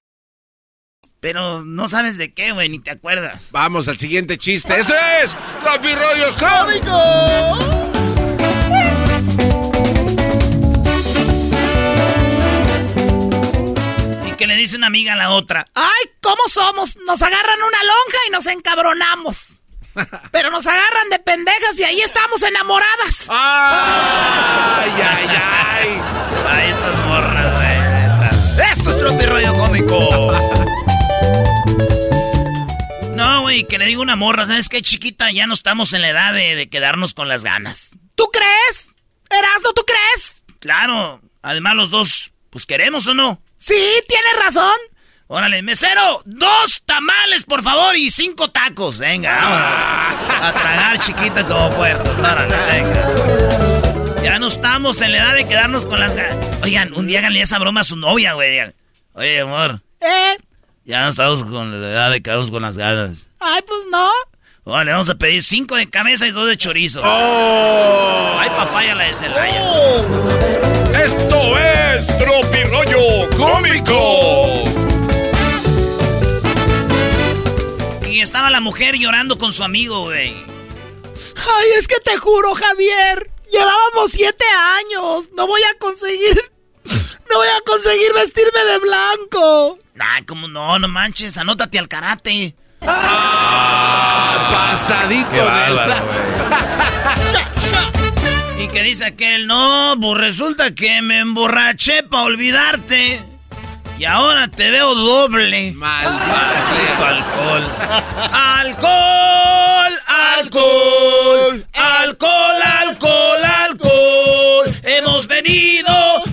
Pero 1.21 1.63
no 1.63 1.87
sabes 1.87 2.17
de 2.17 2.33
qué, 2.33 2.51
güey, 2.51 2.67
ni 2.67 2.79
te 2.79 2.89
acuerdas. 2.89 3.49
Vamos 3.51 3.87
al 3.87 3.99
siguiente 3.99 4.39
chiste. 4.39 4.75
Esto 4.75 4.95
es 5.21 5.35
Tropi 5.61 5.89
Rollo 5.93 6.35
Cómico. 6.39 6.97
Y 14.27 14.31
que 14.31 14.47
le 14.47 14.55
dice 14.55 14.77
una 14.77 14.87
amiga 14.87 15.13
a 15.13 15.15
la 15.15 15.29
otra. 15.29 15.67
¡Ay, 15.75 16.09
cómo 16.21 16.41
somos! 16.47 16.97
Nos 17.05 17.21
agarran 17.21 17.59
una 17.61 17.83
lonja 17.83 18.17
y 18.27 18.31
nos 18.31 18.47
encabronamos. 18.47 19.47
Pero 20.31 20.49
nos 20.49 20.65
agarran 20.65 21.09
de 21.11 21.19
pendejas 21.19 21.79
y 21.79 21.83
ahí 21.83 22.01
estamos 22.01 22.41
enamoradas. 22.41 23.27
¡Ay, 23.29 24.91
ay, 24.91 25.27
ay! 25.29 26.01
Ay, 26.49 26.69
estas 26.71 27.05
morras, 27.05 27.53
güey. 27.53 28.71
Esto 28.71 28.89
es 28.89 28.97
Tropi 28.97 29.25
Rollo 29.27 29.53
Cómico. 29.53 30.60
No, 33.51 33.55
güey, 33.57 33.67
que 33.67 33.77
le 33.77 33.85
digo 33.85 34.01
una 34.01 34.15
morra, 34.15 34.47
¿sabes 34.47 34.69
qué, 34.69 34.81
chiquita? 34.81 35.29
Ya 35.29 35.45
no 35.45 35.53
estamos 35.53 35.91
en 35.91 36.01
la 36.01 36.07
edad 36.07 36.33
de, 36.33 36.55
de 36.55 36.69
quedarnos 36.69 37.13
con 37.13 37.27
las 37.27 37.43
ganas. 37.43 37.99
¿Tú 38.15 38.29
crees? 38.31 38.95
Erasno, 39.29 39.73
¿tú 39.73 39.83
crees? 39.85 40.41
Claro. 40.59 41.21
Además, 41.41 41.75
los 41.75 41.89
dos, 41.89 42.31
pues 42.49 42.65
queremos 42.65 43.07
o 43.07 43.13
no. 43.13 43.41
Sí, 43.57 43.75
tienes 44.07 44.45
razón. 44.45 44.71
Órale, 45.27 45.61
mesero, 45.63 46.21
dos 46.23 46.83
tamales, 46.85 47.43
por 47.43 47.61
favor, 47.61 47.97
y 47.97 48.09
cinco 48.09 48.49
tacos. 48.51 48.99
Venga, 48.99 49.35
vámonos. 49.35 50.43
A 50.43 50.53
tragar 50.53 50.99
chiquita 50.99 51.45
como 51.45 51.75
puertos. 51.75 52.19
Órale, 52.19 52.55
venga. 52.55 54.23
Ya 54.23 54.39
no 54.39 54.47
estamos 54.47 55.01
en 55.01 55.11
la 55.11 55.17
edad 55.17 55.35
de 55.35 55.45
quedarnos 55.45 55.85
con 55.85 55.99
las 55.99 56.15
ganas. 56.15 56.45
Oigan, 56.63 56.93
un 56.93 57.05
día 57.05 57.19
háganle 57.19 57.41
esa 57.41 57.59
broma 57.59 57.81
a 57.81 57.83
su 57.83 57.97
novia, 57.97 58.31
güey. 58.31 58.61
Oye, 59.13 59.41
amor, 59.41 59.81
¿Eh? 59.99 60.37
Ya 60.85 61.03
no 61.03 61.09
estamos 61.09 61.43
con 61.43 61.81
la 61.81 61.89
edad 61.89 62.11
de 62.11 62.21
quedarnos 62.21 62.51
con 62.51 62.61
las 62.63 62.77
ganas. 62.77 63.27
Ay, 63.39 63.61
pues 63.67 63.81
no. 63.91 64.09
Órale, 64.63 64.91
vamos 64.91 65.09
a 65.09 65.15
pedir 65.15 65.41
cinco 65.41 65.75
de 65.75 65.89
cabeza 65.89 66.27
y 66.27 66.31
dos 66.31 66.47
de 66.47 66.55
chorizo. 66.57 67.01
¡Oh! 67.03 68.35
Ay, 68.37 68.49
papaya 68.49 68.93
la 68.93 69.05
de 69.05 69.13
Celaya. 69.13 71.03
Esto 71.03 71.57
es 71.57 72.07
Tropi 72.19 72.63
Rollo 72.65 73.29
Cómico. 73.37 74.63
Y 78.07 78.19
estaba 78.21 78.51
la 78.51 78.59
mujer 78.59 78.95
llorando 78.95 79.37
con 79.37 79.51
su 79.51 79.63
amigo, 79.63 80.03
güey. 80.03 80.35
Ay, 81.35 81.67
es 81.77 81.87
que 81.87 81.99
te 82.03 82.17
juro, 82.17 82.53
Javier. 82.53 83.31
Llevábamos 83.51 84.11
siete 84.11 84.45
años. 84.45 85.29
No 85.35 85.47
voy 85.47 85.61
a 85.63 85.77
conseguir. 85.79 86.50
No 87.31 87.37
voy 87.37 87.47
a 87.47 87.61
conseguir 87.65 88.13
vestirme 88.13 88.59
de 88.65 88.77
blanco. 88.79 89.79
Ay, 89.99 90.23
cómo 90.23 90.47
no, 90.47 90.77
no 90.79 90.87
manches, 90.87 91.37
anótate 91.37 91.79
al 91.79 91.87
karate. 91.87 92.55
Pasadito 94.51 95.29
Qué 95.31 95.41
bárbaro, 95.41 95.93
Y 98.59 98.67
que 98.67 98.83
dice 98.83 99.05
aquel, 99.05 99.47
no, 99.47 99.95
pues 100.01 100.17
resulta 100.19 100.75
que 100.75 101.01
me 101.01 101.19
emborraché 101.19 102.03
para 102.03 102.23
olvidarte. 102.23 103.23
Y 103.97 104.05
ahora 104.05 104.47
te 104.49 104.69
veo 104.71 104.93
doble. 104.95 105.71
Maldito 105.73 107.05
alcohol. 107.05 107.63
¡Alcohol! 108.31 109.41
alcohol, 110.41 111.65
alcohol, 111.73 112.61
alcohol, 112.61 113.43
alcohol. 113.43 114.75
Hemos 114.83 115.27
venido 115.27 116.23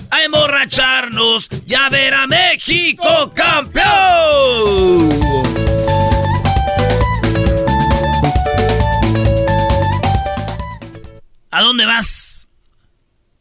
emborracharnos 1.29 1.49
y 1.65 2.27
México 2.27 3.31
campeón. 3.35 5.09
¿A 11.51 11.61
dónde 11.61 11.85
vas? 11.85 12.47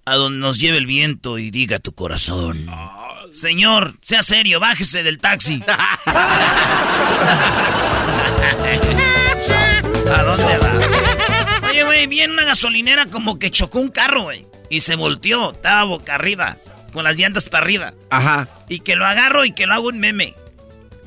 A 0.05 0.15
donde 0.17 0.39
nos 0.39 0.59
lleve 0.59 0.79
el 0.79 0.87
viento 0.87 1.39
y 1.39 1.51
diga 1.51 1.79
tu 1.79 1.93
corazón. 1.93 2.71
Señor, 3.31 3.99
sea 4.03 4.23
serio, 4.23 4.59
bájese 4.59 5.03
del 5.03 5.19
taxi. 5.19 5.63
¿A 10.09 10.23
dónde 10.23 10.59
va? 10.59 11.69
Oye, 11.69 11.85
güey, 11.85 12.07
viene 12.07 12.33
una 12.33 12.45
gasolinera 12.45 13.07
como 13.07 13.39
que 13.39 13.51
chocó 13.51 13.81
un 13.81 13.91
carro, 13.91 14.23
güey. 14.23 14.47
Y 14.71 14.81
se 14.81 14.97
volteó, 14.97 15.53
estaba 15.53 15.85
boca 15.85 16.15
arriba, 16.15 16.57
con 16.93 17.05
las 17.05 17.17
llantas 17.17 17.49
para 17.49 17.65
arriba. 17.65 17.95
Ajá. 18.11 18.49
Y 18.69 18.81
que 18.81 18.97
lo 18.97 19.07
agarro 19.07 19.45
y 19.45 19.53
que 19.53 19.67
lo 19.67 19.75
hago 19.75 19.89
un 19.89 19.99
meme. 19.99 20.35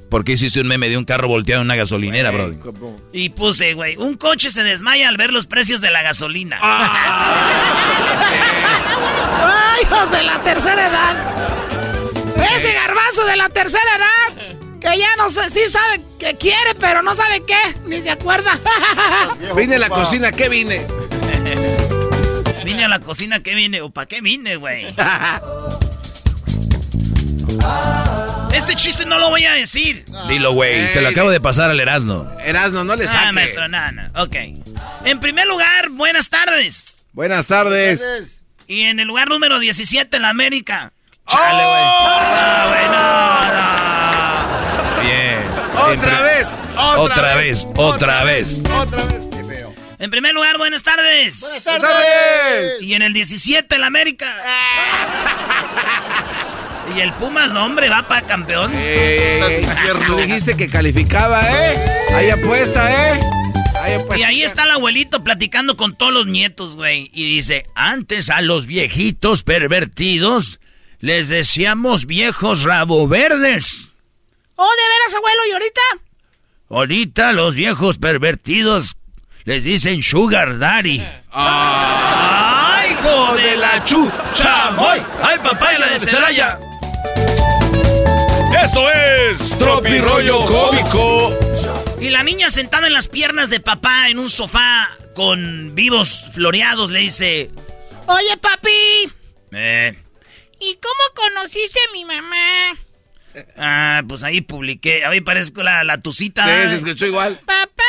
¿Por 0.10 0.24
qué 0.26 0.34
hiciste 0.34 0.60
un 0.60 0.68
meme 0.68 0.90
de 0.90 0.98
un 0.98 1.06
carro 1.06 1.30
volteado 1.30 1.62
en 1.62 1.68
una 1.68 1.78
gasolinera, 1.78 2.32
bro? 2.32 2.54
Y 3.14 3.30
puse, 3.30 3.76
güey, 3.76 3.96
un 3.96 4.18
coche 4.18 4.52
se 4.52 4.62
desmaya 4.62 5.08
al 5.08 5.16
ver 5.16 5.32
los 5.32 5.48
precios 5.48 5.80
de 5.80 5.90
la 5.90 6.02
gasolina. 6.02 6.60
¡Ay, 6.62 7.46
hijos 9.84 10.12
de 10.12 10.24
la 10.24 10.44
tercera 10.44 10.88
edad! 10.88 11.16
Ese 12.56 12.74
garbanzo 12.74 13.24
de 13.26 13.38
la 13.38 13.48
tercera 13.48 13.90
edad, 13.96 14.58
que 14.82 15.00
ya 15.00 15.16
no 15.18 15.30
sé, 15.30 15.50
sí 15.50 15.62
sabe 15.70 16.02
que 16.20 16.36
quiere, 16.36 16.76
pero 16.78 17.02
no 17.02 17.16
sabe 17.16 17.42
qué, 17.46 17.56
ni 17.86 18.02
se 18.02 18.10
acuerda. 18.10 18.60
Vine 19.56 19.78
a 19.78 19.80
la 19.80 19.88
cocina, 19.90 20.34
¿qué 20.34 20.50
vine? 20.50 20.86
A 22.84 22.88
la 22.88 23.00
cocina, 23.00 23.42
¿qué 23.44 23.54
vine? 23.54 23.82
¿O 23.82 23.92
para 23.92 24.08
qué 24.08 24.22
vine, 24.22 24.56
güey? 24.56 24.88
Ese 28.54 28.76
chiste 28.76 29.06
no 29.06 29.20
lo 29.20 29.30
voy 29.30 29.46
a 29.46 29.54
decir. 29.54 30.04
Dilo, 30.28 30.54
güey. 30.54 30.90
Se 30.90 31.00
lo 31.02 31.10
acabo 31.10 31.30
de 31.30 31.40
pasar 31.40 31.70
al 31.70 31.80
Erasno. 31.80 32.28
Erasno, 32.40 32.84
no 32.84 32.96
le 32.96 33.08
saque. 33.08 33.28
Ah, 33.28 33.32
maestro, 33.34 33.68
nada, 33.68 34.12
Ok. 34.16 34.36
En 35.06 35.20
primer 35.20 35.46
lugar, 35.48 35.90
buenas 35.92 36.30
tardes. 36.30 37.04
Buenas 37.14 37.48
tardes. 37.48 38.42
Y 38.68 38.82
en 38.84 39.00
el 39.00 39.08
lugar 39.08 39.30
número 39.30 39.60
17 39.60 40.16
en 40.16 40.22
la 40.24 40.30
América. 40.30 40.92
Chale, 41.28 41.64
güey. 41.64 41.84
No, 41.84 42.68
güey, 42.70 42.88
no, 42.88 43.42
Bien. 45.02 45.40
Otra 45.98 46.22
vez. 46.22 46.60
Otra, 46.78 47.36
vez, 47.36 47.68
otra 47.76 48.24
vez. 48.24 48.64
Otra 48.70 49.04
vez. 49.04 49.31
En 50.02 50.10
primer 50.10 50.34
lugar, 50.34 50.58
buenas 50.58 50.82
tardes. 50.82 51.42
Buenas 51.42 51.64
tardes. 51.64 52.82
Y 52.82 52.96
en 52.96 53.04
el 53.04 53.14
17 53.14 53.76
el 53.76 53.84
América. 53.84 54.36
y 56.96 57.02
el 57.02 57.14
Pumas, 57.14 57.54
no, 57.54 57.64
hombre, 57.64 57.88
va 57.88 58.08
para 58.08 58.26
campeón. 58.26 58.74
Ey, 58.76 59.62
Tú 60.08 60.16
dijiste 60.16 60.58
que 60.58 60.70
calificaba, 60.70 61.44
¿eh? 61.48 61.78
Ahí 62.16 62.32
apuesta, 62.32 63.14
¿eh? 63.14 63.20
Ahí 63.80 63.94
apuesta. 63.94 64.18
Y 64.18 64.24
ahí 64.24 64.42
está 64.42 64.64
el 64.64 64.72
abuelito 64.72 65.24
platicando 65.24 65.78
con 65.78 65.96
todos 65.96 66.12
los 66.12 66.26
nietos, 66.26 66.78
güey. 66.78 67.12
Y 67.14 67.36
dice, 67.36 67.68
antes 67.76 68.32
a 68.32 68.42
los 68.42 68.66
viejitos 68.66 69.44
pervertidos 69.44 70.60
les 70.98 71.30
decíamos 71.30 72.08
viejos 72.08 72.64
rabo 72.64 73.08
verdes. 73.08 73.92
Oh, 74.56 74.68
de 74.68 74.82
veras, 74.82 75.14
abuelo, 75.14 75.42
¿y 75.48 75.52
ahorita? 75.52 75.82
Ahorita 76.72 77.34
los 77.34 77.54
viejos 77.54 78.00
pervertidos 78.00 78.96
les 79.44 79.64
dicen 79.64 80.02
sugar 80.04 80.58
daddy. 80.60 81.04
¡Ay, 81.32 82.92
hijo 82.94 83.36
de 83.36 83.58
la 83.58 83.84
chucha! 83.84 84.70
¡Ay, 84.78 85.02
ay 85.24 85.38
papá 85.40 85.72
de 85.74 85.80
la 85.80 85.88
de 85.88 86.00
Celaya! 86.00 86.60
Esto 88.64 88.90
es 88.92 89.58
Tropi 89.58 89.98
Rollo 90.00 90.46
Cómico. 90.46 91.36
Y 92.00 92.10
la 92.10 92.24
niña 92.24 92.50
sentada 92.50 92.88
en 92.88 92.94
las 92.94 93.08
piernas 93.08 93.50
de 93.50 93.60
papá 93.60 94.10
en 94.10 94.20
un 94.20 94.30
sofá 94.30 94.90
con 95.16 95.74
vivos 95.76 96.28
floreados 96.34 96.90
le 96.92 97.00
dice... 97.00 97.50
Oye, 98.08 98.38
papi, 98.38 99.12
Eh, 99.54 99.98
¿y 100.60 100.76
cómo 100.82 101.26
conociste 101.34 101.80
a 101.90 101.94
mi 101.94 102.06
mamá? 102.06 102.78
ah, 103.58 104.02
pues 104.08 104.24
ahí 104.24 104.42
publiqué. 104.42 105.06
Ahí 105.06 105.22
parezco 105.22 105.64
la, 105.64 105.84
la 105.84 106.02
tucita. 106.02 106.46
Sí, 106.46 106.70
se 106.70 106.76
escuchó 106.78 107.06
igual. 107.06 107.40
Papá, 107.46 107.84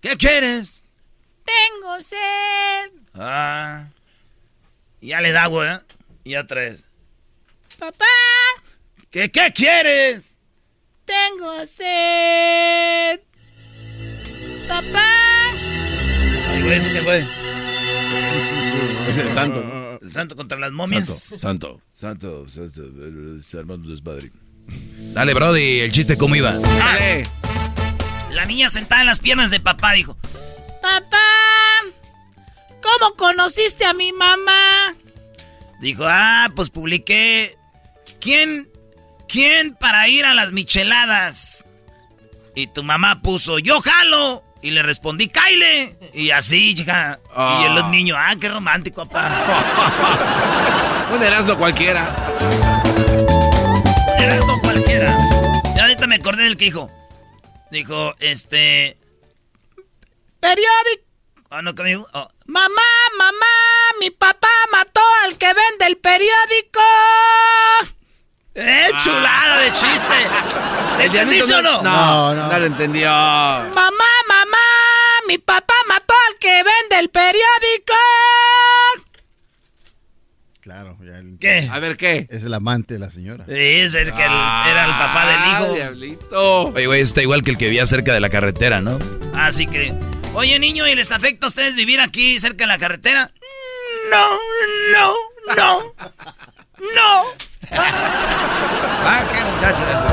¿Qué 0.00 0.16
quieres? 0.16 0.82
tengo 1.48 2.00
sed. 2.00 2.92
Ah. 3.14 3.86
Ya 5.00 5.20
le 5.20 5.32
da 5.32 5.44
agua, 5.44 5.74
¿eh? 5.76 5.94
Y 6.24 6.36
otra 6.36 6.60
vez. 6.62 6.84
Papá, 7.78 8.04
¿Qué, 9.10 9.30
qué 9.30 9.52
quieres? 9.54 10.34
tengo 11.04 11.64
sed. 11.66 13.20
Papá. 14.68 15.06
Ay, 16.48 16.62
güey, 16.62 16.74
¿eso 16.74 16.88
qué 16.92 17.02
fue? 17.02 17.24
Es 19.08 19.18
el 19.18 19.32
santo. 19.32 19.98
El 20.02 20.12
santo 20.12 20.36
contra 20.36 20.58
las 20.58 20.72
momias. 20.72 21.08
Santo, 21.08 21.80
santo, 21.92 22.46
santo, 22.46 22.48
santo, 22.48 23.58
armando 23.58 23.88
desmadre. 23.88 24.30
Dale, 25.14 25.32
Brody, 25.32 25.80
el 25.80 25.92
chiste 25.92 26.18
cómo 26.18 26.36
iba. 26.36 26.52
Dale. 26.52 27.24
La 28.38 28.44
niña 28.44 28.70
sentada 28.70 29.00
en 29.00 29.08
las 29.08 29.18
piernas 29.18 29.50
de 29.50 29.58
papá 29.58 29.94
dijo... 29.94 30.16
Papá, 30.80 31.18
¿cómo 32.80 33.16
conociste 33.16 33.84
a 33.84 33.92
mi 33.94 34.12
mamá? 34.12 34.94
Dijo, 35.80 36.04
ah, 36.06 36.48
pues 36.54 36.70
publiqué. 36.70 37.58
¿Quién? 38.20 38.70
¿Quién 39.26 39.74
para 39.74 40.06
ir 40.06 40.24
a 40.24 40.34
las 40.34 40.52
micheladas? 40.52 41.66
Y 42.54 42.68
tu 42.68 42.84
mamá 42.84 43.22
puso, 43.22 43.58
yo 43.58 43.80
jalo. 43.80 44.44
Y 44.62 44.70
le 44.70 44.84
respondí, 44.84 45.26
Kyle. 45.26 45.98
Y 46.14 46.30
así, 46.30 46.76
chica. 46.76 47.18
Ah. 47.34 47.66
Y 47.66 47.74
los 47.74 47.88
niños, 47.90 48.18
ah, 48.20 48.36
qué 48.40 48.48
romántico, 48.48 49.04
papá. 49.04 49.32
Un 51.12 51.20
Erasmo 51.24 51.58
cualquiera. 51.58 52.06
Eras 54.16 54.46
no 54.46 54.60
cualquiera. 54.60 55.18
Ya 55.74 55.82
ahorita 55.82 56.06
me 56.06 56.14
acordé 56.14 56.44
del 56.44 56.56
que 56.56 56.66
dijo. 56.66 56.88
Dijo, 57.70 58.14
este. 58.20 58.96
Periódico. 60.40 61.04
Ah, 61.50 61.62
no, 61.62 61.74
¿qué 61.74 61.82
me 61.82 61.88
dijo? 61.90 62.06
Oh, 62.12 62.28
Mamá, 62.46 62.82
mamá, 63.18 63.46
mi 64.00 64.10
papá 64.10 64.48
mató 64.72 65.00
al 65.24 65.36
que 65.36 65.46
vende 65.46 65.86
el 65.86 65.96
periódico. 65.98 66.80
¡Eh, 68.54 68.88
chulada 68.98 69.58
de 69.58 69.72
chiste! 69.72 70.28
¿Le 70.98 71.04
entendiste 71.04 71.54
o 71.54 71.62
no? 71.62 71.82
No, 71.82 72.34
no, 72.34 72.48
no 72.48 72.58
lo 72.58 72.66
entendió. 72.66 73.08
Mamá, 73.10 74.10
mamá, 74.28 74.58
mi 75.26 75.38
papá 75.38 75.74
mató 75.86 76.14
al 76.28 76.38
que 76.38 76.62
vende 76.62 76.98
el 76.98 77.10
periódico. 77.10 77.94
¿Qué? 81.40 81.68
A 81.72 81.78
ver, 81.78 81.96
¿qué? 81.96 82.26
es 82.30 82.42
el 82.44 82.52
amante 82.54 82.94
de 82.94 83.00
la 83.00 83.10
señora. 83.10 83.44
Sí, 83.46 83.54
es 83.54 83.94
el 83.94 84.12
que 84.12 84.24
el- 84.24 84.32
era 84.32 84.84
el 84.86 84.90
papá 84.90 85.26
del 85.26 85.36
Ah, 85.38 85.60
hijo. 85.62 85.74
diablito. 85.74 86.64
Oye, 86.74 86.86
güey, 86.86 87.00
está 87.00 87.22
igual 87.22 87.42
que 87.44 87.52
el 87.52 87.58
que 87.58 87.66
vivía 87.66 87.86
cerca 87.86 88.12
de 88.12 88.20
la 88.20 88.28
carretera, 88.28 88.80
¿no? 88.80 88.98
Así 89.34 89.66
que, 89.66 89.94
oye 90.34 90.58
niño, 90.58 90.88
¿y 90.88 90.94
les 90.96 91.12
afecta 91.12 91.46
a 91.46 91.48
ustedes 91.48 91.76
vivir 91.76 92.00
aquí 92.00 92.40
cerca 92.40 92.64
de 92.64 92.68
la 92.68 92.78
carretera? 92.78 93.30
No, 94.10 94.26
no, 94.92 95.14
no, 95.56 95.80
no. 96.94 97.24
Ah, 97.70 99.24
qué 99.32 99.44
muchacho 99.44 99.84
ese. 99.94 100.08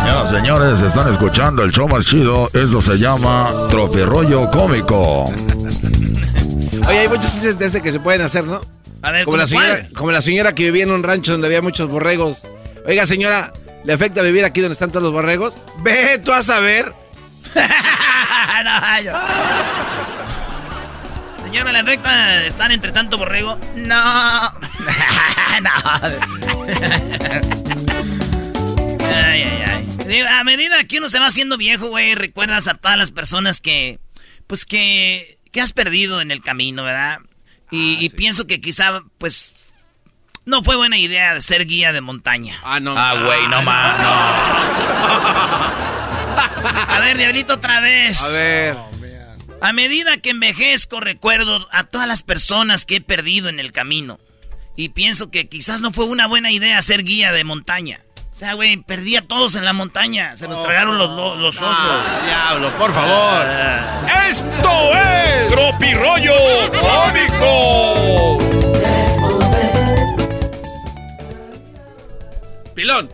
Señoras, 0.00 0.30
señores, 0.30 0.80
están 0.80 1.12
escuchando 1.12 1.62
el 1.62 1.70
show 1.72 1.88
más 1.88 2.04
chido. 2.06 2.48
Esto 2.52 2.80
se 2.80 2.96
llama 2.98 3.50
Tropirollo 3.70 4.50
Cómico. 4.50 5.26
Oye, 6.88 6.98
hay 7.00 7.08
muchos 7.08 7.32
chistes 7.32 7.58
de 7.58 7.66
ese 7.66 7.80
que 7.82 7.92
se 7.92 8.00
pueden 8.00 8.22
hacer, 8.22 8.44
¿no? 8.44 8.60
A 9.02 9.10
ver, 9.10 9.24
Como 9.24 9.36
la, 9.36 9.44
¿cómo 9.44 9.48
señora, 9.60 9.78
cuál? 9.80 9.92
como 9.94 10.12
la 10.12 10.22
señora 10.22 10.54
que 10.54 10.64
vivía 10.64 10.84
en 10.84 10.90
un 10.90 11.02
rancho 11.02 11.32
donde 11.32 11.46
había 11.48 11.62
muchos 11.62 11.88
borregos. 11.88 12.42
Oiga, 12.86 13.06
señora, 13.06 13.52
¿le 13.84 13.92
afecta 13.92 14.22
vivir 14.22 14.44
aquí 14.44 14.60
donde 14.60 14.74
están 14.74 14.90
todos 14.90 15.02
los 15.02 15.12
borregos? 15.12 15.56
Ve 15.82 16.20
tú 16.24 16.32
a 16.32 16.42
saber. 16.42 16.92
No, 18.64 19.00
yo- 19.02 19.12
Señora, 21.44 21.72
¿le 21.72 21.78
afecta 21.80 22.44
estar 22.46 22.70
entre 22.70 22.92
tanto 22.92 23.18
borrego? 23.18 23.58
No. 23.74 24.42
no. 25.62 25.70
ay, 29.00 29.42
ay, 29.42 29.62
ay. 29.66 29.88
Digo, 30.06 30.28
A 30.28 30.44
medida 30.44 30.84
que 30.84 30.98
uno 30.98 31.08
se 31.08 31.18
va 31.18 31.26
haciendo 31.26 31.56
viejo, 31.56 31.88
güey, 31.88 32.14
recuerdas 32.14 32.68
a 32.68 32.74
todas 32.74 32.96
las 32.96 33.10
personas 33.10 33.60
que, 33.60 33.98
pues 34.46 34.64
que, 34.64 35.38
que 35.52 35.60
has 35.60 35.72
perdido 35.72 36.20
en 36.20 36.32
el 36.32 36.42
camino, 36.42 36.82
¿verdad? 36.82 37.20
Y, 37.70 38.04
y 38.04 38.08
pienso 38.08 38.46
que 38.46 38.60
quizá, 38.60 39.02
pues, 39.18 39.54
no 40.44 40.62
fue 40.62 40.76
buena 40.76 40.98
idea 40.98 41.40
ser 41.40 41.66
guía 41.66 41.92
de 41.92 42.00
montaña. 42.00 42.58
Ah, 42.64 42.80
no. 42.80 42.94
Ah, 42.96 43.14
güey, 43.14 43.46
no 43.48 43.62
más, 43.62 43.98
no. 43.98 44.08
A 46.94 47.00
ver, 47.00 47.16
Diablito, 47.16 47.54
otra 47.54 47.80
vez. 47.80 48.20
A 48.20 48.28
ver. 48.28 48.76
A 49.60 49.72
medida 49.72 50.16
que 50.16 50.30
envejezco, 50.30 50.98
recuerdo 50.98 51.68
a 51.70 51.84
todas 51.84 52.08
las 52.08 52.24
personas 52.24 52.84
que 52.84 52.96
he 52.96 53.00
perdido 53.00 53.48
en 53.48 53.60
el 53.60 53.70
camino. 53.70 54.18
Y 54.76 54.88
pienso 54.88 55.30
que 55.30 55.48
quizás 55.48 55.80
no 55.80 55.92
fue 55.92 56.06
una 56.06 56.26
buena 56.26 56.50
idea 56.50 56.82
ser 56.82 57.04
guía 57.04 57.30
de 57.30 57.44
montaña. 57.44 58.00
O 58.32 58.34
sea, 58.34 58.54
güey, 58.54 58.76
perdí 58.78 59.16
a 59.16 59.22
todos 59.22 59.54
en 59.56 59.64
la 59.64 59.72
montaña. 59.74 60.36
Se 60.36 60.48
los 60.48 60.60
tragaron 60.62 60.96
los, 60.98 61.10
lo- 61.10 61.36
los 61.36 61.56
osos. 61.56 61.76
Ah, 61.78 62.20
diablo, 62.24 62.70
por 62.78 62.92
favor. 62.92 63.46
Esto 64.28 64.94
es 64.94 65.48
Tropirollo 65.50 66.34
Cómico. 66.80 68.38
Pilón. 72.74 73.12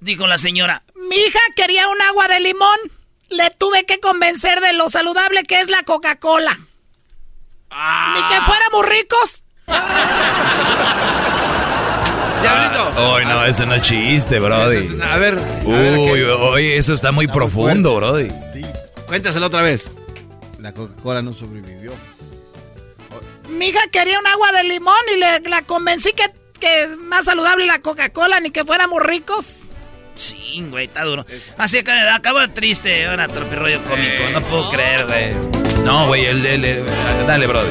Dijo 0.00 0.26
la 0.26 0.38
señora. 0.38 0.82
Mi 1.08 1.16
hija 1.16 1.38
quería 1.54 1.88
un 1.88 2.02
agua 2.02 2.26
de 2.28 2.40
limón. 2.40 2.78
Le 3.28 3.50
tuve 3.50 3.84
que 3.86 4.00
convencer 4.00 4.60
de 4.60 4.72
lo 4.72 4.88
saludable 4.90 5.44
que 5.44 5.60
es 5.60 5.68
la 5.68 5.82
Coca-Cola. 5.84 6.56
Ni 6.56 8.22
que 8.28 8.40
fuéramos 8.42 8.86
ricos. 8.86 9.44
Ay, 12.48 13.24
no, 13.26 13.44
ese 13.44 13.66
no 13.66 13.74
es 13.74 13.82
chiste, 13.82 14.38
brody. 14.38 14.98
A 15.02 15.16
ver. 15.18 15.38
Uy, 15.64 16.22
oye, 16.22 16.76
eso 16.76 16.92
está 16.94 17.12
muy 17.12 17.26
profundo, 17.26 17.94
brody. 17.96 18.28
Cuéntaselo 19.06 19.46
otra 19.46 19.62
vez. 19.62 19.90
La 20.58 20.72
Coca-Cola 20.72 21.22
no 21.22 21.32
sobrevivió. 21.34 21.92
Mi 23.48 23.66
hija 23.68 23.80
quería 23.92 24.18
un 24.18 24.26
agua 24.26 24.50
de 24.52 24.64
limón 24.64 24.94
y 25.14 25.18
le, 25.20 25.40
la 25.48 25.62
convencí 25.62 26.12
que, 26.12 26.24
que 26.58 26.82
es 26.84 26.96
más 26.98 27.26
saludable 27.26 27.66
la 27.66 27.78
Coca-Cola, 27.80 28.40
ni 28.40 28.50
que 28.50 28.64
fuéramos 28.64 29.00
ricos. 29.02 29.58
Sí, 30.14 30.64
güey, 30.70 30.86
está 30.86 31.04
duro. 31.04 31.24
Así 31.58 31.82
que 31.84 31.92
acaba 31.92 32.48
triste 32.48 33.06
ahora, 33.06 33.28
tropirroyo 33.28 33.80
cómico. 33.82 34.24
No 34.32 34.40
puedo 34.42 34.70
creer, 34.70 35.06
güey. 35.06 35.34
No, 35.84 36.06
güey, 36.08 36.24
el, 36.26 36.44
el- 36.44 36.64
el- 36.64 36.84
dale, 37.26 37.46
brody. 37.46 37.70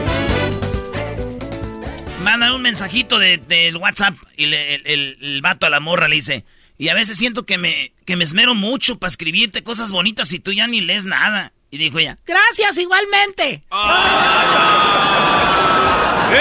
Mandan 2.26 2.52
un 2.54 2.62
mensajito 2.64 3.20
de- 3.20 3.38
del 3.38 3.78
WhatsApp 3.78 4.16
y 4.36 4.48
le- 4.48 4.76
el, 4.76 4.88
el- 4.88 5.18
el 5.22 5.42
vato 5.42 5.68
a 5.68 5.70
la 5.70 5.80
morra 5.80 6.08
le 6.08 6.16
dice, 6.16 6.44
y 6.78 6.90
a 6.90 6.94
veces 6.96 7.18
siento 7.18 7.46
que 7.46 7.58
me, 7.60 7.94
que 8.06 8.16
me 8.18 8.24
esmero 8.24 8.56
mucho 8.56 8.98
para 8.98 9.10
escribirte 9.10 9.64
cosas 9.64 9.92
bonitas 9.92 10.34
y 10.34 10.40
tú 10.40 10.52
ya 10.52 10.66
ni 10.68 10.82
lees 10.82 11.06
nada. 11.06 11.54
Y 11.72 11.78
dijo 11.78 12.00
ella, 12.00 12.18
Gracias, 12.26 12.78
igualmente. 12.78 13.64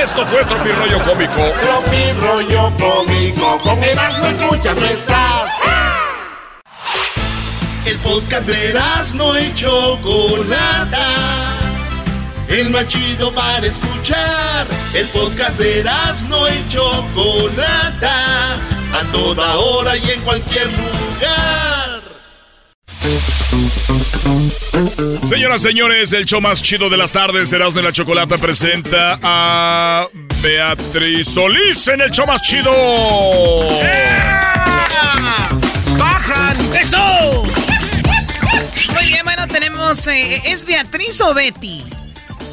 Esto 0.03 0.27
fue 0.27 0.45
Tropirollo 0.45 1.03
Cómico. 1.05 1.53
Tropirollo 1.63 2.73
cómico, 2.79 3.59
con 3.59 3.83
Erasmo 3.85 4.27
escuchas 4.27 4.81
no 4.81 4.87
estás. 4.87 5.51
El 7.87 7.99
podcast 7.99 8.47
de 8.47 8.71
Erasmo 8.71 9.39
y 9.39 9.55
Chocolata. 9.55 11.54
El 12.55 12.71
más 12.71 12.87
chido 12.87 13.35
para 13.35 13.67
escuchar. 13.67 14.69
El 14.95 15.09
podcast 15.09 15.59
de 15.59 15.81
Erasmo 15.81 16.47
y 16.47 16.69
Chocolata. 16.69 18.55
A 18.93 19.03
toda 19.11 19.57
hora 19.57 19.97
y 19.97 20.11
en 20.11 20.21
cualquier 20.21 20.69
lugar. 20.69 22.01
Señoras, 25.29 25.63
señores, 25.63 26.13
el 26.13 26.27
show 26.27 26.41
más 26.41 26.63
chido 26.63 26.89
de 26.89 26.97
las 26.97 27.11
tardes, 27.11 27.53
Erasmo 27.53 27.81
de 27.81 27.87
la 27.89 27.93
Chocolata, 27.93 28.39
presenta 28.39 29.19
a 29.21 30.07
Beatriz 30.41 31.27
Solís 31.35 31.89
en 31.89 32.03
el 32.03 32.13
show 32.13 32.25
más 32.25 32.41
chido. 32.43 32.71
¡Bajan! 35.99 36.57
¡Eso! 36.81 37.43
Muy 38.93 39.07
bien, 39.09 39.25
bueno, 39.25 39.49
tenemos... 39.49 40.07
eh, 40.07 40.41
¿Es 40.45 40.65
Beatriz 40.65 41.21
o 41.21 41.35
Betty? 41.35 41.83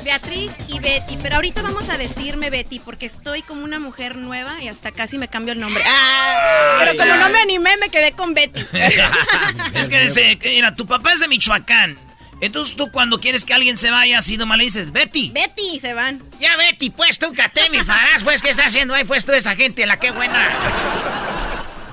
Beatriz 0.04 0.52
y 0.68 0.80
Betty, 0.80 1.18
pero 1.22 1.36
ahorita 1.36 1.62
vamos 1.62 1.90
a 1.90 1.98
decirme 1.98 2.50
Betty 2.50 2.80
porque 2.80 3.06
estoy 3.06 3.42
como 3.42 3.64
una 3.64 3.80
mujer 3.80 4.16
nueva 4.16 4.62
y 4.62 4.68
hasta 4.68 4.92
casi 4.92 5.18
me 5.18 5.28
cambio 5.28 5.54
el 5.54 5.60
nombre. 5.60 5.84
Ah, 5.86 6.78
pero 6.80 6.98
como 6.98 7.16
no 7.16 7.30
me 7.30 7.40
animé 7.40 7.78
me 7.78 7.90
quedé 7.90 8.12
con 8.14 8.34
Betty. 8.34 8.66
es 9.74 9.90
que 9.90 10.38
mira, 10.50 10.74
tu 10.74 10.86
papá 10.86 11.14
es 11.14 11.20
de 11.20 11.28
Michoacán. 11.28 11.98
Entonces 12.42 12.76
tú 12.76 12.92
cuando 12.92 13.20
quieres 13.20 13.46
que 13.46 13.54
alguien 13.54 13.78
se 13.78 13.92
vaya 13.92 14.18
así 14.18 14.36
nomás 14.36 14.58
le 14.58 14.64
dices, 14.64 14.92
Betty. 14.92 15.30
Betty, 15.32 15.80
se 15.80 15.94
van. 15.94 16.22
Ya 16.40 16.58
Betty, 16.58 16.90
pues 16.90 17.20
tú 17.20 17.32
mi 17.70 17.80
farás, 17.80 18.24
pues, 18.24 18.42
¿qué 18.42 18.50
está 18.50 18.66
haciendo 18.66 18.96
ahí? 18.96 19.04
Pues 19.04 19.26
toda 19.26 19.38
esa 19.38 19.56
gente, 19.56 19.86
la 19.86 19.98
que 19.98 20.10
buena. 20.12 21.31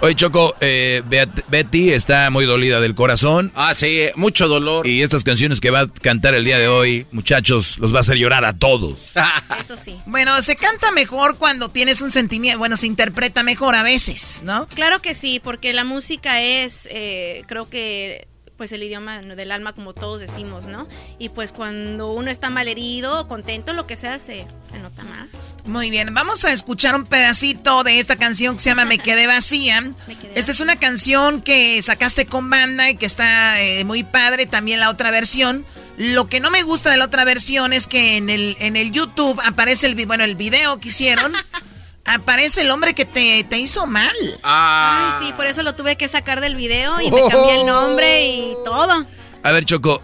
Oye, 0.01 0.15
Choco, 0.15 0.55
eh, 0.61 1.03
Beat- 1.09 1.45
Betty 1.49 1.91
está 1.93 2.31
muy 2.31 2.45
dolida 2.45 2.81
del 2.81 2.95
corazón. 2.95 3.51
Ah, 3.57 3.75
sí, 3.75 4.03
mucho 4.15 4.47
dolor. 4.47 4.87
Y 4.87 5.03
estas 5.03 5.25
canciones 5.25 5.61
que 5.61 5.71
va 5.71 5.81
a 5.81 5.89
cantar 5.89 6.35
el 6.37 6.45
día 6.45 6.57
de 6.57 6.69
hoy, 6.69 7.05
muchachos, 7.11 7.79
los 7.79 7.93
va 7.93 7.99
a 7.99 8.01
hacer 8.03 8.17
llorar 8.17 8.45
a 8.45 8.57
todos. 8.57 8.97
Eso 9.61 9.77
sí. 9.77 9.97
Bueno, 10.07 10.41
se 10.41 10.55
canta 10.55 10.93
mejor 10.93 11.37
cuando 11.37 11.69
tienes 11.69 12.01
un 12.01 12.13
sentimiento, 12.13 12.61
bueno, 12.61 12.77
se 12.77 12.87
interpreta 12.87 13.43
mejor 13.43 13.75
a 13.75 13.83
veces, 13.83 14.41
¿no? 14.45 14.69
Claro 14.69 15.01
que 15.03 15.17
sí, 15.17 15.41
porque 15.43 15.73
la 15.73 15.83
música 15.83 16.41
es, 16.43 16.89
eh, 16.93 17.43
creo 17.49 17.69
que, 17.69 18.29
pues 18.59 18.73
el 18.73 18.83
idioma 18.83 19.23
del 19.23 19.53
alma, 19.53 19.73
como 19.73 19.95
todos 19.95 20.21
decimos, 20.21 20.67
¿no? 20.67 20.87
Y 21.19 21.31
pues 21.31 21.53
cuando 21.53 22.11
uno 22.13 22.31
está 22.31 22.51
malherido, 22.51 23.29
contento, 23.29 23.73
lo 23.73 23.87
que 23.87 23.97
sea, 23.97 24.19
se, 24.19 24.47
se 24.71 24.79
nota 24.81 25.05
más. 25.05 25.31
Muy 25.65 25.91
bien, 25.91 26.13
vamos 26.13 26.45
a 26.45 26.53
escuchar 26.53 26.97
un 26.97 27.07
pedacito 27.07 27.85
de 27.85 28.01
esta 28.01 28.17
canción 28.17 28.57
que 28.57 28.63
se 28.63 28.71
llama 28.71 28.85
Me 28.85 28.99
quedé 28.99 29.27
vacía. 29.29 29.93
Esta 30.35 30.51
es 30.51 30.61
una 30.61 30.77
canción 30.77 31.41
que 31.41 31.81
sacaste 31.83 32.27
con 32.27 32.51
banda 32.51 32.91
y 32.91 32.97
que 32.97 33.07
está 33.07 33.63
eh, 33.63 33.85
muy 33.85 34.03
padre, 34.03 34.47
también 34.47 34.81
la 34.81 34.91
otra 34.91 35.13
versión. 35.13 35.65
Lo 35.97 36.29
que 36.29 36.41
no 36.41 36.51
me 36.51 36.63
gusta 36.65 36.91
de 36.91 36.97
la 36.97 37.05
otra 37.07 37.25
versión 37.25 37.73
es 37.73 37.87
que 37.87 38.17
en 38.17 38.29
el, 38.29 38.57
en 38.59 38.77
el 38.77 38.93
YouTube 38.93 39.41
aparece 39.45 39.87
el, 39.87 40.07
bueno, 40.07 40.25
el 40.25 40.35
video 40.35 40.81
que 40.81 40.89
hicieron, 40.89 41.33
aparece 42.09 42.63
el 42.63 42.71
hombre 42.71 42.95
que 42.95 43.05
te, 43.05 43.45
te 43.45 43.59
hizo 43.59 43.87
mal. 43.87 44.13
Ah. 44.43 45.19
Ay, 45.21 45.27
sí, 45.27 45.33
por 45.35 45.47
eso 45.47 45.63
lo 45.63 45.75
tuve 45.75 45.97
que 45.97 46.09
sacar 46.09 46.41
del 46.41 46.57
video 46.57 47.01
y 47.01 47.11
me 47.11 47.21
cambié 47.29 47.61
el 47.61 47.67
nombre 47.67 48.27
y 48.27 48.55
todo. 48.65 49.05
A 49.43 49.53
ver, 49.53 49.65
Choco, 49.65 50.03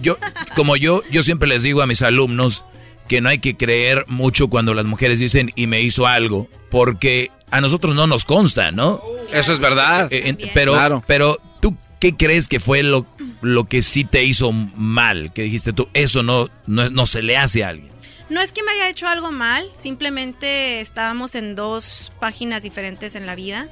yo, 0.00 0.16
como 0.54 0.76
yo, 0.76 1.02
yo 1.10 1.22
siempre 1.22 1.48
les 1.48 1.62
digo 1.62 1.82
a 1.82 1.86
mis 1.86 2.02
alumnos 2.02 2.64
que 3.08 3.20
no 3.20 3.28
hay 3.30 3.38
que 3.38 3.56
creer 3.56 4.04
mucho 4.08 4.48
cuando 4.48 4.74
las 4.74 4.84
mujeres 4.84 5.18
dicen 5.18 5.50
y 5.54 5.66
me 5.66 5.80
hizo 5.80 6.06
algo, 6.06 6.48
porque 6.70 7.30
a 7.50 7.60
nosotros 7.62 7.94
no 7.94 8.06
nos 8.06 8.24
consta, 8.26 8.70
¿no? 8.70 9.02
Eso 9.32 9.52
es 9.54 9.58
verdad. 9.60 10.08
Eh, 10.12 10.28
en- 10.28 10.38
pero, 10.52 10.72
Claro. 10.74 11.02
pero, 11.06 11.38
¿tú 11.60 11.74
qué 12.00 12.14
crees 12.14 12.48
que 12.48 12.60
fue 12.60 12.82
lo, 12.82 13.06
lo 13.40 13.64
que 13.64 13.80
sí 13.80 14.04
te 14.04 14.24
hizo 14.24 14.52
mal? 14.52 15.32
Que 15.32 15.42
dijiste 15.42 15.72
tú, 15.72 15.88
eso 15.94 16.22
no, 16.22 16.50
no, 16.66 16.90
no 16.90 17.06
se 17.06 17.22
le 17.22 17.38
hace 17.38 17.64
a 17.64 17.68
alguien. 17.68 17.88
No 18.28 18.40
es 18.42 18.52
que 18.52 18.62
me 18.62 18.70
haya 18.72 18.88
hecho 18.90 19.08
algo 19.08 19.30
mal, 19.32 19.70
simplemente 19.74 20.80
estábamos 20.80 21.34
en 21.34 21.54
dos 21.54 22.12
páginas 22.20 22.62
diferentes 22.62 23.14
en 23.14 23.24
la 23.24 23.34
vida 23.34 23.68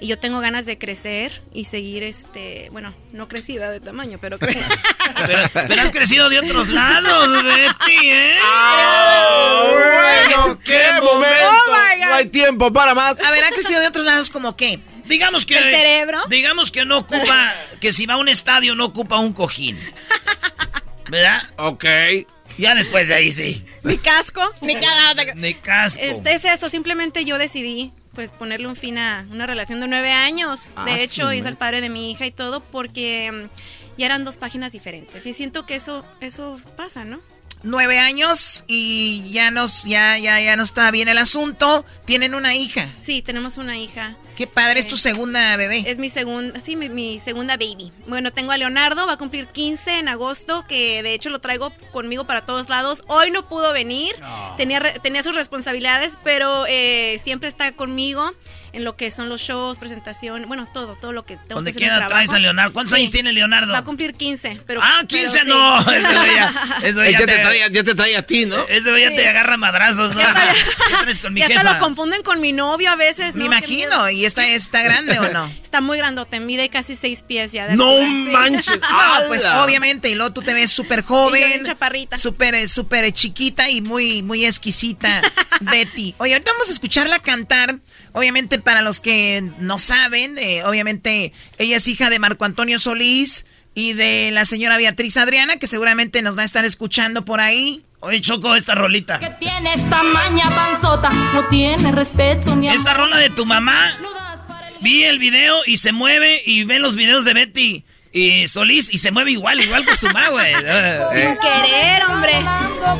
y 0.00 0.08
yo 0.08 0.18
tengo 0.18 0.40
ganas 0.40 0.66
de 0.66 0.78
crecer 0.78 1.42
y 1.52 1.66
seguir, 1.66 2.02
este, 2.02 2.68
bueno, 2.72 2.92
no 3.12 3.28
crecida 3.28 3.70
de 3.70 3.78
tamaño, 3.78 4.18
pero 4.20 4.38
cre- 4.38 4.64
Pero, 5.26 5.48
pero 5.68 5.82
has 5.82 5.92
crecido 5.92 6.28
de 6.28 6.40
otros 6.40 6.68
lados, 6.70 7.44
Betty, 7.44 8.10
¿eh? 8.10 8.36
bueno, 9.72 10.58
qué 10.64 10.82
momento. 11.02 11.48
Oh, 11.48 11.72
my 11.72 12.00
God. 12.02 12.08
no 12.08 12.14
hay 12.14 12.28
tiempo 12.28 12.72
para 12.72 12.94
más. 12.94 13.20
A 13.20 13.30
ver, 13.30 13.44
ha 13.44 13.50
crecido 13.50 13.80
de 13.80 13.86
otros 13.88 14.04
lados 14.04 14.30
como 14.30 14.56
qué? 14.56 14.80
Digamos 15.06 15.46
que... 15.46 15.56
¿El 15.58 15.64
cerebro? 15.64 16.18
Digamos 16.28 16.70
que 16.70 16.84
no 16.84 16.98
ocupa... 16.98 17.54
Que 17.80 17.92
si 17.92 18.06
va 18.06 18.14
a 18.14 18.16
un 18.18 18.28
estadio 18.28 18.74
no 18.74 18.86
ocupa 18.86 19.18
un 19.18 19.32
cojín. 19.32 19.78
¿Verdad? 21.08 21.42
Ok. 21.56 21.84
Ya 22.60 22.74
después 22.74 23.08
de 23.08 23.14
ahí 23.14 23.32
sí. 23.32 23.64
mi 23.82 23.96
casco, 23.96 24.42
mi 24.60 24.74
cara. 24.74 25.34
Ni 25.34 25.54
casco. 25.54 26.00
Este 26.02 26.34
es 26.34 26.44
eso, 26.44 26.68
simplemente 26.68 27.24
yo 27.24 27.38
decidí 27.38 27.92
pues 28.14 28.32
ponerle 28.32 28.66
un 28.66 28.76
fin 28.76 28.98
a 28.98 29.26
una 29.30 29.46
relación 29.46 29.80
de 29.80 29.88
nueve 29.88 30.12
años. 30.12 30.74
Ah, 30.76 30.84
de 30.84 31.02
hecho, 31.02 31.30
sí, 31.30 31.36
es 31.38 31.44
man. 31.44 31.52
el 31.52 31.56
padre 31.56 31.80
de 31.80 31.88
mi 31.88 32.10
hija 32.10 32.26
y 32.26 32.30
todo 32.30 32.60
porque 32.60 33.30
mm, 33.32 33.98
ya 33.98 34.06
eran 34.06 34.24
dos 34.24 34.36
páginas 34.36 34.72
diferentes. 34.72 35.24
Y 35.24 35.32
siento 35.32 35.64
que 35.64 35.76
eso, 35.76 36.04
eso 36.20 36.60
pasa, 36.76 37.04
¿no? 37.04 37.20
Nueve 37.62 37.98
años 37.98 38.64
y 38.68 39.30
ya 39.32 39.50
nos, 39.50 39.84
ya, 39.84 40.16
ya, 40.18 40.40
ya 40.40 40.56
no 40.56 40.62
está 40.62 40.90
bien 40.90 41.08
el 41.08 41.18
asunto. 41.18 41.84
Tienen 42.06 42.34
una 42.34 42.54
hija. 42.54 42.88
Sí, 43.00 43.20
tenemos 43.20 43.58
una 43.58 43.76
hija. 43.78 44.16
Qué 44.36 44.46
padre, 44.46 44.80
es 44.80 44.88
tu 44.88 44.96
segunda 44.96 45.54
bebé. 45.56 45.84
Es 45.86 45.98
mi 45.98 46.08
segunda, 46.08 46.58
sí, 46.62 46.74
mi, 46.74 46.88
mi 46.88 47.20
segunda 47.20 47.58
baby. 47.58 47.92
Bueno, 48.06 48.32
tengo 48.32 48.52
a 48.52 48.56
Leonardo, 48.56 49.06
va 49.06 49.12
a 49.12 49.16
cumplir 49.18 49.46
15 49.48 49.98
en 49.98 50.08
agosto, 50.08 50.64
que 50.66 51.02
de 51.02 51.12
hecho 51.12 51.28
lo 51.28 51.40
traigo 51.40 51.70
conmigo 51.92 52.24
para 52.24 52.46
todos 52.46 52.70
lados. 52.70 53.04
Hoy 53.06 53.30
no 53.30 53.46
pudo 53.46 53.74
venir, 53.74 54.14
tenía, 54.56 54.78
re- 54.78 54.98
tenía 55.02 55.22
sus 55.22 55.34
responsabilidades, 55.34 56.18
pero 56.24 56.64
eh, 56.66 57.20
siempre 57.22 57.50
está 57.50 57.72
conmigo 57.72 58.32
en 58.72 58.84
lo 58.84 58.96
que 58.96 59.10
son 59.10 59.28
los 59.28 59.40
shows, 59.40 59.78
presentación, 59.78 60.44
bueno, 60.48 60.68
todo, 60.72 60.96
todo 60.96 61.12
lo 61.12 61.24
que 61.24 61.36
tengo 61.36 61.56
Donde 61.56 61.72
que 61.72 61.78
hacer 61.84 61.90
quiera 61.90 62.06
traes 62.08 62.30
a 62.32 62.38
Leonardo. 62.38 62.72
¿Cuántos 62.72 62.94
Sí. 62.94 63.00
años 63.02 63.12
tiene 63.12 63.32
Leonardo? 63.32 63.72
Va 63.72 63.78
a 63.78 63.84
cumplir 63.84 64.14
15, 64.14 64.60
pero... 64.66 64.80
ah, 64.82 64.96
pero 65.08 65.08
15 65.08 65.38
sí. 65.40 65.46
no. 65.46 65.80
Ese 65.90 66.12
güey 66.12 66.34
ya, 66.34 66.52
ya 66.82 67.10
ya, 67.10 67.18
te 67.18 67.26
trae, 67.26 67.70
ya 67.70 67.82
te 67.84 67.94
trae 67.94 68.16
a 68.16 68.22
ti, 68.22 68.46
¿no? 68.46 68.56
Ese 68.68 68.90
güey 68.90 69.02
ya 69.04 69.10
Sí. 69.10 69.16
te 69.16 69.28
agarra 69.28 69.56
madrazos, 69.56 70.14
¿no? 70.14 70.20
¿Qué 70.20 70.94
traes 71.02 71.18
con 71.18 71.32
mi 71.34 71.40
Y 71.40 71.42
hasta 71.44 71.60
jefa? 71.60 71.72
lo 71.74 71.78
confunden 71.80 72.22
con 72.22 72.40
mi 72.40 72.52
novio 72.52 72.90
a 72.90 72.96
veces, 72.96 73.34
Me 73.34 73.44
imagino, 73.46 74.08
y 74.10 74.24
está, 74.24 74.46
está 74.46 74.82
grande 74.82 75.18
o 75.18 75.32
no? 75.32 75.46
Está 75.62 75.80
muy 75.80 75.98
grandote, 75.98 76.40
mide 76.40 76.68
casi 76.68 76.96
seis 76.96 77.22
pies 77.22 77.52
ya. 77.52 77.68
No 77.74 77.96
manches. 78.32 78.78
No, 78.90 79.28
pues 79.28 79.44
obviamente, 79.46 80.08
y 80.10 80.14
luego 80.14 80.32
tú 80.32 80.42
te 80.42 80.52
ves 80.54 80.70
súper 80.70 81.02
joven. 81.04 81.64
chaparrita. 81.64 82.16
Súper, 82.16 82.54
eh, 82.54 82.68
súper 82.68 83.04
eh, 83.04 83.12
chiquita 83.12 83.68
y 83.70 83.80
muy, 83.80 84.22
muy 84.22 84.44
exquisita, 84.44 85.22
Betty. 85.60 86.14
Oye, 86.18 86.32
ahorita 86.34 86.52
vamos 86.52 86.68
a 86.68 86.72
escucharla 86.72 87.18
cantar. 87.20 87.78
Obviamente, 88.12 88.58
para 88.58 88.82
los 88.82 89.00
que 89.00 89.42
no 89.58 89.78
saben, 89.78 90.36
eh, 90.38 90.64
obviamente, 90.64 91.32
ella 91.58 91.76
es 91.76 91.88
hija 91.88 92.10
de 92.10 92.18
Marco 92.18 92.44
Antonio 92.44 92.78
Solís 92.78 93.46
y 93.74 93.92
de 93.92 94.30
la 94.32 94.44
señora 94.44 94.76
Beatriz 94.76 95.16
Adriana, 95.16 95.56
que 95.56 95.66
seguramente 95.66 96.22
nos 96.22 96.36
va 96.36 96.42
a 96.42 96.44
estar 96.44 96.64
escuchando 96.64 97.24
por 97.24 97.40
ahí. 97.40 97.84
Oye, 98.00 98.20
Choco, 98.20 98.56
esta 98.56 98.74
rolita. 98.74 99.18
Que 99.18 99.30
tiene 99.38 99.74
esta 99.74 100.02
maña 100.02 100.48
panzota, 100.50 101.10
no 101.34 101.46
tiene 101.48 101.92
respeto 101.92 102.56
ni 102.56 102.68
Esta 102.68 102.94
rola 102.94 103.18
de 103.18 103.30
tu 103.30 103.44
mamá. 103.46 103.96
Vi 104.80 105.04
el 105.04 105.18
video 105.18 105.58
y 105.66 105.76
se 105.76 105.92
mueve 105.92 106.42
y 106.46 106.64
ven 106.64 106.80
los 106.80 106.96
videos 106.96 107.24
de 107.26 107.34
Betty 107.34 107.84
y 108.12 108.48
Solís 108.48 108.92
y 108.92 108.98
se 108.98 109.10
mueve 109.12 109.32
igual, 109.32 109.60
igual 109.60 109.86
que 109.86 109.96
su 109.96 110.06
mamá, 110.06 110.28
güey. 110.28 110.54
Sin 111.12 111.36
querer, 111.38 112.04
hombre. 112.08 112.32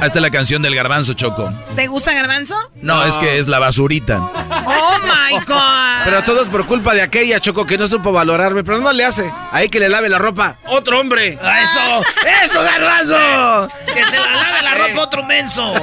Hasta 0.00 0.20
la 0.20 0.30
canción 0.30 0.62
del 0.62 0.74
garbanzo, 0.74 1.14
Choco. 1.14 1.52
¿Te 1.74 1.86
gusta 1.88 2.12
garbanzo? 2.12 2.54
No, 2.82 3.04
es 3.04 3.16
que 3.16 3.38
es 3.38 3.48
la 3.48 3.58
basurita. 3.58 4.18
Oh 4.18 4.98
my 5.02 5.36
God. 5.46 6.04
Pero 6.04 6.22
todo 6.22 6.42
es 6.42 6.48
por 6.48 6.66
culpa 6.66 6.94
de 6.94 7.02
aquella, 7.02 7.40
Choco, 7.40 7.66
que 7.66 7.76
no 7.76 7.88
supo 7.88 8.12
valorarme. 8.12 8.62
Pero 8.62 8.78
no 8.78 8.92
le 8.92 9.04
hace. 9.04 9.30
Ahí 9.50 9.68
que 9.68 9.80
le 9.80 9.88
lave 9.88 10.08
la 10.08 10.18
ropa. 10.18 10.56
Otro 10.66 11.00
hombre. 11.00 11.38
Ah, 11.42 11.60
¡Eso! 11.62 12.04
¡Eso, 12.44 12.62
garbanzo! 12.62 13.74
¡Que 13.86 14.04
se 14.06 14.16
la 14.18 14.30
lave 14.30 14.62
la 14.62 14.74
ropa 14.74 15.00
otro 15.02 15.24
menso! 15.24 15.74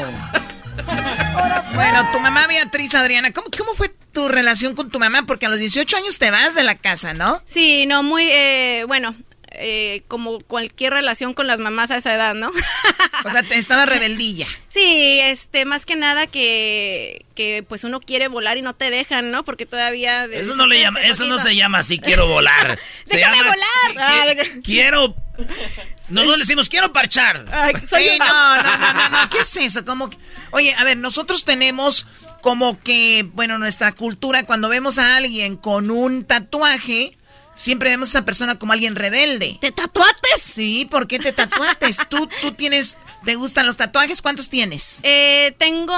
Bueno, 1.74 2.10
tu 2.12 2.20
mamá 2.20 2.48
Beatriz 2.48 2.96
Adriana, 2.96 3.32
¿cómo, 3.32 3.48
¿cómo 3.56 3.74
fue 3.76 3.90
tu 4.18 4.28
relación 4.28 4.74
con 4.74 4.90
tu 4.90 4.98
mamá? 4.98 5.28
Porque 5.28 5.46
a 5.46 5.50
los 5.50 5.60
18 5.60 5.96
años 5.98 6.18
te 6.18 6.32
vas 6.32 6.56
de 6.56 6.64
la 6.64 6.74
casa, 6.74 7.14
¿no? 7.14 7.40
Sí, 7.46 7.86
no, 7.86 8.02
muy, 8.02 8.24
eh, 8.24 8.84
bueno, 8.88 9.16
eh, 9.52 10.02
como 10.08 10.40
cualquier 10.40 10.94
relación 10.94 11.36
con 11.36 11.46
las 11.46 11.60
mamás 11.60 11.92
a 11.92 11.98
esa 11.98 12.16
edad, 12.16 12.34
¿no? 12.34 12.50
o 13.26 13.30
sea, 13.30 13.44
te 13.44 13.58
estaba 13.60 13.86
rebeldilla. 13.86 14.48
Sí, 14.70 15.20
este, 15.22 15.66
más 15.66 15.86
que 15.86 15.96
nada 15.96 16.26
que, 16.26 17.26
que 17.36 17.64
pues 17.70 17.84
uno 17.84 18.00
quiere 18.00 18.28
volar 18.28 18.58
y 18.58 18.64
no 18.64 18.74
te 18.74 18.90
dejan, 18.90 19.30
¿no? 19.30 19.44
Porque 19.46 19.68
todavía... 19.68 20.26
Eso 20.26 20.56
no 20.56 20.66
le 20.66 20.80
llama, 20.82 21.00
eso 21.02 21.28
no 21.28 21.38
se 21.38 21.56
llama 21.56 21.78
así, 21.80 22.00
quiero 22.00 22.28
volar. 22.28 22.80
Se 23.06 23.18
¡Déjame 23.18 23.38
llama, 23.38 23.50
volar! 23.52 24.10
Ah, 24.10 24.44
Quiero... 24.64 25.16
Nosotros 26.10 26.38
le 26.38 26.44
decimos, 26.44 26.70
quiero 26.70 26.92
parchar. 26.92 27.46
Ay, 27.52 27.74
soy 27.88 28.06
Sí, 28.06 28.10
una- 28.16 28.26
no, 28.26 28.64
no, 28.64 28.78
no, 28.80 28.94
no, 28.94 29.10
no, 29.10 29.30
¿qué 29.30 29.40
es 29.42 29.56
eso? 29.58 29.86
Como 29.86 30.10
que- 30.10 30.18
Oye, 30.50 30.74
a 30.74 30.84
ver, 30.84 30.98
nosotros 30.98 31.46
tenemos 31.46 32.08
como 32.48 32.80
que, 32.82 33.30
bueno, 33.34 33.58
nuestra 33.60 33.92
cultura, 33.92 34.44
cuando 34.46 34.70
vemos 34.70 34.98
a 35.00 35.18
alguien 35.18 35.58
con 35.58 35.92
un 35.92 36.24
tatuaje, 36.24 37.18
siempre 37.56 37.90
vemos 37.90 38.08
a 38.08 38.20
esa 38.20 38.26
persona 38.26 38.56
como 38.56 38.72
alguien 38.72 38.96
rebelde. 38.96 39.58
¿Te 39.60 39.74
tatuates? 39.74 40.44
Sí, 40.44 40.88
¿por 40.90 41.10
qué 41.10 41.20
te 41.20 41.34
tatuates? 41.34 41.98
¿Tú, 42.10 42.30
tú 42.42 42.54
tienes, 42.54 42.98
te 43.26 43.36
gustan 43.36 43.66
los 43.66 43.76
tatuajes? 43.76 44.22
¿Cuántos 44.22 44.50
tienes? 44.50 45.02
Eh, 45.04 45.56
tengo 45.58 45.94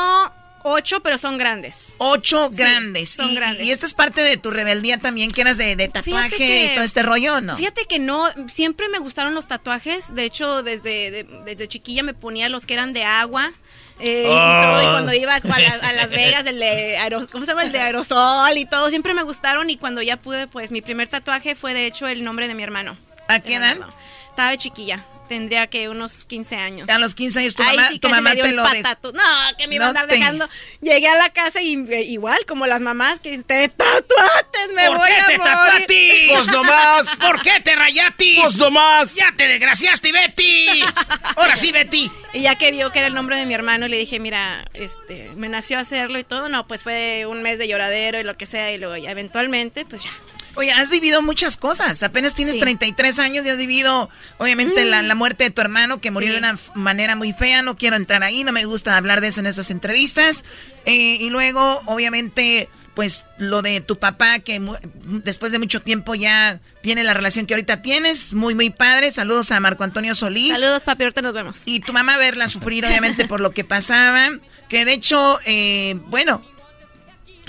ocho, 0.64 1.02
pero 1.02 1.20
son 1.20 1.38
grandes. 1.38 1.90
Ocho 2.00 2.50
Sí, 2.52 2.58
grandes. 2.58 3.12
son 3.12 3.30
y, 3.30 3.36
grandes. 3.36 3.64
y 3.68 3.72
esto 3.72 3.86
es 3.86 3.94
parte 3.94 4.22
de 4.24 4.38
tu 4.38 4.50
rebeldía 4.50 4.98
también, 4.98 5.30
que 5.30 5.42
eras 5.42 5.58
de, 5.58 5.76
de 5.76 5.88
tatuaje 5.88 6.36
que- 6.36 6.66
y 6.66 6.70
todo 6.74 6.84
este 6.84 7.04
rollo, 7.04 7.42
¿no? 7.42 7.58
Fíjate 7.58 7.86
que 7.86 8.00
no, 8.00 8.26
siempre 8.48 8.90
me 8.90 8.98
gustaron 8.98 9.36
los 9.36 9.48
tatuajes. 9.48 10.16
De 10.16 10.24
hecho, 10.26 10.64
desde, 10.64 11.12
de- 11.12 11.28
desde 11.46 11.68
chiquilla 11.68 12.02
me 12.02 12.16
ponía 12.16 12.50
los 12.50 12.66
que 12.66 12.74
eran 12.74 12.92
de 12.94 13.04
agua. 13.04 13.54
Eh, 14.00 14.24
y, 14.26 14.30
Oh. 14.30 14.62
todo, 14.62 14.82
y 14.82 14.86
cuando 14.86 15.14
iba 15.14 15.36
a, 15.36 15.40
la- 15.60 15.88
a 15.90 15.94
Las 15.94 16.10
Vegas, 16.10 16.46
el 16.46 16.60
de 16.60 16.98
aeros- 16.98 17.30
¿cómo 17.30 17.46
se 17.46 17.52
llama? 17.52 17.64
El 17.64 17.72
de 17.72 17.80
aerosol 17.80 18.58
y 18.58 18.66
todo, 18.66 18.90
siempre 18.90 19.14
me 19.14 19.24
gustaron. 19.24 19.70
Y 19.70 19.78
cuando 19.78 20.02
ya 20.02 20.18
pude, 20.18 20.48
pues 20.48 20.72
mi 20.72 20.82
primer 20.82 21.08
tatuaje 21.08 21.56
fue 21.56 21.74
de 21.74 21.86
hecho 21.86 22.08
el 22.08 22.24
nombre 22.24 22.48
de 22.48 22.54
mi 22.56 22.64
hermano. 22.64 22.98
¿A 23.28 23.40
qué 23.40 23.56
edad? 23.56 23.78
Estaba 24.30 24.50
de 24.52 24.58
chiquilla. 24.58 25.04
Tendría 25.30 25.68
que 25.68 25.88
unos 25.88 26.26
15 26.26 26.56
años. 26.58 26.90
A 26.90 26.98
los 27.00 27.16
15 27.16 27.40
años 27.40 27.56
tu 27.56 27.64
mamá, 27.64 27.88
sí 27.90 28.00
tu 28.00 28.10
mamá 28.10 28.34
te 28.34 28.42
el 28.42 28.56
lo 28.56 28.64
de... 28.68 28.84
patatu- 28.84 29.14
No, 29.14 29.24
que 29.58 29.68
me 29.68 29.76
iba 29.76 29.86
No 29.86 29.88
a 29.88 29.90
andar 29.92 30.08
te- 30.08 30.16
dejando. 30.16 30.50
Llegué 30.82 31.08
a 31.08 31.16
la 31.16 31.30
casa 31.30 31.62
y 31.62 31.76
eh, 31.90 32.02
igual, 32.02 32.46
como 32.48 32.66
las 32.66 32.82
mamás 32.82 33.20
que 33.22 33.38
te 33.44 33.70
tatuates, 33.70 34.74
me 34.76 34.88
¿Por 34.88 34.98
voy 34.98 35.08
qué 35.08 35.16
a 35.16 35.26
te 35.28 35.38
morir. 35.38 35.54
tatuatis? 35.54 36.30
Pues 36.30 36.48
nomás. 36.48 37.16
¿Por 37.18 37.42
qué 37.42 37.60
te 37.64 37.76
rayatis? 37.76 38.40
Pues 38.42 38.58
nomás. 38.58 39.14
¡Ya 39.16 39.32
te 39.38 39.48
desgraciaste, 39.48 40.12
Betty! 40.12 40.82
¡Ahora 41.36 41.56
sí, 41.56 41.72
Betty! 41.72 42.12
Y 42.34 42.42
ya 42.42 42.56
que 42.56 42.72
vio 42.72 42.92
que 42.92 43.00
era 43.00 43.08
el 43.08 43.14
nombre 43.14 43.38
de 43.38 43.46
mi 43.46 43.54
hermano, 43.54 43.88
le 43.88 43.98
dije, 43.98 44.20
mira, 44.20 44.66
este, 44.74 45.32
me 45.36 45.48
nació 45.50 45.80
hacerlo 45.80 46.18
y 46.20 46.24
todo. 46.24 46.50
No, 46.50 46.68
pues 46.68 46.84
fue 46.84 47.26
un 47.28 47.42
mes 47.44 47.58
de 47.60 47.68
lloradero 47.68 48.20
y 48.20 48.24
lo 48.24 48.36
que 48.38 48.46
sea. 48.48 48.72
Y 48.72 48.78
luego 48.78 48.98
ya 48.98 49.12
eventualmente, 49.12 49.86
pues 49.86 50.04
ya. 50.04 50.12
Oye, 50.60 50.72
has 50.74 50.90
vivido 50.90 51.22
muchas 51.22 51.56
cosas. 51.56 52.04
Apenas 52.04 52.36
tienes 52.36 52.56
Sí. 52.56 52.60
33 52.60 53.18
años 53.20 53.46
y 53.46 53.50
has 53.50 53.58
vivido, 53.58 54.10
obviamente, 54.40 54.84
la, 54.84 55.02
la 55.02 55.16
muerte 55.16 55.46
de 55.46 55.52
tu 55.52 55.62
hermano 55.62 56.02
que 56.02 56.12
murió 56.12 56.28
Sí. 56.28 56.34
de 56.34 56.40
una 56.40 56.60
manera 56.76 57.16
muy 57.16 57.32
fea. 57.32 57.62
No 57.62 57.78
quiero 57.78 57.96
entrar 57.96 58.24
ahí, 58.24 58.44
no 58.44 58.52
me 58.52 58.66
gusta 58.66 58.98
hablar 58.98 59.22
de 59.22 59.30
eso 59.30 59.40
en 59.40 59.46
esas 59.46 59.72
entrevistas. 59.72 60.44
Eh, 60.86 61.16
y 61.22 61.30
luego, 61.30 61.80
obviamente, 61.86 62.68
pues 62.94 63.24
lo 63.38 63.62
de 63.62 63.80
tu 63.80 63.98
papá 63.98 64.40
que 64.40 64.60
después 65.24 65.54
de 65.54 65.60
mucho 65.60 65.82
tiempo 65.82 66.16
ya 66.16 66.60
tiene 66.82 67.06
la 67.06 67.14
relación 67.14 67.46
que 67.46 67.54
ahorita 67.54 67.82
tienes. 67.82 68.34
Muy, 68.34 68.54
muy 68.54 68.70
padre. 68.70 69.12
Saludos 69.12 69.52
a 69.54 69.60
Marco 69.62 69.86
Antonio 69.86 70.14
Solís. 70.14 70.60
Saludos, 70.60 70.84
papi, 70.84 71.04
ahorita 71.04 71.22
nos 71.22 71.34
vemos. 71.34 71.62
Y 71.64 71.80
tu 71.80 71.94
mamá 71.94 72.18
verla 72.18 72.50
sufrir, 72.50 72.86
obviamente, 72.86 73.26
por 73.30 73.40
lo 73.40 73.52
que 73.52 73.64
pasaba. 73.64 74.28
Que 74.68 74.84
de 74.84 74.92
hecho, 74.92 75.40
eh, 75.46 75.98
bueno, 76.08 76.44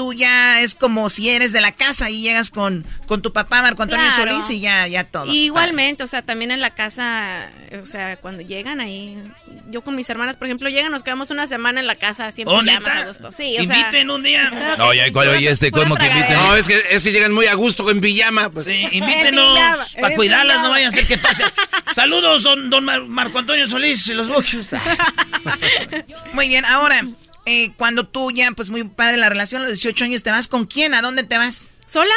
tú 0.00 0.14
ya 0.14 0.62
es 0.62 0.74
como 0.74 1.10
si 1.10 1.28
eres 1.28 1.52
de 1.52 1.60
la 1.60 1.72
casa 1.72 2.08
y 2.08 2.22
llegas 2.22 2.48
con, 2.48 2.86
con 3.06 3.20
tu 3.20 3.34
papá, 3.34 3.60
Marco 3.60 3.82
Antonio 3.82 4.06
Claro. 4.14 4.30
Solís, 4.32 4.48
y 4.48 4.60
ya, 4.60 4.86
ya 4.88 5.04
todo. 5.04 5.26
Y 5.26 5.44
igualmente, 5.44 6.02
o 6.02 6.06
sea, 6.06 6.22
también 6.22 6.50
en 6.52 6.60
la 6.62 6.70
casa, 6.70 7.50
o 7.82 7.84
sea, 7.84 8.16
cuando 8.16 8.40
llegan 8.42 8.80
ahí, 8.80 9.22
yo 9.68 9.82
con 9.84 9.94
mis 9.96 10.08
hermanas, 10.08 10.36
por 10.38 10.46
ejemplo, 10.46 10.70
llegan, 10.70 10.90
nos 10.90 11.02
quedamos 11.02 11.28
una 11.30 11.46
semana 11.46 11.80
en 11.80 11.86
la 11.86 11.96
casa, 11.96 12.30
siempre 12.30 12.54
¿Oh, 12.56 12.62
llamas 12.62 12.80
neta? 12.94 12.98
a 13.02 13.06
gusto. 13.08 13.30
Sí, 13.30 13.56
o 13.60 13.64
sea, 13.66 13.76
Inviten 13.78 14.10
un 14.10 14.22
día. 14.22 14.48
claro 14.50 14.78
No, 14.78 14.94
ya, 14.94 15.04
sí, 15.04 15.12
¿cuál- 15.12 15.28
oye, 15.28 15.50
este, 15.50 15.70
¿cómo 15.70 15.96
que 15.96 16.06
inviten? 16.06 16.32
No, 16.32 16.56
es 16.56 16.66
que, 16.66 16.80
es 16.92 17.04
que 17.04 17.12
llegan 17.12 17.34
muy 17.34 17.44
a 17.44 17.52
gusto 17.54 17.90
en 17.90 18.00
pijama. 18.00 18.48
Pues. 18.48 18.64
Sí, 18.64 18.72
En 18.92 18.94
invítenos 19.04 19.58
para 20.00 20.14
cuidarlas, 20.16 20.46
pijama. 20.54 20.62
no 20.62 20.70
vayan 20.70 20.88
a 20.88 20.92
ser 20.92 21.06
que 21.06 21.18
pase. 21.18 21.44
Saludos, 21.94 22.42
don, 22.42 22.70
don 22.70 22.86
Mar- 22.86 23.04
Marco 23.06 23.38
Antonio 23.38 23.66
Solís 23.66 24.08
y 24.08 24.14
los 24.14 24.28
buchos. 24.30 24.70
Muy 26.32 26.48
bien, 26.48 26.64
ahora, 26.64 27.06
eh, 27.50 27.72
cuando 27.76 28.06
tú 28.06 28.30
ya, 28.30 28.50
pues 28.52 28.70
muy 28.70 28.84
padre 28.84 29.16
la 29.16 29.28
relación, 29.28 29.62
a 29.62 29.64
los 29.64 29.74
18 29.74 30.04
años, 30.04 30.22
¿te 30.22 30.30
vas 30.30 30.46
con 30.48 30.66
quién? 30.66 30.94
¿A 30.94 31.02
dónde 31.02 31.22
te 31.24 31.36
vas? 31.38 31.70
¿Sola? 31.86 32.14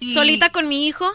Y- 0.00 0.14
Solita 0.14 0.50
con 0.50 0.68
mi 0.68 0.86
hijo. 0.86 1.06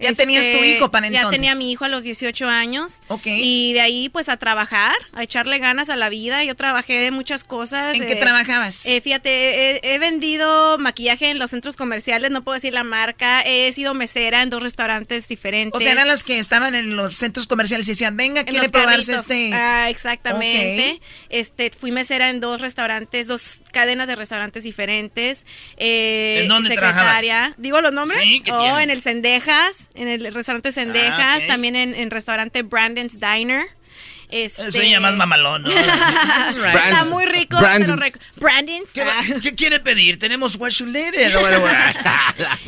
Ya 0.00 0.12
tenías 0.14 0.46
tu 0.46 0.62
hijo 0.64 0.90
para 0.90 1.08
Ya 1.08 1.18
entonces. 1.18 1.40
tenía 1.40 1.54
mi 1.54 1.72
hijo 1.72 1.84
a 1.84 1.88
los 1.88 2.02
18 2.04 2.46
años. 2.48 3.00
Ok. 3.08 3.26
Y 3.26 3.72
de 3.72 3.80
ahí, 3.80 4.08
pues, 4.08 4.28
a 4.28 4.36
trabajar, 4.36 4.94
a 5.12 5.22
echarle 5.22 5.58
ganas 5.58 5.90
a 5.90 5.96
la 5.96 6.08
vida. 6.08 6.44
Yo 6.44 6.54
trabajé 6.54 6.94
de 7.00 7.10
muchas 7.10 7.44
cosas. 7.44 7.94
¿En 7.96 8.06
qué 8.06 8.12
eh, 8.12 8.16
trabajabas? 8.16 8.86
eh, 8.86 9.00
fíjate, 9.00 9.30
he, 9.76 9.94
he 9.94 9.98
vendido 9.98 10.78
maquillaje 10.78 11.30
en 11.30 11.38
los 11.38 11.50
centros 11.50 11.76
comerciales, 11.76 12.30
no 12.30 12.42
puedo 12.44 12.54
decir 12.54 12.72
la 12.74 12.84
marca. 12.84 13.42
He 13.42 13.72
sido 13.72 13.94
mesera 13.94 14.42
en 14.42 14.50
dos 14.50 14.62
restaurantes 14.62 15.26
diferentes. 15.28 15.78
o 15.78 15.82
sea, 15.82 15.92
eran 15.92 16.06
las 16.08 16.22
que 16.24 16.38
estaban 16.38 16.74
en 16.74 16.94
los 16.96 17.16
centros 17.16 17.46
comerciales 17.46 17.88
y 17.88 17.92
decían, 17.92 18.16
venga, 18.16 18.42
En 18.42 18.46
quiere 18.46 18.68
probarse 18.68 19.12
carritos. 19.12 19.30
este... 19.30 19.54
Ah, 19.54 19.90
exactamente. 19.90 21.00
Este, 21.28 21.70
fui 21.76 21.90
mesera 21.92 22.30
en 22.30 22.40
dos 22.40 22.60
restaurantes, 22.60 23.26
dos 23.26 23.62
cadenas 23.78 24.08
de 24.08 24.16
restaurantes 24.16 24.64
diferentes. 24.64 25.46
Eh, 25.76 26.40
¿En 26.42 26.48
dónde 26.48 26.70
secretaria. 26.70 27.54
¿Digo 27.58 27.80
los 27.80 27.92
nombres? 27.92 28.20
Sí, 28.20 28.40
¿qué 28.44 28.50
Oh, 28.50 28.60
tiene? 28.60 28.82
en 28.82 28.90
el 28.90 29.00
Cendejas, 29.00 29.88
en 29.94 30.08
el 30.08 30.34
restaurante 30.34 30.72
Cendejas, 30.72 31.42
Ah, 31.44 31.46
también 31.46 31.76
en, 31.76 31.94
en 31.94 32.10
restaurante 32.10 32.62
Brandon's 32.62 33.18
Diner. 33.20 33.66
Este... 34.30 34.66
Ese 34.66 34.90
ya 34.90 35.00
más 35.00 35.16
mamalón, 35.16 35.62
¿no? 35.62 35.70
Está 35.70 37.06
muy 37.08 37.24
rico, 37.24 37.56
Brandon's. 38.36 38.92
¿Qué, 38.92 39.06
qué 39.42 39.54
quiere 39.54 39.80
pedir? 39.80 40.18
Tenemos 40.18 40.56
what 40.56 40.70
you. 40.72 40.86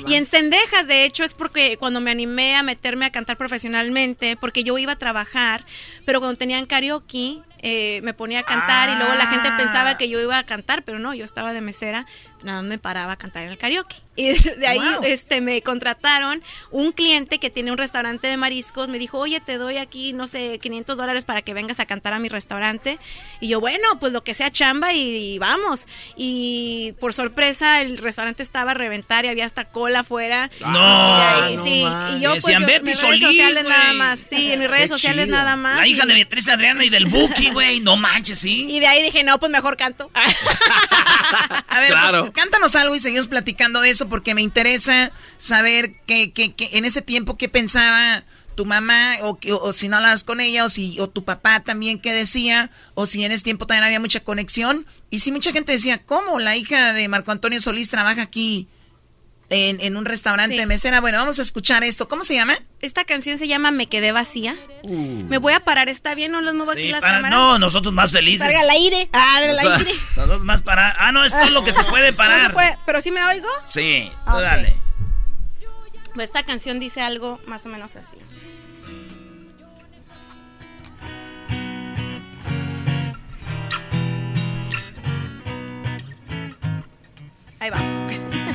Y 0.07 0.15
en 0.15 0.27
Cendejas, 0.27 0.87
de 0.87 1.05
hecho, 1.05 1.23
es 1.25 1.35
porque 1.35 1.77
cuando 1.77 2.01
me 2.01 2.11
animé 2.11 2.57
a 2.57 2.63
meterme 2.63 3.05
a 3.05 3.11
cantar 3.11 3.37
profesionalmente, 3.37 4.37
porque 4.37 4.65
yo 4.65 4.79
iba 4.79 4.93
a 4.93 4.97
trabajar, 4.97 5.67
pero 6.07 6.21
cuando 6.21 6.39
tenían 6.39 6.65
karaoke, 6.67 7.41
eh, 7.63 8.01
me 8.03 8.15
ponía 8.15 8.41
a 8.41 8.43
cantar 8.43 8.89
y 8.91 8.97
luego 8.97 9.15
la 9.15 9.27
gente 9.27 9.49
Ah. 9.51 9.57
pensaba 9.57 9.97
que 9.99 10.09
yo 10.09 10.21
iba 10.21 10.39
a 10.39 10.45
cantar, 10.45 10.83
pero 10.83 10.99
no, 10.99 11.15
yo 11.15 11.25
estaba 11.25 11.53
de 11.53 11.61
mesera, 11.61 12.07
nada 12.43 12.63
más 12.63 12.69
me 12.69 12.79
paraba 12.79 13.13
a 13.13 13.17
cantar 13.17 13.43
en 13.45 13.51
el 13.51 13.59
karaoke. 13.59 13.97
Y 14.21 14.35
de, 14.35 14.67
ahí 14.67 14.79
Wow. 14.79 15.05
este, 15.05 15.41
me 15.41 15.63
contrataron 15.63 16.43
un 16.71 16.93
cliente 16.93 17.39
que 17.39 17.49
tiene 17.49 17.71
un 17.73 17.79
restaurante 17.79 18.27
de 18.27 18.37
mariscos, 18.37 18.91
me 18.91 18.99
dijo, 18.99 19.17
oye, 19.19 19.41
te 19.41 19.57
doy 19.57 19.79
aquí, 19.79 20.13
no 20.13 20.27
sé, 20.27 20.59
500 20.59 20.99
dólares 20.99 21.25
para 21.25 21.41
que 21.41 21.55
vengas 21.55 21.81
a 21.81 21.87
cantar 21.87 22.13
a 22.13 22.19
mi 22.19 22.29
restaurante. 22.29 22.99
Y 23.41 23.49
yo, 23.49 23.61
bueno, 23.61 23.83
pues 23.99 24.13
lo 24.13 24.23
que 24.23 24.35
sea 24.35 24.51
chamba 24.51 24.93
y, 24.93 25.17
y 25.35 25.39
vamos. 25.39 25.87
Y 26.17 26.93
por 27.01 27.15
sorpresa, 27.15 27.81
el 27.81 27.97
restaurante 27.97 28.43
estaba 28.43 28.73
a 28.73 28.75
reventar 28.75 29.25
y 29.25 29.29
había 29.29 29.47
hasta 29.47 29.65
cola 29.67 30.01
afuera. 30.01 30.51
No. 30.61 30.69
Y 30.69 31.23
ahí, 31.23 31.57
no 31.57 31.65
sí. 31.65 31.83
man. 31.85 32.17
Y 32.17 32.21
yo, 32.21 32.31
pues, 32.33 32.45
Decían, 32.45 32.61
yo, 32.63 32.67
Betty 32.67 32.85
mis 32.87 32.99
Solís, 32.99 33.21
redes 33.23 33.37
sociales 33.37 33.65
nada 33.65 33.93
más. 33.95 34.21
Sí, 34.21 34.53
en 34.53 34.61
mis 34.61 34.69
redes 34.71 34.83
Qué 34.83 34.89
sociales 34.89 35.25
chido. 35.27 35.37
nada 35.39 35.57
más. 35.57 35.77
La 35.79 35.87
hija 35.87 36.05
y- 36.05 36.09
de 36.09 36.15
Beatriz 36.15 36.49
Adriana 36.51 36.85
y 36.85 36.91
del 36.91 37.07
Buki. 37.07 37.51
Güey, 37.53 37.81
no 37.81 37.97
manches, 37.97 38.39
sí. 38.39 38.67
Y 38.71 38.81
de 38.81 38.87
ahí 38.87 39.03
dije, 39.03 39.23
no, 39.25 39.39
pues 39.41 39.51
mejor 39.51 39.79
canto. 39.79 40.11
A 41.69 41.81
ver, 41.81 42.30
cántanos 42.33 42.77
algo 42.77 42.95
y 42.95 43.01
seguimos 43.01 43.29
platicando 43.29 43.81
de 43.81 43.91
eso 43.91 44.09
porque 44.09 44.35
me 44.35 44.43
interesa 44.43 45.13
saber 45.39 45.93
que, 46.07 46.33
que, 46.33 46.55
que 46.55 46.79
en 46.79 46.85
ese 46.85 47.03
tiempo 47.03 47.37
qué 47.37 47.49
pensaba 47.49 48.25
tu 48.55 48.67
mamá 48.67 49.15
o, 49.23 49.39
o, 49.63 49.73
si 49.73 49.89
no 49.89 49.97
hablabas 49.97 50.25
con 50.25 50.41
ella 50.41 50.65
o 50.65 50.69
si 50.69 50.99
o 51.01 51.09
tu 51.09 51.25
papá 51.25 51.61
también 51.61 51.99
qué 51.99 52.13
decía 52.13 52.71
o 52.95 53.07
si 53.07 53.25
en 53.25 53.33
ese 53.33 53.45
tiempo 53.45 53.67
también 53.67 53.85
había 53.85 54.01
mucha 54.01 54.21
conexión. 54.21 54.87
Y 55.11 55.21
si 55.21 55.33
mucha 55.33 55.53
gente 55.53 55.73
decía 55.73 56.05
cómo 56.05 56.39
la 56.41 56.57
hija 56.57 56.93
de 56.93 57.09
Marco 57.09 57.33
Antonio 57.33 57.61
Solís 57.61 57.91
trabaja 57.91 58.23
aquí 58.23 58.69
en, 59.51 59.97
un 59.97 60.05
restaurante 60.05 60.57
de 60.57 60.67
mesera. 60.67 61.01
Bueno, 61.01 61.19
vamos 61.19 61.39
a 61.39 61.43
escuchar 61.43 61.83
esto. 61.85 62.09
¿Cómo 62.09 62.25
se 62.25 62.35
llama? 62.35 62.57
Esta 62.81 63.05
canción 63.05 63.39
se 63.39 63.49
llama 63.49 63.71
Me 63.71 63.87
quedé 63.87 64.13
vacía. 64.13 64.57
Uh. 64.85 64.97
Me 65.29 65.39
voy 65.39 65.53
a 65.53 65.61
parar, 65.61 65.89
¿está 65.89 66.15
bien? 66.15 66.33
¿No 66.33 66.41
los 66.41 66.55
muevo 66.55 66.71
aquí 66.71 66.89
las 66.89 67.01
cámaras? 67.01 67.31
No, 67.31 67.59
nosotros 67.59 67.93
más 67.93 68.13
felices. 68.13 68.41
Salga 68.41 68.61
al 68.61 68.71
aire. 68.71 69.09
Ah, 69.13 69.41
del 69.41 69.59
aire. 69.59 69.93
Nosotros 70.17 70.45
más 70.45 70.63
para. 70.63 70.95
Ah, 70.99 71.13
no, 71.13 71.25
esto 71.25 71.41
es 71.41 71.51
lo 71.51 71.65
que 71.65 71.73
se 71.73 71.85
puede 71.85 72.13
parar. 72.15 72.55
¿Pero 72.87 73.01
sí 73.03 73.11
me 73.11 73.25
oigo? 73.25 73.49
Sí, 73.67 74.11
dale. 74.27 74.75
Pues 76.15 76.29
esta 76.29 76.43
canción 76.45 76.81
dice 76.81 77.03
algo 77.03 77.41
más 77.47 77.67
o 77.67 77.69
menos 77.69 77.97
así. 77.97 78.17
Ahí 87.61 87.69
vamos. 87.69 88.13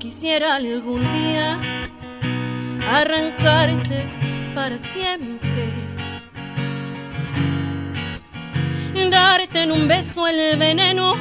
quisiera 0.00 0.56
algún 0.56 1.00
día 1.00 1.58
arrancarte 2.90 4.06
para 4.54 4.78
siempre. 4.78 5.68
Darte 9.10 9.62
en 9.62 9.72
un 9.72 9.86
beso 9.88 10.26
el 10.26 10.56
veneno 10.56 11.14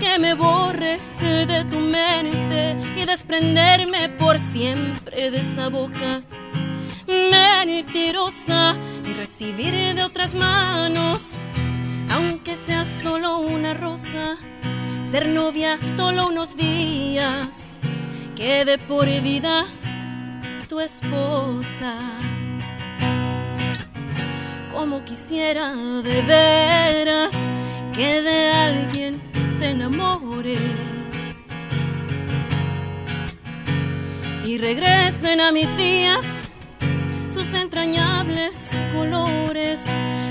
que 0.00 0.18
me 0.18 0.32
borre 0.34 0.98
de 1.20 1.64
tu 1.70 1.78
mente 1.78 2.76
y 2.96 3.04
desprenderme 3.04 4.08
por 4.08 4.38
siempre 4.38 5.30
de 5.30 5.40
esa 5.40 5.68
boca 5.68 6.22
mentirosa 7.06 8.76
y 9.04 9.12
recibir 9.14 9.74
de 9.94 10.02
otras 10.04 10.34
manos, 10.34 11.34
aunque 12.10 12.56
sea 12.56 12.84
solo 13.02 13.38
una 13.38 13.74
rosa, 13.74 14.36
ser 15.12 15.28
novia 15.28 15.78
solo 15.94 16.28
unos 16.28 16.56
días, 16.56 17.78
quede 18.34 18.78
por 18.78 19.04
vida 19.04 19.66
tu 20.70 20.80
esposa. 20.80 21.92
Como 24.74 25.04
quisiera 25.04 25.74
de 25.74 26.22
veras 26.22 27.34
que 27.94 28.22
de 28.22 28.48
alguien 28.48 29.20
enamores 29.60 30.58
y 34.46 34.56
regresen 34.56 35.42
a 35.42 35.52
mis 35.52 35.76
días 35.76 36.24
sus 37.28 37.48
entrañables 37.52 38.70
colores. 38.94 39.84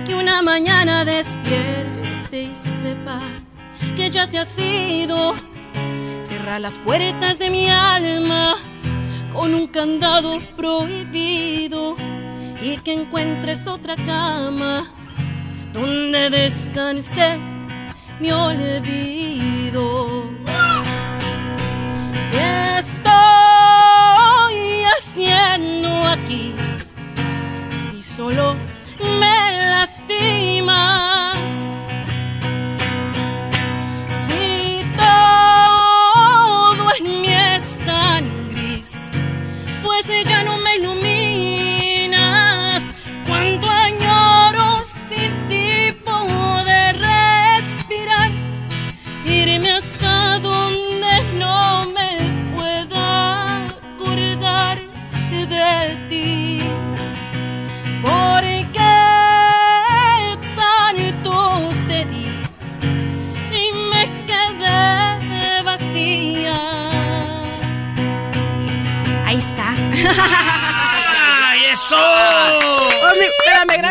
Que 0.08 0.16
una 0.16 0.42
mañana 0.42 1.06
despierte 1.06 2.42
y 2.42 2.56
sepa 2.56 3.22
ya 4.12 4.30
te 4.30 4.38
has 4.38 4.58
ido. 4.60 5.34
Cierra 6.28 6.60
las 6.60 6.78
puertas 6.78 7.40
de 7.40 7.50
mi 7.50 7.68
alma 7.70 8.58
con 9.34 9.56
un 9.56 9.68
candado 9.68 10.40
prohibido 10.58 11.96
y 12.62 12.78
que 12.78 12.94
encuentres 12.94 13.66
otra 13.68 13.96
cama 13.96 14.86
donde 15.74 16.30
descanse 16.30 17.40
me 18.20 18.34
olvido. 18.34 20.30
¿Qué 22.32 22.80
estoy 22.80 23.14
haciendo 24.98 25.90
aquí? 26.04 26.54
Si 27.90 28.04
solo 28.04 28.56
me 29.20 29.70
lastimas. 29.70 31.11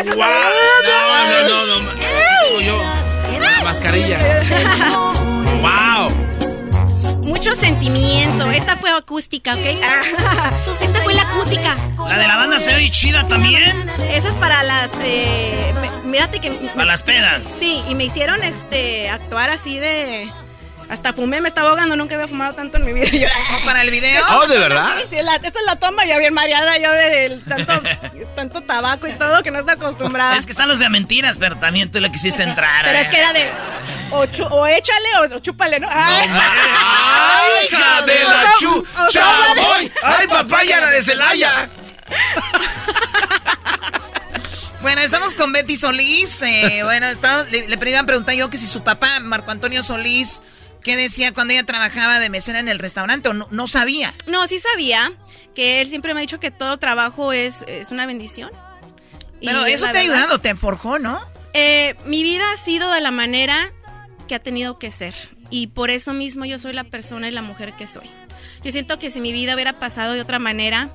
Gracias. 0.05 0.15
No, 0.15 1.47
no, 1.47 1.65
no, 1.65 1.79
no. 1.79 1.91
Tengo 1.91 2.61
yo 2.61 2.81
la 3.39 3.63
mascarilla. 3.63 4.17
wow. 5.61 6.09
Mucho 7.23 7.51
sentimiento. 7.55 8.51
Esta 8.51 8.75
fue 8.77 8.91
acústica, 8.91 9.53
¿ok? 9.53 9.59
Esta 10.81 11.01
fue 11.03 11.13
la 11.13 11.23
acústica. 11.23 11.77
La 12.07 12.17
de 12.17 12.27
la 12.27 12.35
banda 12.35 12.59
se 12.59 12.73
ve 12.73 12.89
chida 12.91 13.27
también. 13.27 13.89
Esa 14.11 14.29
es 14.29 14.33
para 14.35 14.63
las. 14.63 14.91
Eh, 15.03 15.73
mírate 16.03 16.39
que. 16.39 16.51
Para 16.51 16.85
las 16.85 17.03
pedas. 17.03 17.43
Sí, 17.43 17.83
y 17.87 17.95
me 17.95 18.05
hicieron 18.05 18.43
este 18.43 19.09
actuar 19.09 19.49
así 19.49 19.79
de 19.79 20.29
hasta 20.91 21.13
fumé, 21.13 21.39
me 21.39 21.47
estaba 21.47 21.69
ahogando, 21.69 21.95
nunca 21.95 22.15
había 22.15 22.27
fumado 22.27 22.53
tanto 22.53 22.75
en 22.75 22.83
mi 22.83 22.91
vida. 22.91 23.29
¿Para 23.65 23.81
el 23.81 23.89
video? 23.91 24.21
Oh, 24.31 24.45
¿de 24.45 24.59
verdad? 24.59 24.97
Sí, 25.09 25.15
esta 25.15 25.47
es 25.47 25.65
la 25.65 25.77
toma, 25.77 26.03
ya 26.03 26.17
bien 26.17 26.33
mareada 26.33 26.77
yo 26.77 26.91
de 26.91 27.41
tanto, 27.47 27.81
tanto 28.35 28.61
tabaco 28.61 29.07
y 29.07 29.13
todo 29.13 29.41
que 29.41 29.51
no 29.51 29.59
está 29.59 29.73
acostumbrada. 29.73 30.35
Es 30.35 30.45
que 30.45 30.51
están 30.51 30.67
los 30.67 30.79
de 30.79 30.89
mentiras, 30.89 31.37
pero 31.39 31.55
también 31.55 31.89
tú 31.89 32.01
le 32.01 32.11
quisiste 32.11 32.43
entrar. 32.43 32.83
Pero 32.83 32.99
es 32.99 33.07
que 33.07 33.17
era 33.17 33.31
de 33.31 33.49
o, 34.11 34.25
o 34.49 34.67
échale 34.67 35.07
o, 35.33 35.39
chúpale, 35.39 35.79
¿no? 35.79 35.87
¡Ay, 35.89 36.27
¡Ay 36.29 37.67
hija 37.71 38.01
de 38.01 38.23
la 38.25 38.53
chu! 38.59 38.85
¡Ay, 40.03 40.27
papaya, 40.27 40.81
la 40.81 40.89
de 40.89 41.01
Celaya! 41.01 41.69
Bueno, 44.81 45.01
estamos 45.01 45.35
con 45.35 45.51
Betty 45.51 45.77
Solís. 45.77 46.41
Eh, 46.41 46.81
bueno, 46.83 47.05
le, 47.51 47.67
le 47.67 47.77
preguntar 47.77 48.33
yo 48.33 48.49
que 48.49 48.57
si 48.57 48.65
su 48.65 48.81
papá, 48.81 49.19
Marco 49.19 49.51
Antonio 49.51 49.83
Solís, 49.83 50.41
¿Qué 50.83 50.95
decía 50.95 51.33
cuando 51.33 51.53
ella 51.53 51.65
trabajaba 51.65 52.19
de 52.19 52.29
mesera 52.29 52.59
en 52.59 52.67
el 52.67 52.79
restaurante 52.79 53.29
o 53.29 53.33
no, 53.33 53.67
sabía? 53.67 54.13
No, 54.27 54.47
sí 54.47 54.59
sabía, 54.59 55.13
que 55.53 55.81
él 55.81 55.87
siempre 55.87 56.13
me 56.13 56.19
ha 56.19 56.21
dicho 56.21 56.39
que 56.39 56.51
todo 56.51 56.77
trabajo 56.77 57.33
es, 57.33 57.63
es 57.67 57.91
una 57.91 58.05
bendición. 58.05 58.49
Pero 59.43 59.65
eso 59.65 59.87
te 59.91 59.97
ha 59.97 60.01
ayudado, 60.01 60.39
te 60.39 60.55
forjó, 60.55 60.99
¿no? 60.99 61.19
Eh, 61.53 61.95
mi 62.05 62.23
vida 62.23 62.43
ha 62.53 62.57
sido 62.57 62.91
de 62.91 63.01
la 63.01 63.11
manera 63.11 63.71
que 64.27 64.35
ha 64.35 64.39
tenido 64.39 64.79
que 64.79 64.91
ser. 64.91 65.13
Y 65.49 65.67
por 65.67 65.89
eso 65.89 66.13
mismo 66.13 66.45
yo 66.45 66.57
soy 66.59 66.73
la 66.73 66.85
persona 66.85 67.27
y 67.27 67.31
la 67.31 67.41
mujer 67.41 67.73
que 67.73 67.87
soy. 67.87 68.09
Yo 68.63 68.71
siento 68.71 68.99
que 68.99 69.11
si 69.11 69.19
mi 69.19 69.31
vida 69.31 69.55
hubiera 69.55 69.73
pasado 69.79 70.13
de 70.13 70.21
otra 70.21 70.39
manera, 70.39 70.89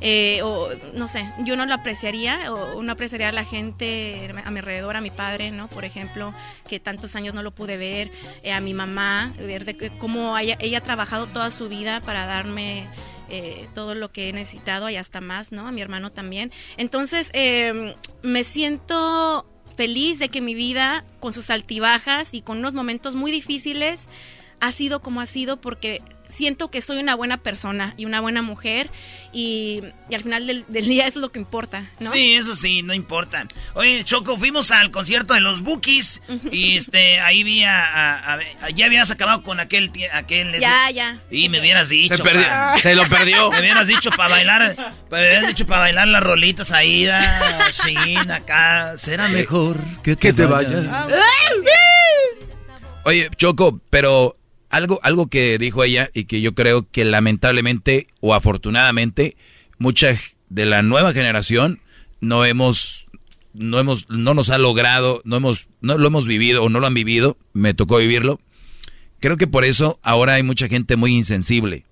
eh, 0.00 0.40
o 0.42 0.68
no 0.94 1.08
sé, 1.08 1.28
yo 1.44 1.56
no 1.56 1.66
lo 1.66 1.74
apreciaría 1.74 2.52
o 2.52 2.82
no 2.82 2.92
apreciaría 2.92 3.28
a 3.28 3.32
la 3.32 3.44
gente 3.44 4.32
a 4.44 4.50
mi 4.50 4.58
alrededor, 4.58 4.96
a 4.96 5.00
mi 5.00 5.10
padre, 5.10 5.50
¿no? 5.50 5.68
Por 5.68 5.84
ejemplo, 5.84 6.32
que 6.68 6.80
tantos 6.80 7.16
años 7.16 7.34
no 7.34 7.42
lo 7.42 7.50
pude 7.50 7.76
ver, 7.76 8.10
eh, 8.42 8.52
a 8.52 8.60
mi 8.60 8.74
mamá, 8.74 9.32
ver 9.38 9.64
de 9.64 9.90
cómo 9.98 10.36
ella, 10.38 10.56
ella, 10.60 10.78
ha 10.78 10.82
trabajado 10.82 11.26
toda 11.26 11.50
su 11.50 11.68
vida 11.68 12.00
para 12.00 12.26
darme 12.26 12.86
eh, 13.30 13.68
todo 13.74 13.94
lo 13.94 14.10
que 14.10 14.28
he 14.28 14.32
necesitado 14.32 14.88
y 14.88 14.96
hasta 14.96 15.20
más, 15.20 15.52
¿no? 15.52 15.66
A 15.66 15.72
mi 15.72 15.82
hermano 15.82 16.12
también. 16.12 16.52
Entonces, 16.76 17.30
em, 17.32 17.94
me 18.22 18.44
siento 18.44 19.46
feliz 19.76 20.18
de 20.18 20.28
que 20.28 20.40
mi 20.40 20.54
vida, 20.54 21.04
con 21.20 21.32
sus 21.32 21.50
altibajas 21.50 22.34
y 22.34 22.40
con 22.40 22.58
unos 22.58 22.74
momentos 22.74 23.14
muy 23.14 23.30
difíciles, 23.30 24.06
ha 24.60 24.72
sido 24.72 25.00
como 25.00 25.20
ha 25.20 25.26
sido 25.26 25.60
porque 25.60 26.02
siento 26.28 26.70
que 26.70 26.80
soy 26.80 26.98
una 26.98 27.14
buena 27.14 27.38
persona 27.38 27.94
y 27.96 28.04
una 28.04 28.20
buena 28.20 28.42
mujer 28.42 28.88
y, 29.32 29.82
al 30.12 30.22
final 30.22 30.46
del, 30.46 30.64
día 30.68 31.06
es 31.06 31.16
lo 31.16 31.30
que 31.30 31.38
importa, 31.38 31.90
¿no? 32.00 32.12
Sí, 32.12 32.34
eso 32.34 32.56
sí, 32.56 32.82
no 32.82 32.94
importa. 32.94 33.46
Oye, 33.74 34.02
Choco, 34.04 34.38
fuimos 34.38 34.70
al 34.70 34.90
concierto 34.90 35.34
de 35.34 35.40
los 35.40 35.62
Bookies 35.62 36.22
y 36.50 36.76
este 36.76 37.20
ahí 37.20 37.42
vi 37.42 37.62
a, 37.64 38.38
ya 38.74 38.86
habías 38.86 39.10
acabado 39.10 39.42
con 39.42 39.60
aquel 39.60 39.92
aquel 40.12 40.58
Ya, 40.60 40.90
ya. 40.90 41.20
Y 41.30 41.48
me 41.48 41.60
hubieras 41.60 41.88
dicho. 41.90 42.16
Se, 42.16 42.22
perdió, 42.22 42.46
se 42.82 42.94
lo 42.94 43.08
perdió. 43.08 43.50
Me 43.58 43.60
hubieras 43.60 43.88
dicho 43.88 44.10
para 44.10 44.28
bailar, 44.30 44.76
me 45.10 45.18
hubieras 45.18 45.48
dicho 45.48 45.66
para 45.66 45.80
bailar 45.80 46.08
las 46.08 46.22
rolitas 46.22 46.70
ahí, 46.70 47.08
Shin, 47.72 48.30
acá, 48.30 48.96
será 48.96 49.28
mejor 49.28 49.82
que 50.02 50.16
te, 50.16 50.32
te 50.32 50.46
vayas. 50.46 50.86
Oye, 53.04 53.30
Choco, 53.36 53.80
pero 53.90 54.37
algo, 54.70 55.00
algo 55.02 55.28
que 55.28 55.58
dijo 55.58 55.84
ella 55.84 56.10
y 56.14 56.24
que 56.24 56.40
yo 56.40 56.54
creo 56.54 56.88
que 56.90 57.04
lamentablemente 57.04 58.08
o 58.20 58.34
afortunadamente 58.34 59.36
mucha 59.78 60.18
de 60.48 60.66
la 60.66 60.82
nueva 60.82 61.12
generación 61.12 61.80
no 62.20 62.44
hemos 62.44 63.06
no 63.54 63.80
hemos 63.80 64.08
no 64.08 64.34
nos 64.34 64.50
ha 64.50 64.58
logrado, 64.58 65.22
no 65.24 65.36
hemos 65.36 65.68
no 65.80 65.98
lo 65.98 66.06
hemos 66.08 66.26
vivido 66.26 66.62
o 66.62 66.68
no 66.68 66.80
lo 66.80 66.86
han 66.86 66.94
vivido, 66.94 67.36
me 67.52 67.74
tocó 67.74 67.98
vivirlo. 67.98 68.40
Creo 69.20 69.36
que 69.36 69.46
por 69.46 69.64
eso 69.64 69.98
ahora 70.02 70.34
hay 70.34 70.42
mucha 70.42 70.68
gente 70.68 70.96
muy 70.96 71.14
insensible 71.14 71.84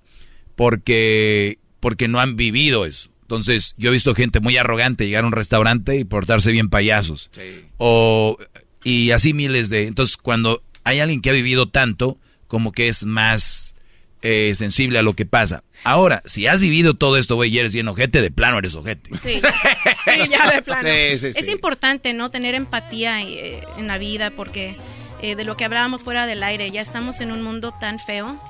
porque 0.55 1.59
porque 1.81 2.09
no 2.09 2.21
han 2.21 2.37
vivido 2.37 2.87
eso. 2.87 3.11
Entonces, 3.23 3.75
yo 3.77 3.91
he 3.91 3.93
visto 3.93 4.15
gente 4.15 4.39
muy 4.39 4.57
arrogante 4.57 5.05
llegar 5.05 5.25
a 5.25 5.27
un 5.27 5.33
restaurante 5.33 5.97
y 5.97 6.05
portarse 6.05 6.53
bien 6.53 6.69
payasos. 6.69 7.29
O 7.77 8.39
y 8.85 9.11
así 9.11 9.35
miles 9.35 9.69
de. 9.69 9.89
Entonces, 9.89 10.17
cuando 10.17 10.63
hay 10.85 11.01
alguien 11.01 11.21
que 11.21 11.31
ha 11.31 11.33
vivido 11.33 11.69
tanto, 11.69 12.19
como 12.47 12.73
que 12.73 12.89
es 12.89 13.05
más 13.05 13.75
eh, 14.23 14.55
sensible 14.57 14.99
a 14.99 15.03
lo 15.03 15.15
que 15.15 15.27
pasa. 15.27 15.63
Ahora, 15.85 16.23
si 16.25 16.47
has 16.47 16.61
vivido 16.61 16.95
todo 16.95 17.17
esto, 17.17 17.37
güey, 17.37 17.55
y 17.55 17.59
eres 17.59 17.73
bien 17.73 17.87
ojete, 17.89 18.23
de 18.23 18.31
plano 18.31 18.59
eres 18.59 18.75
ojete. 18.75 19.11
Sí, 19.23 19.41
sí 19.41 20.29
ya 20.31 20.51
de 20.51 20.63
plano. 20.63 20.89
es 20.89 21.49
importante, 21.49 22.13
¿no? 22.13 22.31
Tener 22.31 22.55
empatía 22.55 23.23
eh, 23.23 23.65
en 23.77 23.87
la 23.87 23.99
vida 23.99 24.31
porque 24.31 24.77
eh, 25.23 25.35
de 25.35 25.45
lo 25.45 25.57
que 25.57 25.65
hablábamos 25.65 26.03
fuera 26.03 26.27
del 26.27 26.43
aire, 26.43 26.71
ya 26.71 26.81
estamos 26.81 27.21
en 27.21 27.33
un 27.33 27.43
mundo 27.43 27.73
tan 27.73 27.99
feo 27.99 28.41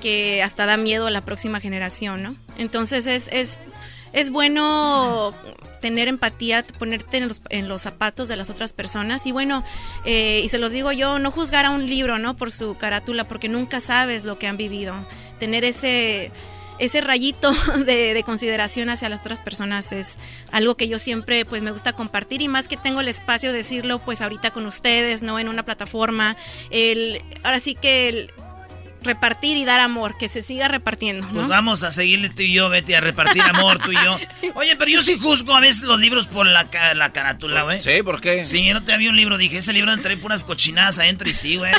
que 0.00 0.42
hasta 0.42 0.66
da 0.66 0.76
miedo 0.76 1.06
a 1.06 1.10
la 1.10 1.20
próxima 1.20 1.60
generación, 1.60 2.22
¿no? 2.22 2.36
Entonces 2.58 3.06
es, 3.06 3.28
es 3.32 3.58
es 4.12 4.30
bueno 4.30 5.34
tener 5.80 6.08
empatía, 6.08 6.64
ponerte 6.78 7.18
en 7.18 7.28
los, 7.28 7.42
en 7.48 7.68
los 7.68 7.82
zapatos 7.82 8.28
de 8.28 8.36
las 8.36 8.50
otras 8.50 8.72
personas 8.72 9.26
y 9.26 9.32
bueno, 9.32 9.64
eh, 10.04 10.42
y 10.44 10.48
se 10.48 10.58
los 10.58 10.70
digo 10.70 10.92
yo, 10.92 11.18
no 11.18 11.30
juzgar 11.30 11.66
a 11.66 11.70
un 11.70 11.88
libro, 11.88 12.18
¿no? 12.18 12.34
Por 12.34 12.52
su 12.52 12.76
carátula, 12.76 13.24
porque 13.24 13.48
nunca 13.48 13.80
sabes 13.80 14.24
lo 14.24 14.38
que 14.38 14.46
han 14.46 14.56
vivido. 14.56 14.94
Tener 15.38 15.64
ese 15.64 16.30
ese 16.78 17.00
rayito 17.00 17.52
de, 17.84 18.14
de, 18.14 18.22
consideración 18.22 18.88
hacia 18.88 19.08
las 19.08 19.20
otras 19.20 19.40
personas 19.42 19.92
es 19.92 20.16
algo 20.50 20.76
que 20.76 20.88
yo 20.88 20.98
siempre 20.98 21.44
pues 21.44 21.62
me 21.62 21.70
gusta 21.70 21.92
compartir 21.92 22.42
y 22.42 22.48
más 22.48 22.66
que 22.66 22.76
tengo 22.76 23.00
el 23.00 23.08
espacio 23.08 23.52
de 23.52 23.58
decirlo 23.58 23.98
pues 23.98 24.20
ahorita 24.20 24.50
con 24.50 24.66
ustedes, 24.66 25.22
¿no? 25.22 25.38
En 25.38 25.48
una 25.48 25.64
plataforma. 25.64 26.36
El, 26.70 27.22
ahora 27.42 27.60
sí 27.60 27.74
que 27.74 28.08
el, 28.08 28.30
repartir 29.02 29.56
y 29.56 29.64
dar 29.64 29.80
amor, 29.80 30.16
que 30.18 30.28
se 30.28 30.42
siga 30.42 30.68
repartiendo. 30.68 31.26
¿no? 31.26 31.32
Pues 31.32 31.48
vamos 31.48 31.82
a 31.82 31.92
seguirle 31.92 32.28
tú 32.30 32.42
y 32.42 32.52
yo, 32.52 32.68
Betty, 32.68 32.94
a 32.94 33.00
repartir 33.00 33.42
amor 33.42 33.78
tú 33.78 33.92
y 33.92 33.96
yo. 33.96 34.18
Oye, 34.54 34.76
pero 34.76 34.90
yo 34.90 35.02
sí 35.02 35.18
juzgo 35.18 35.54
a 35.54 35.60
veces 35.60 35.82
los 35.82 35.98
libros 35.98 36.26
por 36.26 36.46
la, 36.46 36.66
la 36.94 37.12
carátula, 37.12 37.62
güey. 37.62 37.82
Sí, 37.82 38.02
¿por 38.02 38.20
qué? 38.20 38.44
Sí, 38.44 38.72
no 38.72 38.82
te 38.82 38.92
había 38.92 39.10
un 39.10 39.16
libro, 39.16 39.38
dije, 39.38 39.58
ese 39.58 39.72
libro 39.72 39.92
entré 39.92 40.16
puras 40.16 40.44
cochinadas 40.44 40.98
adentro 40.98 41.28
y 41.28 41.34
sí, 41.34 41.56
güey. 41.56 41.72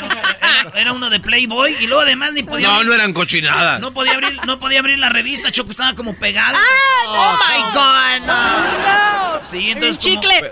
Era, 0.74 0.92
uno 0.92 1.10
de 1.10 1.20
Playboy 1.20 1.74
y 1.80 1.86
luego 1.86 2.02
además 2.02 2.32
ni 2.32 2.42
podía. 2.42 2.68
No, 2.68 2.84
no 2.84 2.92
eran 2.92 3.12
cochinadas. 3.12 3.80
No 3.80 3.92
podía 3.92 4.14
abrir, 4.14 4.38
no 4.46 4.58
podía 4.58 4.78
abrir 4.78 4.98
la 4.98 5.08
revista, 5.08 5.50
Choco, 5.50 5.70
estaba 5.70 5.94
como 5.94 6.14
pegada. 6.14 6.56
¡Ah! 6.56 7.04
¡Oh, 7.06 7.38
my 7.48 7.62
God! 7.74 8.26
No, 8.26 9.38
no. 9.38 9.44
Sí, 9.44 9.70
entonces. 9.70 9.98
chicle. 9.98 10.50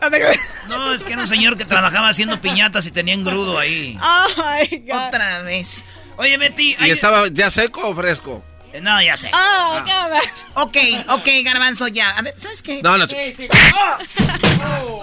no, 0.69 0.93
es 0.93 1.05
que 1.05 1.12
era 1.12 1.23
un 1.23 1.28
señor 1.28 1.57
que 1.57 1.65
trabajaba 1.65 2.09
haciendo 2.09 2.40
piñatas 2.40 2.86
y 2.86 2.90
tenía 2.90 3.15
engrudo 3.15 3.59
ahí. 3.59 3.97
¡Oh, 4.03 4.27
my 4.36 4.78
God! 4.78 5.07
Otra 5.09 5.43
vez. 5.43 5.85
Oye, 6.23 6.36
Betty. 6.36 6.77
¿Y 6.78 6.90
estaba 6.90 7.27
ya 7.27 7.51
seco 7.51 7.89
o 7.89 7.97
fresco? 7.97 8.44
Eh, 8.73 8.81
no, 8.81 9.03
ya 9.03 9.16
sé. 9.16 9.28
Oh, 9.35 9.36
ah. 9.36 10.20
Ok, 10.55 10.77
ok, 11.09 11.28
garbanzo, 11.44 11.89
ya. 11.89 12.11
A 12.11 12.23
ver, 12.23 12.35
¿sabes 12.39 12.62
qué? 12.62 12.81
No, 12.81 12.97
no. 12.97 13.07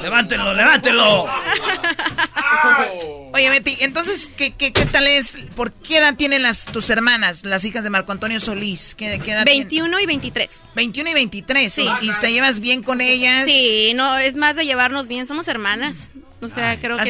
levántelo, 0.01 0.53
levántelo. 0.53 1.27
Oye, 3.33 3.49
Betty, 3.49 3.77
entonces, 3.81 4.31
¿qué, 4.37 4.53
qué, 4.53 4.71
qué 4.71 4.85
tal 4.85 5.07
es? 5.07 5.35
¿Por 5.55 5.73
qué 5.73 5.97
edad 5.97 6.15
tienen 6.15 6.41
las, 6.41 6.65
tus 6.65 6.89
hermanas, 6.89 7.43
las 7.43 7.65
hijas 7.65 7.83
de 7.83 7.89
Marco 7.89 8.13
Antonio 8.13 8.39
Solís? 8.39 8.95
¿Qué, 8.95 9.19
qué 9.19 9.33
edad 9.33 9.43
21 9.43 9.99
y 9.99 10.05
23. 10.05 10.49
21 10.75 11.09
y 11.09 11.13
23. 11.13 11.73
Sí. 11.73 11.85
¿Y 12.01 12.11
te 12.13 12.31
llevas 12.31 12.59
bien 12.59 12.81
con 12.81 13.01
ellas? 13.01 13.45
Sí, 13.45 13.91
no, 13.93 14.17
es 14.17 14.37
más 14.37 14.55
de 14.55 14.65
llevarnos 14.65 15.09
bien, 15.09 15.27
somos 15.27 15.49
hermanas. 15.49 16.11
O 16.41 16.47
sea, 16.47 16.79
creo 16.79 16.95
que. 16.97 17.03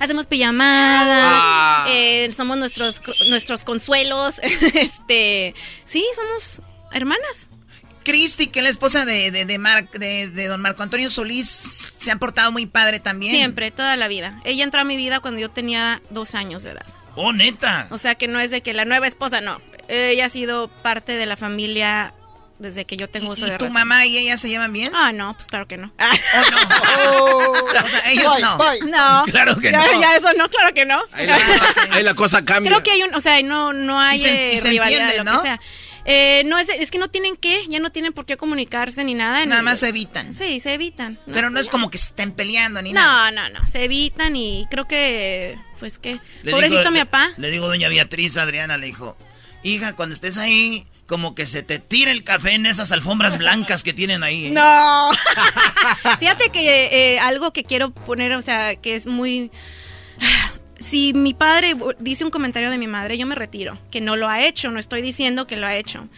Hacemos 0.00 0.26
pijamadas, 0.26 1.32
ah. 1.34 1.86
eh, 1.88 2.28
somos 2.34 2.58
nuestros 2.58 3.00
nuestros 3.28 3.64
consuelos, 3.64 4.38
este, 4.74 5.54
sí, 5.84 6.04
somos 6.14 6.62
hermanas. 6.92 7.48
Cristi, 8.04 8.48
que 8.48 8.58
es 8.58 8.64
la 8.64 8.70
esposa 8.70 9.04
de, 9.04 9.30
de, 9.30 9.44
de, 9.44 10.46
don 10.48 10.60
Marco 10.60 10.82
Antonio 10.82 11.08
Solís, 11.08 11.48
se 11.48 12.10
ha 12.10 12.16
portado 12.16 12.50
muy 12.50 12.66
padre 12.66 12.98
también. 12.98 13.32
Siempre, 13.34 13.70
toda 13.70 13.96
la 13.96 14.08
vida. 14.08 14.40
Ella 14.44 14.64
entró 14.64 14.80
a 14.80 14.84
mi 14.84 14.96
vida 14.96 15.20
cuando 15.20 15.40
yo 15.40 15.50
tenía 15.50 16.02
dos 16.10 16.34
años 16.34 16.64
de 16.64 16.72
edad. 16.72 16.86
Oh, 17.14 17.32
neta. 17.32 17.86
O 17.90 17.98
sea, 17.98 18.16
que 18.16 18.26
no 18.26 18.40
es 18.40 18.50
de 18.50 18.60
que 18.60 18.72
la 18.72 18.84
nueva 18.84 19.06
esposa, 19.06 19.40
no. 19.40 19.60
Ella 19.88 20.26
ha 20.26 20.30
sido 20.30 20.68
parte 20.82 21.16
de 21.16 21.26
la 21.26 21.36
familia 21.36 22.14
desde 22.62 22.84
que 22.84 22.96
yo 22.96 23.08
tengo 23.08 23.32
uso 23.32 23.46
¿Y, 23.46 23.50
de 23.50 23.56
¿Y 23.56 23.58
tu 23.58 23.70
mamá 23.70 24.06
y 24.06 24.16
ella 24.16 24.38
se 24.38 24.48
llevan 24.48 24.72
bien? 24.72 24.90
Ah, 24.94 25.12
no, 25.12 25.34
pues 25.34 25.48
claro 25.48 25.68
que 25.68 25.76
no. 25.76 25.92
¿O 25.98 26.50
no? 26.50 26.56
Oh. 27.12 27.64
o 27.84 27.88
sea, 27.88 28.10
ellos 28.10 28.32
no. 28.40 28.58
No. 28.86 29.24
Claro 29.32 29.56
que 29.56 29.70
ya, 29.70 29.86
no. 29.86 30.00
Ya 30.00 30.16
eso 30.16 30.32
no, 30.34 30.48
claro 30.48 30.74
que 30.74 30.84
no. 30.84 31.00
Ahí 31.12 31.26
la, 31.26 31.38
ahí 31.90 32.02
la 32.02 32.14
cosa 32.14 32.44
cambia. 32.44 32.70
Creo 32.70 32.82
que 32.82 32.90
hay 32.90 33.02
un, 33.02 33.14
o 33.14 33.20
sea, 33.20 33.40
no, 33.42 33.72
no 33.72 34.00
hay 34.00 34.18
y 34.18 34.22
se, 34.22 34.54
y 34.54 34.58
se 34.58 34.70
rivalidad, 34.70 35.08
entiende, 35.08 35.24
lo 35.24 35.36
¿no? 35.36 35.42
que 35.42 35.48
sea. 35.48 35.60
Eh, 36.04 36.42
no, 36.46 36.58
es, 36.58 36.68
es 36.68 36.90
que 36.90 36.98
no 36.98 37.08
tienen 37.08 37.36
que, 37.36 37.66
ya 37.68 37.78
no 37.78 37.90
tienen 37.90 38.12
por 38.12 38.26
qué 38.26 38.36
comunicarse 38.36 39.04
ni 39.04 39.14
nada. 39.14 39.44
Nada 39.46 39.62
más 39.62 39.80
se 39.80 39.88
evitan. 39.88 40.34
Sí, 40.34 40.60
se 40.60 40.74
evitan. 40.74 41.18
Pero 41.32 41.50
no 41.50 41.60
es 41.60 41.68
como 41.68 41.90
que 41.90 41.98
se 41.98 42.10
estén 42.10 42.32
peleando 42.32 42.82
ni 42.82 42.92
no, 42.92 43.00
nada. 43.00 43.30
No, 43.30 43.48
no, 43.48 43.60
no, 43.60 43.66
se 43.68 43.84
evitan 43.84 44.34
y 44.34 44.66
creo 44.70 44.88
que, 44.88 45.56
pues 45.78 45.98
que, 45.98 46.18
pobrecito 46.50 46.80
digo, 46.80 46.90
mi 46.90 46.98
papá. 47.00 47.30
Le, 47.36 47.48
le 47.48 47.50
digo 47.52 47.68
doña 47.68 47.88
Beatriz, 47.88 48.36
Adriana, 48.36 48.78
le 48.78 48.86
dijo, 48.86 49.16
hija, 49.62 49.94
cuando 49.94 50.14
estés 50.14 50.38
ahí, 50.38 50.86
como 51.12 51.34
que 51.34 51.44
se 51.44 51.62
te 51.62 51.78
tira 51.78 52.10
el 52.10 52.24
café 52.24 52.54
en 52.54 52.64
esas 52.64 52.90
alfombras 52.90 53.36
blancas 53.36 53.82
que 53.82 53.92
tienen 53.92 54.22
ahí. 54.22 54.46
¿eh? 54.46 54.50
No. 54.50 55.10
Fíjate 56.18 56.48
que 56.48 56.86
eh, 57.16 57.18
algo 57.18 57.52
que 57.52 57.64
quiero 57.64 57.90
poner, 57.90 58.32
o 58.32 58.40
sea, 58.40 58.76
que 58.76 58.96
es 58.96 59.06
muy 59.06 59.50
si 60.80 61.12
mi 61.12 61.34
padre 61.34 61.76
dice 61.98 62.24
un 62.24 62.30
comentario 62.30 62.70
de 62.70 62.78
mi 62.78 62.86
madre, 62.86 63.18
yo 63.18 63.26
me 63.26 63.34
retiro, 63.34 63.76
que 63.90 64.00
no 64.00 64.16
lo 64.16 64.26
ha 64.26 64.40
hecho, 64.40 64.70
no 64.70 64.78
estoy 64.78 65.02
diciendo 65.02 65.46
que 65.46 65.56
lo 65.56 65.66
ha 65.66 65.76
hecho. 65.76 66.08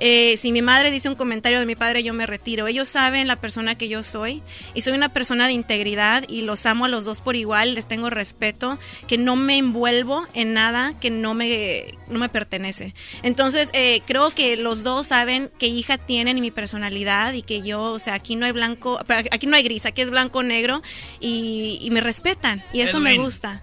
Eh, 0.00 0.36
si 0.38 0.50
mi 0.50 0.62
madre 0.62 0.90
dice 0.90 1.08
un 1.08 1.14
comentario 1.14 1.60
de 1.60 1.66
mi 1.66 1.76
padre, 1.76 2.02
yo 2.02 2.14
me 2.14 2.26
retiro. 2.26 2.66
Ellos 2.66 2.88
saben 2.88 3.28
la 3.28 3.36
persona 3.36 3.76
que 3.76 3.88
yo 3.88 4.02
soy 4.02 4.42
y 4.74 4.80
soy 4.80 4.94
una 4.94 5.10
persona 5.10 5.46
de 5.46 5.52
integridad 5.52 6.24
y 6.28 6.42
los 6.42 6.64
amo 6.66 6.86
a 6.86 6.88
los 6.88 7.04
dos 7.04 7.20
por 7.20 7.36
igual, 7.36 7.74
les 7.74 7.86
tengo 7.86 8.08
respeto, 8.08 8.78
que 9.06 9.18
no 9.18 9.36
me 9.36 9.58
envuelvo 9.58 10.26
en 10.34 10.54
nada 10.54 10.94
que 10.98 11.10
no 11.10 11.34
me, 11.34 11.94
no 12.08 12.18
me 12.18 12.28
pertenece. 12.28 12.94
Entonces, 13.22 13.68
eh, 13.74 14.00
creo 14.06 14.30
que 14.30 14.56
los 14.56 14.82
dos 14.82 15.08
saben 15.08 15.50
qué 15.58 15.66
hija 15.66 15.98
tienen 15.98 16.38
y 16.38 16.40
mi 16.40 16.50
personalidad 16.50 17.34
y 17.34 17.42
que 17.42 17.62
yo, 17.62 17.82
o 17.82 17.98
sea, 17.98 18.14
aquí 18.14 18.36
no 18.36 18.46
hay 18.46 18.52
blanco, 18.52 19.00
aquí 19.30 19.46
no 19.46 19.56
hay 19.56 19.62
gris, 19.62 19.84
aquí 19.84 20.00
es 20.00 20.10
blanco-negro 20.10 20.82
y, 21.20 21.78
y, 21.82 21.90
me 21.90 22.00
respetan 22.00 22.62
y 22.72 22.80
eso 22.80 22.98
Edwin. 22.98 23.04
me 23.04 23.18
gusta. 23.18 23.62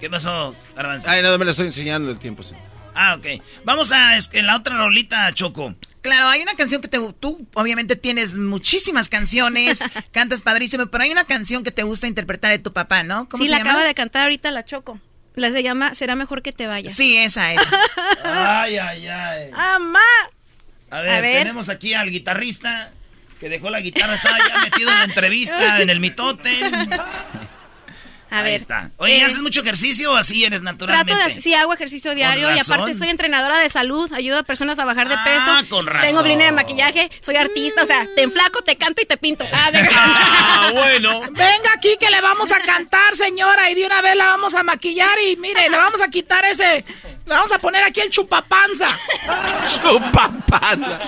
¿Qué 0.00 0.08
pasó, 0.08 0.54
Garbanzo? 0.76 1.08
Ay, 1.08 1.22
nada, 1.22 1.38
me 1.38 1.44
lo 1.44 1.50
estoy 1.50 1.66
enseñando 1.66 2.10
el 2.10 2.18
tiempo, 2.18 2.42
sí. 2.42 2.54
Ah, 2.94 3.14
ok. 3.14 3.42
Vamos 3.64 3.92
a 3.92 4.16
en 4.16 4.46
la 4.46 4.56
otra 4.56 4.76
rolita, 4.76 5.32
Choco. 5.32 5.74
Claro, 6.02 6.28
hay 6.28 6.42
una 6.42 6.54
canción 6.54 6.82
que 6.82 6.88
te, 6.88 6.98
tú 7.20 7.46
obviamente 7.54 7.96
tienes 7.96 8.36
muchísimas 8.36 9.08
canciones, 9.08 9.82
cantas 10.10 10.42
padrísimo, 10.42 10.86
pero 10.86 11.04
hay 11.04 11.10
una 11.10 11.24
canción 11.24 11.62
que 11.62 11.70
te 11.70 11.84
gusta 11.84 12.08
interpretar 12.08 12.50
de 12.50 12.58
tu 12.58 12.72
papá, 12.72 13.02
¿no? 13.04 13.28
sí, 13.38 13.48
la 13.48 13.58
acaba 13.58 13.84
de 13.84 13.94
cantar 13.94 14.22
ahorita 14.22 14.50
la 14.50 14.64
Choco. 14.64 15.00
La 15.34 15.50
se 15.50 15.62
llama 15.62 15.94
Será 15.94 16.14
mejor 16.14 16.42
que 16.42 16.52
te 16.52 16.66
vayas. 16.66 16.92
Sí, 16.92 17.16
esa 17.16 17.54
es. 17.54 17.60
ay, 18.24 18.76
ay, 18.76 19.06
ay. 19.06 19.50
¡Amá! 19.54 20.00
A 20.90 21.00
ver, 21.00 21.10
a 21.10 21.20
ver, 21.22 21.38
tenemos 21.38 21.70
aquí 21.70 21.94
al 21.94 22.10
guitarrista 22.10 22.92
que 23.40 23.48
dejó 23.48 23.70
la 23.70 23.80
guitarra, 23.80 24.14
estaba 24.14 24.38
ya 24.38 24.60
metido 24.60 24.90
en 24.90 24.98
la 24.98 25.04
entrevista, 25.04 25.80
en 25.80 25.88
el 25.88 26.00
mitote. 26.00 26.50
A 28.32 28.38
Ahí 28.38 28.44
ver. 28.44 28.54
está. 28.54 28.90
Oye, 28.96 29.18
eh, 29.18 29.24
¿haces 29.24 29.42
mucho 29.42 29.60
ejercicio 29.60 30.12
o 30.12 30.16
así 30.16 30.42
eres 30.44 30.62
naturalmente? 30.62 31.12
Trato 31.12 31.34
de, 31.34 31.40
sí, 31.40 31.52
hago 31.54 31.74
ejercicio 31.74 32.14
diario 32.14 32.50
y 32.54 32.58
aparte 32.58 32.94
soy 32.94 33.10
entrenadora 33.10 33.58
de 33.58 33.68
salud, 33.68 34.10
ayudo 34.12 34.38
a 34.38 34.42
personas 34.42 34.78
a 34.78 34.86
bajar 34.86 35.06
de 35.08 35.14
Ah, 35.18 35.24
peso. 35.60 35.68
con 35.68 35.86
razón. 35.86 36.08
Tengo 36.08 36.22
línea 36.22 36.46
de 36.46 36.52
maquillaje, 36.52 37.10
soy 37.20 37.36
artista, 37.36 37.82
o 37.82 37.86
sea, 37.86 38.06
te 38.16 38.22
enflaco, 38.22 38.62
te 38.62 38.76
canto 38.76 39.02
y 39.02 39.04
te 39.06 39.18
pinto. 39.18 39.44
Ah, 39.52 39.70
de- 39.70 39.80
Ah, 39.94 40.70
bueno. 40.72 41.20
Venga 41.30 41.72
aquí 41.76 41.96
que 42.00 42.10
le 42.10 42.20
vamos 42.22 42.50
a 42.52 42.58
cantar, 42.60 43.14
señora, 43.16 43.70
y 43.70 43.74
de 43.74 43.84
una 43.84 44.00
vez 44.00 44.16
la 44.16 44.26
vamos 44.28 44.54
a 44.54 44.62
maquillar 44.62 45.16
y 45.28 45.36
mire, 45.36 45.68
le 45.68 45.76
vamos 45.76 46.00
a 46.00 46.08
quitar 46.08 46.42
ese, 46.46 46.84
le 47.26 47.34
vamos 47.34 47.52
a 47.52 47.58
poner 47.58 47.82
aquí 47.84 48.00
el 48.00 48.08
chupapanza. 48.10 48.96
Chupapanza. 49.82 51.00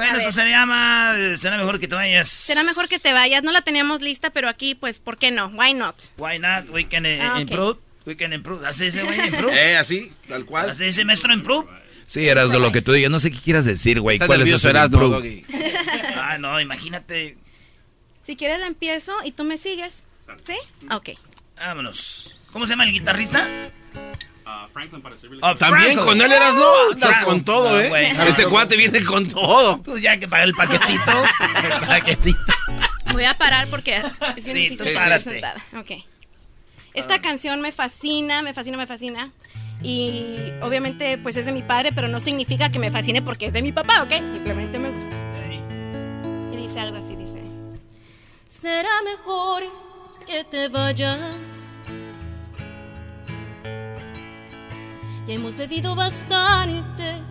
Bueno, 0.00 0.18
eso 0.18 0.32
se 0.32 0.48
llama. 0.48 1.14
Será 1.36 1.56
mejor 1.58 1.78
que 1.80 1.88
te 1.88 1.94
vayas. 1.94 2.28
Será 2.28 2.62
mejor 2.62 2.88
que 2.88 2.98
te 2.98 3.12
vayas, 3.12 3.42
no 3.42 3.52
la 3.52 3.62
teníamos 3.62 4.00
lista, 4.00 4.30
pero 4.30 4.48
aquí, 4.48 4.74
pues, 4.74 4.98
¿por 4.98 5.18
qué 5.18 5.30
no? 5.30 5.48
Why 5.48 5.74
not? 5.74 5.96
Why 6.16 6.38
not? 6.38 6.70
We 6.70 6.88
can 6.88 7.06
eh, 7.06 7.20
Ah, 7.22 7.34
ok. 7.34 7.40
improve. 7.40 7.78
We 8.06 8.16
can 8.16 8.32
improve. 8.32 8.66
Así 8.66 8.84
dice, 8.86 9.02
güey, 9.02 9.18
improve. 9.28 9.52
Eh, 9.72 9.76
así, 9.76 10.12
tal 10.28 10.44
cual. 10.46 10.70
Así 10.70 10.84
dice, 10.84 11.04
maestro, 11.04 11.32
improve. 11.32 11.68
Sí, 12.06 12.26
Erasno, 12.26 12.58
lo 12.58 12.72
que 12.72 12.82
tú 12.82 12.92
digas. 12.92 13.10
No 13.10 13.20
sé 13.20 13.30
qué 13.30 13.38
quieras 13.38 13.64
decir, 13.64 14.00
güey. 14.00 14.18
¿Cuál 14.18 14.42
es 14.42 14.64
improve? 14.64 14.88
Doggy. 14.88 15.44
Ah, 16.16 16.38
no, 16.38 16.60
imagínate. 16.60 17.36
Si 18.26 18.36
quieres 18.36 18.60
la 18.60 18.66
empiezo 18.66 19.12
y 19.24 19.32
tú 19.32 19.42
me 19.44 19.58
sigues. 19.58 20.04
¿Sí? 20.46 20.54
Ok. 20.90 21.10
Vámonos. 21.56 22.38
¿Cómo 22.52 22.66
se 22.66 22.70
llama 22.72 22.84
el 22.84 22.92
guitarrista? 22.92 23.48
También 25.58 25.94
Franklin. 25.94 25.98
con 25.98 26.20
él 26.20 26.32
eras 26.32 26.54
no, 26.54 26.62
andas 26.92 27.08
Franklin. 27.10 27.24
con 27.26 27.44
todo, 27.44 27.70
No, 27.70 27.78
¿eh? 27.80 28.16
este 28.28 28.46
cuate 28.46 28.76
viene 28.76 29.04
con 29.04 29.28
todo. 29.28 29.82
Pues 29.82 30.00
ya 30.02 30.18
que 30.18 30.28
pagué 30.28 30.44
el 30.44 30.54
paquetito. 30.54 31.22
el 31.80 31.86
paquetito. 31.86 32.38
Voy 33.12 33.24
a 33.24 33.34
parar 33.36 33.66
porque 33.68 33.96
es 34.36 34.44
bien 34.44 34.44
Sí, 34.44 34.52
difícil 34.52 34.78
tú 34.78 34.84
estar 34.84 35.02
párate. 35.04 35.30
sentada. 35.30 35.64
Ok. 35.78 35.90
Esta 36.94 37.20
canción 37.20 37.60
me 37.60 37.72
fascina, 37.72 38.42
me 38.42 38.52
fascina, 38.54 38.76
me 38.76 38.86
fascina. 38.86 39.30
Y 39.82 40.36
obviamente 40.60 41.16
pues 41.18 41.36
es 41.36 41.46
de 41.46 41.52
mi 41.52 41.62
padre, 41.62 41.92
pero 41.92 42.06
no 42.08 42.20
significa 42.20 42.70
que 42.70 42.78
me 42.78 42.90
fascine 42.90 43.22
porque 43.22 43.46
es 43.46 43.52
de 43.52 43.62
mi 43.62 43.72
papá, 43.72 44.02
¿ok? 44.02 44.10
Simplemente 44.32 44.78
me 44.78 44.90
gusta. 44.90 45.10
Y 46.52 46.56
dice 46.56 46.80
algo 46.80 46.98
así, 46.98 47.16
dice. 47.16 47.40
Será 48.46 48.90
mejor 49.04 49.62
que 50.26 50.44
te 50.44 50.68
vayas. 50.68 51.18
Hemos 55.30 55.54
bebido 55.56 55.94
bastante. 55.94 57.22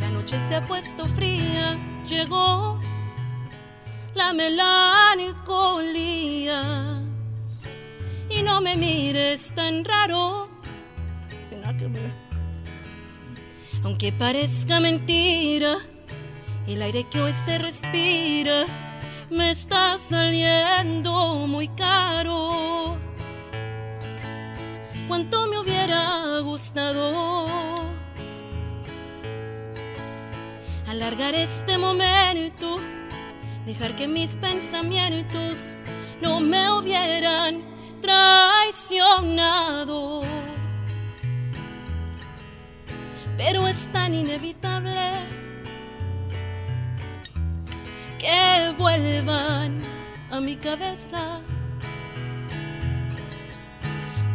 La 0.00 0.08
noche 0.10 0.38
se 0.50 0.56
ha 0.56 0.66
puesto 0.66 1.08
fría. 1.08 1.78
Llegó 2.06 2.78
la 4.14 4.34
melancolía. 4.34 5.40
Y 8.28 8.42
no 8.42 8.60
me 8.60 8.76
mires 8.76 9.50
tan 9.54 9.82
raro. 9.82 10.50
Aunque 13.82 14.12
parezca 14.12 14.78
mentira, 14.78 15.78
el 16.66 16.82
aire 16.82 17.08
que 17.08 17.22
hoy 17.22 17.32
se 17.46 17.56
respira 17.56 18.66
me 19.30 19.52
está 19.52 19.96
saliendo 19.96 21.46
muy 21.46 21.68
caro. 21.68 23.05
Cuánto 25.08 25.46
me 25.46 25.58
hubiera 25.60 26.40
gustado 26.40 27.86
alargar 30.88 31.34
este 31.36 31.78
momento, 31.78 32.78
dejar 33.66 33.94
que 33.94 34.08
mis 34.08 34.36
pensamientos 34.36 35.76
no 36.20 36.40
me 36.40 36.72
hubieran 36.72 37.62
traicionado. 38.00 39.26
Pero 43.36 43.68
es 43.68 43.76
tan 43.92 44.12
inevitable 44.12 45.12
que 48.18 48.74
vuelvan 48.76 49.82
a 50.32 50.40
mi 50.40 50.56
cabeza 50.56 51.40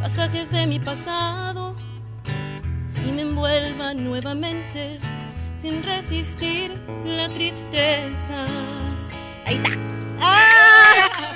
pasajes 0.02 0.50
de 0.52 0.66
mi 0.68 0.80
pasado 0.80 1.76
y 3.08 3.12
me 3.12 3.22
envuelvan 3.22 4.04
nuevamente 4.04 5.00
sin 5.62 5.84
resistir 5.84 6.72
la 7.06 7.30
tristeza. 7.30 8.46
Ahí 9.46 9.56
está. 9.56 9.78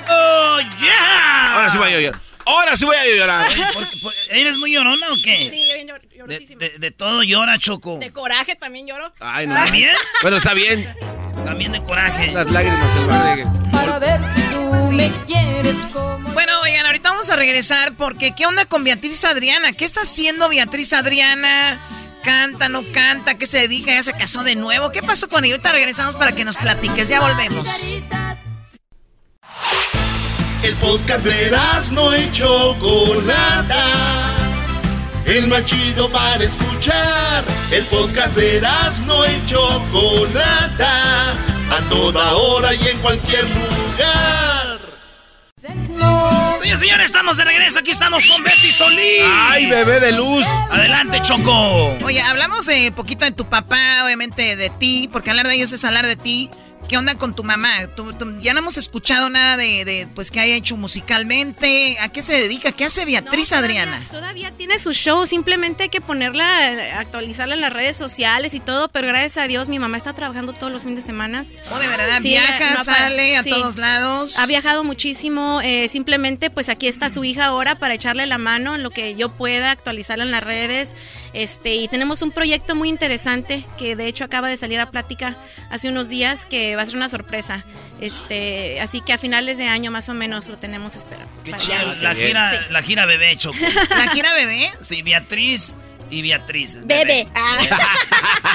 ¡Oh, 0.08 0.58
yeah! 0.80 1.54
Ahora 1.54 1.70
sí 1.70 1.78
voy 1.78 1.92
a 1.92 2.00
llorar. 2.00 2.20
Ahora 2.44 2.76
sí 2.76 2.84
voy 2.84 2.96
a 2.96 3.16
llorar. 3.16 3.46
Oye, 3.50 3.62
¿por 3.74 3.88
qué- 3.90 3.96
por- 3.98 4.14
¿Eres 4.30 4.56
muy 4.58 4.72
llorona 4.72 5.06
o 5.10 5.16
qué? 5.22 5.48
Sí, 5.50 5.66
yo 5.68 5.74
bien 5.74 5.88
llor- 5.88 6.00
De, 6.08 6.16
llorosísima. 6.16 6.60
de- 6.60 6.78
de 6.78 6.90
todo 6.92 7.22
llora, 7.24 7.58
Choco. 7.58 7.98
De 7.98 8.12
coraje 8.12 8.54
también 8.54 8.86
lloro. 8.86 9.12
Ay, 9.20 9.46
no. 9.48 9.54
¿También? 9.54 9.90
Bueno, 10.22 10.36
está 10.36 10.54
bien. 10.54 10.94
También 11.44 11.72
de 11.72 11.82
coraje. 11.82 12.32
Las 12.32 12.50
lágrimas 12.50 12.96
lugar 13.00 13.36
de... 13.36 13.65
Para 13.76 13.98
ver 13.98 14.20
si 14.34 14.42
tú 14.42 14.92
me 14.92 15.10
quieres 15.26 15.86
como... 15.92 16.18
Bueno, 16.32 16.52
oigan, 16.62 16.86
ahorita 16.86 17.10
vamos 17.10 17.30
a 17.30 17.36
regresar 17.36 17.96
porque 17.96 18.34
¿qué 18.34 18.46
onda 18.46 18.64
con 18.64 18.84
Beatriz 18.84 19.24
Adriana? 19.24 19.72
¿Qué 19.72 19.84
está 19.84 20.02
haciendo 20.02 20.48
Beatriz 20.48 20.92
Adriana? 20.92 21.80
¿Canta, 22.24 22.68
no 22.68 22.82
canta? 22.92 23.38
¿Qué 23.38 23.46
se 23.46 23.58
dedica? 23.58 23.92
¿Ya 23.92 24.02
se 24.02 24.12
casó 24.12 24.42
de 24.42 24.56
nuevo? 24.56 24.90
¿Qué 24.90 25.02
pasó 25.02 25.28
con 25.28 25.44
ella? 25.44 25.54
Ahorita 25.54 25.72
regresamos 25.72 26.16
para 26.16 26.32
que 26.32 26.44
nos 26.44 26.56
platiques. 26.56 27.08
Ya 27.08 27.20
volvemos. 27.20 27.68
El 30.62 30.74
podcast 30.76 31.24
de 31.24 31.56
no 31.92 32.16
y 32.16 32.32
Chocolata. 32.32 33.84
El 35.24 35.46
más 35.46 35.64
chido 35.66 36.10
para 36.10 36.42
escuchar. 36.42 37.44
El 37.70 37.84
podcast 37.84 38.34
de 38.34 38.60
no 39.04 39.26
y 39.26 39.46
Chocolata. 39.46 41.55
A 41.70 41.80
toda 41.88 42.32
hora 42.34 42.74
y 42.74 42.88
en 42.88 42.98
cualquier 42.98 43.44
lugar. 43.44 44.78
Señores, 46.58 46.80
señores, 46.80 47.06
estamos 47.06 47.36
de 47.36 47.44
regreso. 47.44 47.78
Aquí 47.78 47.90
estamos 47.90 48.26
con 48.26 48.42
Betty 48.42 48.72
Solís. 48.72 49.22
¡Ay, 49.24 49.66
bebé 49.66 50.00
de 50.00 50.12
luz! 50.12 50.44
Adelante, 50.70 51.20
Choco. 51.22 51.96
Oye, 52.04 52.20
hablamos 52.20 52.66
de 52.66 52.92
poquito 52.92 53.24
de 53.24 53.32
tu 53.32 53.46
papá, 53.46 54.04
obviamente 54.04 54.56
de 54.56 54.70
ti, 54.70 55.08
porque 55.12 55.30
hablar 55.30 55.46
de 55.46 55.54
ellos 55.54 55.72
es 55.72 55.84
hablar 55.84 56.06
de 56.06 56.16
ti. 56.16 56.50
¿Qué 56.88 56.96
onda 56.96 57.16
con 57.16 57.34
tu 57.34 57.42
mamá? 57.42 57.88
Tú- 57.96 58.12
tú- 58.12 58.38
ya 58.40 58.52
no 58.52 58.60
hemos 58.60 58.76
escuchado 58.78 59.28
nada 59.28 59.56
de, 59.56 59.84
de, 59.84 60.06
pues 60.14 60.30
que 60.30 60.38
haya 60.38 60.54
hecho 60.54 60.76
musicalmente. 60.76 61.96
¿A 62.00 62.08
qué 62.10 62.22
se 62.22 62.34
dedica? 62.34 62.70
¿Qué 62.70 62.84
hace 62.84 63.04
Beatriz 63.04 63.50
No, 63.50 63.58
Adriana? 63.58 64.06
Todavía, 64.08 64.52
tiene 64.52 64.78
su 64.78 64.92
show, 64.92 65.26
simplemente 65.26 65.82
hay 65.84 65.88
que 65.88 66.00
ponerla, 66.00 67.00
actualizarla 67.00 67.54
en 67.56 67.60
las 67.60 67.72
redes 67.72 67.96
sociales 67.96 68.54
y 68.54 68.60
todo, 68.60 68.86
pero 68.88 69.08
gracias 69.08 69.36
a 69.38 69.48
Dios 69.48 69.68
mi 69.68 69.80
mamá 69.80 69.96
está 69.96 70.12
trabajando 70.12 70.52
todos 70.52 70.72
los 70.72 70.82
fines 70.82 70.96
de 70.96 71.02
semana. 71.02 71.44
Oh, 71.72 71.78
de 71.80 71.88
verdad, 71.88 72.20
Sí, 72.22 72.28
viaja, 72.28 72.74
no 72.74 72.84
sale 72.84 73.36
a 73.36 73.42
sí. 73.42 73.50
todos 73.50 73.76
lados. 73.76 74.38
Ha 74.38 74.46
viajado 74.46 74.84
muchísimo, 74.84 75.60
eh, 75.62 75.88
simplemente 75.88 76.50
pues 76.50 76.68
aquí 76.68 76.86
está 76.86 77.10
su 77.10 77.24
hija 77.24 77.46
ahora 77.46 77.74
para 77.74 77.94
echarle 77.94 78.26
la 78.26 78.38
mano 78.38 78.76
en 78.76 78.84
lo 78.84 78.90
que 78.90 79.16
yo 79.16 79.30
pueda, 79.30 79.72
actualizarla 79.72 80.22
en 80.24 80.30
las 80.30 80.44
redes. 80.44 80.90
Este, 81.32 81.74
y 81.74 81.88
tenemos 81.88 82.22
un 82.22 82.30
proyecto 82.30 82.74
muy 82.76 82.88
interesante 82.88 83.66
que 83.76 83.96
de 83.96 84.06
hecho 84.06 84.22
acaba 84.24 84.48
de 84.48 84.56
salir 84.56 84.78
a 84.78 84.90
plática 84.92 85.36
hace 85.68 85.88
unos 85.88 86.08
días 86.08 86.46
que 86.46 86.75
va 86.76 86.82
a 86.82 86.86
ser 86.86 86.96
una 86.96 87.08
sorpresa. 87.08 87.64
Este, 88.00 88.80
así 88.80 89.00
que 89.00 89.12
a 89.12 89.18
finales 89.18 89.56
de 89.56 89.68
año 89.68 89.90
más 89.90 90.08
o 90.08 90.14
menos 90.14 90.48
lo 90.48 90.56
tenemos 90.56 90.94
esperado. 90.96 91.28
Qué 91.44 91.52
chido. 91.54 91.94
La 92.02 92.14
gira, 92.14 92.66
la 92.70 92.82
gira 92.82 93.06
bebé, 93.06 93.36
Choco. 93.36 93.58
¿La 93.90 94.10
gira 94.10 94.32
bebé? 94.34 94.70
Sí, 94.80 95.02
Beatriz 95.02 95.74
y 96.10 96.22
Beatriz. 96.22 96.78
Bebe. 96.84 97.26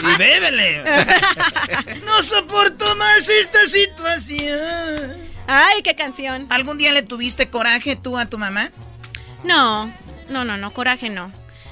Y 0.03 0.17
bébele. 0.17 0.83
No 2.05 2.23
soporto 2.23 2.95
más 2.95 3.29
esta 3.29 3.65
situación. 3.67 5.15
Ay, 5.47 5.81
qué 5.83 5.95
canción. 5.95 6.47
¿Algún 6.49 6.77
día 6.77 6.91
le 6.91 7.03
tuviste 7.03 7.49
coraje 7.49 7.95
tú 7.95 8.17
a 8.17 8.25
tu 8.25 8.37
mamá? 8.37 8.71
No, 9.43 9.91
no, 10.29 10.43
no, 10.45 10.57
no, 10.57 10.71
coraje 10.71 11.09
no. 11.09 11.31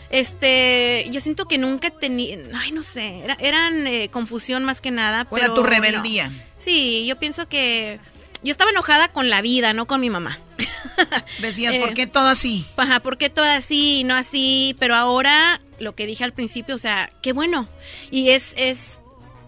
Este, 0.09 1.07
yo 1.11 1.19
siento 1.21 1.45
que 1.45 1.57
nunca 1.57 1.91
tenía, 1.91 2.37
ay, 2.55 2.71
no 2.71 2.83
sé, 2.83 3.19
era- 3.19 3.37
eran 3.39 3.85
eh, 3.87 4.09
confusión 4.09 4.65
más 4.65 4.81
que 4.81 4.91
nada. 4.91 5.27
¿O 5.29 5.37
era 5.37 5.45
pero 5.47 5.53
tu 5.53 5.61
no. 5.63 5.67
rebeldía? 5.69 6.31
Sí, 6.57 7.05
yo 7.07 7.17
pienso 7.19 7.47
que 7.47 7.99
yo 8.43 8.51
estaba 8.51 8.71
enojada 8.71 9.09
con 9.09 9.29
la 9.29 9.41
vida, 9.41 9.73
no 9.73 9.85
con 9.85 10.01
mi 10.01 10.09
mamá. 10.09 10.39
Decías, 11.39 11.75
Eh, 11.75 11.79
¿por 11.79 11.93
qué 11.93 12.07
todo 12.07 12.27
así? 12.27 12.65
Ajá, 12.77 12.99
¿por 13.01 13.17
qué 13.17 13.29
todo 13.29 13.45
así 13.45 13.99
y 13.99 14.03
no 14.03 14.15
así? 14.15 14.75
Pero 14.79 14.95
ahora, 14.95 15.59
lo 15.79 15.93
que 15.95 16.05
dije 16.07 16.23
al 16.23 16.33
principio, 16.33 16.75
o 16.75 16.79
sea, 16.79 17.11
qué 17.21 17.31
bueno. 17.33 17.67
Y 18.11 18.29
es, 18.29 18.53
es, 18.57 19.01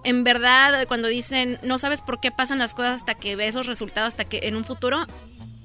en 0.04 0.24
verdad, 0.24 0.86
cuando 0.88 1.08
dicen, 1.08 1.58
no 1.64 1.78
sabes 1.80 2.02
por 2.02 2.20
qué 2.20 2.32
pasan 2.32 2.60
las 2.60 2.74
cosas 2.74 3.00
hasta 3.00 3.16
que 3.16 3.36
ves 3.36 3.56
los 3.56 3.66
resultados, 3.68 4.10
hasta 4.10 4.26
que 4.26 4.42
en 4.44 4.56
un 4.56 4.64
futuro, 4.66 5.06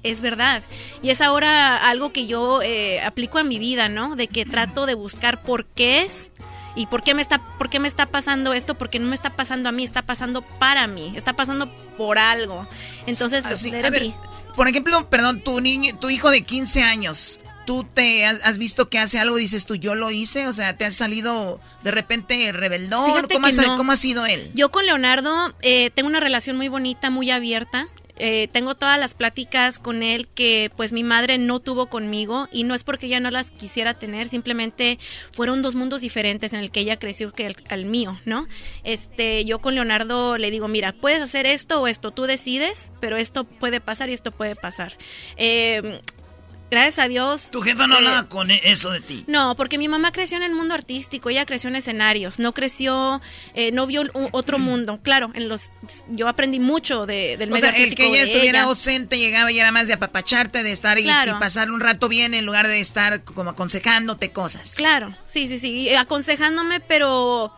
es 0.09 0.21
verdad. 0.21 0.61
Y 1.01 1.09
es 1.09 1.21
ahora 1.21 1.77
algo 1.89 2.11
que 2.11 2.27
yo 2.27 2.61
eh, 2.61 3.01
aplico 3.01 3.39
en 3.39 3.47
mi 3.47 3.59
vida, 3.59 3.89
¿no? 3.89 4.15
De 4.15 4.27
que 4.27 4.45
trato 4.45 4.85
de 4.85 4.95
buscar 4.95 5.41
por 5.41 5.65
qué 5.65 6.03
es. 6.03 6.29
¿Y 6.75 6.85
por 6.85 7.01
qué, 7.01 7.15
me 7.15 7.23
está, 7.23 7.41
por 7.57 7.69
qué 7.69 7.79
me 7.79 7.87
está 7.87 8.05
pasando 8.05 8.53
esto? 8.53 8.75
Porque 8.75 8.99
no 8.99 9.07
me 9.07 9.15
está 9.15 9.31
pasando 9.31 9.67
a 9.67 9.71
mí, 9.71 9.83
está 9.83 10.03
pasando 10.03 10.43
para 10.43 10.85
mí, 10.85 11.11
está 11.15 11.33
pasando 11.33 11.67
por 11.97 12.19
algo. 12.19 12.67
Entonces, 13.07 13.43
Así, 13.45 13.71
let 13.71 13.83
a 13.83 13.89
ver. 13.89 14.13
Por 14.55 14.67
ejemplo, 14.67 15.09
perdón, 15.09 15.41
tu 15.41 15.59
niño, 15.59 15.97
tu 15.97 16.09
hijo 16.09 16.29
de 16.29 16.43
15 16.43 16.83
años, 16.83 17.39
¿tú 17.67 17.83
te 17.83 18.25
has, 18.25 18.57
visto 18.57 18.89
que 18.89 18.97
hace 18.97 19.19
algo? 19.19 19.35
Dices 19.35 19.65
tú, 19.65 19.75
yo 19.75 19.93
lo 19.93 20.09
hice, 20.09 20.47
o 20.47 20.53
sea, 20.53 20.77
¿te 20.77 20.85
has 20.85 20.95
salido 20.95 21.59
de 21.83 21.91
repente 21.91 22.51
rebeldón? 22.51 23.11
¿Cómo, 23.27 23.47
¿Cómo, 23.75 23.91
ha 23.91 23.97
sido 23.97 24.25
él? 24.25 24.51
Yo 24.55 24.71
con 24.71 24.85
Leonardo 24.85 25.53
eh, 25.61 25.91
tengo 25.93 26.09
una 26.09 26.19
relación 26.19 26.57
muy 26.57 26.69
bonita, 26.69 27.09
muy 27.09 27.29
abierta. 27.29 27.87
Eh, 28.19 28.47
tengo 28.51 28.75
todas 28.75 28.99
las 28.99 29.13
pláticas 29.13 29.79
con 29.79 30.03
él 30.03 30.27
que 30.27 30.71
pues 30.75 30.93
mi 30.93 31.03
madre 31.03 31.37
no 31.37 31.59
tuvo 31.59 31.87
conmigo 31.87 32.47
y 32.51 32.63
no 32.63 32.73
es 32.73 32.83
porque 32.83 33.07
ella 33.07 33.19
no 33.19 33.31
las 33.31 33.51
quisiera 33.51 33.93
tener, 33.93 34.27
simplemente 34.27 34.99
fueron 35.31 35.61
dos 35.61 35.75
mundos 35.75 36.01
diferentes 36.01 36.53
en 36.53 36.59
el 36.59 36.71
que 36.71 36.79
ella 36.79 36.97
creció 36.97 37.31
que 37.31 37.55
el, 37.69 37.85
mío, 37.85 38.19
¿no? 38.25 38.47
Este, 38.83 39.45
yo 39.45 39.59
con 39.59 39.75
Leonardo 39.75 40.37
le 40.37 40.51
digo, 40.51 40.67
mira, 40.67 40.93
puedes 40.93 41.21
hacer 41.21 41.45
esto 41.45 41.81
o 41.81 41.87
esto, 41.87 42.11
tú 42.11 42.23
decides, 42.23 42.91
pero 42.99 43.17
esto 43.17 43.43
puede 43.43 43.79
pasar 43.81 44.09
y 44.09 44.13
esto 44.13 44.31
puede 44.31 44.55
pasar. 44.55 44.93
Eh, 45.37 46.01
gracias 46.69 46.99
a 46.99 47.07
Dios. 47.07 47.51
¿Tu 47.51 47.61
jefa 47.61 47.87
no 47.87 47.95
eh, 47.95 47.97
hablaba 47.97 48.29
con 48.29 48.51
eso 48.51 48.91
de 48.91 49.01
ti? 49.01 49.23
No, 49.27 49.55
porque 49.55 49.77
mi 49.77 49.87
mamá 49.87 50.11
creció 50.11 50.37
en 50.37 50.43
el 50.43 50.53
mundo 50.53 50.73
artístico, 50.73 51.29
ella 51.29 51.45
creció 51.45 51.69
en 51.69 51.75
escenarios, 51.75 52.39
no 52.39 52.53
creció, 52.53 53.21
eh, 53.53 53.71
no 53.71 53.87
vio 53.87 54.03
otro 54.31 54.59
mundo. 54.59 54.99
Claro, 55.01 55.31
en 55.33 55.49
los, 55.49 55.71
yo 56.09 56.27
aprendí 56.27 56.59
mucho 56.59 57.05
de, 57.05 57.37
del 57.37 57.49
medio 57.49 57.67
o 57.67 57.71
sea, 57.71 57.83
el 57.83 57.95
que 57.95 58.07
ella 58.07 58.23
estuviera 58.23 58.63
ausente 58.63 59.17
llegaba 59.17 59.51
y 59.51 59.59
era 59.59 59.71
más 59.71 59.87
de 59.87 59.93
apapacharte, 59.93 60.63
de 60.63 60.71
estar 60.71 60.99
y, 60.99 61.07
pasar 61.39 61.71
un 61.71 61.79
rato 61.79 62.09
bien 62.09 62.33
en 62.33 62.45
lugar 62.45 62.67
de 62.67 62.79
estar 62.79 63.23
como 63.23 63.51
aconsejándote 63.51 64.31
cosas. 64.31 64.75
Claro, 64.75 65.15
sí, 65.25 65.47
sí, 65.47 65.59
sí, 65.59 65.93
aconsejándome, 65.95 66.79
pero 66.79 67.53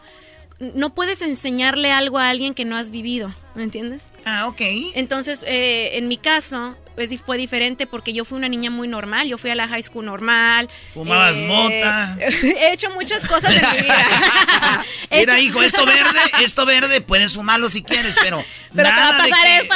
no 0.59 0.93
puedes 0.93 1.21
enseñarle 1.21 1.91
algo 1.91 2.17
a 2.17 2.29
alguien 2.29 2.53
que 2.53 2.65
no 2.65 2.75
has 2.75 2.91
vivido, 2.91 3.33
¿me 3.55 3.63
entiendes? 3.63 4.03
Ah, 4.25 4.47
ok. 4.47 4.61
Entonces, 4.95 5.43
eh, 5.47 5.97
en 5.97 6.07
mi 6.07 6.17
caso, 6.17 6.77
pues 6.99 7.09
fue 7.25 7.37
diferente 7.37 7.87
porque 7.87 8.11
yo 8.11 8.25
fui 8.25 8.37
una 8.37 8.49
niña 8.49 8.69
muy 8.69 8.89
normal, 8.89 9.25
yo 9.25 9.37
fui 9.37 9.49
a 9.49 9.55
la 9.55 9.69
high 9.69 9.81
school 9.81 10.03
normal. 10.03 10.69
Fumabas 10.93 11.39
eh, 11.39 11.47
mota. 11.47 12.17
He 12.43 12.73
hecho 12.73 12.89
muchas 12.89 13.25
cosas 13.25 13.51
en 13.51 13.71
mi 13.71 13.81
vida. 13.83 14.83
Mira, 15.09 15.39
hijo, 15.39 15.63
esto 15.63 15.85
verde, 15.85 16.19
esto 16.41 16.65
verde, 16.65 16.99
puedes 16.99 17.35
fumarlo 17.35 17.69
si 17.69 17.83
quieres, 17.83 18.15
pero, 18.21 18.43
pero 18.75 18.89
nada 18.89 19.23
de 19.23 19.31
que, 19.31 19.69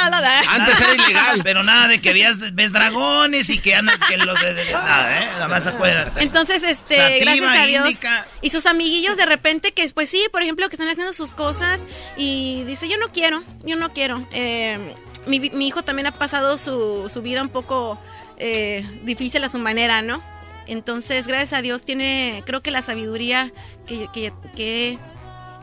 Antes 0.48 0.78
era 0.78 0.94
ilegal, 0.94 1.40
pero 1.42 1.62
nada 1.62 1.88
de 1.88 1.98
que 1.98 2.12
veas, 2.12 2.54
ves 2.54 2.72
dragones 2.72 3.48
y 3.48 3.58
que 3.58 3.74
andas 3.74 4.00
que 4.06 4.18
los 4.18 4.38
de, 4.40 4.72
nada, 4.72 5.22
¿eh? 5.22 5.26
Nada 5.32 5.48
más 5.48 5.66
acuérdate. 5.66 6.22
Entonces, 6.22 6.62
este, 6.62 7.20
gracias 7.20 7.56
a 7.56 7.66
Dios. 7.66 8.00
Y 8.42 8.50
sus 8.50 8.66
amiguillos 8.66 9.16
de 9.16 9.24
repente 9.24 9.72
que, 9.72 9.88
pues 9.88 10.10
sí, 10.10 10.26
por 10.30 10.42
ejemplo, 10.42 10.68
que 10.68 10.76
están 10.76 10.90
haciendo 10.90 11.14
sus 11.14 11.32
cosas 11.32 11.80
y 12.18 12.64
dice, 12.64 12.86
yo 12.86 12.98
no 12.98 13.12
quiero, 13.12 13.42
yo 13.64 13.76
no 13.76 13.94
quiero. 13.94 14.26
Eh, 14.34 14.78
mi, 15.26 15.38
hijo 15.66 15.82
también 15.82 16.06
ha 16.06 16.18
pasado 16.18 16.58
su, 16.58 17.08
su 17.08 17.22
vida 17.22 17.40
un 17.40 17.48
poco 17.48 17.98
eh, 18.36 18.84
difícil 19.04 19.42
a 19.44 19.48
su 19.48 19.58
manera, 19.58 20.02
¿no? 20.02 20.22
Entonces, 20.66 21.26
gracias 21.26 21.52
a 21.52 21.62
Dios, 21.62 21.84
tiene, 21.84 22.42
creo 22.46 22.62
que 22.62 22.70
la 22.70 22.82
sabiduría 22.82 23.52
que, 23.86 24.08
que, 24.54 24.98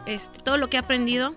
este, 0.05 0.39
todo 0.41 0.57
lo 0.57 0.69
que 0.69 0.77
ha 0.77 0.81
aprendido, 0.81 1.35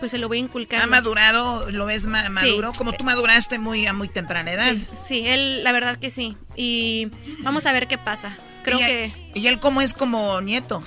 pues 0.00 0.10
se 0.10 0.18
lo 0.18 0.28
voy 0.28 0.38
a 0.38 0.40
inculcar. 0.40 0.82
¿Ha 0.82 0.86
madurado? 0.86 1.70
¿Lo 1.70 1.86
ves 1.86 2.06
maduro? 2.06 2.72
Como 2.76 2.92
tú 2.92 3.04
maduraste 3.04 3.58
muy 3.58 3.86
a 3.86 3.92
muy 3.92 4.08
temprana 4.08 4.52
edad. 4.52 4.74
Sí, 5.06 5.24
él, 5.26 5.62
la 5.62 5.72
verdad 5.72 5.96
que 5.96 6.10
sí. 6.10 6.36
Y 6.56 7.08
vamos 7.40 7.66
a 7.66 7.72
ver 7.72 7.86
qué 7.86 7.98
pasa. 7.98 8.36
Creo 8.64 8.78
que... 8.78 9.12
¿Y 9.34 9.46
él 9.46 9.60
cómo 9.60 9.80
es 9.80 9.92
como 9.92 10.40
nieto? 10.40 10.82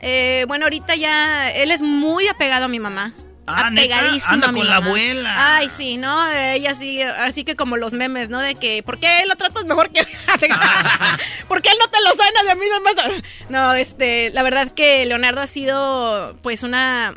Eh, 0.00 0.44
bueno, 0.48 0.64
ahorita 0.64 0.96
ya, 0.96 1.50
él 1.50 1.70
es 1.70 1.82
muy 1.82 2.26
apegado 2.28 2.64
a 2.64 2.68
mi 2.68 2.80
mamá. 2.80 3.12
Ah, 3.46 3.66
anda 3.66 4.52
con 4.52 4.66
la 4.66 4.76
abuela. 4.76 5.56
Ay, 5.56 5.68
sí, 5.76 5.96
¿no? 5.96 6.30
Ella 6.30 6.74
sí, 6.74 7.02
así 7.02 7.44
que 7.44 7.56
como 7.56 7.76
los 7.76 7.92
memes, 7.92 8.28
¿no? 8.28 8.40
De 8.40 8.54
que, 8.54 8.82
¿por 8.82 8.98
qué 8.98 9.24
lo 9.26 9.36
tratas 9.36 9.64
mejor 9.64 9.90
que... 9.90 10.02
¿Por 11.48 11.62
qué 11.62 11.70
él 11.70 11.76
no 11.80 11.88
te 11.88 12.00
lo 12.02 12.10
suena 12.14 12.42
de 12.44 12.54
mí? 12.56 12.66
No, 13.48 13.74
este, 13.74 14.30
la 14.30 14.42
verdad 14.42 14.70
que 14.72 15.04
Leonardo 15.06 15.40
ha 15.40 15.46
sido, 15.46 16.36
pues, 16.42 16.62
una 16.62 17.16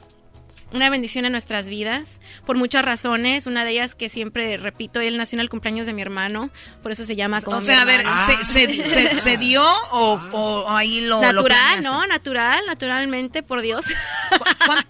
una 0.73 0.89
bendición 0.89 1.25
en 1.25 1.31
nuestras 1.31 1.69
vidas 1.69 2.19
por 2.45 2.57
muchas 2.57 2.83
razones. 2.83 3.47
Una 3.47 3.63
de 3.63 3.71
ellas 3.71 3.95
que 3.95 4.09
siempre 4.09 4.57
repito, 4.57 4.99
él 4.99 5.17
nació 5.17 5.37
en 5.37 5.41
el 5.41 5.49
cumpleaños 5.49 5.85
de 5.85 5.93
mi 5.93 6.01
hermano, 6.01 6.49
por 6.81 6.91
eso 6.91 7.05
se 7.05 7.15
llama 7.15 7.41
como. 7.41 7.57
O 7.57 7.61
sea, 7.61 7.83
a 7.83 7.85
ver, 7.85 8.03
¿se, 8.43 9.37
dio 9.37 9.63
o, 9.91 10.65
ahí 10.69 11.01
lo. 11.01 11.21
Natural, 11.21 11.81
¿no? 11.83 12.05
Natural, 12.07 12.61
naturalmente, 12.67 13.43
por 13.43 13.61
Dios. 13.61 13.85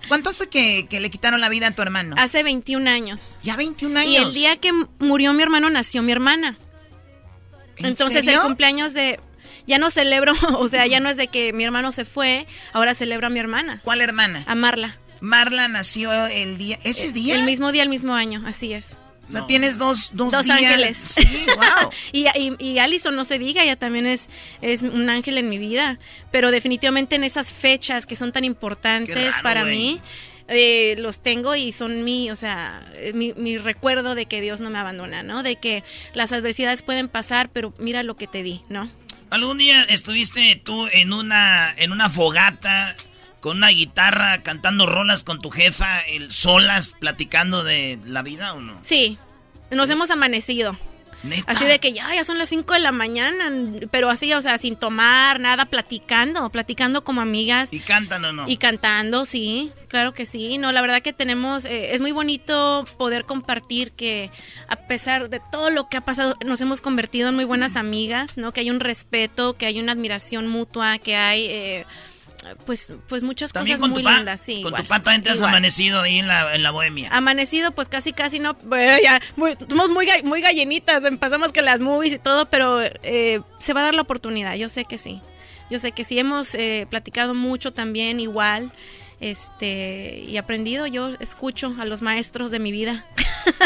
¿Cuánto 0.07 0.29
hace 0.29 0.47
que, 0.47 0.87
le 0.89 1.09
quitaron 1.09 1.41
la 1.41 1.49
vida 1.49 1.67
a 1.67 1.71
tu 1.71 1.81
hermano? 1.81 2.15
Hace 2.17 2.43
21 2.43 2.89
años. 2.89 3.39
Ya 3.43 3.55
21 3.55 3.99
años. 3.99 4.11
Y 4.11 4.15
el 4.17 4.33
día 4.33 4.55
que 4.57 4.71
murió 4.99 5.33
mi 5.33 5.43
hermano 5.43 5.69
nació 5.69 6.01
mi 6.01 6.11
hermana. 6.11 6.57
Entonces 7.77 8.25
el 8.25 8.39
cumpleaños 8.39 8.93
de 8.93 9.19
ya 9.65 9.77
no 9.77 9.91
celebro, 9.91 10.33
o 10.57 10.67
sea, 10.67 10.85
ya 10.87 10.99
no 10.99 11.09
es 11.09 11.17
de 11.17 11.27
que 11.27 11.53
mi 11.53 11.63
hermano 11.63 11.91
se 11.91 12.05
fue, 12.05 12.47
ahora 12.71 12.95
celebro 12.95 13.27
a 13.27 13.29
mi 13.29 13.39
hermana. 13.39 13.81
¿Cuál 13.83 14.01
hermana? 14.01 14.43
A 14.47 14.55
Marla. 14.55 14.97
Marla 15.23 15.69
nació 15.69 16.11
el 16.25 16.57
día, 16.57 16.77
¿ese 16.83 17.05
el, 17.05 17.13
día? 17.13 17.35
El 17.35 17.45
mismo 17.45 17.71
día, 17.71 17.83
el 17.83 17.87
mismo 17.87 18.13
año, 18.13 18.43
así 18.45 18.73
es. 18.73 18.97
O 19.29 19.31
sea, 19.31 19.47
tienes 19.47 19.77
dos, 19.77 20.09
dos, 20.11 20.33
dos 20.33 20.49
ángeles. 20.49 20.97
Sí, 20.97 21.45
wow. 21.55 21.89
y, 22.11 22.25
y, 22.37 22.55
y, 22.59 22.79
Allison, 22.79 23.15
no 23.15 23.23
se 23.23 23.39
diga, 23.39 23.63
ella 23.63 23.77
también 23.77 24.05
es, 24.05 24.29
es 24.59 24.81
un 24.81 25.09
ángel 25.09 25.37
en 25.37 25.47
mi 25.47 25.59
vida. 25.59 25.97
Pero 26.29 26.51
definitivamente 26.51 27.15
en 27.15 27.23
esas 27.23 27.53
fechas 27.53 28.05
que 28.05 28.17
son 28.17 28.33
tan 28.33 28.43
importantes 28.43 29.33
para 29.41 29.63
mí, 29.63 30.01
eh, 30.49 30.95
los 30.99 31.23
tengo 31.23 31.55
y 31.55 31.71
son 31.71 32.03
mi, 32.03 32.29
o 32.29 32.35
sea, 32.35 32.81
mi, 33.13 33.33
mi, 33.37 33.57
recuerdo 33.57 34.15
de 34.15 34.25
que 34.25 34.41
Dios 34.41 34.59
no 34.59 34.69
me 34.69 34.79
abandona, 34.79 35.23
¿no? 35.23 35.41
De 35.41 35.55
que 35.55 35.85
las 36.13 36.33
adversidades 36.33 36.81
pueden 36.81 37.07
pasar, 37.07 37.47
pero 37.47 37.73
mira 37.77 38.03
lo 38.03 38.17
que 38.17 38.27
te 38.27 38.43
di, 38.43 38.61
¿no? 38.67 38.91
¿Algún 39.29 39.57
día 39.57 39.83
estuviste 39.83 40.61
tú 40.61 40.87
en 40.91 41.13
una, 41.13 41.73
en 41.77 41.93
una 41.93 42.09
fogata 42.09 42.93
con 43.43 43.57
una 43.57 43.71
guitarra 43.71 44.41
cantando 44.41 44.85
rolas 44.85 45.25
con 45.25 45.41
tu 45.41 45.49
jefa, 45.49 45.99
el 45.99 46.31
solas 46.31 46.93
platicando 46.97 47.65
de 47.65 47.99
la 48.05 48.21
vida 48.21 48.53
o 48.53 48.61
no? 48.61 48.79
Sí, 48.83 49.17
nos 49.69 49.89
hemos 49.89 50.11
amanecido. 50.11 50.77
Así 51.45 51.65
de 51.65 51.79
que 51.79 51.91
ya, 51.91 52.15
ya 52.15 52.23
son 52.23 52.37
las 52.37 52.47
5 52.47 52.73
de 52.73 52.79
la 52.79 52.93
mañana, 52.93 53.51
pero 53.91 54.09
así, 54.09 54.31
o 54.33 54.41
sea, 54.41 54.57
sin 54.59 54.77
tomar 54.77 55.41
nada, 55.41 55.65
platicando, 55.65 56.49
platicando 56.51 57.03
como 57.03 57.19
amigas. 57.19 57.73
¿Y 57.73 57.79
cantan 57.79 58.23
o 58.23 58.31
no? 58.31 58.45
Y 58.47 58.55
cantando, 58.55 59.25
sí, 59.25 59.71
claro 59.89 60.13
que 60.13 60.25
sí. 60.25 60.57
No, 60.57 60.71
la 60.71 60.81
verdad 60.81 61.01
que 61.01 61.11
tenemos, 61.11 61.65
eh, 61.65 61.93
es 61.93 61.99
muy 61.99 62.13
bonito 62.13 62.85
poder 62.97 63.25
compartir 63.25 63.91
que 63.91 64.31
a 64.69 64.77
pesar 64.87 65.29
de 65.29 65.41
todo 65.51 65.69
lo 65.69 65.89
que 65.89 65.97
ha 65.97 66.01
pasado, 66.01 66.37
nos 66.45 66.61
hemos 66.61 66.79
convertido 66.79 67.27
en 67.27 67.35
muy 67.35 67.45
buenas 67.45 67.75
amigas, 67.75 68.37
¿no? 68.37 68.53
Que 68.53 68.61
hay 68.61 68.69
un 68.69 68.79
respeto, 68.79 69.57
que 69.57 69.65
hay 69.65 69.81
una 69.81 69.91
admiración 69.91 70.47
mutua, 70.47 70.97
que 70.97 71.17
hay... 71.17 71.45
Eh, 71.47 71.85
pues, 72.65 72.91
pues 73.07 73.23
muchas 73.23 73.53
cosas 73.53 73.79
muy 73.79 74.03
lindas, 74.03 74.41
sí. 74.41 74.61
Con 74.61 74.73
tu 74.73 74.83
también 74.83 75.23
te 75.23 75.29
has 75.29 75.41
amanecido 75.41 76.01
ahí 76.01 76.19
en 76.19 76.27
la, 76.27 76.55
en 76.55 76.63
la 76.63 76.71
bohemia. 76.71 77.09
Amanecido, 77.11 77.71
pues 77.71 77.89
casi, 77.89 78.13
casi 78.13 78.39
no. 78.39 78.57
ya, 79.03 79.21
somos 79.69 79.89
muy, 79.89 80.07
muy 80.23 80.41
gallinitas, 80.41 81.03
empezamos 81.03 81.51
que 81.51 81.61
las 81.61 81.79
movies 81.79 82.13
y 82.13 82.19
todo, 82.19 82.49
pero 82.49 82.81
eh, 82.81 83.41
se 83.59 83.73
va 83.73 83.81
a 83.81 83.83
dar 83.85 83.95
la 83.95 84.01
oportunidad, 84.01 84.55
yo 84.55 84.69
sé 84.69 84.85
que 84.85 84.97
sí. 84.97 85.21
Yo 85.69 85.79
sé 85.79 85.91
que 85.91 86.03
sí, 86.03 86.19
hemos 86.19 86.53
eh, 86.55 86.87
platicado 86.89 87.33
mucho 87.33 87.73
también, 87.73 88.19
igual. 88.19 88.71
Este, 89.19 90.25
y 90.27 90.35
aprendido, 90.35 90.85
yo 90.85 91.15
escucho 91.19 91.73
a 91.79 91.85
los 91.85 92.01
maestros 92.01 92.51
de 92.51 92.59
mi 92.59 92.71
vida. 92.71 93.05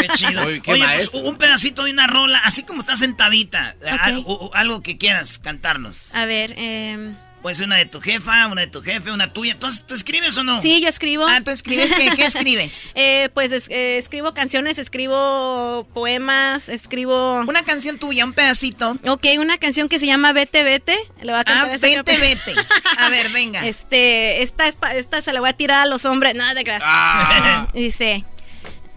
Qué 0.00 0.08
chido. 0.14 0.42
Oye, 0.46 0.60
pues, 0.64 1.12
un 1.12 1.36
pedacito 1.36 1.84
de 1.84 1.92
una 1.92 2.06
rola, 2.06 2.40
así 2.44 2.62
como 2.62 2.80
está 2.80 2.96
sentadita. 2.96 3.74
Algo, 4.00 4.54
algo, 4.54 4.82
que 4.82 4.98
quieras 4.98 5.38
cantarnos. 5.38 6.14
A 6.14 6.26
ver, 6.26 6.54
eh. 6.56 7.14
Puede 7.42 7.54
ser 7.54 7.66
una 7.66 7.76
de 7.76 7.86
tu 7.86 8.00
jefa, 8.00 8.48
una 8.48 8.62
de 8.62 8.66
tu 8.66 8.82
jefe, 8.82 9.12
una 9.12 9.32
tuya. 9.32 9.52
Entonces, 9.52 9.84
¿tú 9.86 9.94
escribes 9.94 10.36
o 10.38 10.42
no? 10.44 10.60
Sí, 10.60 10.80
yo 10.82 10.88
escribo. 10.88 11.24
Ah, 11.26 11.40
¿tú 11.44 11.52
escribes 11.52 11.92
qué? 11.92 12.10
¿Qué 12.16 12.24
escribes? 12.26 12.90
eh, 12.94 13.28
pues 13.32 13.52
eh, 13.68 13.96
escribo 13.98 14.34
canciones, 14.34 14.78
escribo 14.78 15.86
poemas, 15.94 16.68
escribo... 16.68 17.40
Una 17.46 17.62
canción 17.62 17.98
tuya, 17.98 18.24
un 18.24 18.32
pedacito. 18.32 18.96
Ok, 19.06 19.26
una 19.38 19.58
canción 19.58 19.88
que 19.88 20.00
se 20.00 20.06
llama 20.06 20.32
Vete, 20.32 20.64
Vete. 20.64 20.96
Le 21.22 21.30
voy 21.32 21.40
a 21.40 21.44
cantar 21.44 21.70
ah, 21.70 21.78
Vete, 21.78 22.18
Vete. 22.18 22.54
A 22.98 23.08
ver, 23.08 23.28
venga. 23.32 23.64
Este, 23.66 24.42
esta, 24.42 24.66
esta 24.68 25.22
se 25.22 25.32
la 25.32 25.40
voy 25.40 25.50
a 25.50 25.52
tirar 25.52 25.82
a 25.82 25.86
los 25.86 26.04
hombres. 26.04 26.34
Nada 26.34 26.54
de 26.54 26.78
ah. 26.82 27.68
Dice... 27.74 28.24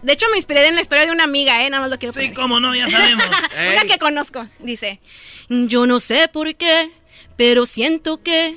De 0.02 0.14
hecho, 0.14 0.26
me 0.32 0.36
inspiré 0.36 0.66
en 0.66 0.74
la 0.74 0.80
historia 0.80 1.06
de 1.06 1.12
una 1.12 1.22
amiga, 1.22 1.64
¿eh? 1.64 1.70
Nada 1.70 1.82
más 1.82 1.90
lo 1.90 1.96
quiero 1.96 2.12
Sí, 2.12 2.32
cómo 2.32 2.58
no, 2.58 2.74
ya 2.74 2.88
sabemos. 2.88 3.24
una 3.24 3.84
que 3.84 4.00
conozco. 4.00 4.48
Dice, 4.58 4.98
yo 5.48 5.86
no 5.86 6.00
sé 6.00 6.26
por 6.26 6.52
qué 6.56 6.90
pero 7.36 7.66
siento 7.66 8.22
que 8.22 8.56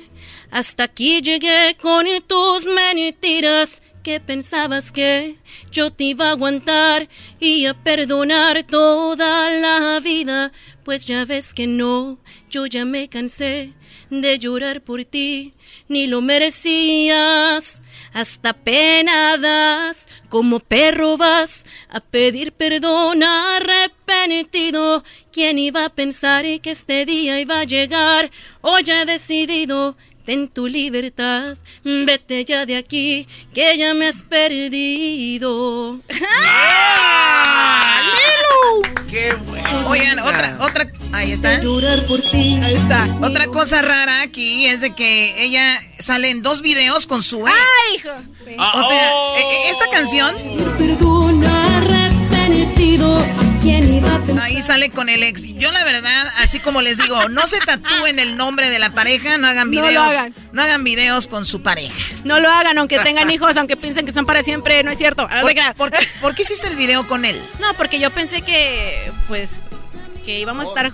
hasta 0.50 0.84
aquí 0.84 1.20
llegué 1.20 1.76
con 1.80 2.06
tus 2.26 2.66
mentiras 2.66 3.82
que 4.02 4.20
pensabas 4.20 4.92
que 4.92 5.36
yo 5.72 5.90
te 5.92 6.04
iba 6.04 6.28
a 6.28 6.30
aguantar 6.30 7.08
y 7.40 7.66
a 7.66 7.74
perdonar 7.74 8.62
toda 8.62 9.50
la 9.50 9.98
vida, 9.98 10.52
pues 10.84 11.06
ya 11.06 11.24
ves 11.24 11.52
que 11.52 11.66
no, 11.66 12.20
yo 12.48 12.66
ya 12.66 12.84
me 12.84 13.08
cansé 13.08 13.72
de 14.08 14.38
llorar 14.38 14.82
por 14.82 15.04
ti, 15.04 15.54
ni 15.88 16.06
lo 16.06 16.20
merecías. 16.20 17.82
Hasta 18.16 18.54
penadas, 18.54 20.08
como 20.30 20.58
perro 20.58 21.18
vas 21.18 21.66
a 21.90 22.00
pedir 22.00 22.52
perdón 22.52 23.22
arrepentido. 23.22 25.04
¿Quién 25.30 25.58
iba 25.58 25.84
a 25.84 25.90
pensar 25.90 26.46
que 26.62 26.70
este 26.70 27.04
día 27.04 27.38
iba 27.38 27.60
a 27.60 27.64
llegar? 27.64 28.30
Hoy 28.62 28.84
he 28.88 29.04
decidido 29.04 29.98
ten 30.24 30.48
tu 30.48 30.66
libertad, 30.66 31.58
vete 31.84 32.46
ya 32.46 32.64
de 32.64 32.78
aquí, 32.78 33.28
que 33.52 33.76
ya 33.76 33.92
me 33.92 34.06
has 34.06 34.22
perdido. 34.22 36.00
¡Qué 39.10 39.34
bueno! 39.46 39.85
Oigan, 39.98 40.18
otra, 40.18 40.58
otra, 40.60 40.92
ahí 41.12 41.32
está. 41.32 41.60
por 42.06 42.20
ti. 42.30 42.60
Ahí 42.62 42.74
está. 42.74 43.08
Otra 43.22 43.46
cosa 43.46 43.82
rara 43.82 44.22
aquí 44.22 44.66
es 44.66 44.80
de 44.80 44.94
que 44.94 45.42
ella 45.42 45.78
sale 45.98 46.30
en 46.30 46.42
dos 46.42 46.62
videos 46.62 47.06
con 47.06 47.22
su 47.22 47.46
ex. 47.46 47.56
¡Ay, 47.56 47.96
hijo! 47.96 48.78
O 48.78 48.82
sea, 48.82 49.10
e, 49.36 49.40
e, 49.40 49.70
esta 49.70 49.88
canción. 49.90 50.34
Perdona, 50.78 51.78
arrepentido. 51.78 53.24
Ahí 54.40 54.62
sale 54.62 54.90
con 54.90 55.08
el 55.08 55.22
ex. 55.22 55.42
Yo 55.42 55.72
la 55.72 55.84
verdad, 55.84 56.28
así 56.38 56.60
como 56.60 56.82
les 56.82 56.98
digo, 56.98 57.28
no 57.28 57.46
se 57.46 57.58
tatúen 57.58 58.18
el 58.18 58.36
nombre 58.36 58.70
de 58.70 58.78
la 58.78 58.90
pareja, 58.90 59.38
no 59.38 59.48
hagan 59.48 59.70
videos. 59.70 59.92
No, 59.94 60.02
hagan. 60.02 60.34
no 60.52 60.62
hagan 60.62 60.84
videos 60.84 61.26
con 61.26 61.44
su 61.44 61.62
pareja. 61.62 61.94
No 62.24 62.38
lo 62.38 62.48
hagan, 62.48 62.78
aunque 62.78 62.98
tengan 63.00 63.30
hijos, 63.30 63.56
aunque 63.56 63.76
piensen 63.76 64.06
que 64.06 64.12
son 64.12 64.24
para 64.24 64.42
siempre, 64.42 64.82
no 64.82 64.90
es 64.90 64.98
cierto. 64.98 65.28
¿Por, 65.76 65.90
¿por, 66.20 66.34
qué, 66.34 66.42
hiciste 66.42 66.68
el 66.68 66.76
video 66.76 67.06
con 67.08 67.24
él? 67.24 67.40
No, 67.58 67.74
porque 67.74 67.98
yo 67.98 68.10
pensé 68.10 68.42
que, 68.42 69.10
pues, 69.26 69.62
que 70.26 70.40
íbamos 70.40 70.66
a 70.66 70.68
estar 70.68 70.92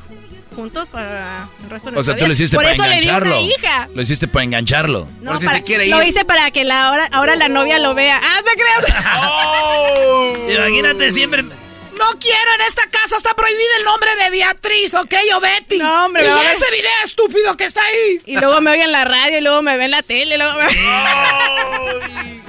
juntos 0.55 0.91
para 0.91 1.49
el 1.65 1.71
resto 1.71 1.91
de 1.91 1.99
O 1.99 2.05
sea, 2.05 2.15
tú 2.15 2.27
lo 2.27 2.35
hiciste 2.35 2.55
Por 2.55 2.65
para 2.65 2.75
eso 2.75 2.85
engancharlo. 2.85 3.35
Le 3.35 3.41
di 3.41 3.45
una 3.45 3.55
hija. 3.55 3.89
Lo 3.95 4.03
hiciste 4.03 4.29
para 4.29 4.45
engancharlo. 4.45 5.09
No, 5.23 5.33
Por 5.33 5.41
si 5.41 5.49
se 5.49 5.63
quiere 5.65 5.87
ir. 5.87 5.91
Lo 5.91 6.03
hice 6.03 6.27
para 6.27 6.51
que 6.51 6.65
la 6.65 6.89
ahora, 6.89 7.09
ahora 7.11 7.35
la 7.35 7.49
novia 7.49 7.79
lo 7.79 7.95
vea. 7.95 8.21
¡Ah, 8.23 8.41
te 8.45 8.53
creo! 8.53 9.03
Oh. 9.25 10.35
Imagínate 10.51 11.11
siempre 11.11 11.43
no 11.43 12.19
quiero 12.19 12.55
en 12.57 12.63
esta 12.63 12.89
casa, 12.89 13.17
está 13.17 13.35
prohibido 13.35 13.69
el 13.79 13.85
nombre 13.85 14.11
de 14.17 14.31
Beatriz, 14.31 14.95
¿ok? 14.95 15.15
O 15.37 15.41
Betty. 15.41 15.79
No, 15.79 16.07
hombre. 16.07 16.25
Y 16.25 16.47
ese 16.47 16.71
video 16.71 16.91
estúpido 17.05 17.57
que 17.57 17.65
está 17.65 17.81
ahí. 17.83 18.21
Y 18.27 18.37
luego 18.37 18.61
me 18.61 18.73
oyen 18.73 18.87
en 18.87 18.93
la 18.93 19.05
radio 19.05 19.39
y 19.39 19.41
luego 19.41 19.63
me 19.63 19.77
ven 19.77 19.87
en 19.87 19.91
la 19.93 20.03
tele. 20.03 20.37
Luego 20.37 20.55
me... 20.59 20.67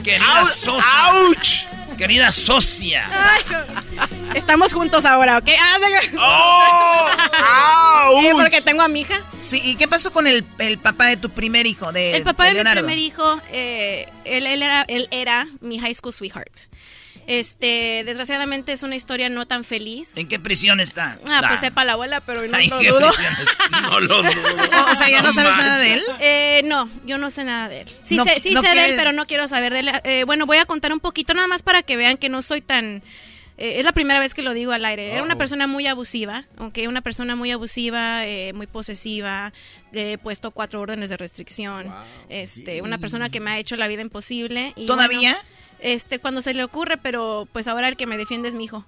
querida 0.04 0.46
socia. 0.46 0.84
¡Auch! 1.06 1.66
Querida 1.98 2.32
socia. 2.32 3.10
estamos 4.36 4.74
juntos 4.74 5.06
ahora, 5.06 5.38
¿ok? 5.38 5.50
Ah, 6.18 8.10
oh, 8.10 8.22
porque 8.38 8.62
tengo 8.62 8.82
a 8.82 8.88
mi 8.88 9.02
hija. 9.02 9.22
Sí, 9.42 9.62
¿y 9.64 9.76
qué 9.76 9.88
pasó 9.88 10.12
con 10.12 10.28
el, 10.28 10.46
el 10.60 10.78
papá 10.78 11.08
de 11.08 11.18
tu 11.18 11.30
primer 11.30 11.66
hijo? 11.66 11.92
De, 11.92 12.16
el 12.16 12.24
papá 12.24 12.46
de, 12.48 12.56
de 12.56 12.64
mi 12.64 12.72
primer 12.72 12.98
hijo, 12.98 13.42
eh, 13.52 14.08
él, 14.26 14.48
él, 14.48 14.62
era, 14.64 14.84
él 14.88 15.08
era 15.12 15.48
mi 15.62 15.80
high 15.80 15.94
school 15.94 16.14
sweetheart. 16.14 16.68
Este, 17.28 18.04
desgraciadamente 18.06 18.72
es 18.72 18.84
una 18.84 18.96
historia 18.96 19.30
no 19.30 19.46
tan 19.46 19.64
feliz. 19.64 20.12
¿En 20.16 20.28
qué 20.28 20.40
prisión 20.40 20.80
está? 20.80 21.18
Ah, 21.30 21.44
pues 21.48 21.60
sepa 21.60 21.84
la 21.84 21.94
abuela, 21.94 22.22
pero 22.22 22.46
no 22.48 22.58
lo 22.58 22.78
dudo. 22.80 23.12
no 23.82 24.00
lo 24.00 24.24
dudo. 24.24 24.30
o 24.92 24.96
sea, 24.96 25.10
¿ya 25.10 25.22
no, 25.22 25.32
sabes 25.32 25.56
nada 25.56 25.78
de 25.78 25.94
él? 25.94 26.04
Eh, 26.20 26.62
no, 26.66 26.90
yo 27.06 27.18
no 27.18 27.32
sé 27.32 27.44
nada 27.44 27.70
de 27.70 27.82
él. 27.82 27.88
Sí, 28.04 28.18
sé, 28.18 28.40
sí 28.40 28.54
sé 28.54 28.76
de 28.76 28.86
él, 28.86 28.96
pero 28.98 29.12
no 29.14 29.26
quiero 29.26 29.48
saber 29.48 29.74
de 29.74 29.80
él. 29.80 29.92
Eh, 30.04 30.24
bueno, 30.26 30.46
voy 30.46 30.58
a 30.58 30.66
contar 30.66 30.92
un 30.94 31.00
poquito 31.00 31.34
nada 31.34 31.48
más 31.48 31.64
para 31.64 31.84
que 31.84 31.96
vean 31.96 32.18
que 32.18 32.30
no 32.30 32.42
soy 32.42 32.62
tan... 32.62 33.02
Eh, 33.58 33.80
es 33.80 33.86
la 33.86 33.92
primera 33.92 34.20
vez 34.20 34.34
que 34.34 34.42
lo 34.42 34.54
digo 34.54 34.72
al 34.72 34.84
aire. 34.84 35.12
Era 35.12 35.24
una 35.24 35.36
persona 35.36 35.68
muy 35.68 35.86
abusiva, 35.86 36.46
aunque 36.58 36.88
una 36.88 37.02
persona 37.02 37.36
muy 37.36 37.52
abusiva, 37.52 38.26
eh, 38.26 38.52
muy 38.54 38.68
posesiva. 38.68 39.54
Le 39.92 40.14
he 40.14 40.18
puesto 40.18 40.52
cuatro 40.52 40.82
órdenes 40.82 41.10
de 41.10 41.18
restricción. 41.18 41.94
Este, 42.30 42.82
una 42.82 42.98
persona 42.98 43.30
que 43.30 43.40
me 43.40 43.52
ha 43.52 43.60
hecho 43.60 43.76
la 43.76 43.88
vida 43.88 44.02
imposible. 44.02 44.74
Y 44.76 44.88
¿Todavía? 44.88 45.38
Este, 45.84 46.18
cuando 46.18 46.42
se 46.42 46.54
le 46.54 46.64
ocurre, 46.64 46.98
pero 46.98 47.46
pues 47.52 47.68
ahora 47.68 47.90
el 47.90 47.98
que 47.98 48.08
me 48.08 48.18
defiende 48.18 48.48
es 48.48 48.56
mi 48.56 48.64
hijo. 48.64 48.86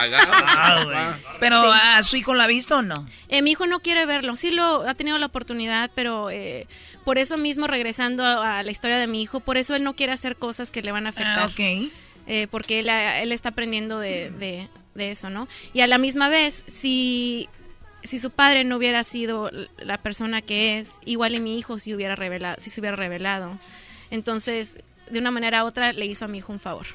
Ah, 0.00 1.16
pero 1.40 1.72
a 1.72 2.02
su 2.02 2.16
hijo 2.16 2.34
lo 2.34 2.42
ha 2.42 2.46
visto 2.46 2.78
o 2.78 2.82
no? 2.82 2.94
Eh, 3.28 3.42
mi 3.42 3.50
hijo 3.50 3.66
no 3.66 3.80
quiere 3.80 4.06
verlo. 4.06 4.34
Sí 4.34 4.50
lo 4.50 4.88
ha 4.88 4.94
tenido 4.94 5.18
la 5.18 5.26
oportunidad, 5.26 5.90
pero 5.94 6.30
eh, 6.30 6.66
por 7.04 7.18
eso 7.18 7.36
mismo 7.36 7.66
regresando 7.66 8.24
a, 8.24 8.62
la 8.62 8.70
historia 8.70 8.96
de 8.96 9.06
mi 9.06 9.20
hijo, 9.20 9.40
por 9.40 9.58
eso 9.58 9.74
él 9.74 9.84
no 9.84 9.94
quiere 9.94 10.12
hacer 10.12 10.36
cosas 10.36 10.70
que 10.70 10.82
le 10.82 10.90
van 10.90 11.06
a 11.06 11.10
afectar. 11.10 11.40
Ah, 11.40 11.46
ok. 11.46 11.90
Eh, 12.26 12.46
porque 12.50 12.78
él, 12.80 12.88
él, 12.88 13.32
está 13.32 13.50
aprendiendo 13.50 13.98
de, 13.98 14.30
de, 14.94 15.10
eso, 15.10 15.30
¿no? 15.30 15.48
Y 15.72 15.80
a 15.80 15.86
la 15.86 15.98
misma 15.98 16.28
vez, 16.28 16.64
si 16.66 17.48
si 18.04 18.18
su 18.18 18.30
padre 18.30 18.64
no 18.64 18.76
hubiera 18.76 19.04
sido 19.04 19.50
la 19.78 19.98
persona 19.98 20.40
que 20.40 20.78
es, 20.78 20.94
igual 21.04 21.34
y 21.34 21.40
mi 21.40 21.58
hijo 21.58 21.78
si 21.78 21.94
hubiera 21.94 22.16
revelado, 22.16 22.56
si 22.60 22.70
se 22.70 22.80
hubiera 22.80 22.96
revelado. 22.96 23.58
Entonces, 24.10 24.78
de 25.10 25.18
una 25.18 25.30
manera 25.30 25.64
u 25.64 25.66
otra 25.66 25.92
le 25.92 26.06
hizo 26.06 26.24
a 26.24 26.28
mi 26.28 26.38
hijo 26.38 26.52
un 26.52 26.60
favor. 26.60 26.86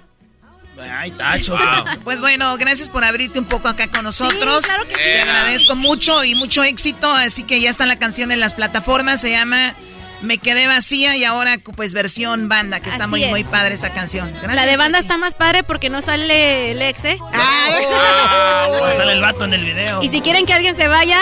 Ay, 0.80 1.11
tacho. 1.11 1.57
Pues 2.03 2.19
bueno, 2.19 2.57
gracias 2.57 2.90
por 2.90 3.03
abrirte 3.03 3.40
un 3.40 3.45
poco 3.45 3.68
acá 3.68 3.88
con 3.88 4.03
nosotros. 4.03 4.65
claro 4.65 4.88
que 4.88 4.95
sí. 4.95 5.02
Te 5.02 5.22
agradezco 5.22 5.76
mucho 5.76 6.23
y 6.23 6.35
mucho 6.35 6.64
éxito. 6.64 7.11
Así 7.11 7.44
que 7.44 7.61
ya 7.61 7.69
está 7.69 7.85
la 7.85 7.98
canción 7.98 8.31
en 8.31 8.40
las 8.40 8.56
plataformas. 8.56 9.22
Se 9.22 9.30
llama 9.30 9.76
Me 10.22 10.38
quedé 10.40 10.68
vacía 10.68 11.15
y 11.15 11.26
ahora 11.26 11.57
pues 11.76 11.94
versión 11.94 12.49
banda, 12.49 12.80
que 12.80 12.90
está 12.90 13.07
muy, 13.07 13.26
muy 13.26 13.44
padre 13.44 13.76
esa 13.76 13.94
canción. 13.94 14.31
la 14.53 14.65
de 14.65 14.77
banda 14.77 14.99
está 14.99 15.18
más 15.18 15.35
padre 15.35 15.64
porque 15.64 15.90
no 15.90 16.02
sale 16.02 16.72
el 16.72 16.81
ex, 16.81 17.06
¿eh? 17.06 17.18
Ah, 17.34 18.69
sale 18.98 19.14
el 19.14 19.22
vato 19.22 19.45
en 19.45 19.53
el 19.53 19.64
video. 19.64 20.02
Y 20.02 20.10
si 20.10 20.22
quieren 20.22 20.45
que 20.45 20.53
alguien 20.53 20.76
se 20.76 20.88
vaya, 20.88 21.19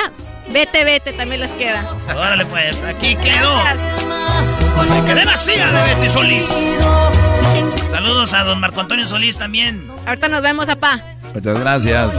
vete, 0.51 0.83
vete, 0.83 1.13
también 1.13 1.41
les 1.41 1.49
queda. 1.51 1.85
Órale 2.15 2.45
pues, 2.45 2.83
aquí 2.83 3.15
quedó. 3.15 3.57
Me 4.89 5.05
quedé 5.05 5.25
vacía 5.25 5.67
de 5.71 5.93
Betty 5.93 6.09
Solís. 6.09 6.49
Saludos 7.89 8.33
a 8.33 8.43
don 8.43 8.59
Marco 8.59 8.79
Antonio 8.81 9.05
Solís 9.07 9.37
también. 9.37 9.89
Ahorita 10.05 10.27
nos 10.27 10.41
vemos, 10.41 10.65
papá. 10.65 10.99
Muchas 11.33 11.59
gracias. 11.59 12.11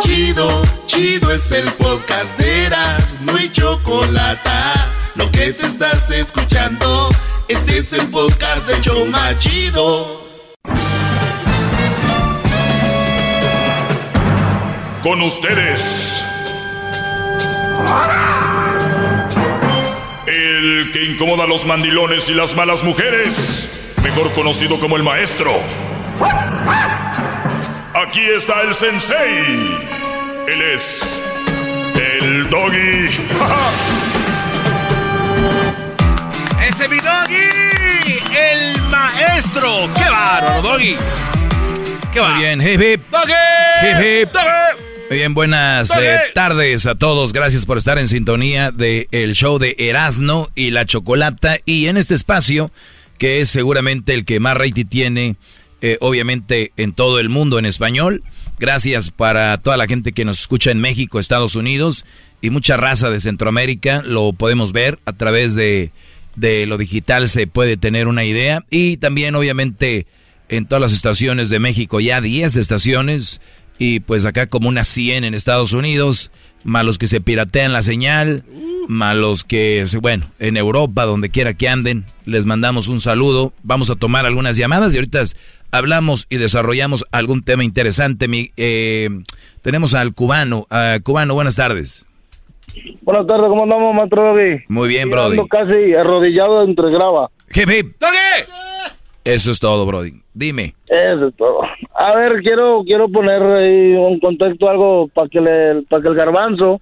Chido, 0.00 0.62
chido 0.86 1.32
es 1.32 1.50
el 1.52 1.64
podcast 1.72 2.38
de 2.38 2.66
Eras, 2.66 3.16
no 3.20 3.36
hay 3.36 3.50
chocolate. 3.50 4.50
Lo 5.14 5.30
que 5.30 5.52
te 5.52 5.66
estás 5.66 6.10
escuchando, 6.10 7.08
este 7.48 7.78
es 7.78 7.92
el 7.92 8.08
podcast 8.08 8.66
de 8.66 8.80
Choma 8.80 9.36
Chido. 9.38 10.23
Con 15.04 15.20
ustedes 15.20 16.24
el 20.26 20.90
que 20.94 21.04
incomoda 21.04 21.44
a 21.44 21.46
los 21.46 21.66
mandilones 21.66 22.30
y 22.30 22.34
las 22.34 22.56
malas 22.56 22.82
mujeres, 22.82 23.92
mejor 24.02 24.32
conocido 24.32 24.80
como 24.80 24.96
el 24.96 25.02
maestro. 25.02 25.60
Aquí 27.92 28.22
está 28.34 28.62
el 28.62 28.74
sensei. 28.74 29.76
Él 30.48 30.62
es 30.72 31.22
el 31.96 32.48
doggy. 32.48 33.10
¡Ese 36.66 36.88
mi 36.88 36.96
doggy! 36.96 38.22
¡El 38.34 38.80
maestro! 38.84 39.92
¡Qué 39.94 40.08
bárbaro, 40.08 40.62
doggy! 40.62 40.96
¡Qué 42.10 42.20
va! 42.20 42.30
Muy 42.30 42.38
bien, 42.38 42.62
hip 42.62 42.80
hip. 42.80 43.06
¡Doggy! 43.10 43.32
Hip 43.82 44.00
hip. 44.02 44.32
¡Doggy! 44.32 44.93
Muy 45.10 45.18
bien, 45.18 45.34
buenas 45.34 45.94
eh, 45.96 46.18
tardes 46.34 46.86
a 46.86 46.94
todos. 46.94 47.34
Gracias 47.34 47.66
por 47.66 47.76
estar 47.76 47.98
en 47.98 48.08
sintonía 48.08 48.70
del 48.70 49.06
el 49.10 49.34
show 49.34 49.58
de 49.58 49.76
Erasno 49.78 50.48
y 50.54 50.70
la 50.70 50.86
Chocolata. 50.86 51.58
Y 51.66 51.86
en 51.86 51.98
este 51.98 52.14
espacio, 52.14 52.70
que 53.18 53.40
es 53.40 53.50
seguramente 53.50 54.14
el 54.14 54.24
que 54.24 54.40
más 54.40 54.56
rating 54.56 54.86
tiene, 54.86 55.36
eh, 55.82 55.98
obviamente, 56.00 56.72
en 56.78 56.94
todo 56.94 57.20
el 57.20 57.28
mundo 57.28 57.58
en 57.58 57.66
español. 57.66 58.22
Gracias 58.58 59.10
para 59.10 59.58
toda 59.58 59.76
la 59.76 59.86
gente 59.86 60.12
que 60.12 60.24
nos 60.24 60.40
escucha 60.40 60.70
en 60.70 60.80
México, 60.80 61.20
Estados 61.20 61.54
Unidos 61.54 62.06
y 62.40 62.48
mucha 62.48 62.78
raza 62.78 63.10
de 63.10 63.20
Centroamérica. 63.20 64.02
Lo 64.02 64.32
podemos 64.32 64.72
ver 64.72 64.98
a 65.04 65.12
través 65.12 65.54
de, 65.54 65.92
de 66.34 66.64
lo 66.66 66.78
digital, 66.78 67.28
se 67.28 67.46
puede 67.46 67.76
tener 67.76 68.08
una 68.08 68.24
idea. 68.24 68.64
Y 68.70 68.96
también, 68.96 69.34
obviamente, 69.34 70.06
en 70.48 70.66
todas 70.66 70.80
las 70.80 70.92
estaciones 70.92 71.50
de 71.50 71.58
México, 71.58 72.00
ya 72.00 72.22
10 72.22 72.56
estaciones 72.56 73.40
y 73.78 74.00
pues 74.00 74.24
acá 74.26 74.46
como 74.46 74.68
unas 74.68 74.88
100 74.88 75.24
en 75.24 75.34
Estados 75.34 75.72
Unidos, 75.72 76.30
malos 76.62 76.98
que 76.98 77.06
se 77.06 77.20
piratean 77.20 77.72
la 77.72 77.82
señal, 77.82 78.44
malos 78.88 79.44
que, 79.44 79.84
bueno, 80.00 80.26
en 80.38 80.56
Europa, 80.56 81.04
donde 81.04 81.30
quiera 81.30 81.54
que 81.54 81.68
anden, 81.68 82.04
les 82.24 82.46
mandamos 82.46 82.88
un 82.88 83.00
saludo, 83.00 83.52
vamos 83.62 83.90
a 83.90 83.96
tomar 83.96 84.26
algunas 84.26 84.56
llamadas 84.56 84.94
y 84.94 84.98
ahorita 84.98 85.22
hablamos 85.72 86.26
y 86.30 86.36
desarrollamos 86.36 87.04
algún 87.12 87.42
tema 87.42 87.64
interesante. 87.64 88.28
Mi, 88.28 88.50
eh, 88.56 89.10
tenemos 89.62 89.94
al 89.94 90.14
cubano, 90.14 90.66
cubano, 91.02 91.34
buenas 91.34 91.56
tardes. 91.56 92.06
Buenas 93.02 93.26
tardes, 93.26 93.46
¿cómo 93.48 93.64
andamos, 93.64 93.94
maestro? 93.94 94.34
Muy 94.68 94.88
bien, 94.88 95.10
Brody. 95.10 95.36
Casi 95.48 95.94
arrodillado 95.94 96.64
entre 96.64 96.90
grava. 96.90 97.30
Hip, 97.54 97.70
hip. 97.70 97.96
Eso 99.24 99.50
es 99.50 99.58
todo, 99.58 99.86
Brody. 99.86 100.12
Dime. 100.34 100.74
Eso 100.86 101.28
es 101.28 101.36
todo. 101.36 101.60
A 101.94 102.14
ver, 102.14 102.42
quiero 102.42 102.82
quiero 102.84 103.08
poner 103.08 103.42
ahí 103.42 103.92
un 103.96 104.20
contexto 104.20 104.68
algo 104.68 105.08
para 105.08 105.28
que 105.28 105.40
le, 105.40 105.82
para 105.88 106.02
que 106.02 106.08
el 106.08 106.14
garbanzo 106.14 106.80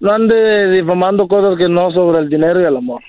no 0.00 0.12
ande 0.12 0.70
difamando 0.70 1.28
cosas 1.28 1.58
que 1.58 1.68
no 1.68 1.90
sobre 1.92 2.20
el 2.20 2.28
dinero 2.28 2.60
y 2.60 2.64
el 2.64 2.76
amor. 2.76 3.02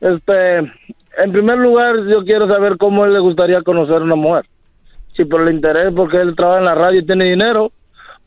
Este, 0.00 0.58
en 0.58 1.32
primer 1.32 1.58
lugar, 1.58 1.96
yo 2.08 2.24
quiero 2.24 2.46
saber 2.48 2.76
cómo 2.78 3.04
él 3.04 3.12
le 3.12 3.20
gustaría 3.20 3.62
conocer 3.62 3.96
a 3.96 4.04
una 4.04 4.16
mujer. 4.16 4.46
Si 5.14 5.24
por 5.24 5.42
el 5.42 5.54
interés, 5.54 5.92
porque 5.94 6.18
él 6.18 6.36
trabaja 6.36 6.58
en 6.58 6.66
la 6.66 6.74
radio 6.74 7.00
y 7.00 7.06
tiene 7.06 7.24
dinero, 7.24 7.72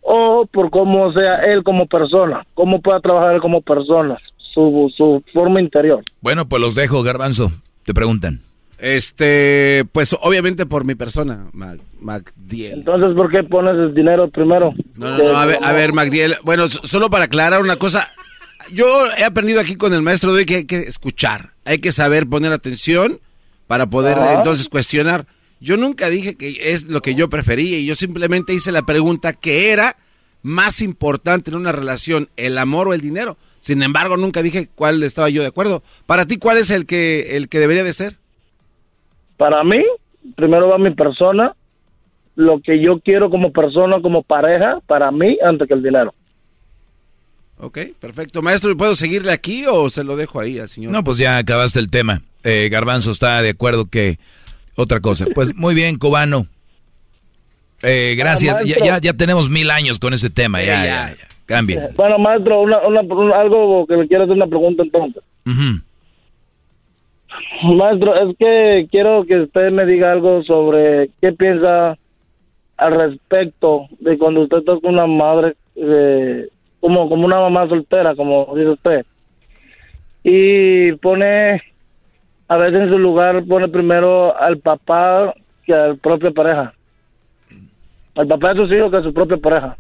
o 0.02 0.48
por 0.52 0.72
cómo 0.72 1.12
sea 1.14 1.38
él 1.46 1.64
como 1.64 1.86
persona, 1.86 2.46
cómo 2.56 2.82
pueda 2.82 3.00
trabajar 3.00 3.36
él 3.36 3.42
como 3.42 3.62
persona, 3.62 4.18
su, 4.38 4.92
su 4.96 5.24
forma 5.34 5.62
interior. 5.62 6.04
Bueno, 6.22 6.48
pues 6.48 6.62
los 6.62 6.74
dejo, 6.74 7.04
Garbanzo. 7.04 7.52
Te 7.86 7.94
preguntan. 7.94 8.49
Este, 8.80 9.84
pues 9.92 10.16
obviamente 10.22 10.66
por 10.66 10.86
mi 10.86 10.96
persona, 10.96 11.50
Mac, 11.52 11.80
Macdiel. 12.00 12.80
Entonces, 12.80 13.16
¿por 13.16 13.30
qué 13.30 13.44
pones 13.44 13.76
el 13.76 13.94
dinero 13.94 14.30
primero? 14.30 14.70
No, 14.96 15.18
no, 15.18 15.24
no, 15.24 15.38
a 15.38 15.46
ver, 15.46 15.60
a 15.62 15.74
ver, 15.74 15.92
Macdiel. 15.92 16.38
Bueno, 16.44 16.70
solo 16.70 17.10
para 17.10 17.26
aclarar 17.26 17.62
una 17.62 17.76
cosa. 17.76 18.10
Yo 18.72 18.86
he 19.18 19.24
aprendido 19.24 19.60
aquí 19.60 19.76
con 19.76 19.94
el 19.94 20.02
maestro 20.02 20.34
de 20.34 20.46
que 20.46 20.56
hay 20.58 20.66
que 20.66 20.78
escuchar. 20.78 21.52
Hay 21.66 21.80
que 21.80 21.92
saber 21.92 22.28
poner 22.28 22.54
atención 22.54 23.20
para 23.68 23.88
poder 23.90 24.18
Ajá. 24.18 24.36
entonces 24.36 24.70
cuestionar. 24.70 25.26
Yo 25.60 25.76
nunca 25.76 26.10
dije 26.10 26.36
que 26.36 26.72
es 26.72 26.86
lo 26.86 27.02
que 27.02 27.16
yo 27.16 27.30
prefería 27.30 27.80
y 27.80 27.86
yo 27.86 27.96
simplemente 27.96 28.54
hice 28.54 28.72
la 28.72 28.84
pregunta 28.84 29.34
que 29.34 29.72
era 29.72 29.98
más 30.42 30.82
importante 30.82 31.52
en 31.52 31.58
una 31.58 31.74
relación, 31.74 32.30
el 32.38 32.58
amor 32.58 32.88
o 32.88 32.94
el 32.94 33.02
dinero. 33.02 33.38
Sin 33.60 33.84
embargo, 33.84 34.16
nunca 34.16 34.42
dije 34.42 34.70
cuál 34.74 35.04
estaba 35.04 35.30
yo 35.30 35.42
de 35.42 35.50
acuerdo. 35.50 35.84
Para 36.06 36.26
ti, 36.26 36.38
¿cuál 36.38 36.58
es 36.58 36.70
el 36.70 36.86
que 36.86 37.36
el 37.36 37.50
que 37.50 37.60
debería 37.60 37.84
de 37.84 37.92
ser? 37.92 38.19
Para 39.40 39.64
mí, 39.64 39.82
primero 40.36 40.68
va 40.68 40.78
mi 40.78 40.94
persona, 40.94 41.56
lo 42.36 42.60
que 42.60 42.82
yo 42.82 43.00
quiero 43.00 43.30
como 43.30 43.54
persona, 43.54 44.02
como 44.02 44.22
pareja, 44.22 44.82
para 44.86 45.12
mí, 45.12 45.38
antes 45.42 45.66
que 45.66 45.76
el 45.76 45.82
dinero. 45.82 46.14
Ok, 47.58 47.78
perfecto. 48.02 48.42
Maestro, 48.42 48.76
¿puedo 48.76 48.98
seguirle 48.98 49.32
aquí 49.32 49.64
o 49.66 49.88
se 49.88 50.04
lo 50.04 50.18
dejo 50.18 50.42
ahí 50.42 50.60
al 50.60 50.68
señor? 50.68 50.92
No, 50.92 51.06
pues 51.06 51.20
ya 51.20 51.38
acabaste 51.38 51.80
el 51.80 51.90
tema. 51.90 52.22
Eh, 52.44 52.68
Garbanzo 52.70 53.12
está 53.12 53.42
de 53.42 53.52
acuerdo 53.52 53.86
que 53.90 54.20
otra 54.76 55.00
cosa. 55.00 55.26
Pues 55.34 55.56
muy 55.56 55.74
bien, 55.74 55.98
cubano. 55.98 56.46
Eh, 57.82 58.16
gracias. 58.18 58.58
Ah, 58.58 58.60
ya, 58.60 58.66
maestro. 58.66 58.86
ya, 58.88 58.98
ya 59.00 59.14
tenemos 59.14 59.50
mil 59.50 59.72
años 59.72 60.00
con 60.00 60.14
ese 60.14 60.30
tema. 60.30 60.62
Ya, 60.62 60.84
ya, 60.84 61.16
ya. 61.18 61.28
Cambien. 61.46 61.92
Bueno, 61.96 62.20
maestro, 62.20 62.60
una, 62.60 62.86
una, 62.86 63.00
algo 63.40 63.88
que 63.88 63.96
le 63.96 64.06
quiero 64.10 64.26
hacer 64.26 64.36
una 64.36 64.48
pregunta 64.48 64.84
entonces. 64.84 65.24
Ujú. 65.46 65.82
Maestro, 67.64 68.16
es 68.16 68.38
que 68.38 68.88
quiero 68.90 69.26
que 69.26 69.42
usted 69.42 69.72
me 69.72 69.86
diga 69.86 70.12
algo 70.12 70.44
sobre 70.44 71.10
qué 71.22 71.34
piensa 71.34 71.98
al 72.78 72.96
respecto 72.96 73.88
de 74.00 74.18
cuando 74.18 74.42
usted 74.42 74.64
con 74.64 74.80
una 74.84 75.06
madre, 75.06 75.56
eh, 75.76 76.48
como, 76.80 77.10
como 77.10 77.26
una 77.26 77.40
mamá 77.40 77.68
soltera, 77.68 78.16
como 78.16 78.54
dice 78.56 78.70
usted, 78.70 79.06
y 80.24 80.94
pone, 80.94 81.62
a 82.48 82.58
veces 82.58 82.82
en 82.82 82.90
su 82.90 82.98
lugar 82.98 83.44
pone 83.46 83.68
primero 83.68 84.36
al 84.38 84.58
papá 84.60 85.34
que 85.66 85.74
a 85.74 85.88
la 85.90 85.96
propia 85.96 86.32
pareja. 86.32 86.74
Al 88.16 88.28
papá 88.28 88.54
de 88.54 88.62
sus 88.62 88.72
hijos 88.72 88.92
que 88.92 88.98
a 88.98 89.04
su 89.04 89.14
propia 89.14 89.38
pareja. 89.38 89.78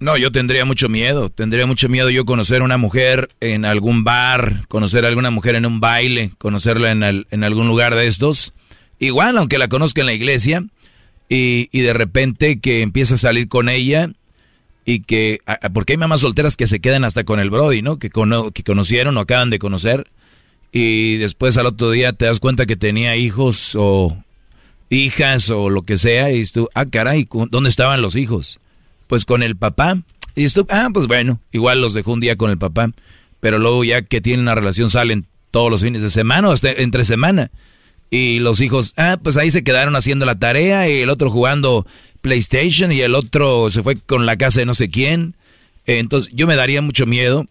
No, 0.00 0.16
yo 0.16 0.30
tendría 0.30 0.64
mucho 0.64 0.88
miedo. 0.88 1.28
Tendría 1.28 1.66
mucho 1.66 1.88
miedo 1.88 2.08
yo 2.10 2.24
conocer 2.24 2.62
a 2.62 2.64
una 2.64 2.76
mujer 2.76 3.30
en 3.40 3.64
algún 3.64 4.04
bar, 4.04 4.64
conocer 4.68 5.04
a 5.04 5.08
alguna 5.08 5.30
mujer 5.30 5.56
en 5.56 5.66
un 5.66 5.80
baile, 5.80 6.30
conocerla 6.38 6.92
en, 6.92 7.26
en 7.30 7.44
algún 7.44 7.66
lugar 7.66 7.94
de 7.96 8.06
estos. 8.06 8.52
Igual, 9.00 9.38
aunque 9.38 9.58
la 9.58 9.68
conozca 9.68 10.00
en 10.02 10.06
la 10.06 10.12
iglesia, 10.12 10.64
y, 11.28 11.68
y 11.72 11.80
de 11.80 11.92
repente 11.92 12.60
que 12.60 12.80
empieza 12.82 13.16
a 13.16 13.18
salir 13.18 13.48
con 13.48 13.68
ella 13.68 14.10
y 14.84 15.00
que... 15.00 15.40
Porque 15.74 15.92
hay 15.94 15.96
mamás 15.98 16.20
solteras 16.20 16.56
que 16.56 16.66
se 16.66 16.80
quedan 16.80 17.04
hasta 17.04 17.24
con 17.24 17.40
el 17.40 17.50
Brody, 17.50 17.82
¿no? 17.82 17.98
Que, 17.98 18.08
cono- 18.10 18.50
que 18.52 18.62
conocieron 18.62 19.16
o 19.16 19.20
acaban 19.20 19.50
de 19.50 19.58
conocer. 19.58 20.06
Y 20.72 21.16
después 21.16 21.56
al 21.56 21.66
otro 21.66 21.90
día 21.90 22.12
te 22.12 22.24
das 22.26 22.38
cuenta 22.40 22.66
que 22.66 22.76
tenía 22.76 23.16
hijos 23.16 23.72
o 23.76 24.16
hijas 24.90 25.50
o 25.50 25.70
lo 25.70 25.82
que 25.82 25.98
sea. 25.98 26.30
Y 26.32 26.44
tú, 26.46 26.68
ah, 26.74 26.86
caray, 26.86 27.24
¿cu- 27.26 27.48
¿dónde 27.50 27.68
estaban 27.68 28.00
los 28.00 28.14
hijos? 28.16 28.60
Pues 29.08 29.24
con 29.24 29.42
el 29.42 29.56
papá. 29.56 30.00
Y 30.36 30.44
esto, 30.44 30.66
ah, 30.70 30.88
pues 30.94 31.08
bueno, 31.08 31.40
igual 31.50 31.80
los 31.80 31.94
dejó 31.94 32.12
un 32.12 32.20
día 32.20 32.36
con 32.36 32.50
el 32.50 32.58
papá. 32.58 32.92
Pero 33.40 33.58
luego 33.58 33.82
ya 33.82 34.02
que 34.02 34.20
tienen 34.20 34.42
una 34.42 34.54
relación 34.54 34.88
salen 34.90 35.26
todos 35.50 35.70
los 35.70 35.80
fines 35.82 36.02
de 36.02 36.10
semana 36.10 36.48
o 36.48 36.52
hasta 36.52 36.70
entre 36.70 37.04
semana. 37.04 37.50
Y 38.10 38.38
los 38.38 38.60
hijos, 38.60 38.94
ah, 38.96 39.18
pues 39.22 39.36
ahí 39.36 39.50
se 39.50 39.64
quedaron 39.64 39.96
haciendo 39.96 40.24
la 40.26 40.38
tarea 40.38 40.88
y 40.88 41.00
el 41.02 41.10
otro 41.10 41.30
jugando 41.30 41.86
PlayStation 42.20 42.92
y 42.92 43.00
el 43.00 43.14
otro 43.14 43.70
se 43.70 43.82
fue 43.82 43.96
con 43.96 44.26
la 44.26 44.36
casa 44.36 44.60
de 44.60 44.66
no 44.66 44.74
sé 44.74 44.88
quién. 44.90 45.34
Entonces 45.86 46.32
yo 46.34 46.46
me 46.46 46.56
daría 46.56 46.82
mucho 46.82 47.06
miedo 47.06 47.46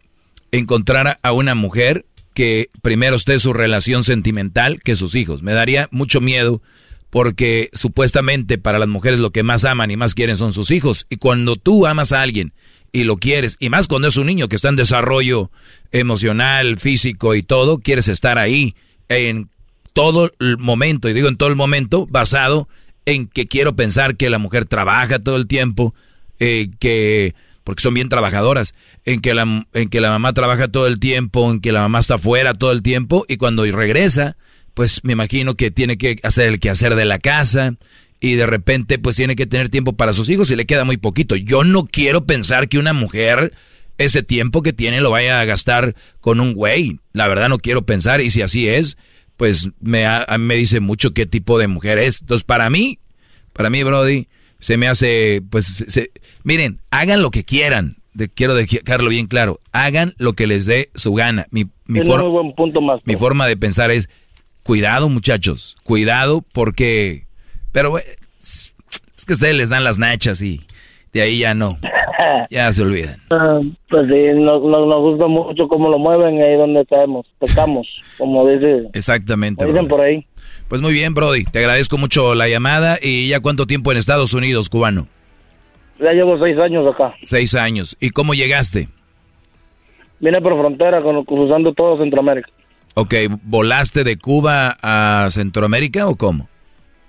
encontrar 0.52 1.20
a- 1.22 1.32
una 1.32 1.56
mujer 1.56 2.06
que 2.34 2.70
primero 2.82 3.16
esté 3.16 3.40
su 3.40 3.54
relación 3.54 4.04
sentimental 4.04 4.82
que 4.84 4.96
sus 4.96 5.16
hijos. 5.16 5.42
Me 5.42 5.54
daría 5.54 5.88
mucho 5.92 6.22
miedo 6.22 6.62
porque 7.10 7.70
supuestamente 7.74 8.58
para 8.58 8.80
las 8.80 8.88
mujeres 8.88 9.20
lo 9.20 9.32
que 9.32 9.44
más 9.44 9.66
aman 9.66 9.92
y 9.92 9.98
más 9.98 10.14
quieren 10.14 10.38
son 10.38 10.54
sus 10.54 10.72
hijos. 10.72 11.06
Y 11.10 11.18
cuando 11.18 11.56
tú 11.56 11.88
amas 11.88 12.12
a 12.12 12.22
alguien 12.22 12.54
y 12.92 13.04
lo 13.04 13.18
quieres, 13.18 13.58
y 13.60 13.70
más 13.70 13.88
cuando 13.88 14.08
es 14.08 14.18
un 14.18 14.28
niño 14.28 14.50
que 14.50 14.56
está 14.56 14.70
en 14.70 14.76
desarrollo 14.76 15.52
emocional, 15.92 16.80
físico 16.80 17.36
y 17.36 17.44
todo, 17.44 17.80
quieres 17.80 18.08
estar 18.08 18.38
ahí 18.38 18.76
en 19.10 19.50
todo 19.94 20.32
el 20.40 20.58
momento, 20.58 21.10
y 21.10 21.14
digo 21.14 21.28
en 21.28 21.38
todo 21.38 21.50
el 21.50 21.56
momento, 21.56 22.06
basado 22.08 22.68
en 23.06 23.28
que 23.28 23.48
quiero 23.48 23.76
pensar 23.76 24.16
que 24.16 24.30
la 24.30 24.38
mujer 24.38 24.66
trabaja 24.66 25.20
todo 25.20 25.38
el 25.38 25.48
tiempo, 25.48 25.96
eh, 26.40 26.70
que 26.80 27.34
porque 27.64 27.82
son 27.82 27.94
bien 27.94 28.08
trabajadoras, 28.08 28.76
en 29.04 29.20
que, 29.20 29.34
la, 29.34 29.66
en 29.74 29.90
que 29.90 30.00
la 30.00 30.10
mamá 30.10 30.34
trabaja 30.34 30.70
todo 30.70 30.88
el 30.88 31.00
tiempo, 31.00 31.52
en 31.52 31.60
que 31.60 31.74
la 31.74 31.82
mamá 31.82 32.00
está 32.00 32.18
fuera 32.18 32.54
todo 32.54 32.72
el 32.72 32.82
tiempo, 32.82 33.26
y 33.28 33.36
cuando 33.36 33.66
regresa, 33.66 34.38
pues 34.78 35.02
me 35.04 35.14
imagino 35.14 35.56
que 35.56 35.72
tiene 35.72 35.98
que 35.98 36.18
hacer 36.22 36.48
el 36.48 36.60
quehacer 36.60 36.94
de 36.94 37.06
la 37.06 37.18
casa, 37.18 37.74
y 38.20 38.36
de 38.36 38.46
repente 38.46 39.00
pues 39.00 39.16
tiene 39.16 39.36
que 39.36 39.48
tener 39.48 39.70
tiempo 39.70 39.94
para 39.94 40.14
sus 40.14 40.30
hijos 40.30 40.52
y 40.52 40.56
le 40.56 40.66
queda 40.68 40.86
muy 40.86 40.98
poquito. 40.98 41.36
Yo 41.36 41.64
no 41.64 41.86
quiero 41.86 42.26
pensar 42.26 42.70
que 42.70 42.78
una 42.78 42.94
mujer 42.94 43.54
ese 43.98 44.22
tiempo 44.22 44.62
que 44.62 44.74
tiene 44.74 45.02
lo 45.02 45.10
vaya 45.12 45.40
a 45.42 45.46
gastar 45.46 45.96
con 46.20 46.40
un 46.40 46.54
güey. 46.54 47.00
La 47.14 47.28
verdad 47.28 47.50
no 47.50 47.58
quiero 47.58 47.86
pensar 47.88 48.22
y 48.22 48.30
si 48.30 48.44
así 48.44 48.68
es, 48.70 48.98
pues 49.36 49.70
me, 49.82 50.06
a 50.06 50.26
mí 50.38 50.46
me 50.46 50.56
dice 50.56 50.80
mucho 50.80 51.12
qué 51.16 51.26
tipo 51.26 51.58
de 51.58 51.68
mujer 51.68 51.98
es. 51.98 52.22
Entonces 52.22 52.44
para 52.44 52.70
mí, 52.70 53.00
para 53.54 53.70
mí 53.72 53.82
Brody, 53.84 54.28
se 54.60 54.78
me 54.78 54.88
hace, 54.88 55.42
pues, 55.50 55.66
se- 55.66 55.90
se- 55.90 56.12
miren, 56.44 56.82
hagan 56.92 57.22
lo 57.24 57.32
que 57.32 57.44
quieran. 57.44 57.98
De- 58.14 58.30
quiero 58.30 58.54
dejarlo 58.56 59.10
bien 59.10 59.26
claro. 59.28 59.60
Hagan 59.72 60.14
lo 60.18 60.34
que 60.34 60.46
les 60.48 60.66
dé 60.66 60.90
su 60.96 61.14
gana. 61.14 61.46
Mi, 61.52 61.66
mi, 61.86 62.02
for- 62.04 62.28
buen 62.30 62.54
punto 62.56 62.82
más. 62.82 63.00
mi 63.06 63.16
forma 63.16 63.48
de 63.48 63.58
pensar 63.58 63.90
es, 63.92 64.10
cuidado 64.68 65.08
muchachos, 65.08 65.78
cuidado 65.84 66.44
porque, 66.54 67.24
pero 67.72 67.98
es 67.98 68.74
es 69.18 69.26
que 69.26 69.34
ustedes 69.34 69.56
les 69.56 69.70
dan 69.70 69.86
las 69.86 69.98
nachas 69.98 70.42
y 70.42 70.62
de 71.14 71.22
ahí 71.22 71.40
ya 71.40 71.54
no, 71.54 71.80
ya 72.52 72.72
se 72.74 72.84
olvidan. 72.84 73.18
Ah, 73.32 73.62
pues 73.90 74.08
sí, 74.08 74.40
nos, 74.40 74.62
nos, 74.62 74.88
nos 74.88 75.02
gusta 75.02 75.28
mucho 75.28 75.70
cómo 75.70 75.90
lo 75.90 75.98
mueven 75.98 76.36
y 76.36 76.42
ahí 76.42 76.58
donde 76.58 76.86
caemos, 76.86 77.26
pecamos, 77.40 77.88
como 78.18 78.46
dice, 78.48 78.90
Exactamente. 78.94 79.64
como 79.64 79.74
dicen 79.74 79.88
Brody. 79.88 79.98
por 79.98 80.06
ahí. 80.06 80.28
Pues 80.68 80.82
muy 80.82 80.92
bien, 80.92 81.14
Brody, 81.14 81.46
te 81.46 81.60
agradezco 81.60 81.98
mucho 81.98 82.36
la 82.36 82.50
llamada 82.50 82.98
y 83.02 83.30
ya 83.30 83.40
cuánto 83.40 83.68
tiempo 83.68 83.94
en 83.94 83.98
Estados 83.98 84.34
Unidos, 84.34 84.70
cubano. 84.70 85.08
Ya 86.00 86.12
llevo 86.12 86.38
seis 86.40 86.60
años 86.60 86.86
acá. 86.94 87.16
Seis 87.24 87.56
años. 87.56 87.96
¿Y 88.02 88.10
cómo 88.10 88.34
llegaste? 88.34 88.90
Vine 90.20 90.42
por 90.42 90.60
frontera 90.60 91.02
con, 91.02 91.24
cruzando 91.24 91.74
todo 91.74 91.98
Centroamérica. 91.98 92.50
Ok, 93.00 93.14
¿volaste 93.44 94.04
de 94.04 94.18
Cuba 94.18 94.76
a 94.82 95.28
Centroamérica 95.30 96.08
o 96.08 96.16
cómo? 96.16 96.50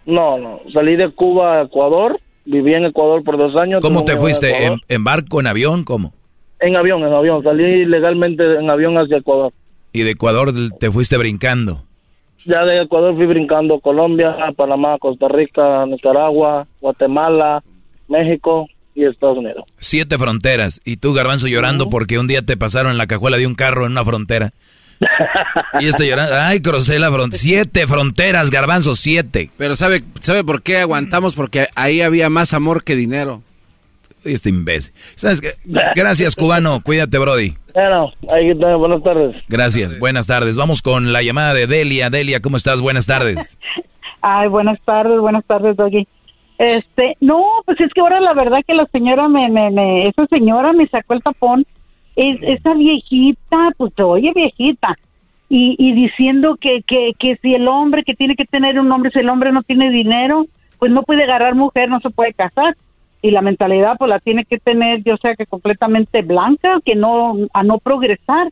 No, 0.05 0.37
no, 0.37 0.61
salí 0.71 0.97
de 0.97 1.11
Cuba 1.13 1.61
a 1.61 1.63
Ecuador, 1.63 2.21
viví 2.45 2.75
en 2.75 2.85
Ecuador 2.85 3.25
por 3.25 3.39
dos 3.39 3.57
años. 3.57 3.81
¿Cómo 3.81 4.05
te 4.05 4.15
fuiste? 4.19 4.53
¿En, 4.87 5.03
barco, 5.03 5.41
en 5.41 5.47
avión? 5.47 5.85
¿Cómo? 5.85 6.13
En 6.61 6.77
avión, 6.77 7.03
en 7.05 7.15
avión, 7.15 7.43
salí 7.43 7.87
legalmente 7.87 8.43
en 8.59 8.69
avión 8.69 8.99
hacia 8.99 9.17
Ecuador. 9.17 9.51
Y 9.95 10.03
de 10.03 10.11
Ecuador 10.11 10.53
te 10.79 10.91
fuiste 10.91 11.17
brincando. 11.17 11.85
Ya 12.45 12.67
de 12.67 12.83
Ecuador 12.83 13.17
fui 13.17 13.25
brincando 13.25 13.81
Colombia, 13.81 14.37
Panamá, 14.57 14.99
Costa 14.99 15.29
Rica, 15.29 15.87
Nicaragua, 15.87 16.67
Guatemala, 16.83 17.63
México 18.09 18.67
y 18.95 19.07
Estados 19.07 19.39
Unidos. 19.39 19.65
Siete 19.79 20.19
fronteras. 20.19 20.83
Y 20.85 20.99
tú, 20.99 21.15
Garbanzo, 21.15 21.47
llorando 21.47 21.89
porque 21.89 22.19
un 22.19 22.29
día 22.29 22.43
te 22.43 22.59
pasaron 22.59 22.93
en 22.93 22.99
la 22.99 23.07
cajuela 23.07 23.39
de 23.39 23.47
un 23.47 23.55
carro 23.55 23.87
en 23.87 23.93
una 23.93 24.05
frontera. 24.05 24.53
Y 25.81 25.87
este 25.87 26.07
llorando. 26.09 26.35
Ay, 26.35 26.61
crucé 26.61 26.99
la 26.99 27.11
frontera. 27.11 27.41
Siete 27.41 27.87
fronteras, 27.87 28.51
Garbanzo, 28.51 28.97
siete. 28.97 29.51
Pero 29.57 29.77
¿sabe, 29.77 30.03
¿sabe 30.21 30.45
por 30.45 30.63
qué 30.63 30.79
aguantamos? 30.79 31.35
Porque 31.35 31.67
ahí 31.77 32.01
había 32.01 32.31
más 32.31 32.55
amor 32.55 32.85
que 32.85 32.97
dinero. 32.97 33.43
este 34.25 34.49
imbécil. 34.51 34.93
¿Sabes 35.15 35.41
qué? 35.41 35.53
Gracias, 35.95 36.35
cubano. 36.35 36.81
Cuídate, 36.83 37.19
Brody. 37.19 37.55
Bueno, 37.75 38.13
ahí 38.33 38.51
está. 38.51 38.75
Buenas 38.77 39.03
tardes. 39.03 39.37
Gracias, 39.49 39.99
buenas 39.99 40.27
tardes. 40.27 40.57
Vamos 40.57 40.83
con 40.83 41.13
la 41.13 41.23
llamada 41.23 41.55
de 41.55 41.67
Delia. 41.67 42.11
Delia, 42.11 42.41
¿cómo 42.41 42.57
estás? 42.57 42.81
Buenas 42.81 43.07
tardes. 43.07 43.59
Ay, 44.21 44.49
buenas 44.49 44.81
tardes, 44.85 45.21
buenas 45.21 45.45
tardes, 45.45 45.77
Doggy. 45.77 46.09
Este, 46.59 47.17
no, 47.21 47.41
pues 47.67 47.81
es 47.81 47.93
que 47.95 48.01
ahora 48.01 48.21
la 48.21 48.35
verdad 48.35 48.59
que 48.67 48.75
la 48.75 48.85
señora 48.87 49.29
me, 49.29 49.49
me, 49.49 49.71
me 49.71 50.09
esa 50.09 50.27
señora 50.27 50.73
me 50.73 50.89
sacó 50.89 51.15
el 51.15 51.23
tapón. 51.23 51.65
Es, 52.19 52.37
esa 52.43 52.75
viejita, 52.75 53.71
pues 53.77 53.93
oye, 54.01 54.33
viejita. 54.35 54.97
Y, 55.49 55.77
y 55.79 55.93
diciendo 55.93 56.57
que, 56.61 56.83
que, 56.83 57.13
que 57.17 57.37
si 57.37 57.55
el 57.55 57.69
hombre 57.69 58.03
que 58.03 58.15
tiene 58.15 58.35
que 58.35 58.45
tener 58.45 58.79
un 58.81 58.91
hombre, 58.91 59.13
si 59.13 59.21
el 59.21 59.29
hombre 59.29 59.53
no 59.53 59.63
tiene 59.63 59.89
dinero, 59.91 60.47
pues 60.81 60.91
no 60.91 61.05
puede 61.05 61.23
agarrar 61.23 61.55
mujer, 61.55 61.89
no 61.89 62.01
se 62.01 62.11
puede 62.11 62.35
casar. 62.35 62.77
Y 63.23 63.31
la 63.31 63.41
mentalidad 63.41 63.97
pues 63.99 64.09
la 64.09 64.19
tiene 64.19 64.45
que 64.45 64.59
tener, 64.59 65.05
yo 65.05 65.17
sea 65.17 65.37
que 65.37 65.47
completamente 65.47 66.23
blanca, 66.23 66.81
que 66.85 66.97
no, 66.97 67.37
a 67.55 67.63
no 67.63 67.79
progresar. 67.79 68.51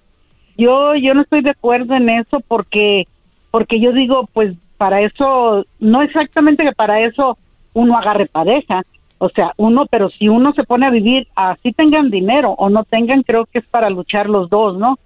Yo, 0.56 0.94
yo 0.94 1.14
no 1.14 1.22
estoy 1.22 1.42
de 1.42 1.50
acuerdo 1.50 1.94
en 1.96 2.08
eso 2.08 2.38
porque, 2.46 3.08
porque 3.50 3.80
yo 3.80 3.92
digo, 3.92 4.28
pues 4.32 4.54
para 4.76 5.02
eso, 5.02 5.66
no 5.80 6.02
exactamente 6.02 6.62
que 6.62 6.72
para 6.72 7.00
eso 7.00 7.36
uno 7.72 7.98
agarre 7.98 8.26
pareja, 8.26 8.84
o 9.18 9.28
sea, 9.30 9.52
uno, 9.56 9.86
pero 9.90 10.10
si 10.10 10.28
uno 10.28 10.52
se 10.52 10.64
pone 10.64 10.86
a 10.86 10.90
vivir, 10.90 11.26
así 11.34 11.72
tengan 11.72 12.10
dinero 12.10 12.50
o 12.58 12.68
no 12.68 12.84
tengan, 12.84 13.22
creo 13.22 13.46
que 13.46 13.60
es 13.60 13.66
para 13.66 13.88
luchar 13.90 14.28
los 14.28 14.50
dos, 14.50 14.76
¿no? 14.78 14.98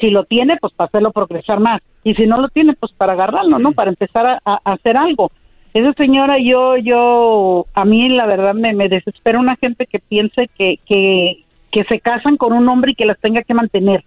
Si 0.00 0.10
lo 0.10 0.24
tiene, 0.24 0.56
pues 0.60 0.72
para 0.74 0.88
hacerlo 0.88 1.12
progresar 1.12 1.60
más. 1.60 1.80
Y 2.02 2.14
si 2.14 2.26
no 2.26 2.40
lo 2.40 2.48
tiene, 2.48 2.74
pues 2.74 2.92
para 2.92 3.12
agarrarlo, 3.14 3.58
¿no? 3.58 3.72
Para 3.72 3.90
empezar 3.90 4.26
a, 4.26 4.40
a 4.44 4.60
hacer 4.72 4.96
algo. 4.96 5.30
Esa 5.72 5.92
señora, 5.94 6.38
yo, 6.38 6.76
yo, 6.76 7.66
a 7.74 7.84
mí 7.84 8.08
la 8.10 8.26
verdad 8.26 8.54
me, 8.54 8.72
me 8.74 8.88
desespera 8.88 9.38
una 9.40 9.56
gente 9.56 9.86
que 9.86 9.98
piense 9.98 10.48
que, 10.56 10.78
que, 10.86 11.44
que 11.72 11.84
se 11.84 12.00
casan 12.00 12.36
con 12.36 12.52
un 12.52 12.68
hombre 12.68 12.92
y 12.92 12.94
que 12.94 13.06
las 13.06 13.18
tenga 13.18 13.42
que 13.42 13.54
mantener. 13.54 14.04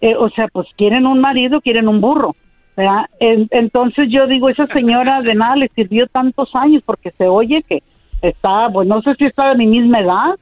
Eh, 0.00 0.14
o 0.16 0.30
sea, 0.30 0.48
pues 0.48 0.68
quieren 0.76 1.06
un 1.06 1.20
marido, 1.20 1.60
quieren 1.60 1.88
un 1.88 2.00
burro. 2.00 2.34
¿verdad? 2.76 3.06
En- 3.18 3.48
entonces 3.50 4.08
yo 4.10 4.26
digo, 4.26 4.48
esa 4.48 4.66
señora 4.68 5.20
de 5.22 5.34
nada 5.34 5.56
le 5.56 5.68
sirvió 5.74 6.06
tantos 6.06 6.54
años 6.54 6.82
porque 6.86 7.10
se 7.10 7.26
oye 7.26 7.62
que 7.68 7.82
está, 8.22 8.68
pues 8.72 8.86
no 8.88 9.00
sé 9.02 9.14
si 9.18 9.24
está 9.26 9.50
de 9.50 9.56
mi 9.56 9.66
misma 9.66 10.00
edad 10.00 10.34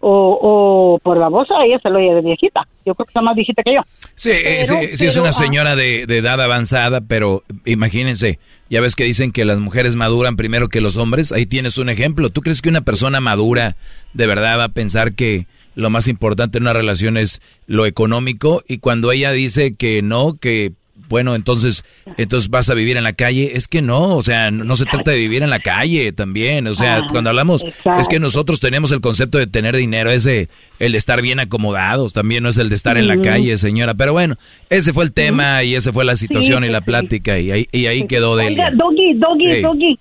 o, 0.00 0.38
o 0.40 0.98
por 1.02 1.16
la 1.16 1.28
voz 1.28 1.48
ella 1.64 1.78
se 1.82 1.90
lo 1.90 1.98
oye 1.98 2.14
de 2.14 2.20
viejita. 2.22 2.66
Yo 2.84 2.94
creo 2.94 3.06
que 3.06 3.10
está 3.10 3.22
más 3.22 3.34
viejita 3.34 3.62
que 3.62 3.74
yo. 3.74 3.80
Sí, 4.14 4.30
eh, 4.30 4.64
Pero- 4.68 4.80
sí, 4.80 4.96
sí 4.96 5.06
es 5.06 5.16
una 5.16 5.30
ah, 5.30 5.32
señora 5.32 5.74
de, 5.74 6.06
de 6.06 6.18
edad 6.18 6.40
avanzada, 6.40 7.00
pero 7.00 7.42
imagínense, 7.64 8.38
ya 8.70 8.80
ves 8.80 8.94
que 8.94 9.04
dicen 9.04 9.32
que 9.32 9.44
las 9.44 9.58
mujeres 9.58 9.96
maduran 9.96 10.36
primero 10.36 10.68
que 10.68 10.80
los 10.80 10.96
hombres, 10.96 11.32
ahí 11.32 11.46
tienes 11.46 11.78
un 11.78 11.88
ejemplo. 11.88 12.30
¿Tú 12.30 12.42
crees 12.42 12.62
que 12.62 12.68
una 12.68 12.82
persona 12.82 13.20
madura 13.20 13.76
de 14.12 14.26
verdad 14.26 14.58
va 14.58 14.64
a 14.64 14.68
pensar 14.68 15.14
que 15.14 15.46
lo 15.74 15.90
más 15.90 16.08
importante 16.08 16.58
en 16.58 16.64
una 16.64 16.72
relación 16.72 17.16
es 17.16 17.40
lo 17.66 17.86
económico? 17.86 18.62
Y 18.68 18.78
cuando 18.78 19.10
ella 19.12 19.32
dice 19.32 19.74
que 19.74 20.02
no, 20.02 20.36
que 20.38 20.72
bueno, 21.08 21.34
entonces, 21.34 21.84
entonces 22.16 22.50
vas 22.50 22.68
a 22.70 22.74
vivir 22.74 22.96
en 22.96 23.04
la 23.04 23.12
calle, 23.12 23.52
es 23.54 23.68
que 23.68 23.82
no, 23.82 24.16
o 24.16 24.22
sea, 24.22 24.50
no, 24.50 24.74
se 24.76 24.84
trata 24.84 25.10
de 25.10 25.18
vivir 25.18 25.42
en 25.42 25.50
la 25.50 25.58
calle 25.60 26.12
también, 26.12 26.66
o 26.66 26.74
sea, 26.74 26.98
Ah, 26.98 27.06
cuando 27.10 27.30
hablamos, 27.30 27.62
exacto. 27.64 28.00
es 28.00 28.08
que 28.08 28.18
nosotros 28.20 28.60
tenemos 28.60 28.92
el 28.92 29.00
concepto 29.00 29.38
de 29.38 29.46
tener 29.46 29.76
dinero, 29.76 30.10
ese, 30.10 30.48
el 30.78 30.92
de 30.92 30.98
estar 30.98 31.20
bien 31.22 31.40
acomodados, 31.40 32.12
también 32.12 32.42
no 32.42 32.48
es 32.48 32.58
el 32.58 32.68
de 32.68 32.74
estar 32.76 32.96
en 32.96 33.06
la 33.06 33.20
calle, 33.20 33.56
señora, 33.58 33.94
pero 33.94 34.12
bueno, 34.12 34.36
ese 34.70 34.92
fue 34.92 35.04
el 35.04 35.12
tema 35.12 35.62
y 35.62 35.74
esa 35.74 35.92
fue 35.92 36.04
la 36.04 36.16
situación 36.16 36.64
y 36.64 36.68
la 36.68 36.80
plática 36.80 37.38
y 37.38 37.50
ahí, 37.50 37.68
y 37.72 37.86
ahí 37.86 38.06
quedó 38.06 38.32
Oiga, 38.32 38.44
Delia. 38.44 38.70
Doggy, 38.70 39.14
Doggy, 39.14 39.46
Hey. 39.46 39.62
Doggy. 39.62 39.98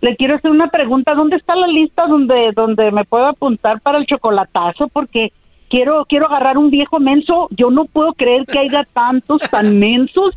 Le 0.00 0.16
quiero 0.16 0.34
hacer 0.34 0.50
una 0.50 0.68
pregunta. 0.68 1.14
¿Dónde 1.14 1.36
está 1.36 1.54
la 1.54 1.68
lista 1.68 2.06
donde 2.08 2.50
donde 2.56 2.90
me 2.90 3.04
puedo 3.04 3.24
apuntar 3.26 3.80
para 3.82 3.98
el 3.98 4.06
chocolatazo? 4.06 4.88
Porque 4.88 5.32
quiero 5.72 6.04
quiero 6.08 6.26
agarrar 6.26 6.56
un 6.58 6.70
viejo 6.70 7.00
menso. 7.00 7.48
Yo 7.50 7.70
no 7.70 7.86
puedo 7.86 8.12
creer 8.12 8.44
que 8.46 8.58
haya 8.60 8.84
tantos 8.92 9.40
tan 9.50 9.78
mensos 9.86 10.36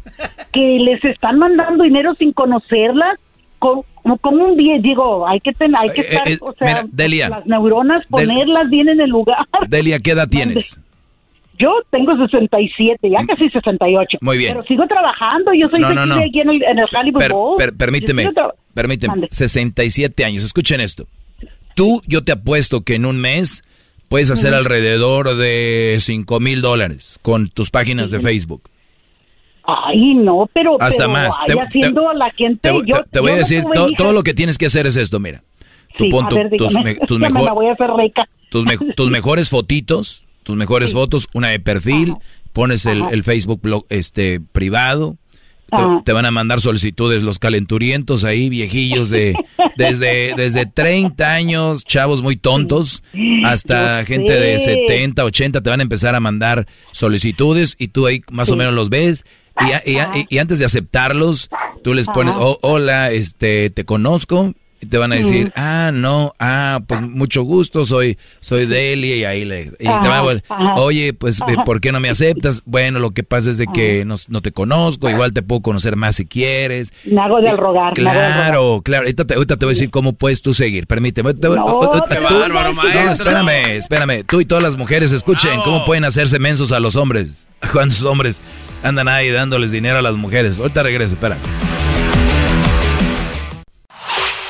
que 0.54 0.80
les 0.80 1.04
están 1.04 1.38
mandando 1.38 1.84
dinero 1.84 2.16
sin 2.18 2.32
conocerlas. 2.34 3.20
Como, 3.60 3.86
como 4.22 4.46
un 4.46 4.56
viejo, 4.58 4.82
digo, 4.82 5.28
hay 5.28 5.40
que 5.40 5.52
tener, 5.54 5.76
hay 5.80 5.90
que 5.90 6.02
Eh, 6.02 6.08
estar, 6.10 6.28
eh, 6.28 6.38
o 6.42 6.54
sea, 6.54 6.68
mira, 6.68 6.84
Delia. 6.92 7.30
las 7.30 7.46
neuronas, 7.48 8.00
Del- 8.10 8.28
ponerlas 8.28 8.70
bien 8.70 8.90
en 8.90 9.02
el 9.02 9.10
lugar. 9.10 9.38
Delia, 9.68 10.00
¿qué 10.00 10.12
edad 10.12 10.28
tienes? 10.30 10.80
Yo 11.58 11.72
tengo 11.90 12.16
67, 12.18 13.10
ya 13.10 13.26
casi 13.26 13.50
68. 13.50 14.18
Muy 14.22 14.38
bien. 14.38 14.54
Pero 14.54 14.66
sigo 14.68 14.86
trabajando, 14.88 15.54
yo 15.54 15.68
soy 15.70 15.80
No, 15.80 15.94
no, 15.94 16.06
no. 16.06 16.16
aquí 16.16 16.42
en 16.42 16.50
el, 16.50 16.64
en 16.64 16.80
el 16.80 16.86
Hollywood 16.94 17.20
Per- 17.20 17.32
Bowl. 17.32 17.58
per- 17.58 17.76
permíteme, 17.78 18.30
permíteme, 18.74 19.12
Mande. 19.14 19.28
67 19.32 20.26
años, 20.26 20.44
escuchen 20.44 20.82
esto. 20.82 21.06
Tú, 21.76 22.02
yo 22.08 22.24
te 22.24 22.34
apuesto 22.34 22.82
que 22.84 22.96
en 22.96 23.06
un 23.06 23.18
mes 23.20 23.64
puedes 24.10 24.32
hacer 24.32 24.54
alrededor 24.54 25.36
de 25.36 25.98
5 26.00 26.40
mil 26.40 26.62
dólares 26.62 27.20
con 27.22 27.50
tus 27.50 27.70
páginas 27.72 28.12
de 28.12 28.20
Facebook. 28.22 28.70
Ay, 29.68 30.14
no, 30.14 30.48
pero, 30.54 30.80
Hasta 30.80 31.04
pero 31.04 31.10
más. 31.10 31.36
Te- 31.48 31.60
haciendo 31.60 32.14
la 32.14 32.30
gente. 32.32 32.70
Te, 32.70 32.76
yo, 32.86 33.04
te- 33.04 33.10
te 33.10 33.20
voy 33.20 33.30
yo 33.32 33.36
a 33.36 33.40
decir, 33.40 33.64
todo 33.98 34.14
lo 34.14 34.22
que 34.24 34.34
tienes 34.36 34.58
que 34.58 34.68
hacer 34.68 34.86
es 34.86 34.96
esto, 34.96 35.20
mira. 35.20 35.44
Tú 35.98 36.04
Sí, 36.04 36.10
pon 36.10 36.26
a 36.26 36.30
tu- 36.30 36.36
ver, 36.36 36.50
tus, 36.58 36.74
me- 36.76 36.96
me 37.20 37.30
me- 37.30 37.30
mejores 39.10 39.50
fotitos, 39.50 40.26
tus 40.44 40.56
mejores 40.56 40.94
fotos, 40.94 41.28
una 41.34 41.50
de 41.50 41.60
perfil, 41.60 42.16
pones 42.54 42.86
el, 42.86 43.04
el 43.12 43.24
Facebook 43.24 43.62
blog, 43.62 43.86
este 43.90 44.40
privado. 44.40 45.18
Te, 45.70 45.76
Ajá. 45.78 46.02
te 46.06 46.14
van 46.14 46.26
a 46.26 46.32
mandar 46.32 46.62
solicitudes 46.62 47.24
los 47.24 47.40
calenturientos 47.40 48.24
ahí, 48.24 48.50
viejillos 48.50 49.10
de 49.10 49.36
desde 49.78 50.34
desde 50.36 50.66
30 50.68 51.34
años, 51.34 51.84
chavos 51.84 52.22
muy 52.22 52.36
tontos, 52.36 53.02
hasta 53.44 54.02
Yo 54.02 54.06
gente 54.08 54.40
de 54.40 54.60
sé. 54.60 54.74
70, 54.88 55.26
80 55.26 55.62
te 55.62 55.70
van 55.70 55.80
a 55.80 55.84
empezar 55.84 56.14
a 56.16 56.20
mandar 56.20 56.68
solicitudes 56.92 57.76
y 57.80 57.88
tú 57.90 58.06
ahí 58.08 58.22
más 58.32 58.50
o 58.52 58.56
menos 58.56 58.74
los 58.74 58.90
ves 58.90 59.26
y, 59.62 59.72
a- 59.72 59.84
y 59.86 59.98
a- 59.98 60.12
y- 60.18 60.26
y 60.30 60.38
antes 60.40 60.60
de 60.60 60.66
aceptarlos, 60.66 61.50
tú 61.84 61.94
les 61.94 62.08
pones. 62.08 62.36
"Oh, 62.38 62.58
hola, 62.62 63.12
este, 63.12 63.70
te 63.70 63.86
conozco, 63.86 64.54
te 64.90 64.98
van 64.98 65.12
a 65.12 65.16
decir, 65.16 65.52
ah, 65.56 65.92
no, 65.94 66.34
ah, 66.40 66.80
pues 66.88 67.02
mucho 67.02 67.44
gusto, 67.44 67.86
soy, 67.86 68.18
soy 68.40 68.66
Delia, 68.66 69.16
y 69.16 69.24
ahí 69.24 69.46
le, 69.46 69.72
y 69.80 69.86
te 69.86 69.88
van 69.88 70.06
a 70.50 70.76
oye, 70.76 71.14
pues, 71.14 71.40
eh. 71.42 71.56
¿por 71.66 71.82
qué 71.82 71.92
no 71.92 72.00
me 72.00 72.10
aceptas? 72.10 72.62
Bueno, 72.66 73.00
lo 73.00 73.12
que 73.12 73.24
pasa 73.24 73.50
es 73.50 73.58
de 73.58 73.68
que 73.68 74.04
no, 74.06 74.16
no 74.28 74.42
te 74.42 74.52
conozco, 74.52 75.10
igual 75.10 75.34
te 75.34 75.42
puedo 75.42 75.62
conocer 75.62 75.96
más 75.96 76.18
si 76.18 76.26
quieres. 76.26 76.94
Me 77.06 77.20
hago 77.22 77.42
del 77.42 77.58
rogar. 77.58 77.94
del. 77.94 78.04
Claro, 78.06 78.82
claro, 78.84 79.04
ahorita 79.04 79.26
te, 79.26 79.34
ahorita 79.36 79.58
te 79.58 79.66
voy 79.66 79.72
a 79.72 79.76
decir 79.76 79.90
cómo 79.90 80.14
puedes 80.14 80.42
tú 80.42 80.54
seguir, 80.54 80.88
permíteme. 80.88 81.34
Te- 81.34 81.48
No, 81.48 81.56
ahorita 81.62 82.06
qué 82.08 82.16
tú- 82.28 82.40
bárbaro, 82.40 82.74
no, 82.74 82.84
maestro. 82.84 83.26
espérame, 83.28 83.78
espérame, 83.78 84.24
tú 84.26 84.42
y 84.42 84.46
todas 84.46 84.64
las 84.64 84.78
mujeres 84.78 85.12
escuchen 85.12 85.60
cómo 85.64 85.86
pueden 85.86 86.06
hacerse 86.06 86.38
mensos 86.40 86.72
a 86.72 86.80
los 86.80 86.96
hombres, 86.96 87.48
cuando 87.72 87.94
los 87.94 88.04
hombres 88.04 88.40
andan 88.84 89.08
ahí 89.08 89.30
dándoles 89.32 89.72
dinero 89.72 89.98
a 90.00 90.02
las 90.02 90.16
mujeres. 90.16 90.58
Ahorita 90.58 90.84
regreso, 90.84 91.16
espera. 91.16 91.38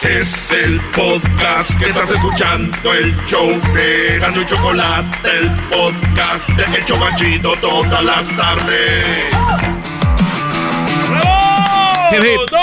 Es 0.07 0.51
el 0.51 0.79
podcast 0.95 1.79
que 1.79 1.85
estás 1.89 2.11
escuchando, 2.11 2.93
el 2.93 3.15
show 3.25 3.47
de 3.73 4.19
Gano 4.19 4.41
y 4.41 4.45
Chocolate, 4.45 5.29
el 5.39 5.49
podcast 5.69 6.47
de 6.49 6.77
El 6.77 6.85
Chobachito 6.85 7.55
todas 7.59 8.03
las 8.03 8.37
tardes. 8.37 9.05
Hip. 12.13 12.55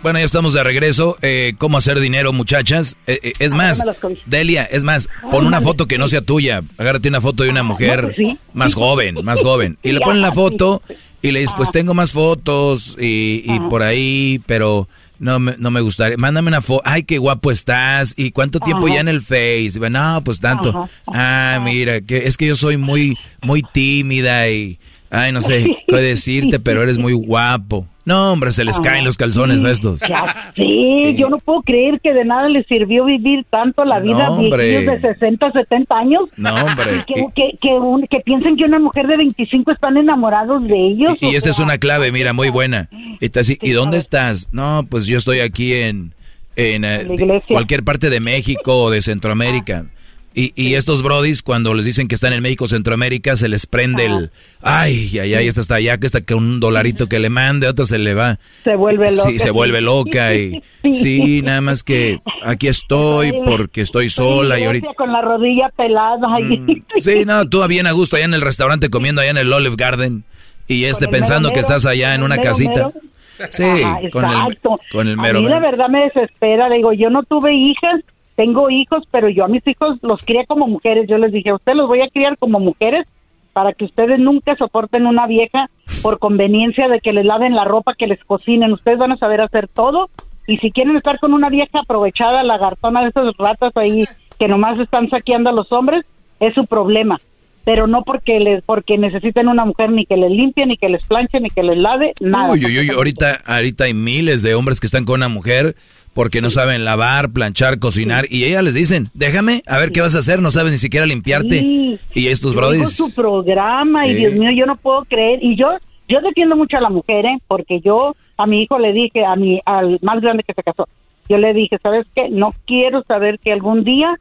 Bueno, 0.00 0.20
ya 0.20 0.24
estamos 0.24 0.52
de 0.54 0.62
regreso. 0.62 1.18
Eh, 1.22 1.54
¿Cómo 1.58 1.76
hacer 1.76 1.98
dinero, 1.98 2.32
muchachas? 2.32 2.96
Eh, 3.08 3.18
eh, 3.22 3.32
es 3.40 3.52
más, 3.52 3.82
Delia, 4.24 4.64
es 4.64 4.84
más, 4.84 5.08
pon 5.32 5.44
una 5.44 5.60
foto 5.60 5.86
que 5.86 5.98
no 5.98 6.06
sea 6.06 6.20
tuya. 6.20 6.62
Agárrate 6.78 7.08
una 7.08 7.20
foto 7.20 7.42
de 7.42 7.50
una 7.50 7.64
mujer 7.64 8.14
más 8.52 8.74
joven, 8.74 9.16
más 9.24 9.42
joven. 9.42 9.76
Y 9.82 9.90
le 9.90 10.00
ponen 10.04 10.22
la 10.22 10.32
foto 10.32 10.82
y 11.20 11.32
le 11.32 11.40
dices, 11.40 11.54
pues 11.56 11.72
tengo 11.72 11.94
más 11.94 12.12
fotos 12.12 12.96
y, 12.96 13.42
y 13.44 13.60
por 13.68 13.82
ahí, 13.82 14.40
pero 14.46 14.88
no 15.18 15.38
me, 15.38 15.56
no 15.58 15.70
me 15.70 15.80
gustaría. 15.80 16.16
Mándame 16.16 16.48
una 16.48 16.60
foto. 16.60 16.82
Ay, 16.84 17.02
qué 17.02 17.18
guapo 17.18 17.50
estás. 17.50 18.14
¿Y 18.16 18.30
cuánto 18.30 18.60
tiempo 18.60 18.86
Ajá. 18.86 18.96
ya 18.96 19.00
en 19.00 19.08
el 19.08 19.20
Face? 19.22 19.78
No, 19.90 20.22
pues 20.24 20.40
tanto. 20.40 20.70
Ajá. 20.70 20.88
Ah, 21.06 21.60
mira, 21.64 22.00
que 22.00 22.18
es 22.26 22.36
que 22.36 22.46
yo 22.46 22.54
soy 22.54 22.76
muy, 22.76 23.16
muy 23.42 23.62
tímida 23.62 24.48
y, 24.48 24.78
ay, 25.10 25.32
no 25.32 25.40
sé 25.40 25.66
qué 25.88 25.96
decirte, 25.96 26.60
pero 26.60 26.82
eres 26.82 26.98
muy 26.98 27.12
guapo. 27.12 27.86
No, 28.08 28.32
hombre, 28.32 28.52
se 28.52 28.64
les 28.64 28.76
Ajá. 28.78 28.88
caen 28.90 29.04
los 29.04 29.18
calzones 29.18 29.62
a 29.64 29.70
estos. 29.70 30.00
Ya 30.00 30.24
sé, 30.56 31.14
yo 31.14 31.28
no 31.28 31.36
puedo 31.38 31.60
creer 31.60 32.00
que 32.00 32.14
de 32.14 32.24
nada 32.24 32.48
les 32.48 32.66
sirvió 32.66 33.04
vivir 33.04 33.44
tanto 33.50 33.84
la 33.84 33.98
vida 34.00 34.28
No, 34.30 34.40
de 34.42 34.98
60, 34.98 35.52
70 35.52 35.94
años. 35.94 36.22
No, 36.38 36.54
hombre. 36.54 37.04
Que, 37.06 37.26
que, 37.36 37.58
que, 37.60 37.68
un- 37.74 38.06
que 38.06 38.20
piensen 38.20 38.56
que 38.56 38.64
una 38.64 38.78
mujer 38.78 39.06
de 39.08 39.18
25 39.18 39.72
están 39.72 39.98
enamorados 39.98 40.66
de 40.66 40.76
ellos. 40.76 41.18
Y, 41.20 41.26
y 41.32 41.36
esta 41.36 41.50
es 41.50 41.56
sea, 41.56 41.66
una 41.66 41.76
clave, 41.76 42.10
mira, 42.10 42.32
muy 42.32 42.48
buena. 42.48 42.88
Y, 43.20 43.24
está 43.26 43.40
así, 43.40 43.58
¿y 43.60 43.72
dónde 43.72 43.98
estás? 43.98 44.48
No, 44.52 44.86
pues 44.88 45.06
yo 45.06 45.18
estoy 45.18 45.40
aquí 45.40 45.74
en, 45.74 46.14
en, 46.56 46.84
eh, 46.86 47.42
cualquier 47.46 47.84
parte 47.84 48.08
de 48.08 48.20
México 48.20 48.84
o 48.84 48.90
de 48.90 49.02
Centroamérica. 49.02 49.84
Y, 50.34 50.52
y 50.54 50.74
estos 50.74 51.02
brodis, 51.02 51.42
cuando 51.42 51.74
les 51.74 51.84
dicen 51.84 52.06
que 52.06 52.14
están 52.14 52.32
en 52.32 52.42
México, 52.42 52.68
Centroamérica, 52.68 53.34
se 53.36 53.48
les 53.48 53.66
prende 53.66 54.06
el... 54.06 54.30
Ay, 54.62 55.18
ay, 55.18 55.34
ay, 55.34 55.48
esta 55.48 55.60
está 55.60 55.76
allá, 55.76 55.98
que 55.98 56.06
está 56.06 56.20
que 56.20 56.34
un 56.34 56.60
dolarito 56.60 57.08
que 57.08 57.18
le 57.18 57.28
mande, 57.28 57.66
otro 57.66 57.86
se 57.86 57.98
le 57.98 58.14
va. 58.14 58.38
Se 58.62 58.76
vuelve 58.76 59.10
loca. 59.10 59.28
Sí, 59.30 59.38
se 59.38 59.50
vuelve 59.50 59.80
loca 59.80 60.34
y... 60.34 60.62
Sí, 60.92 61.42
nada 61.42 61.60
más 61.60 61.82
que 61.82 62.20
aquí 62.42 62.68
estoy 62.68 63.32
porque 63.44 63.80
estoy 63.80 64.08
sola 64.10 64.58
y 64.60 64.64
ahorita... 64.64 64.88
Con 64.96 65.12
la 65.12 65.22
rodilla 65.22 65.70
pelada. 65.76 66.34
ahí. 66.34 66.58
Mm, 66.58 66.80
Sí, 66.98 67.24
no, 67.26 67.48
tú 67.48 67.66
bien 67.66 67.86
a 67.86 67.92
gusto 67.92 68.16
allá 68.16 68.24
en 68.26 68.34
el 68.34 68.40
restaurante 68.42 68.88
comiendo 68.90 69.20
allá 69.20 69.32
en 69.32 69.38
el 69.38 69.52
Olive 69.52 69.76
Garden 69.76 70.24
y 70.68 70.84
este 70.84 71.08
pensando 71.08 71.48
mero 71.48 71.54
que 71.54 71.60
estás 71.60 71.84
allá 71.84 72.14
en 72.14 72.22
una 72.22 72.36
mero 72.36 72.48
casita. 72.48 72.92
mero. 73.38 73.48
Sí, 73.50 73.62
Ajá, 73.62 74.00
con 74.10 74.24
el, 74.24 74.58
con 74.92 75.08
el 75.08 75.18
a 75.18 75.22
mero 75.22 75.40
mí 75.42 75.48
la 75.48 75.60
verdad 75.60 75.88
me 75.88 76.02
desespera. 76.04 76.68
Le 76.68 76.76
digo, 76.76 76.92
yo 76.92 77.08
no 77.10 77.22
tuve 77.22 77.54
hijas, 77.54 78.00
tengo 78.38 78.70
hijos, 78.70 79.02
pero 79.10 79.28
yo 79.28 79.44
a 79.44 79.48
mis 79.48 79.66
hijos 79.66 79.98
los 80.00 80.24
crié 80.24 80.46
como 80.46 80.68
mujeres. 80.68 81.08
Yo 81.08 81.18
les 81.18 81.32
dije, 81.32 81.50
a 81.50 81.56
ustedes 81.56 81.76
los 81.76 81.88
voy 81.88 82.02
a 82.02 82.08
criar 82.08 82.38
como 82.38 82.60
mujeres 82.60 83.04
para 83.52 83.72
que 83.72 83.84
ustedes 83.84 84.20
nunca 84.20 84.54
soporten 84.54 85.06
una 85.06 85.26
vieja 85.26 85.68
por 86.02 86.20
conveniencia 86.20 86.86
de 86.86 87.00
que 87.00 87.12
les 87.12 87.26
laven 87.26 87.56
la 87.56 87.64
ropa, 87.64 87.96
que 87.98 88.06
les 88.06 88.22
cocinen. 88.22 88.72
Ustedes 88.72 88.96
van 88.96 89.10
a 89.10 89.16
saber 89.16 89.40
hacer 89.40 89.66
todo. 89.66 90.08
Y 90.46 90.58
si 90.58 90.70
quieren 90.70 90.94
estar 90.94 91.18
con 91.18 91.34
una 91.34 91.50
vieja 91.50 91.80
aprovechada, 91.80 92.44
lagartona 92.44 93.02
de 93.02 93.08
esas 93.08 93.36
ratas 93.38 93.76
ahí 93.76 94.04
que 94.38 94.46
nomás 94.46 94.78
están 94.78 95.10
saqueando 95.10 95.50
a 95.50 95.52
los 95.52 95.72
hombres, 95.72 96.06
es 96.38 96.54
su 96.54 96.64
problema. 96.64 97.16
Pero 97.64 97.88
no 97.88 98.04
porque 98.04 98.38
les, 98.38 98.62
porque 98.62 98.98
necesiten 98.98 99.48
una 99.48 99.64
mujer 99.64 99.90
ni 99.90 100.06
que 100.06 100.16
les 100.16 100.30
limpie, 100.30 100.64
ni 100.64 100.76
que 100.76 100.88
les 100.88 101.04
planche, 101.04 101.40
ni 101.40 101.50
que 101.50 101.64
les 101.64 101.76
lave, 101.76 102.12
nada. 102.20 102.52
Uy, 102.52 102.64
uy, 102.64 102.78
uy, 102.78 102.90
ahorita, 102.90 103.40
ahorita 103.44 103.82
hay 103.82 103.94
miles 103.94 104.42
de 104.42 104.54
hombres 104.54 104.78
que 104.78 104.86
están 104.86 105.04
con 105.04 105.16
una 105.16 105.28
mujer 105.28 105.74
porque 106.18 106.40
no 106.40 106.50
saben 106.50 106.84
lavar, 106.84 107.30
planchar, 107.30 107.78
cocinar 107.78 108.24
y 108.28 108.42
ellas 108.42 108.64
les 108.64 108.74
dicen, 108.74 109.08
déjame, 109.14 109.62
a 109.68 109.78
ver 109.78 109.92
qué 109.92 110.00
vas 110.00 110.16
a 110.16 110.18
hacer, 110.18 110.40
no 110.42 110.50
sabes 110.50 110.72
ni 110.72 110.78
siquiera 110.78 111.06
limpiarte. 111.06 111.60
Sí. 111.60 111.98
Y 112.12 112.26
estos 112.26 112.56
brodis... 112.56 112.96
su 112.96 113.14
programa 113.14 114.04
y. 114.08 114.14
Dios 114.16 114.32
mío, 114.32 114.50
yo 114.50 114.66
no 114.66 114.74
puedo 114.74 115.04
creer. 115.04 115.38
Y 115.44 115.54
yo 115.54 115.68
yo 116.08 116.20
defiendo 116.20 116.56
mucho 116.56 116.76
a 116.76 116.80
la 116.80 116.90
mujer, 116.90 117.24
¿eh? 117.24 117.38
Porque 117.46 117.78
yo 117.80 118.16
a 118.36 118.46
mi 118.46 118.62
hijo 118.64 118.80
le 118.80 118.92
dije, 118.92 119.24
a 119.24 119.36
mi 119.36 119.60
al 119.64 120.00
más 120.02 120.20
grande 120.20 120.42
que 120.42 120.54
se 120.54 120.62
casó, 120.64 120.88
yo 121.28 121.38
le 121.38 121.54
dije, 121.54 121.78
¿sabes 121.80 122.04
qué? 122.16 122.28
No 122.30 122.52
quiero 122.66 123.04
saber 123.04 123.38
que 123.38 123.52
algún 123.52 123.84
día 123.84 124.12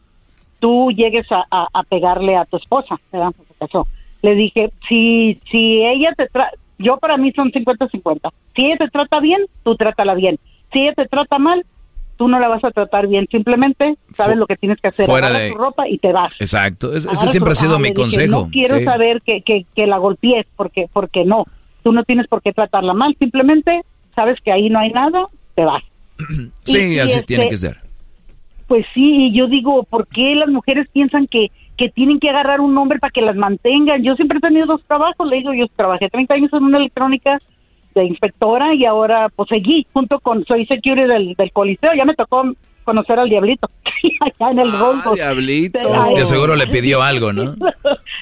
tú 0.60 0.92
llegues 0.92 1.26
a, 1.32 1.46
a- 1.50 1.68
a 1.74 1.82
pegarle 1.82 2.36
a 2.36 2.46
tu 2.46 2.58
esposa, 2.58 2.96
¿verdad? 3.12 3.32
Se 3.48 3.56
casó. 3.58 3.88
Le 4.22 4.36
dije, 4.36 4.70
si 4.88 5.40
si 5.50 5.82
ella 5.84 6.14
te 6.16 6.28
trata, 6.28 6.52
yo 6.78 6.98
para 6.98 7.18
mí 7.18 7.32
son 7.32 7.52
50-50. 7.52 8.30
Si 8.56 8.66
ella 8.68 8.78
te 8.78 8.88
trata 8.90 9.20
bien, 9.20 9.42
tú 9.64 9.76
trátala 9.76 10.14
bien. 10.14 10.38
Si 10.72 10.80
ella 10.82 10.94
te 10.94 11.08
trata 11.08 11.40
mal, 11.40 11.66
tú 12.18 12.28
no 12.28 12.40
la 12.40 12.48
vas 12.48 12.64
a 12.64 12.72
tratar 12.72 13.08
bien. 13.08 13.28
Simplemente 13.32 13.96
sabes 14.14 14.34
Fu- 14.36 14.40
lo 14.40 14.48
que 14.48 14.56
tienes 14.58 14.80
que 14.82 14.88
hacer. 14.90 15.06
fuera 15.06 15.32
de- 15.32 15.52
tu 15.52 15.58
ropa 15.58 15.88
y 15.88 15.98
te 16.00 16.12
vas. 16.12 16.34
Exacto, 16.40 16.94
es- 16.94 17.06
ese 17.06 17.28
siempre 17.28 17.54
ha 17.54 17.56
sido 17.56 17.76
Ah, 17.76 17.80
mi 17.80 17.84
dije, 17.90 17.94
consejo. 17.96 18.32
No 18.32 18.50
quiero 18.52 18.78
Sí. 18.78 18.84
saber 18.84 19.22
que, 19.22 19.42
que, 19.42 19.66
que 19.76 19.88
la 19.88 19.98
golpees, 19.98 20.46
porque, 20.56 20.88
porque 20.92 21.24
no. 21.26 21.46
Tú 21.84 21.92
no 21.94 22.04
tienes 22.04 22.28
por 22.28 22.42
qué 22.42 22.52
tratarla 22.52 22.94
mal. 22.94 23.16
Simplemente 23.18 23.82
sabes 24.16 24.40
que 24.44 24.52
ahí 24.52 24.70
no 24.70 24.80
hay 24.80 24.92
nada, 24.92 25.26
te 25.56 25.64
vas. 25.64 25.84
Sí, 26.64 26.96
y 26.96 27.00
así 27.00 27.20
este- 27.20 27.28
tiene 27.28 27.48
que 27.48 27.58
ser. 27.58 27.78
Pues 28.68 28.86
sí, 28.94 29.28
y 29.28 29.34
yo 29.38 29.48
digo, 29.48 29.84
¿por 29.84 30.08
qué 30.08 30.36
las 30.36 30.50
mujeres 30.50 30.88
piensan 30.92 31.28
que, 31.28 31.52
que 31.78 31.88
tienen 31.90 32.20
que 32.20 32.30
agarrar 32.30 32.60
un 32.60 32.78
hombre 32.78 33.00
para 33.00 33.12
que 33.12 33.22
las 33.22 33.38
mantengan? 33.38 34.04
Yo 34.04 34.16
siempre 34.16 34.40
he 34.40 34.42
tenido 34.42 34.66
dos 34.66 34.82
trabajos, 34.86 35.26
le 35.30 35.38
digo, 35.38 35.54
yo 35.54 35.68
trabajé 35.74 36.10
30 36.10 36.34
años 36.34 36.52
en 36.52 36.64
una 36.64 36.78
electrónica 36.80 37.38
de 38.00 38.06
inspectora 38.06 38.74
y 38.74 38.86
ahora 38.86 39.30
pues 39.36 39.50
seguí 39.50 39.86
junto 39.94 40.20
con, 40.20 40.46
soy 40.46 40.66
security 40.66 41.08
del, 41.08 41.34
del 41.36 41.52
coliseo, 41.52 41.92
ya 41.96 42.06
me 42.06 42.16
tocó 42.16 42.44
conocer 42.84 43.20
al 43.20 43.30
diablito 43.30 43.70
allá 44.22 44.52
en 44.52 44.60
el 44.60 44.72
Rolls. 44.72 45.04
Diablito. 45.16 45.80
De 46.16 46.26
seguro 46.26 46.56
le 46.56 46.68
pidió 46.68 47.02
algo, 47.02 47.34
¿no? 47.34 47.56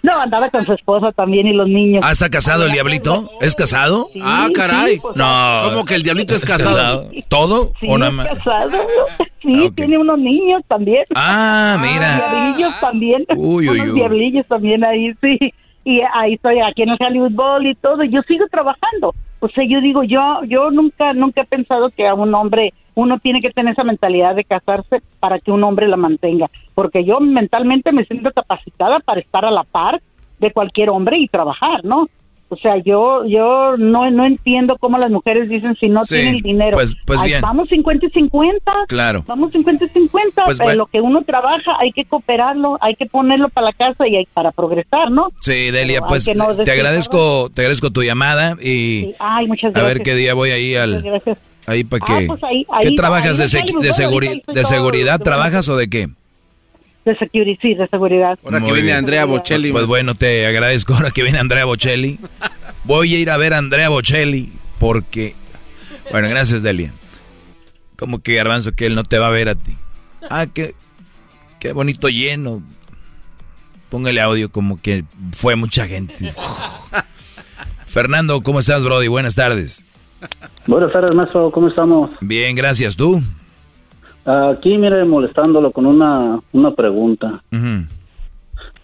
No, 0.04 0.20
andaba 0.20 0.52
con 0.52 0.64
su 0.66 0.74
esposa 0.74 1.12
también 1.14 1.48
y 1.48 1.54
los 1.54 1.68
niños. 1.68 2.04
Ah, 2.06 2.12
¿está 2.12 2.30
casado 2.30 2.66
el 2.68 2.72
diablito? 2.74 3.28
¿Es 3.42 3.56
casado? 3.56 4.10
Ah, 4.22 4.50
caray. 4.54 5.00
pues, 5.00 5.16
No. 5.16 5.62
¿Cómo 5.64 5.84
que 5.86 5.96
el 5.96 6.04
diablito 6.04 6.36
es 6.36 6.46
casado? 6.46 7.10
¿Todo? 7.28 7.72
Sí, 7.80 7.88
¿O 7.90 7.98
nada 7.98 8.12
es 8.12 8.16
más? 8.18 8.28
casado. 8.28 8.78
Sí, 9.42 9.72
tiene 9.76 9.98
unos 10.00 10.18
niños 10.20 10.64
también. 10.68 11.04
Ah, 11.16 11.78
mira. 11.80 12.18
Diablillos 12.30 12.80
también. 12.82 13.26
Uy, 13.36 13.70
uy, 13.70 13.80
unos 13.80 13.94
uy. 13.94 14.00
diablillos 14.00 14.46
también 14.48 14.84
ahí, 14.84 15.14
sí. 15.22 15.38
Y 15.86 16.02
ahí 16.14 16.34
estoy 16.34 16.60
aquí 16.60 16.82
en 16.82 16.90
el 16.90 16.98
Hollywood 17.00 17.32
Bowl 17.32 17.66
y 17.66 17.76
todo. 17.76 18.04
Yo 18.04 18.22
sigo 18.24 18.46
trabajando. 18.48 19.14
O 19.40 19.48
sea, 19.50 19.64
yo 19.64 19.80
digo, 19.80 20.04
yo 20.04 20.42
yo 20.48 20.72
nunca 20.72 21.14
nunca 21.14 21.42
he 21.42 21.46
pensado 21.46 21.92
que 21.92 22.08
a 22.08 22.16
un 22.16 22.34
hombre 22.34 22.74
uno 22.96 23.20
tiene 23.20 23.42
que 23.42 23.52
tener 23.52 23.74
esa 23.74 23.84
mentalidad 23.84 24.36
de 24.36 24.44
casarse 24.44 25.04
para 25.20 25.38
que 25.38 25.52
un 25.52 25.64
hombre 25.64 25.88
la 25.88 25.98
mantenga, 25.98 26.50
porque 26.74 27.06
yo 27.06 27.20
mentalmente 27.20 27.92
me 27.92 28.06
siento 28.06 28.32
capacitada 28.32 29.00
para 29.02 29.20
estar 29.20 29.46
a 29.46 29.52
la 29.52 29.64
par 29.64 30.02
de 30.40 30.52
cualquier 30.52 30.90
hombre 30.90 31.18
y 31.20 31.28
trabajar, 31.28 31.84
¿no? 31.84 32.08
O 32.48 32.56
sea, 32.58 32.78
yo 32.78 33.26
yo 33.26 33.76
no 33.78 34.10
no 34.12 34.24
entiendo 34.26 34.78
cómo 34.80 34.98
las 35.00 35.10
mujeres 35.10 35.50
dicen 35.50 35.76
si 35.80 35.90
no 35.90 36.04
Sí, 36.06 36.16
tienen 36.16 36.42
dinero. 36.42 36.74
pues- 36.78 36.96
pues 37.06 37.20
Ay, 37.22 37.30
bien. 37.30 37.42
Vamos 37.42 37.68
50 37.70 38.06
y 38.06 38.10
50. 38.12 38.72
Claro. 38.88 39.24
Vamos 39.28 39.52
50 39.52 39.86
y 39.86 39.90
50. 39.90 40.44
Pues 40.46 40.60
bueno. 40.60 40.78
lo 40.78 40.86
que 40.86 41.02
uno 41.02 41.24
trabaja 41.24 41.72
hay 41.80 41.92
que 41.92 42.06
cooperarlo, 42.06 42.78
hay 42.82 42.96
que 42.96 43.08
ponerlo 43.08 43.50
para 43.50 43.68
la 43.68 43.74
casa 43.74 44.08
y 44.08 44.16
hay, 44.16 44.28
para 44.34 44.52
progresar, 44.52 45.10
¿no? 45.10 45.30
Sí, 45.42 45.72
Delia, 45.72 46.00
Pero 46.02 46.08
pues 46.08 46.36
no 46.36 46.56
te 46.56 46.72
agradezco, 46.72 47.50
te 47.54 47.62
agradezco 47.64 47.90
tu 47.92 48.04
llamada 48.04 48.56
y 48.62 48.66
Sí. 49.06 49.16
Ay, 49.20 49.48
muchas 49.48 49.76
a 49.76 49.82
ver 49.82 50.02
qué 50.02 50.14
día 50.16 50.34
voy 50.36 50.52
ahí 50.52 50.70
Muchas 50.74 50.84
al 50.84 51.02
gracias. 51.02 51.38
ahí 51.66 51.84
para 51.84 52.06
Ah, 52.08 52.20
que 52.20 52.28
pues 52.28 52.44
ahí- 52.44 52.66
¿Qué 52.82 52.92
trabajas 52.92 53.40
ahí 53.40 53.48
de, 53.64 54.42
de, 54.54 54.64
seguridad 54.66 55.20
trabajas 55.20 55.68
o 55.68 55.76
de 55.78 55.90
qué? 55.90 56.08
De 57.06 57.16
security, 57.18 57.58
sí, 57.62 57.76
de 57.76 57.88
seguridad. 57.88 58.38
Ahora 58.44 58.60
que 58.60 58.72
viene 58.72 58.82
bien. 58.82 58.98
Andrea 58.98 59.26
Bocelli. 59.26 59.72
Pues 59.72 59.86
bueno, 59.86 60.16
te 60.16 60.48
agradezco 60.48 60.96
ahora 60.96 61.12
que 61.12 61.22
viene 61.22 61.38
Andrea 61.38 61.66
Bocelli. 61.66 62.20
Voy 62.84 63.14
a 63.14 63.20
ir 63.20 63.30
a 63.30 63.38
ver 63.38 63.54
a 63.54 63.60
Andrea 63.60 63.90
Bocelli 63.90 64.52
porque 64.80 65.36
bueno, 66.12 66.30
gracias 66.30 66.64
Delia. 66.64 66.92
Como 67.96 68.22
que 68.22 68.36
Garbanzo 68.36 68.74
que 68.74 68.88
él 68.88 68.96
no 68.96 69.04
te 69.04 69.20
va 69.20 69.28
a 69.28 69.32
ver 69.32 69.50
a 69.50 69.56
ti. 69.56 69.78
Ah, 70.30 70.48
qué 70.52 70.74
qué 71.60 71.74
bonito 71.74 72.10
lleno. 72.10 72.64
Póngale 73.90 74.20
audio 74.22 74.50
como 74.50 74.82
que 74.82 75.04
fue 75.32 75.56
mucha 75.56 75.88
gente. 75.88 76.34
Fernando, 77.86 78.42
¿cómo 78.42 78.60
estás, 78.60 78.84
Brody? 78.84 79.08
Buenas 79.08 79.36
tardes. 79.36 79.86
Buenas 80.68 80.92
tardes, 80.92 81.14
maestro. 81.14 81.52
¿Cómo 81.52 81.68
estamos? 81.70 82.10
Bien, 82.20 82.56
gracias. 82.56 82.96
¿Tú? 82.96 83.22
Aquí, 84.26 84.78
mire, 84.78 85.06
molestándolo 85.06 85.72
con 85.72 85.86
una, 85.86 86.40
una 86.52 86.72
pregunta. 86.72 87.44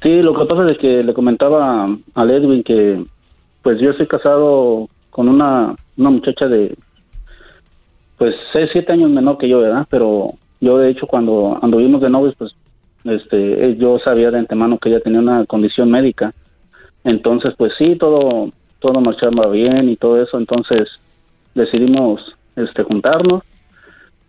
Sí, 0.01 0.21
lo 0.21 0.33
que 0.33 0.45
pasa 0.45 0.69
es 0.69 0.77
que 0.77 1.03
le 1.03 1.13
comentaba 1.13 1.85
a 2.15 2.23
Edwin 2.23 2.63
que, 2.63 3.03
pues 3.63 3.79
yo 3.79 3.91
estoy 3.91 4.07
casado 4.07 4.87
con 5.09 5.27
una, 5.27 5.75
una 5.97 6.09
muchacha 6.11 6.47
de, 6.47 6.75
pues, 8.17 8.35
seis, 8.53 8.69
siete 8.71 8.91
años 8.91 9.09
menor 9.09 9.39
que 9.39 9.49
yo, 9.49 9.59
¿verdad? 9.59 9.87
Pero 9.89 10.33
yo, 10.59 10.77
de 10.77 10.91
hecho, 10.91 11.07
cuando 11.07 11.57
anduvimos 11.59 12.01
de 12.01 12.09
novios, 12.11 12.35
pues, 12.37 12.51
este, 13.03 13.75
yo 13.77 13.97
sabía 13.97 14.29
de 14.29 14.37
antemano 14.37 14.77
que 14.77 14.89
ella 14.89 14.99
tenía 14.99 15.19
una 15.19 15.45
condición 15.47 15.89
médica. 15.89 16.33
Entonces, 17.03 17.55
pues 17.57 17.73
sí, 17.79 17.95
todo, 17.95 18.51
todo 18.79 19.01
marchaba 19.01 19.47
bien 19.47 19.89
y 19.89 19.95
todo 19.95 20.21
eso. 20.21 20.37
Entonces, 20.37 20.87
decidimos, 21.55 22.21
este, 22.55 22.83
juntarnos, 22.83 23.41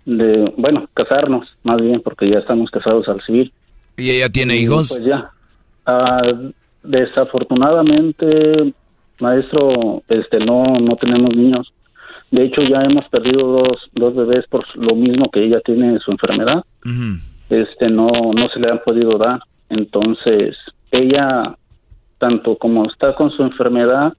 de, 0.04 0.52
bueno, 0.56 0.88
casarnos, 0.94 1.48
más 1.62 1.80
bien, 1.80 2.00
porque 2.00 2.30
ya 2.30 2.38
estamos 2.38 2.70
casados 2.70 3.08
al 3.08 3.22
civil. 3.22 3.52
¿Y 3.96 4.10
ella 4.10 4.28
tiene 4.28 4.56
hijos? 4.56 4.88
Pues 4.88 5.04
ya. 5.04 5.30
Ah, 5.86 6.22
desafortunadamente, 6.82 8.74
maestro, 9.20 10.02
este, 10.08 10.38
no, 10.38 10.64
no 10.80 10.96
tenemos 10.96 11.36
niños. 11.36 11.72
De 12.30 12.44
hecho, 12.44 12.62
ya 12.62 12.80
hemos 12.80 13.06
perdido 13.08 13.46
dos, 13.46 13.90
dos 13.92 14.14
bebés 14.14 14.46
por 14.48 14.64
lo 14.76 14.94
mismo 14.94 15.30
que 15.30 15.44
ella 15.44 15.60
tiene 15.60 15.98
su 16.00 16.10
enfermedad. 16.10 16.64
Este, 17.50 17.90
no, 17.90 18.08
no 18.08 18.48
se 18.48 18.58
le 18.58 18.70
han 18.70 18.80
podido 18.84 19.18
dar. 19.18 19.40
Entonces, 19.68 20.56
ella, 20.90 21.56
tanto 22.18 22.56
como 22.56 22.86
está 22.86 23.14
con 23.14 23.30
su 23.30 23.42
enfermedad 23.42 24.14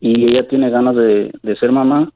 y 0.00 0.24
ella 0.30 0.46
tiene 0.46 0.70
ganas 0.70 0.94
de, 0.94 1.32
de 1.42 1.56
ser 1.56 1.72
mamá, 1.72 2.10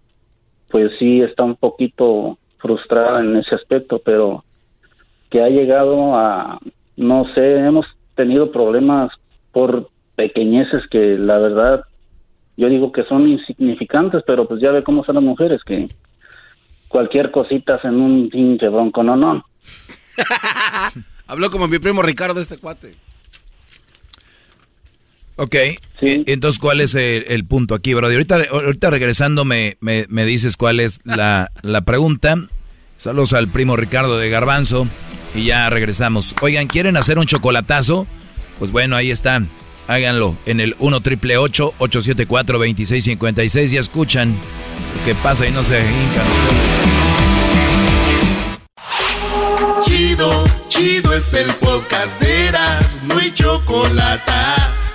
pues 0.71 0.93
sí 0.99 1.21
está 1.21 1.43
un 1.43 1.57
poquito 1.57 2.39
frustrada 2.61 3.21
en 3.21 3.37
ese 3.37 3.55
aspecto, 3.55 4.01
pero 4.05 4.45
que 5.31 5.43
ha 5.43 5.49
llegado 5.49 6.17
a, 6.17 6.59
no 6.97 7.25
sé, 7.35 7.59
hemos 7.59 7.87
tenido 8.15 8.51
problemas 8.51 9.13
por 9.53 9.89
pequeñeces 10.17 10.83
que 10.91 11.17
la 11.17 11.39
verdad 11.39 11.85
yo 12.57 12.69
digo 12.69 12.93
que 12.93 13.05
son 13.05 13.27
insignificantes, 13.27 14.23
pero 14.27 14.47
pues 14.47 14.61
ya 14.61 14.71
ve 14.71 14.83
cómo 14.83 15.03
son 15.03 15.15
las 15.15 15.25
mujeres, 15.25 15.63
que 15.65 15.89
cualquier 16.89 17.31
cosita 17.31 17.77
hacen 17.77 17.99
un 17.99 18.29
pinche 18.29 18.69
bronco, 18.69 19.03
no, 19.03 19.17
no. 19.17 19.43
Habló 21.27 21.51
como 21.51 21.69
mi 21.69 21.79
primo 21.79 22.03
Ricardo, 22.03 22.41
este 22.41 22.59
cuate. 22.59 22.97
Ok, 25.43 25.55
e- 25.55 25.79
entonces 26.27 26.59
¿cuál 26.61 26.83
es 26.83 26.95
el, 26.95 27.25
el 27.29 27.47
punto 27.47 27.75
aquí, 27.75 27.95
Brody? 27.95 28.13
Ahorita, 28.13 28.41
ahorita 28.51 28.91
regresando 28.91 29.47
me, 29.47 29.79
me, 29.81 30.05
me 30.11 30.27
dices 30.27 30.59
cuál 30.59 30.81
es 30.81 31.01
la, 31.05 31.51
la 31.63 31.81
pregunta. 31.81 32.37
Saludos 32.99 33.33
al 33.33 33.49
primo 33.49 33.75
Ricardo 33.75 34.19
de 34.19 34.29
Garbanzo. 34.29 34.87
y 35.35 35.47
ya 35.47 35.71
regresamos. 35.71 36.35
Oigan, 36.43 36.67
¿quieren 36.67 36.99
hacer 36.99 37.19
un 37.19 37.25
chocolatazo? 37.25 38.07
Pues 38.59 38.71
bueno, 38.71 38.97
ahí 38.97 39.11
están. 39.11 39.49
Háganlo 39.89 40.37
en 40.45 40.61
el 40.61 40.77
1 40.79 41.01
triple 41.01 41.39
874 41.39 42.59
2656 42.59 43.73
y 43.73 43.77
escuchan 43.79 44.37
lo 44.99 45.05
que 45.07 45.15
pasa 45.15 45.47
y 45.47 45.53
no 45.53 45.65
se 45.65 45.79
hincan. 45.81 46.27
Chido, 49.83 50.45
chido 50.69 51.15
es 51.15 51.33
el 51.33 51.51
podcast 51.55 52.21
de 52.21 52.49
Eras, 52.49 53.01
no 53.05 53.17
hay 53.19 53.33
chocolate. 53.33 54.33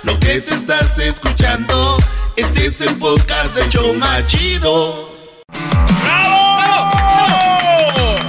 Lo 0.06 0.18
que 0.20 0.40
te 0.40 0.54
estás 0.54 0.98
escuchando, 1.00 1.96
este 2.36 2.66
es 2.66 2.80
el 2.80 2.94
podcast 2.96 3.56
de 3.56 3.68
Choma 3.68 4.24
Chido. 4.26 5.10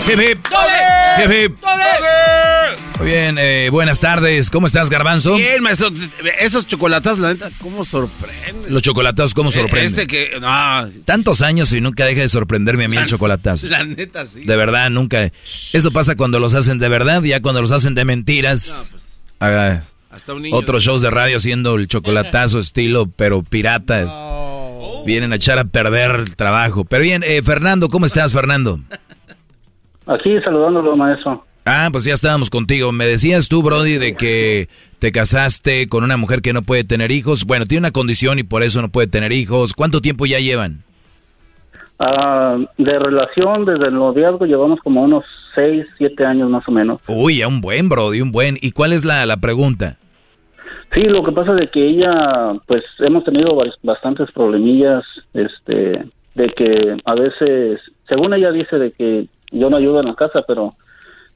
Hip, 0.09 0.19
hip. 0.19 0.47
Hip, 1.23 1.31
hip. 1.31 1.57
Muy 2.97 3.07
bien, 3.07 3.37
eh, 3.37 3.69
buenas 3.69 3.99
tardes. 3.99 4.49
¿Cómo 4.49 4.65
estás, 4.65 4.89
Garbanzo? 4.89 5.35
Bien, 5.35 5.61
maestro. 5.61 5.89
Esos 6.39 6.65
chocolatas, 6.65 7.19
la 7.19 7.33
neta, 7.33 7.51
¿cómo 7.61 7.85
sorprenden? 7.85 8.73
Los 8.73 8.81
chocolatados, 8.81 9.35
¿cómo 9.35 9.51
sorprenden? 9.51 9.85
Este 9.85 10.07
que, 10.07 10.39
no. 10.39 10.89
Tantos 11.05 11.43
años 11.43 11.71
y 11.73 11.81
nunca 11.81 12.05
deja 12.05 12.21
de 12.21 12.29
sorprenderme 12.29 12.85
a 12.85 12.87
mí 12.87 12.97
el 12.97 13.05
chocolatazo. 13.05 13.67
La 13.67 13.83
neta, 13.83 14.25
sí. 14.25 14.43
De 14.45 14.55
verdad, 14.55 14.89
nunca. 14.89 15.31
Eso 15.73 15.91
pasa 15.91 16.15
cuando 16.15 16.39
los 16.39 16.55
hacen 16.55 16.79
de 16.79 16.89
verdad, 16.89 17.21
ya 17.21 17.39
cuando 17.41 17.61
los 17.61 17.71
hacen 17.71 17.93
de 17.93 18.03
mentiras. 18.03 18.91
haga 19.37 19.83
Hasta 20.17 20.33
un 20.33 20.41
niño 20.41 20.55
otros 20.55 20.83
shows 20.83 21.03
de 21.03 21.11
radio 21.11 21.37
haciendo 21.37 21.75
el 21.75 21.87
chocolatazo 21.87 22.57
estilo, 22.67 23.05
pero 23.05 23.43
pirata. 23.43 24.05
Vienen 25.05 25.31
a 25.31 25.35
echar 25.35 25.59
a 25.59 25.65
perder 25.65 26.15
el 26.15 26.35
trabajo. 26.35 26.85
Pero 26.85 27.03
bien, 27.03 27.21
eh, 27.23 27.43
Fernando, 27.43 27.87
¿cómo 27.87 28.07
estás, 28.07 28.33
Fernando? 28.33 28.79
Aquí 30.07 30.39
saludándolo, 30.43 30.95
maestro. 30.95 31.45
Ah, 31.65 31.89
pues 31.91 32.05
ya 32.05 32.15
estábamos 32.15 32.49
contigo. 32.49 32.91
Me 32.91 33.05
decías 33.05 33.47
tú, 33.47 33.61
Brody, 33.61 33.99
de 33.99 34.15
que 34.15 34.69
te 34.97 35.11
casaste 35.11 35.87
con 35.87 36.03
una 36.03 36.17
mujer 36.17 36.41
que 36.41 36.51
no 36.51 36.63
puede 36.63 36.83
tener 36.83 37.11
hijos. 37.11 37.45
Bueno, 37.45 37.67
tiene 37.67 37.81
una 37.81 37.91
condición 37.91 38.39
y 38.39 38.43
por 38.43 38.63
eso 38.63 38.81
no 38.81 38.89
puede 38.89 39.05
tener 39.07 39.31
hijos. 39.31 39.73
¿Cuánto 39.73 40.01
tiempo 40.01 40.25
ya 40.25 40.39
llevan? 40.39 40.83
Ah, 41.99 42.57
de 42.79 42.99
relación, 42.99 43.65
desde 43.65 43.89
el 43.89 43.93
noviazgo, 43.93 44.47
llevamos 44.47 44.79
como 44.79 45.03
unos 45.03 45.25
6, 45.53 45.85
7 45.99 46.25
años 46.25 46.49
más 46.49 46.67
o 46.67 46.71
menos. 46.71 47.01
Uy, 47.07 47.37
ya 47.37 47.47
un 47.47 47.61
buen, 47.61 47.87
Brody, 47.87 48.21
un 48.21 48.31
buen. 48.31 48.57
¿Y 48.59 48.71
cuál 48.71 48.93
es 48.93 49.05
la, 49.05 49.25
la 49.27 49.37
pregunta? 49.37 49.97
Sí, 50.97 51.03
lo 51.03 51.23
que 51.23 51.31
pasa 51.31 51.51
es 51.51 51.59
de 51.59 51.67
que 51.67 51.87
ella, 51.87 52.53
pues 52.65 52.83
hemos 52.97 53.23
tenido 53.23 53.55
bastantes 53.83 54.31
problemillas, 54.31 55.03
este, 55.31 56.03
de 56.33 56.49
que 56.55 56.97
a 57.05 57.13
veces, 57.13 57.79
según 58.09 58.33
ella 58.33 58.51
dice 58.51 58.79
de 58.79 58.91
que 58.93 59.27
yo 59.51 59.69
no 59.69 59.77
ayudo 59.77 59.99
en 59.99 60.07
la 60.07 60.15
casa, 60.15 60.41
pero 60.47 60.73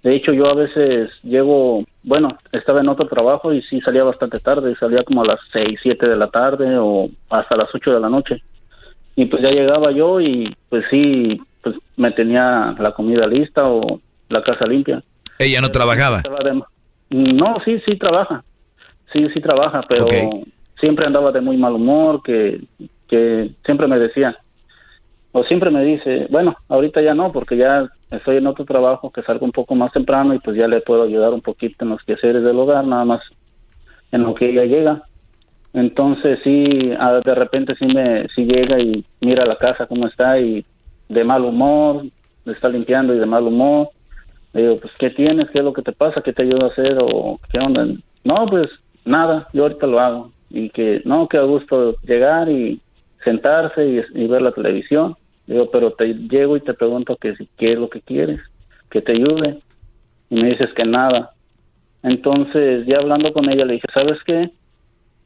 de 0.01 0.15
hecho 0.15 0.33
yo 0.33 0.47
a 0.47 0.55
veces 0.55 1.11
llego, 1.21 1.83
bueno, 2.01 2.35
estaba 2.51 2.81
en 2.81 2.89
otro 2.89 3.05
trabajo 3.05 3.53
y 3.53 3.61
sí 3.61 3.79
salía 3.81 4.03
bastante 4.03 4.39
tarde, 4.39 4.75
salía 4.79 5.03
como 5.03 5.21
a 5.21 5.27
las 5.27 5.39
6, 5.53 5.79
7 5.83 6.09
de 6.09 6.15
la 6.17 6.31
tarde 6.31 6.79
o 6.79 7.11
hasta 7.29 7.55
las 7.55 7.69
8 7.71 7.93
de 7.93 7.99
la 7.99 8.09
noche. 8.09 8.41
Y 9.15 9.25
pues 9.25 9.43
ya 9.43 9.51
llegaba 9.51 9.91
yo 9.91 10.19
y 10.19 10.57
pues 10.69 10.85
sí, 10.89 11.39
pues 11.61 11.75
me 11.97 12.09
tenía 12.09 12.75
la 12.79 12.93
comida 12.93 13.27
lista 13.27 13.67
o 13.67 14.01
la 14.27 14.41
casa 14.41 14.65
limpia. 14.65 15.03
Ella 15.37 15.61
no 15.61 15.69
trabajaba. 15.69 16.23
No, 17.11 17.57
sí, 17.63 17.79
sí 17.85 17.95
trabaja. 17.97 18.43
Sí, 19.13 19.27
sí 19.33 19.41
trabaja, 19.41 19.83
pero 19.87 20.05
siempre 20.79 21.05
andaba 21.05 21.31
de 21.31 21.41
muy 21.41 21.57
mal 21.57 21.73
humor, 21.73 22.21
que, 22.23 22.61
que 23.07 23.51
siempre 23.65 23.87
me 23.87 23.99
decía, 23.99 24.37
o 25.31 25.43
siempre 25.43 25.69
me 25.69 25.83
dice, 25.83 26.27
bueno, 26.29 26.55
ahorita 26.67 27.01
ya 27.01 27.13
no, 27.13 27.31
porque 27.31 27.57
ya 27.57 27.89
estoy 28.09 28.37
en 28.37 28.47
otro 28.47 28.65
trabajo 28.65 29.11
que 29.11 29.21
salgo 29.23 29.45
un 29.45 29.51
poco 29.51 29.75
más 29.75 29.91
temprano 29.93 30.33
y 30.33 30.39
pues 30.39 30.57
ya 30.57 30.67
le 30.67 30.81
puedo 30.81 31.03
ayudar 31.03 31.33
un 31.33 31.41
poquito 31.41 31.85
en 31.85 31.91
los 31.91 32.03
quehaceres 32.03 32.43
del 32.43 32.59
hogar, 32.59 32.85
nada 32.85 33.05
más 33.05 33.21
en 34.11 34.23
lo 34.23 34.35
que 34.35 34.49
ella 34.49 34.65
llega. 34.65 35.03
Entonces 35.73 36.39
sí, 36.43 36.91
ah, 36.99 37.21
de 37.23 37.35
repente 37.35 37.75
sí 37.75 37.85
me 37.85 38.27
sí 38.35 38.43
llega 38.43 38.77
y 38.79 39.05
mira 39.21 39.45
la 39.45 39.55
casa 39.55 39.85
cómo 39.85 40.07
está 40.07 40.37
y 40.37 40.65
de 41.07 41.23
mal 41.23 41.45
humor, 41.45 42.03
le 42.43 42.53
está 42.53 42.67
limpiando 42.67 43.15
y 43.15 43.19
de 43.19 43.25
mal 43.25 43.43
humor. 43.43 43.89
Le 44.53 44.63
digo, 44.63 44.75
pues, 44.81 44.93
¿qué 44.99 45.09
tienes? 45.09 45.49
¿Qué 45.51 45.59
es 45.59 45.63
lo 45.63 45.71
que 45.71 45.81
te 45.81 45.93
pasa? 45.93 46.21
¿Qué 46.21 46.33
te 46.33 46.43
ayuda 46.43 46.65
a 46.65 46.69
hacer? 46.71 46.97
¿O 47.01 47.39
qué 47.49 47.59
onda? 47.59 47.85
No, 48.25 48.45
pues, 48.47 48.69
nada, 49.05 49.47
yo 49.53 49.63
ahorita 49.63 49.87
lo 49.87 49.99
hago. 49.99 50.31
Y 50.49 50.69
que, 50.69 51.01
no, 51.05 51.27
que 51.27 51.37
a 51.37 51.43
gusto 51.43 51.95
llegar 52.03 52.49
y 52.49 52.81
sentarse 53.23 54.03
y, 54.13 54.27
ver 54.27 54.41
la 54.41 54.51
televisión. 54.51 55.15
Le 55.47 55.55
digo, 55.55 55.71
pero 55.71 55.91
te 55.91 56.13
llego 56.13 56.57
y 56.57 56.61
te 56.61 56.73
pregunto 56.73 57.15
que 57.15 57.35
si 57.35 57.47
qué 57.57 57.73
es 57.73 57.79
lo 57.79 57.89
que 57.89 58.01
quieres, 58.01 58.39
que 58.89 59.01
te 59.01 59.13
ayude. 59.13 59.59
Y 60.29 60.41
me 60.41 60.49
dices 60.49 60.69
que 60.75 60.85
nada. 60.85 61.31
Entonces, 62.03 62.85
ya 62.85 62.97
hablando 62.97 63.31
con 63.33 63.49
ella, 63.49 63.65
le 63.65 63.73
dije, 63.73 63.87
¿sabes 63.93 64.17
qué? 64.25 64.49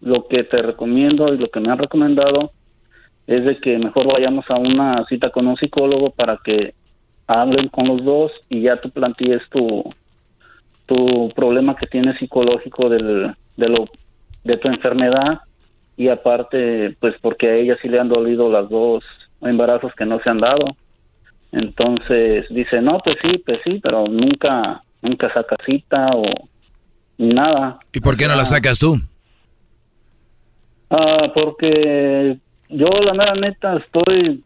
Lo 0.02 0.28
que 0.28 0.44
te 0.44 0.62
recomiendo 0.62 1.34
y 1.34 1.38
lo 1.38 1.48
que 1.48 1.60
me 1.60 1.72
han 1.72 1.78
recomendado 1.78 2.52
es 3.28 3.44
de 3.44 3.58
que 3.60 3.78
mejor 3.78 4.12
vayamos 4.12 4.46
a 4.50 4.58
una 4.58 5.06
cita 5.06 5.30
con 5.32 5.48
un 5.48 5.58
psicólogo 5.58 6.12
para 6.12 6.38
que 6.44 6.74
hablen 7.28 7.70
con 7.70 7.88
los 7.88 8.04
dos 8.04 8.32
y 8.50 8.62
ya 8.62 8.80
tú 8.80 8.92
plantees 8.92 9.42
tu 9.50 9.84
tu 10.86 11.30
problema 11.36 11.76
que 11.76 11.88
tienes 11.88 12.18
psicológico 12.20 12.90
del, 12.90 13.36
de 13.58 13.70
lo 13.70 13.88
de 14.44 14.58
tu 14.58 14.68
enfermedad 14.68 15.40
y 15.98 16.10
aparte 16.10 16.96
pues 17.00 17.16
porque 17.22 17.48
a 17.50 17.56
ella 17.56 17.78
sí 17.82 17.88
le 17.88 18.00
han 18.00 18.10
dolido 18.10 18.50
las 18.50 18.70
dos 18.70 19.04
embarazos 19.42 19.94
que 19.96 20.06
no 20.06 20.20
se 20.20 20.30
han 20.30 20.40
dado. 20.40 20.76
Entonces 21.52 22.46
dice 22.50 22.82
no 22.82 23.00
pues 23.04 23.18
sí 23.22 23.38
pues 23.46 23.60
sí 23.64 23.80
pero 23.82 24.08
nunca 24.08 24.82
nunca 25.02 25.34
saca 25.34 25.56
cita 25.66 26.08
o 26.14 26.26
nada 27.18 27.80
¿Y 27.94 28.00
por 28.02 28.18
qué 28.18 28.28
no 28.28 28.36
la 28.36 28.46
sacas 28.46 28.80
tú? 28.80 28.98
Ah, 30.90 31.32
porque 31.34 32.38
yo 32.70 32.88
la 32.88 33.14
mera 33.14 33.36
neta 33.36 33.78
estoy, 33.78 34.44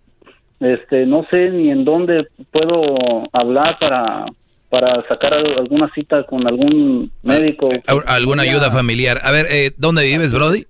este, 0.60 1.06
no 1.06 1.26
sé 1.30 1.50
ni 1.50 1.70
en 1.70 1.86
dónde 1.86 2.28
puedo 2.52 3.24
hablar 3.34 3.78
para 3.80 4.26
para 4.70 5.08
sacar 5.08 5.34
al- 5.34 5.58
alguna 5.60 5.90
cita 5.96 6.24
con 6.26 6.46
algún 6.48 7.12
médico. 7.24 7.70
Al- 7.88 8.04
¿Alguna 8.08 8.44
ayuda 8.44 8.72
familiar? 8.72 9.20
A 9.24 9.32
ver, 9.32 9.48
eh, 9.50 9.72
¿dónde 9.78 10.06
vives, 10.06 10.34
Brody? 10.34 10.66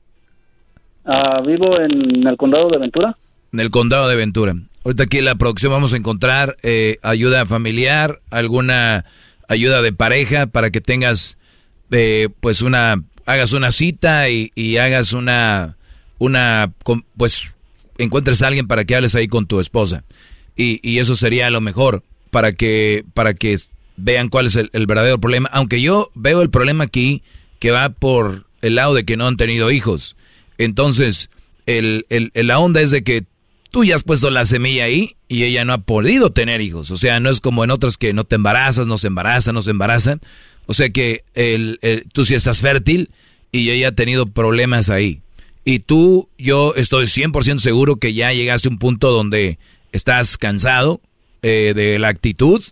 Ah, 1.05 1.41
vivo 1.45 1.79
en 1.79 2.27
el 2.27 2.37
condado 2.37 2.69
de 2.69 2.77
Ventura. 2.77 3.17
En 3.51 3.59
el 3.59 3.71
condado 3.71 4.07
de 4.07 4.15
Ventura. 4.15 4.55
Ahorita 4.85 5.03
aquí 5.03 5.17
en 5.17 5.25
la 5.25 5.35
producción 5.35 5.71
vamos 5.71 5.93
a 5.93 5.97
encontrar 5.97 6.55
eh, 6.63 6.97
ayuda 7.01 7.45
familiar, 7.45 8.19
alguna 8.29 9.05
ayuda 9.47 9.81
de 9.81 9.91
pareja 9.91 10.45
para 10.47 10.69
que 10.69 10.81
tengas, 10.81 11.37
eh, 11.91 12.29
pues 12.39 12.61
una, 12.61 13.03
hagas 13.25 13.53
una 13.53 13.71
cita 13.71 14.29
y, 14.29 14.51
y 14.55 14.77
hagas 14.77 15.13
una, 15.13 15.75
una, 16.19 16.71
pues 17.17 17.55
encuentres 17.97 18.41
a 18.43 18.47
alguien 18.47 18.67
para 18.67 18.85
que 18.85 18.95
hables 18.95 19.15
ahí 19.15 19.27
con 19.27 19.47
tu 19.47 19.59
esposa. 19.59 20.03
Y, 20.55 20.79
y 20.87 20.99
eso 20.99 21.15
sería 21.15 21.49
lo 21.49 21.59
mejor 21.61 22.03
para 22.31 22.51
que, 22.53 23.03
para 23.13 23.33
que 23.33 23.57
vean 23.99 24.29
cuál 24.29 24.45
es 24.47 24.55
el, 24.55 24.69
verdadero 24.87 25.19
problema. 25.19 25.49
Aunque 25.51 25.81
yo 25.81 26.11
veo 26.15 26.41
el 26.41 26.49
problema 26.49 26.85
aquí 26.85 27.23
que 27.59 27.71
va 27.71 27.89
por 27.89 28.45
el 28.61 28.75
lado 28.75 28.93
de 28.93 29.05
que 29.05 29.17
no 29.17 29.27
han 29.27 29.37
tenido 29.37 29.71
hijos. 29.71 30.15
Entonces, 30.57 31.29
el, 31.65 32.05
el- 32.09 32.31
la 32.33 32.59
onda 32.59 32.81
es 32.81 32.91
de 32.91 33.03
que 33.03 33.25
tú 33.71 33.83
ya 33.83 33.95
has 33.95 34.03
puesto 34.03 34.29
la 34.29 34.45
semilla 34.45 34.85
ahí 34.85 35.15
y 35.27 35.43
ella 35.43 35.63
no 35.65 35.73
ha 35.73 35.77
podido 35.79 36.31
tener 36.31 36.61
hijos. 36.61 36.91
O 36.91 36.97
sea, 36.97 37.19
no 37.19 37.29
es 37.29 37.39
como 37.41 37.63
en 37.63 37.71
otras 37.71 37.97
que 37.97 38.13
no 38.13 38.23
te 38.23 38.35
embarazas, 38.35 38.87
no 38.87 38.97
se 38.97 39.07
embaraza, 39.07 39.53
no 39.53 39.61
se 39.61 39.71
embarazan. 39.71 40.21
O 40.65 40.73
sea 40.73 40.89
que 40.89 41.23
tú 42.13 42.25
sí 42.25 42.35
estás 42.35 42.61
fértil 42.61 43.09
y 43.51 43.69
ella 43.69 43.89
ha 43.89 43.91
tenido 43.93 44.27
problemas 44.27 44.89
ahí. 44.89 45.21
Y 45.65 45.79
tú, 45.79 46.29
yo 46.37 46.73
estoy 46.75 47.05
100% 47.05 47.59
seguro 47.59 47.97
que 47.97 48.13
ya 48.13 48.33
llegaste 48.33 48.67
a 48.69 48.71
un 48.71 48.79
punto 48.79 49.11
donde 49.11 49.59
estás 49.91 50.37
cansado 50.37 51.01
eh, 51.41 51.73
de 51.75 51.99
la 51.99 52.07
actitud, 52.07 52.63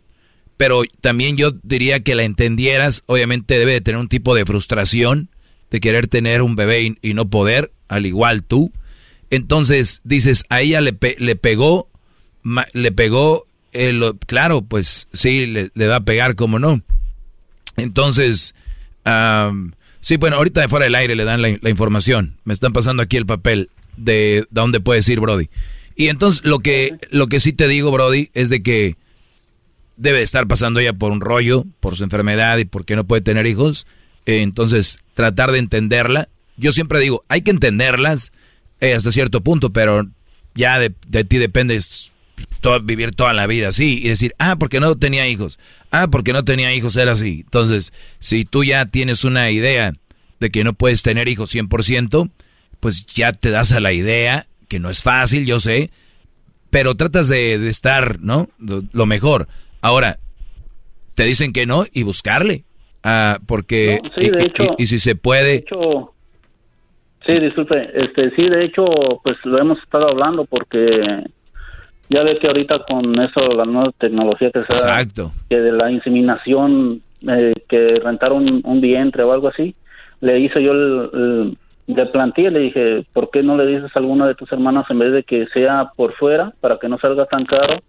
pero 0.57 0.81
también 1.01 1.37
yo 1.37 1.51
diría 1.63 1.99
que 2.01 2.15
la 2.15 2.23
entendieras, 2.23 3.03
obviamente 3.05 3.57
debe 3.57 3.73
de 3.73 3.81
tener 3.81 3.99
un 3.99 4.07
tipo 4.09 4.35
de 4.35 4.45
frustración 4.45 5.29
de 5.69 5.79
querer 5.79 6.07
tener 6.07 6.41
un 6.41 6.55
bebé 6.55 6.95
y, 7.01 7.13
no 7.13 7.29
poder, 7.29 7.71
al 7.87 8.05
igual 8.05 8.43
tú. 8.43 8.71
Entonces 9.29 10.01
dices, 10.03 10.45
a 10.49 10.61
ella 10.61 10.81
le, 10.81 10.93
pe- 10.93 11.17
le 11.19 11.35
pegó, 11.35 11.89
le 12.73 12.91
pegó, 12.91 13.45
eh, 13.73 13.99
claro, 14.25 14.61
pues 14.61 15.07
sí, 15.11 15.45
le, 15.45 15.69
va 15.87 15.97
a 15.97 16.05
pegar, 16.05 16.35
como 16.35 16.57
no. 16.57 16.81
Entonces, 17.75 18.55
am, 19.03 19.73
sí, 20.01 20.17
bueno, 20.17 20.37
ahorita 20.37 20.61
de 20.61 20.69
fuera 20.69 20.85
del 20.85 20.95
aire 20.95 21.15
le 21.15 21.25
dan 21.25 21.41
la, 21.41 21.57
la 21.61 21.69
información. 21.69 22.37
Me 22.45 22.53
están 22.53 22.73
pasando 22.73 23.03
aquí 23.03 23.17
el 23.17 23.25
papel 23.25 23.69
de, 23.97 24.13
de 24.13 24.47
dónde 24.49 24.79
puedes 24.79 25.07
ir, 25.09 25.19
Brody. 25.19 25.49
Y 25.95 26.07
entonces 26.07 26.45
lo 26.45 26.59
que, 26.59 26.91
lo 27.09 27.27
que 27.27 27.39
sí 27.39 27.53
te 27.53 27.67
digo, 27.67 27.91
Brody, 27.91 28.29
es 28.33 28.49
de 28.49 28.63
que 28.63 28.95
debe 29.97 30.21
estar 30.21 30.47
pasando 30.47 30.79
ella 30.79 30.93
por 30.93 31.11
un 31.11 31.21
rollo, 31.21 31.65
por 31.79 31.95
su 31.95 32.03
enfermedad 32.03 32.57
y 32.57 32.65
porque 32.65 32.95
no 32.95 33.05
puede 33.05 33.21
tener 33.21 33.45
hijos. 33.47 33.87
Eh, 34.25 34.41
entonces, 34.41 34.99
tratar 35.13 35.51
de 35.51 35.59
entenderla. 35.59 36.29
Yo 36.55 36.71
siempre 36.71 36.99
digo, 36.99 37.23
hay 37.27 37.41
que 37.41 37.51
entenderlas 37.51 38.31
eh, 38.79 38.93
hasta 38.93 39.11
cierto 39.11 39.41
punto, 39.41 39.71
pero 39.71 40.07
ya 40.55 40.79
de, 40.79 40.93
de 41.07 41.23
ti 41.23 41.37
depende 41.37 41.79
vivir 42.83 43.11
toda 43.11 43.33
la 43.33 43.47
vida 43.47 43.69
así 43.69 43.99
y 44.03 44.09
decir, 44.09 44.33
ah, 44.39 44.57
porque 44.57 44.79
no 44.79 44.97
tenía 44.97 45.27
hijos, 45.27 45.59
ah, 45.91 46.07
porque 46.11 46.33
no 46.33 46.43
tenía 46.43 46.73
hijos 46.73 46.95
era 46.95 47.13
así. 47.13 47.41
Entonces, 47.45 47.93
si 48.19 48.45
tú 48.45 48.63
ya 48.63 48.85
tienes 48.85 49.23
una 49.23 49.49
idea 49.51 49.93
de 50.39 50.49
que 50.49 50.63
no 50.63 50.73
puedes 50.73 51.01
tener 51.01 51.27
hijos 51.27 51.53
100%, 51.53 52.29
pues 52.79 53.05
ya 53.07 53.31
te 53.31 53.51
das 53.51 53.71
a 53.71 53.79
la 53.79 53.93
idea, 53.93 54.47
que 54.67 54.79
no 54.79 54.89
es 54.89 55.01
fácil, 55.01 55.45
yo 55.45 55.59
sé, 55.59 55.91
pero 56.69 56.95
tratas 56.95 57.27
de, 57.27 57.69
estar, 57.69 58.19
¿no? 58.19 58.49
Lo 58.59 59.05
mejor. 59.05 59.47
Ahora, 59.87 60.17
te 61.15 61.23
dicen 61.23 61.53
que 61.53 61.65
no 61.65 61.85
y 61.93 62.03
buscarle, 62.03 62.65
ah, 63.05 63.37
porque, 63.47 64.01
y, 64.77 64.85
si 64.85 64.99
se 64.99 65.15
puede... 65.15 65.63
sí, 67.25 67.39
disculpe, 67.39 67.89
este, 67.93 68.31
sí, 68.31 68.49
de 68.49 68.65
hecho, 68.65 68.83
pues 69.23 69.37
lo 69.45 69.57
hemos 69.57 69.79
estado 69.79 70.09
hablando 70.09 70.43
porque 70.43 71.23
ya 72.09 72.21
ve 72.23 72.37
que 72.37 72.47
ahorita 72.47 72.79
con 72.79 73.17
eso, 73.17 73.39
la 73.47 73.63
nueva 73.63 73.93
tecnología 73.97 74.51
que 74.51 74.65
se 74.65 74.73
da, 74.73 75.05
que 75.49 75.55
de 75.55 75.71
la 75.71 75.89
inseminación, 75.89 77.01
eh, 77.25 77.53
que 77.69 78.01
rentaron 78.03 78.61
un, 78.65 78.81
vientre 78.81 79.23
o 79.23 79.31
algo 79.31 79.47
así, 79.47 79.73
le 80.19 80.37
hice 80.37 80.61
yo 80.61 80.73
el, 80.73 81.57
de 81.87 82.05
plantilla, 82.07 82.49
le 82.49 82.59
dije, 82.59 83.05
¿por 83.13 83.31
qué 83.31 83.41
no 83.41 83.55
le 83.55 83.65
dices 83.65 83.95
a 83.95 83.99
alguna 83.99 84.27
de 84.27 84.35
tus 84.35 84.51
hermanas 84.51 84.85
en 84.89 84.99
vez 84.99 85.13
de 85.13 85.23
que 85.23 85.47
sea 85.53 85.91
por 85.95 86.13
fuera, 86.15 86.51
para 86.59 86.77
que 86.77 86.89
no 86.89 86.97
salga 86.97 87.25
tan 87.27 87.45
caro? 87.45 87.79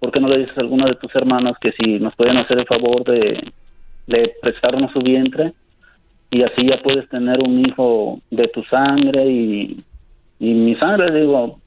¿Por 0.00 0.12
qué 0.12 0.20
no 0.20 0.28
le 0.28 0.38
dices 0.38 0.56
a 0.56 0.60
alguna 0.60 0.86
de 0.86 0.94
tus 0.94 1.14
hermanas 1.14 1.56
que 1.60 1.72
si 1.72 1.98
nos 1.98 2.14
pueden 2.14 2.36
hacer 2.36 2.58
el 2.58 2.66
favor 2.66 3.04
de, 3.04 3.52
prestarnos 4.40 4.90
su 4.92 5.00
vientre 5.00 5.52
y 6.30 6.42
así 6.42 6.66
ya 6.66 6.80
puedes 6.82 7.08
tener 7.10 7.40
un 7.40 7.66
hijo 7.66 8.20
de 8.30 8.48
tu 8.48 8.62
sangre 8.64 9.26
y, 9.26 9.84
y 10.38 10.54
mi 10.54 10.74
sangre, 10.76 11.12
digo, 11.20 11.58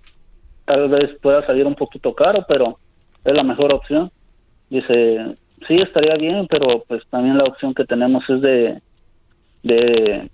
tal 0.66 0.90
vez 0.90 1.12
pueda 1.22 1.46
salir 1.46 1.66
un 1.66 1.76
poquito 1.76 2.14
caro, 2.14 2.46
pero 2.48 2.78
es 3.24 3.34
la 3.34 3.44
mejor 3.44 3.74
opción. 3.74 4.12
Dice, 4.70 5.36
sí, 5.68 5.74
estaría 5.74 6.16
bien, 6.16 6.48
pero 6.50 6.84
pues 6.88 7.04
también 7.10 7.38
la 7.38 7.44
opción 7.44 7.74
que 7.74 7.86
tenemos 7.86 8.24
es 8.30 8.42
de, 8.42 8.82
de, 9.64 10.30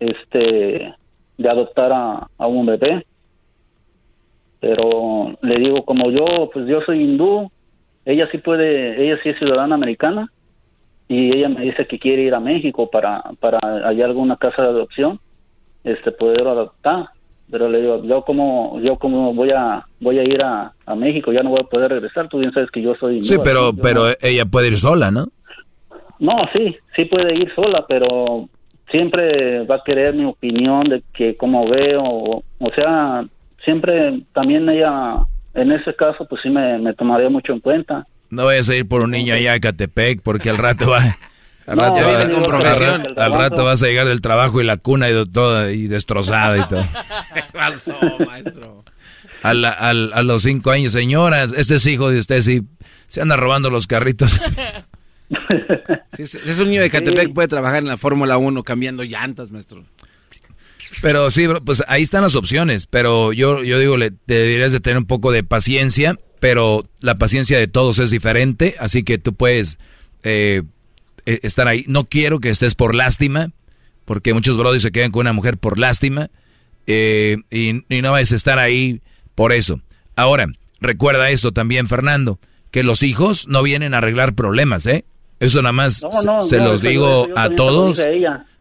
este, 0.00 0.94
de 1.38 1.48
adoptar 1.48 1.92
a, 1.92 2.28
a 2.38 2.46
un 2.46 2.66
bebé. 2.66 3.04
Pero 4.64 5.36
le 5.42 5.56
digo, 5.56 5.84
como 5.84 6.10
yo, 6.10 6.48
pues 6.50 6.66
yo 6.66 6.80
soy 6.86 7.02
hindú, 7.02 7.50
ella 8.06 8.26
sí 8.32 8.38
puede, 8.38 9.04
ella 9.04 9.20
sí 9.22 9.28
es 9.28 9.38
ciudadana 9.38 9.74
americana 9.74 10.30
y 11.06 11.36
ella 11.36 11.50
me 11.50 11.60
dice 11.60 11.86
que 11.86 11.98
quiere 11.98 12.22
ir 12.22 12.34
a 12.34 12.40
México 12.40 12.88
para, 12.90 13.22
para 13.40 13.58
hallar 13.58 14.08
alguna 14.08 14.38
casa 14.38 14.62
de 14.62 14.68
adopción, 14.68 15.20
este, 15.84 16.12
poder 16.12 16.48
adoptar 16.48 17.08
pero 17.50 17.68
le 17.68 17.82
digo 17.82 18.02
yo 18.04 18.22
como 18.22 18.80
yo 18.80 18.96
como 18.96 19.34
voy 19.34 19.50
a 19.50 19.84
voy 20.00 20.18
a 20.18 20.22
ir 20.22 20.40
a, 20.42 20.72
México 20.96 21.30
ya 21.30 21.42
no 21.42 21.50
voy 21.50 21.60
a 21.60 21.68
poder 21.68 21.90
regresar 21.90 22.26
tú 22.28 22.38
bien 22.38 22.52
sabes 22.52 22.70
que 22.70 22.80
yo 22.80 22.94
soy 22.94 23.22
sí 23.22 23.36
pero 23.44 23.74
pero 23.74 24.06
ella 24.22 24.46
puede 24.46 24.68
ir 24.68 24.78
sola 24.78 25.10
no 25.10 25.26
no 26.20 26.36
sí 26.54 26.74
sí 26.96 27.04
puede 27.04 27.34
ir 27.34 27.54
sola 27.54 27.84
pero 27.86 28.48
siempre 28.90 29.64
va 29.66 29.76
a 29.76 29.82
querer 29.84 30.14
mi 30.14 30.24
opinión 30.24 30.84
de 30.84 31.02
que 31.12 31.36
cómo 31.36 31.68
veo 31.68 32.02
o, 32.02 32.70
sea 32.74 33.26
siempre 33.64 34.22
también 34.32 34.68
ella 34.68 35.16
en 35.54 35.72
ese 35.72 35.94
caso 35.94 36.26
pues 36.28 36.42
sí 36.42 36.50
me, 36.50 36.78
me 36.78 36.94
tomaría 36.94 37.28
mucho 37.28 37.52
en 37.52 37.60
cuenta 37.60 38.06
no 38.30 38.46
vayas 38.46 38.68
a 38.68 38.74
ir 38.74 38.88
por 38.88 39.02
un 39.02 39.12
niño 39.12 39.34
allá 39.34 39.54
a 39.54 39.60
Catepec 39.60 40.20
porque 40.22 40.50
al 40.50 40.58
rato 40.58 40.90
va 40.90 41.16
al 41.66 41.78
rato, 43.32 43.64
vas 43.64 43.82
a 43.82 43.86
llegar 43.86 44.06
del 44.06 44.20
trabajo 44.20 44.60
y 44.60 44.64
la 44.64 44.76
cuna 44.76 45.08
y 45.08 45.26
toda 45.26 45.72
y 45.72 45.86
destrozada 45.86 46.58
y 46.58 46.68
todo. 46.68 46.86
maestro? 48.26 48.84
A, 49.42 49.54
los 50.22 50.42
cinco 50.42 50.70
años, 50.70 50.92
señoras, 50.92 51.52
este 51.56 51.76
es 51.76 51.86
hijo 51.86 52.10
de 52.10 52.18
usted, 52.18 52.40
sí, 52.40 52.62
se 53.08 53.20
anda 53.20 53.36
robando 53.36 53.70
los 53.70 53.86
carritos. 53.86 54.40
si 56.12 56.22
es, 56.22 56.60
un 56.60 56.68
niño 56.68 56.80
de 56.82 56.90
Catepec, 56.90 57.32
puede 57.32 57.48
trabajar 57.48 57.78
en 57.78 57.88
la 57.88 57.96
Fórmula 57.98 58.38
1 58.38 58.62
cambiando 58.62 59.04
llantas, 59.04 59.50
maestro. 59.50 59.84
Pero 61.02 61.30
sí, 61.30 61.46
pues 61.64 61.82
ahí 61.88 62.02
están 62.02 62.22
las 62.22 62.34
opciones, 62.34 62.86
pero 62.86 63.32
yo, 63.32 63.62
yo 63.62 63.78
digo, 63.78 63.96
le, 63.96 64.10
te 64.10 64.34
deberías 64.34 64.72
de 64.72 64.80
tener 64.80 64.98
un 64.98 65.06
poco 65.06 65.32
de 65.32 65.42
paciencia, 65.42 66.18
pero 66.40 66.86
la 67.00 67.18
paciencia 67.18 67.58
de 67.58 67.68
todos 67.68 67.98
es 67.98 68.10
diferente, 68.10 68.74
así 68.78 69.02
que 69.02 69.18
tú 69.18 69.34
puedes 69.34 69.78
eh, 70.22 70.62
eh, 71.26 71.40
estar 71.42 71.68
ahí. 71.68 71.84
No 71.88 72.04
quiero 72.04 72.40
que 72.40 72.50
estés 72.50 72.74
por 72.74 72.94
lástima, 72.94 73.50
porque 74.04 74.34
muchos 74.34 74.56
brothers 74.56 74.82
se 74.82 74.92
quedan 74.92 75.10
con 75.10 75.20
una 75.20 75.32
mujer 75.32 75.58
por 75.58 75.78
lástima, 75.78 76.30
eh, 76.86 77.38
y, 77.50 77.82
no 78.02 78.12
vas 78.12 78.32
a 78.32 78.36
estar 78.36 78.58
ahí 78.58 79.00
por 79.34 79.52
eso. 79.52 79.80
Ahora, 80.16 80.46
recuerda 80.80 81.30
esto 81.30 81.52
también, 81.52 81.88
Fernando, 81.88 82.38
que 82.70 82.82
los 82.82 83.02
hijos 83.02 83.48
no 83.48 83.62
vienen 83.62 83.94
a 83.94 83.98
arreglar 83.98 84.34
problemas, 84.34 84.86
¿eh? 84.86 85.04
Eso 85.40 85.60
nada 85.62 85.72
más 85.72 86.02
se 86.48 86.58
los 86.58 86.80
digo 86.80 87.26
a 87.36 87.50
todos, 87.50 88.02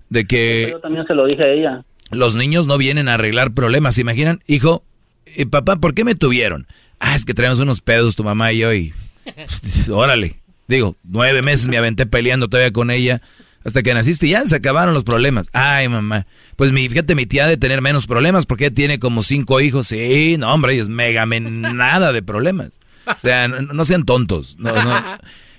de 0.09 0.25
que... 0.25 0.69
Yo 0.71 0.79
también 0.79 1.05
se 1.05 1.13
lo 1.13 1.25
dije 1.25 1.43
a 1.43 1.47
ella. 1.47 1.85
Los 2.13 2.35
niños 2.35 2.67
no 2.67 2.77
vienen 2.77 3.07
a 3.09 3.15
arreglar 3.15 3.53
problemas, 3.53 3.95
¿se 3.95 4.01
imaginan? 4.01 4.43
Hijo, 4.47 4.83
eh, 5.25 5.45
papá, 5.45 5.77
¿por 5.77 5.93
qué 5.93 6.03
me 6.03 6.15
tuvieron? 6.15 6.67
Ah, 6.99 7.15
es 7.15 7.25
que 7.25 7.33
traemos 7.33 7.59
unos 7.59 7.81
pedos 7.81 8.15
tu 8.15 8.23
mamá 8.23 8.53
y 8.53 8.59
yo 8.59 8.73
y... 8.73 8.93
Órale, 9.89 10.43
Digo, 10.67 10.95
nueve 11.03 11.41
meses 11.41 11.67
me 11.67 11.77
aventé 11.77 12.05
peleando 12.05 12.47
todavía 12.47 12.71
con 12.71 12.89
ella. 12.89 13.21
Hasta 13.65 13.81
que 13.81 13.93
naciste 13.93 14.27
ya 14.27 14.45
se 14.45 14.55
acabaron 14.55 14.93
los 14.93 15.03
problemas. 15.03 15.49
Ay, 15.53 15.87
mamá. 15.87 16.25
Pues 16.55 16.71
mi, 16.71 16.87
fíjate, 16.89 17.15
mi 17.15 17.25
tía 17.25 17.47
de 17.47 17.57
tener 17.57 17.81
menos 17.81 18.07
problemas 18.07 18.45
porque 18.45 18.71
tiene 18.71 18.99
como 18.99 19.23
cinco 19.23 19.61
hijos. 19.61 19.87
Sí, 19.87 20.35
no, 20.37 20.53
hombre, 20.53 20.77
es 20.77 20.89
mega 20.89 21.25
nada 21.25 22.11
de 22.11 22.21
problemas. 22.21 22.79
O 23.05 23.19
sea, 23.19 23.47
no, 23.47 23.85
sean 23.85 24.05
tontos. 24.05 24.57
No, 24.59 24.73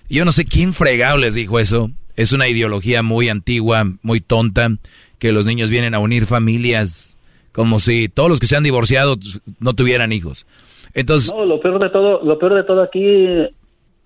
Yo 0.09 0.25
no 0.25 0.33
sé 0.33 0.45
quién 0.45 0.75
fregado 0.75 1.17
les 1.17 1.35
dijo 1.35 1.59
eso. 1.59 1.91
Es 2.17 2.33
una 2.33 2.47
ideología 2.49 3.03
muy 3.03 3.29
antigua, 3.29 3.91
muy 4.03 4.21
tonta, 4.21 4.71
que 5.19 5.33
los 5.33 5.47
niños 5.47 5.71
vienen 5.71 5.95
a 5.95 5.99
unir 5.99 6.27
familias 6.27 7.17
como 7.53 7.79
si 7.79 8.09
todos 8.09 8.29
los 8.29 8.41
que 8.41 8.47
se 8.47 8.57
han 8.57 8.65
divorciado 8.65 9.17
no 9.61 9.75
tuvieran 9.75 10.13
hijos. 10.13 10.47
Entonces, 10.93 11.33
no, 11.33 11.45
lo 11.45 11.61
peor 11.61 11.81
de 11.81 11.91
todo, 11.91 12.23
lo 12.25 12.39
peor 12.39 12.55
de 12.55 12.65
todo 12.65 12.83
aquí 12.83 13.27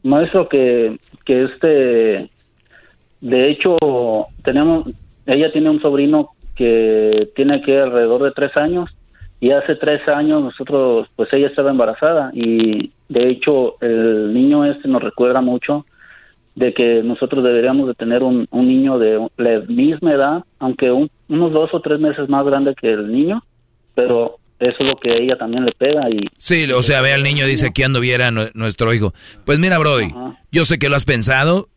maestro 0.03 0.49
que, 0.49 0.99
que 1.25 1.45
este, 1.45 2.31
de 3.21 3.51
hecho, 3.51 3.77
tenemos, 4.45 4.87
ella 5.27 5.51
tiene 5.53 5.71
un 5.71 5.81
sobrino 5.81 6.31
que 6.55 7.31
tiene 7.37 7.63
que 7.63 7.79
alrededor 7.79 8.23
de 8.23 8.33
tres 8.33 8.57
años 8.57 8.91
y 9.41 9.53
hace 9.53 9.77
tres 9.77 10.07
años 10.09 10.43
nosotros, 10.43 11.09
pues 11.15 11.33
ella 11.33 11.47
estaba 11.47 11.71
embarazada 11.71 12.31
y 12.35 12.91
de 13.09 13.31
hecho 13.31 13.81
el 13.81 14.35
niño 14.35 14.65
este 14.65 14.89
nos 14.89 15.03
recuerda 15.03 15.41
mucho 15.41 15.87
de 16.59 16.75
que 16.75 17.03
nosotros 17.05 17.45
deberíamos 17.45 17.87
de 17.87 17.95
tener 17.95 18.23
un, 18.23 18.49
un 18.51 18.69
niño 18.69 18.99
de 18.99 19.25
la 19.37 19.61
misma 19.69 20.13
edad, 20.13 20.45
aunque 20.59 20.91
unos 20.91 21.53
dos 21.53 21.71
o 21.73 21.81
tres 21.81 22.01
meses 22.01 22.29
más 22.29 22.45
grande 22.45 22.75
que 22.75 22.93
el 22.93 23.13
niño, 23.13 23.45
pero 23.95 24.39
eso 24.59 24.77
es 24.81 24.87
lo 24.87 24.97
que 24.97 25.17
ella 25.17 25.37
también 25.37 25.65
le 25.65 25.73
pega 25.73 26.11
y... 26.11 26.27
Sí, 26.37 26.71
o 26.73 26.83
sea, 26.83 27.01
ve 27.01 27.13
al 27.13 27.23
niño, 27.23 27.47
dice 27.47 27.71
que 27.73 27.85
anduviera 27.85 28.33
nuestro 28.33 28.93
hijo. 28.93 29.13
Pues 29.47 29.61
mira, 29.61 29.79
Brody, 29.79 30.13
yo 30.51 30.65
sé 30.65 30.81
que 30.81 30.89
lo 30.89 30.97
has 30.97 31.05
pensado 31.05 31.69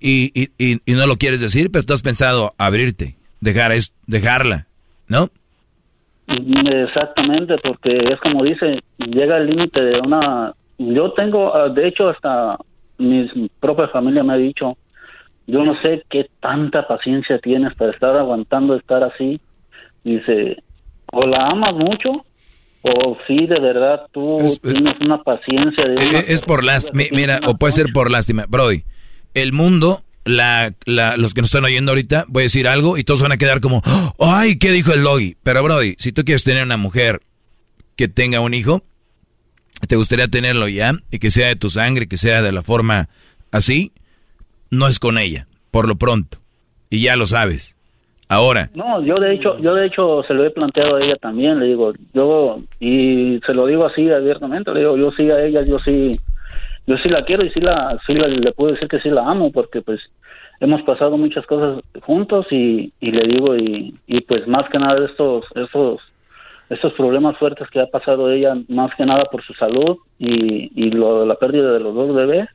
y, 0.00 0.32
y, 0.34 0.48
y, 0.86 0.94
no 0.94 1.06
lo 1.06 1.16
quieres 1.16 1.42
decir, 1.42 1.70
pero 1.70 1.84
tú 1.84 1.92
has 1.92 2.02
pensado 2.02 2.54
abrirte, 2.56 3.16
dejar 3.40 3.72
es, 3.72 3.92
dejarla, 4.06 4.66
¿no? 5.06 5.28
Exactamente, 6.28 7.56
porque 7.62 7.94
es 8.10 8.18
como 8.20 8.42
dice, 8.42 8.80
llega 8.98 9.36
el 9.36 9.48
límite 9.48 9.82
de 9.82 10.00
una... 10.00 10.54
Yo 10.78 11.12
tengo, 11.12 11.52
de 11.68 11.88
hecho, 11.88 12.08
hasta 12.08 12.56
mi 13.02 13.50
propia 13.60 13.88
familia 13.88 14.22
me 14.22 14.34
ha 14.34 14.36
dicho, 14.36 14.76
yo 15.46 15.64
no 15.64 15.80
sé 15.82 16.04
qué 16.08 16.28
tanta 16.40 16.86
paciencia 16.86 17.38
tienes 17.38 17.74
para 17.74 17.90
estar 17.90 18.16
aguantando 18.16 18.76
estar 18.76 19.02
así. 19.02 19.40
Dice, 20.04 20.56
o 21.12 21.26
la 21.26 21.48
amas 21.48 21.74
mucho 21.74 22.24
o 22.82 23.16
sí 23.26 23.46
de 23.46 23.60
verdad 23.60 24.06
tú 24.12 24.38
tienes 24.60 24.94
una 25.00 25.18
paciencia 25.18 25.86
de 25.86 25.94
eh, 26.02 26.24
es, 26.28 26.42
por 26.42 26.64
lástima 26.64 27.04
mira 27.12 27.40
o 27.46 27.56
puede 27.56 27.72
ser 27.72 27.86
por 27.92 28.10
lástima. 28.10 28.46
Brody 28.48 28.84
el 29.34 29.52
mundo 29.52 30.00
la, 30.24 30.72
la, 30.84 31.16
los 31.16 31.32
que 31.32 31.42
nos 31.42 31.50
están 31.50 31.64
oyendo 31.64 31.92
ahorita 31.92 32.24
voy 32.28 32.42
a 32.42 32.44
decir 32.44 32.66
algo 32.66 32.98
y 32.98 33.04
todos 33.04 33.22
van 33.22 33.32
a 33.32 33.36
quedar 33.36 33.60
como 33.60 33.82
ay 34.18 34.58
qué 34.58 34.72
dijo 34.72 34.92
el 34.92 35.02
Logi 35.02 35.36
pero 35.44 35.62
Brody 35.62 35.94
si 35.98 36.10
tú 36.10 36.24
quieres 36.24 36.42
tener 36.42 36.64
una 36.64 36.76
mujer 36.76 37.20
que 37.94 38.08
tenga 38.08 38.40
un 38.40 38.52
hijo 38.52 38.82
te 39.88 39.96
gustaría 39.96 40.28
tenerlo 40.28 40.68
ya 40.68 40.92
y 41.10 41.18
que 41.18 41.30
sea 41.30 41.48
de 41.48 41.56
tu 41.56 41.70
sangre 41.70 42.08
que 42.08 42.16
sea 42.16 42.42
de 42.42 42.52
la 42.52 42.62
forma 42.62 43.08
así 43.50 43.92
no 44.70 44.88
es 44.88 44.98
con 44.98 45.18
ella 45.18 45.46
por 45.72 45.88
lo 45.88 45.96
pronto. 45.96 46.38
Y 46.88 47.02
ya 47.02 47.16
lo 47.16 47.26
sabes. 47.26 47.76
Ahora. 48.28 48.70
No, 48.74 49.02
yo 49.02 49.16
de 49.16 49.34
hecho, 49.34 49.58
yo 49.58 49.74
de 49.74 49.86
hecho 49.86 50.22
se 50.26 50.32
lo 50.32 50.44
he 50.44 50.50
planteado 50.50 50.96
a 50.96 51.02
ella 51.02 51.16
también, 51.16 51.58
le 51.58 51.66
digo, 51.66 51.92
yo, 52.14 52.60
y 52.80 53.40
se 53.44 53.52
lo 53.52 53.66
digo 53.66 53.84
así 53.84 54.08
abiertamente, 54.08 54.72
le 54.72 54.80
digo, 54.80 54.96
yo 54.96 55.10
sí 55.12 55.30
a 55.30 55.44
ella, 55.44 55.62
yo 55.66 55.78
sí, 55.78 56.18
yo 56.86 56.96
sí 56.98 57.10
la 57.10 57.24
quiero 57.24 57.44
y 57.44 57.50
sí 57.50 57.60
la, 57.60 57.98
sí 58.06 58.14
le 58.14 58.52
puedo 58.52 58.72
decir 58.72 58.88
que 58.88 59.00
sí 59.00 59.10
la 59.10 59.28
amo, 59.28 59.52
porque 59.52 59.82
pues 59.82 60.00
hemos 60.60 60.80
pasado 60.82 61.18
muchas 61.18 61.44
cosas 61.44 61.82
juntos 62.00 62.46
y, 62.50 62.92
y 63.00 63.10
le 63.10 63.26
digo, 63.26 63.54
y, 63.56 63.94
y 64.06 64.20
pues 64.22 64.46
más 64.46 64.66
que 64.70 64.78
nada 64.78 65.04
estos, 65.04 65.44
estos, 65.54 66.00
esos 66.72 66.92
problemas 66.94 67.36
fuertes 67.36 67.68
que 67.70 67.80
ha 67.80 67.86
pasado 67.86 68.30
ella, 68.30 68.54
más 68.68 68.94
que 68.96 69.04
nada 69.04 69.24
por 69.26 69.42
su 69.42 69.52
salud 69.54 69.98
y, 70.18 70.70
y 70.74 70.90
lo, 70.90 71.26
la 71.26 71.34
pérdida 71.34 71.72
de 71.72 71.80
los 71.80 71.94
dos 71.94 72.14
bebés. 72.14 72.48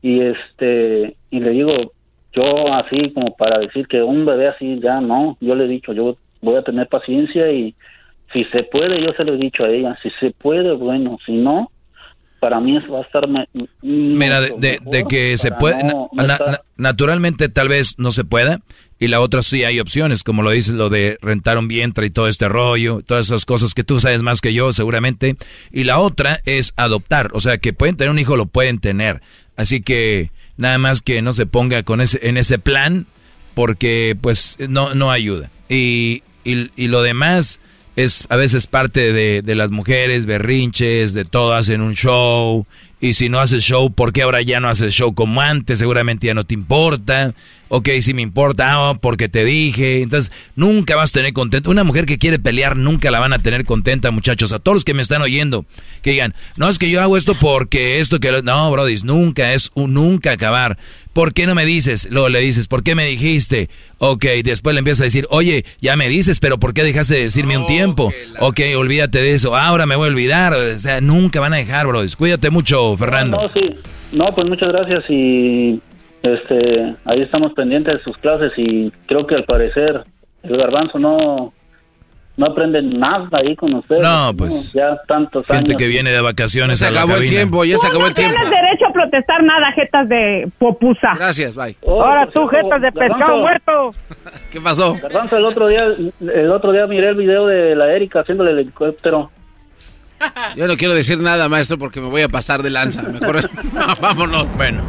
Y 0.00 0.20
este, 0.20 1.16
y 1.30 1.40
le 1.40 1.50
digo, 1.50 1.92
yo 2.32 2.72
así 2.72 3.10
como 3.12 3.36
para 3.36 3.58
decir 3.58 3.86
que 3.88 4.02
un 4.02 4.24
bebé 4.24 4.48
así 4.48 4.78
ya 4.80 5.00
no, 5.00 5.36
yo 5.40 5.54
le 5.54 5.64
he 5.64 5.68
dicho, 5.68 5.92
yo 5.92 6.16
voy 6.40 6.56
a 6.56 6.62
tener 6.62 6.88
paciencia 6.88 7.50
y 7.50 7.74
si 8.32 8.44
se 8.46 8.62
puede, 8.64 9.02
yo 9.02 9.12
se 9.12 9.24
lo 9.24 9.34
he 9.34 9.38
dicho 9.38 9.64
a 9.64 9.70
ella, 9.70 9.96
si 10.02 10.10
se 10.20 10.30
puede, 10.30 10.72
bueno, 10.72 11.18
si 11.26 11.32
no, 11.32 11.70
para 12.42 12.58
mí 12.58 12.76
eso 12.76 12.94
va 12.94 12.98
a 12.98 13.02
estar... 13.02 13.22
Mira, 13.82 14.40
de, 14.40 14.80
de, 14.84 15.04
que 15.08 15.36
se 15.36 15.52
puede, 15.52 15.76
naturalmente 16.76 17.48
tal 17.48 17.68
vez 17.68 17.94
no 17.98 18.10
se 18.10 18.24
pueda, 18.24 18.60
y 18.98 19.06
la 19.06 19.20
otra 19.20 19.42
sí 19.42 19.62
hay 19.62 19.78
opciones, 19.78 20.24
como 20.24 20.42
lo 20.42 20.50
dice 20.50 20.72
lo 20.72 20.90
de 20.90 21.18
rentar 21.22 21.56
un 21.56 21.68
vientre 21.68 22.06
y 22.06 22.10
todo 22.10 22.26
este 22.26 22.48
rollo, 22.48 23.00
todas 23.06 23.26
esas 23.26 23.44
cosas 23.44 23.74
que 23.74 23.84
tú 23.84 24.00
sabes 24.00 24.24
más 24.24 24.40
que 24.40 24.52
yo 24.52 24.72
seguramente, 24.72 25.36
y 25.70 25.84
la 25.84 26.00
otra 26.00 26.40
es 26.44 26.74
adoptar, 26.76 27.30
o 27.32 27.38
sea 27.38 27.58
que 27.58 27.72
pueden 27.72 27.96
tener 27.96 28.10
un 28.10 28.18
hijo, 28.18 28.34
lo 28.34 28.46
pueden 28.46 28.80
tener, 28.80 29.22
así 29.56 29.80
que 29.80 30.32
nada 30.56 30.78
más 30.78 31.00
que 31.00 31.22
no 31.22 31.34
se 31.34 31.46
ponga 31.46 31.84
con 31.84 32.00
ese, 32.00 32.18
en 32.28 32.36
ese 32.38 32.58
plan, 32.58 33.06
porque 33.54 34.16
pues 34.20 34.56
no, 34.68 34.96
no 34.96 35.12
ayuda. 35.12 35.48
Y, 35.68 36.24
y, 36.42 36.72
y 36.74 36.88
lo 36.88 37.02
demás 37.02 37.60
es 37.96 38.26
a 38.28 38.36
veces 38.36 38.66
parte 38.66 39.12
de, 39.12 39.42
de, 39.42 39.54
las 39.54 39.70
mujeres, 39.70 40.26
berrinches, 40.26 41.12
de 41.12 41.24
todo, 41.24 41.52
hacen 41.54 41.80
un 41.80 41.94
show. 41.94 42.66
Y 43.02 43.14
si 43.14 43.28
no 43.28 43.40
haces 43.40 43.64
show, 43.64 43.92
¿por 43.92 44.12
qué 44.12 44.22
ahora 44.22 44.42
ya 44.42 44.60
no 44.60 44.68
haces 44.68 44.94
show 44.94 45.12
como 45.12 45.40
antes? 45.40 45.80
Seguramente 45.80 46.28
ya 46.28 46.34
no 46.34 46.44
te 46.44 46.54
importa. 46.54 47.34
Ok, 47.74 47.88
si 48.00 48.14
me 48.14 48.22
importa, 48.22 48.90
ah, 48.90 48.94
porque 49.00 49.28
te 49.28 49.44
dije. 49.44 50.02
Entonces, 50.02 50.30
nunca 50.54 50.94
vas 50.94 51.10
a 51.10 51.14
tener 51.14 51.32
contenta. 51.32 51.68
Una 51.68 51.82
mujer 51.82 52.06
que 52.06 52.18
quiere 52.18 52.38
pelear, 52.38 52.76
nunca 52.76 53.10
la 53.10 53.18
van 53.18 53.32
a 53.32 53.40
tener 53.40 53.64
contenta, 53.64 54.12
muchachos. 54.12 54.52
A 54.52 54.60
todos 54.60 54.76
los 54.76 54.84
que 54.84 54.94
me 54.94 55.02
están 55.02 55.20
oyendo, 55.20 55.64
que 56.02 56.10
digan, 56.10 56.34
no, 56.56 56.68
es 56.68 56.78
que 56.78 56.90
yo 56.90 57.00
hago 57.00 57.16
esto 57.16 57.32
porque 57.40 57.98
esto 57.98 58.20
que... 58.20 58.42
No, 58.42 58.70
Brody, 58.70 58.96
nunca, 59.02 59.52
es 59.52 59.72
un 59.74 59.94
nunca 59.94 60.32
acabar. 60.32 60.78
¿Por 61.12 61.34
qué 61.34 61.46
no 61.46 61.54
me 61.54 61.66
dices? 61.66 62.08
Luego 62.10 62.28
le 62.28 62.40
dices, 62.40 62.68
¿por 62.68 62.82
qué 62.82 62.94
me 62.94 63.06
dijiste? 63.06 63.68
Ok, 63.98 64.24
después 64.44 64.74
le 64.74 64.78
empiezas 64.78 65.02
a 65.02 65.04
decir, 65.04 65.26
oye, 65.30 65.64
ya 65.80 65.96
me 65.96 66.08
dices, 66.08 66.40
pero 66.40 66.58
¿por 66.58 66.72
qué 66.72 66.84
dejaste 66.84 67.14
de 67.14 67.22
decirme 67.24 67.58
un 67.58 67.66
tiempo? 67.66 68.12
Ok, 68.40 68.60
olvídate 68.76 69.20
de 69.20 69.34
eso. 69.34 69.56
Ahora 69.56 69.86
me 69.86 69.96
voy 69.96 70.08
a 70.08 70.10
olvidar. 70.10 70.54
O 70.54 70.78
sea, 70.78 71.00
nunca 71.00 71.40
van 71.40 71.52
a 71.52 71.56
dejar, 71.56 71.86
Brody. 71.86 72.10
Cuídate 72.14 72.50
mucho, 72.50 72.91
Fernando. 72.96 73.42
No, 73.42 73.50
sí. 73.50 73.66
No, 74.12 74.34
pues 74.34 74.48
muchas 74.48 74.72
gracias 74.72 75.04
y 75.08 75.80
este, 76.22 76.94
ahí 77.04 77.22
estamos 77.22 77.52
pendientes 77.54 77.94
de 77.94 78.00
sus 78.02 78.16
clases 78.18 78.52
y 78.56 78.92
creo 79.06 79.26
que 79.26 79.34
al 79.34 79.44
parecer 79.44 80.02
el 80.42 80.56
garbanzo 80.56 80.98
no 80.98 81.52
no 82.36 82.46
aprende 82.46 82.80
nada 82.82 83.28
ahí 83.32 83.54
con 83.56 83.74
ustedes. 83.74 84.02
No, 84.02 84.32
pues. 84.36 84.72
ya 84.72 84.98
tantos 85.06 85.44
Gente 85.46 85.74
que 85.74 85.86
viene 85.86 86.10
de 86.10 86.20
vacaciones 86.20 86.78
se 86.78 86.86
a 86.86 86.88
acabó 86.88 87.12
la 87.12 87.18
el 87.18 87.28
tiempo, 87.28 87.64
ya 87.64 87.76
se 87.76 87.86
acabó 87.86 88.06
el 88.06 88.14
tiempo. 88.14 88.32
No 88.32 88.48
tienes 88.48 88.62
derecho 88.62 88.86
a 88.86 88.92
protestar 88.92 89.42
nada, 89.42 89.72
jetas 89.72 90.08
de 90.08 90.50
popusa. 90.58 91.12
Gracias, 91.14 91.54
bye. 91.54 91.76
Ahora 91.86 92.26
tú, 92.32 92.46
jetas 92.46 92.80
de 92.80 92.92
pescado 92.92 93.38
muerto. 93.38 93.94
¿Qué 94.50 94.60
pasó? 94.60 94.94
Garbanzo, 94.94 95.36
el 95.36 95.44
otro 95.44 95.68
día 95.68 95.84
el 96.20 96.50
otro 96.50 96.72
día 96.72 96.86
miré 96.86 97.10
el 97.10 97.16
video 97.16 97.46
de 97.46 97.76
la 97.76 97.92
Erika 97.92 98.20
haciéndole 98.20 98.52
el 98.52 98.60
helicóptero. 98.60 99.30
Yo 100.56 100.66
no 100.66 100.76
quiero 100.76 100.94
decir 100.94 101.18
nada, 101.18 101.48
maestro, 101.48 101.78
porque 101.78 102.00
me 102.00 102.08
voy 102.08 102.22
a 102.22 102.28
pasar 102.28 102.62
de 102.62 102.70
lanza. 102.70 103.02
Mejor 103.02 103.48
vámonos. 104.00 104.46
Bueno. 104.56 104.84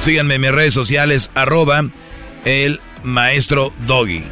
Síganme 0.00 0.36
en 0.36 0.40
mis 0.40 0.52
redes 0.52 0.74
sociales, 0.74 1.30
arroba 1.34 1.84
el 2.44 2.80
maestro 3.02 3.72
Doggy. 3.86 4.24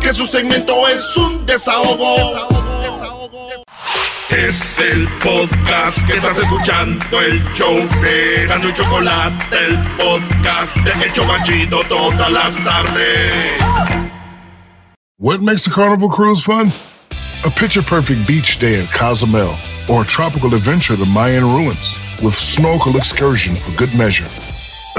Que 0.00 0.14
su 0.14 0.26
segmento 0.26 0.88
es 0.88 1.14
un 1.14 1.44
desahogo. 1.44 2.48
Es 4.30 4.78
el 4.78 5.06
podcast 5.22 6.06
que 6.06 6.14
estás 6.14 6.38
escuchando, 6.38 7.20
el 7.20 7.44
show 7.52 7.86
de 8.00 8.46
Gano 8.46 8.70
y 8.70 8.72
Chocolate, 8.72 9.44
el 9.66 9.76
podcast 9.98 10.74
de 10.76 10.92
El 11.04 11.12
Chobachito 11.12 11.82
todas 11.86 12.32
las 12.32 12.56
tardes. 12.64 13.60
What 15.18 15.42
makes 15.42 15.66
a 15.66 15.70
carnival 15.70 16.08
cruise 16.08 16.42
fun? 16.42 16.72
A 17.44 17.50
picture 17.50 17.82
perfect 17.82 18.26
beach 18.26 18.58
day 18.58 18.80
at 18.80 18.90
Cozumel 18.90 19.54
or 19.86 20.00
a 20.00 20.06
tropical 20.06 20.54
adventure 20.54 20.96
to 20.96 21.04
Mayan 21.04 21.44
ruins 21.44 21.94
with 22.22 22.34
snorkel 22.34 22.96
excursion 22.96 23.54
for 23.54 23.70
good 23.72 23.94
measure. 23.94 24.26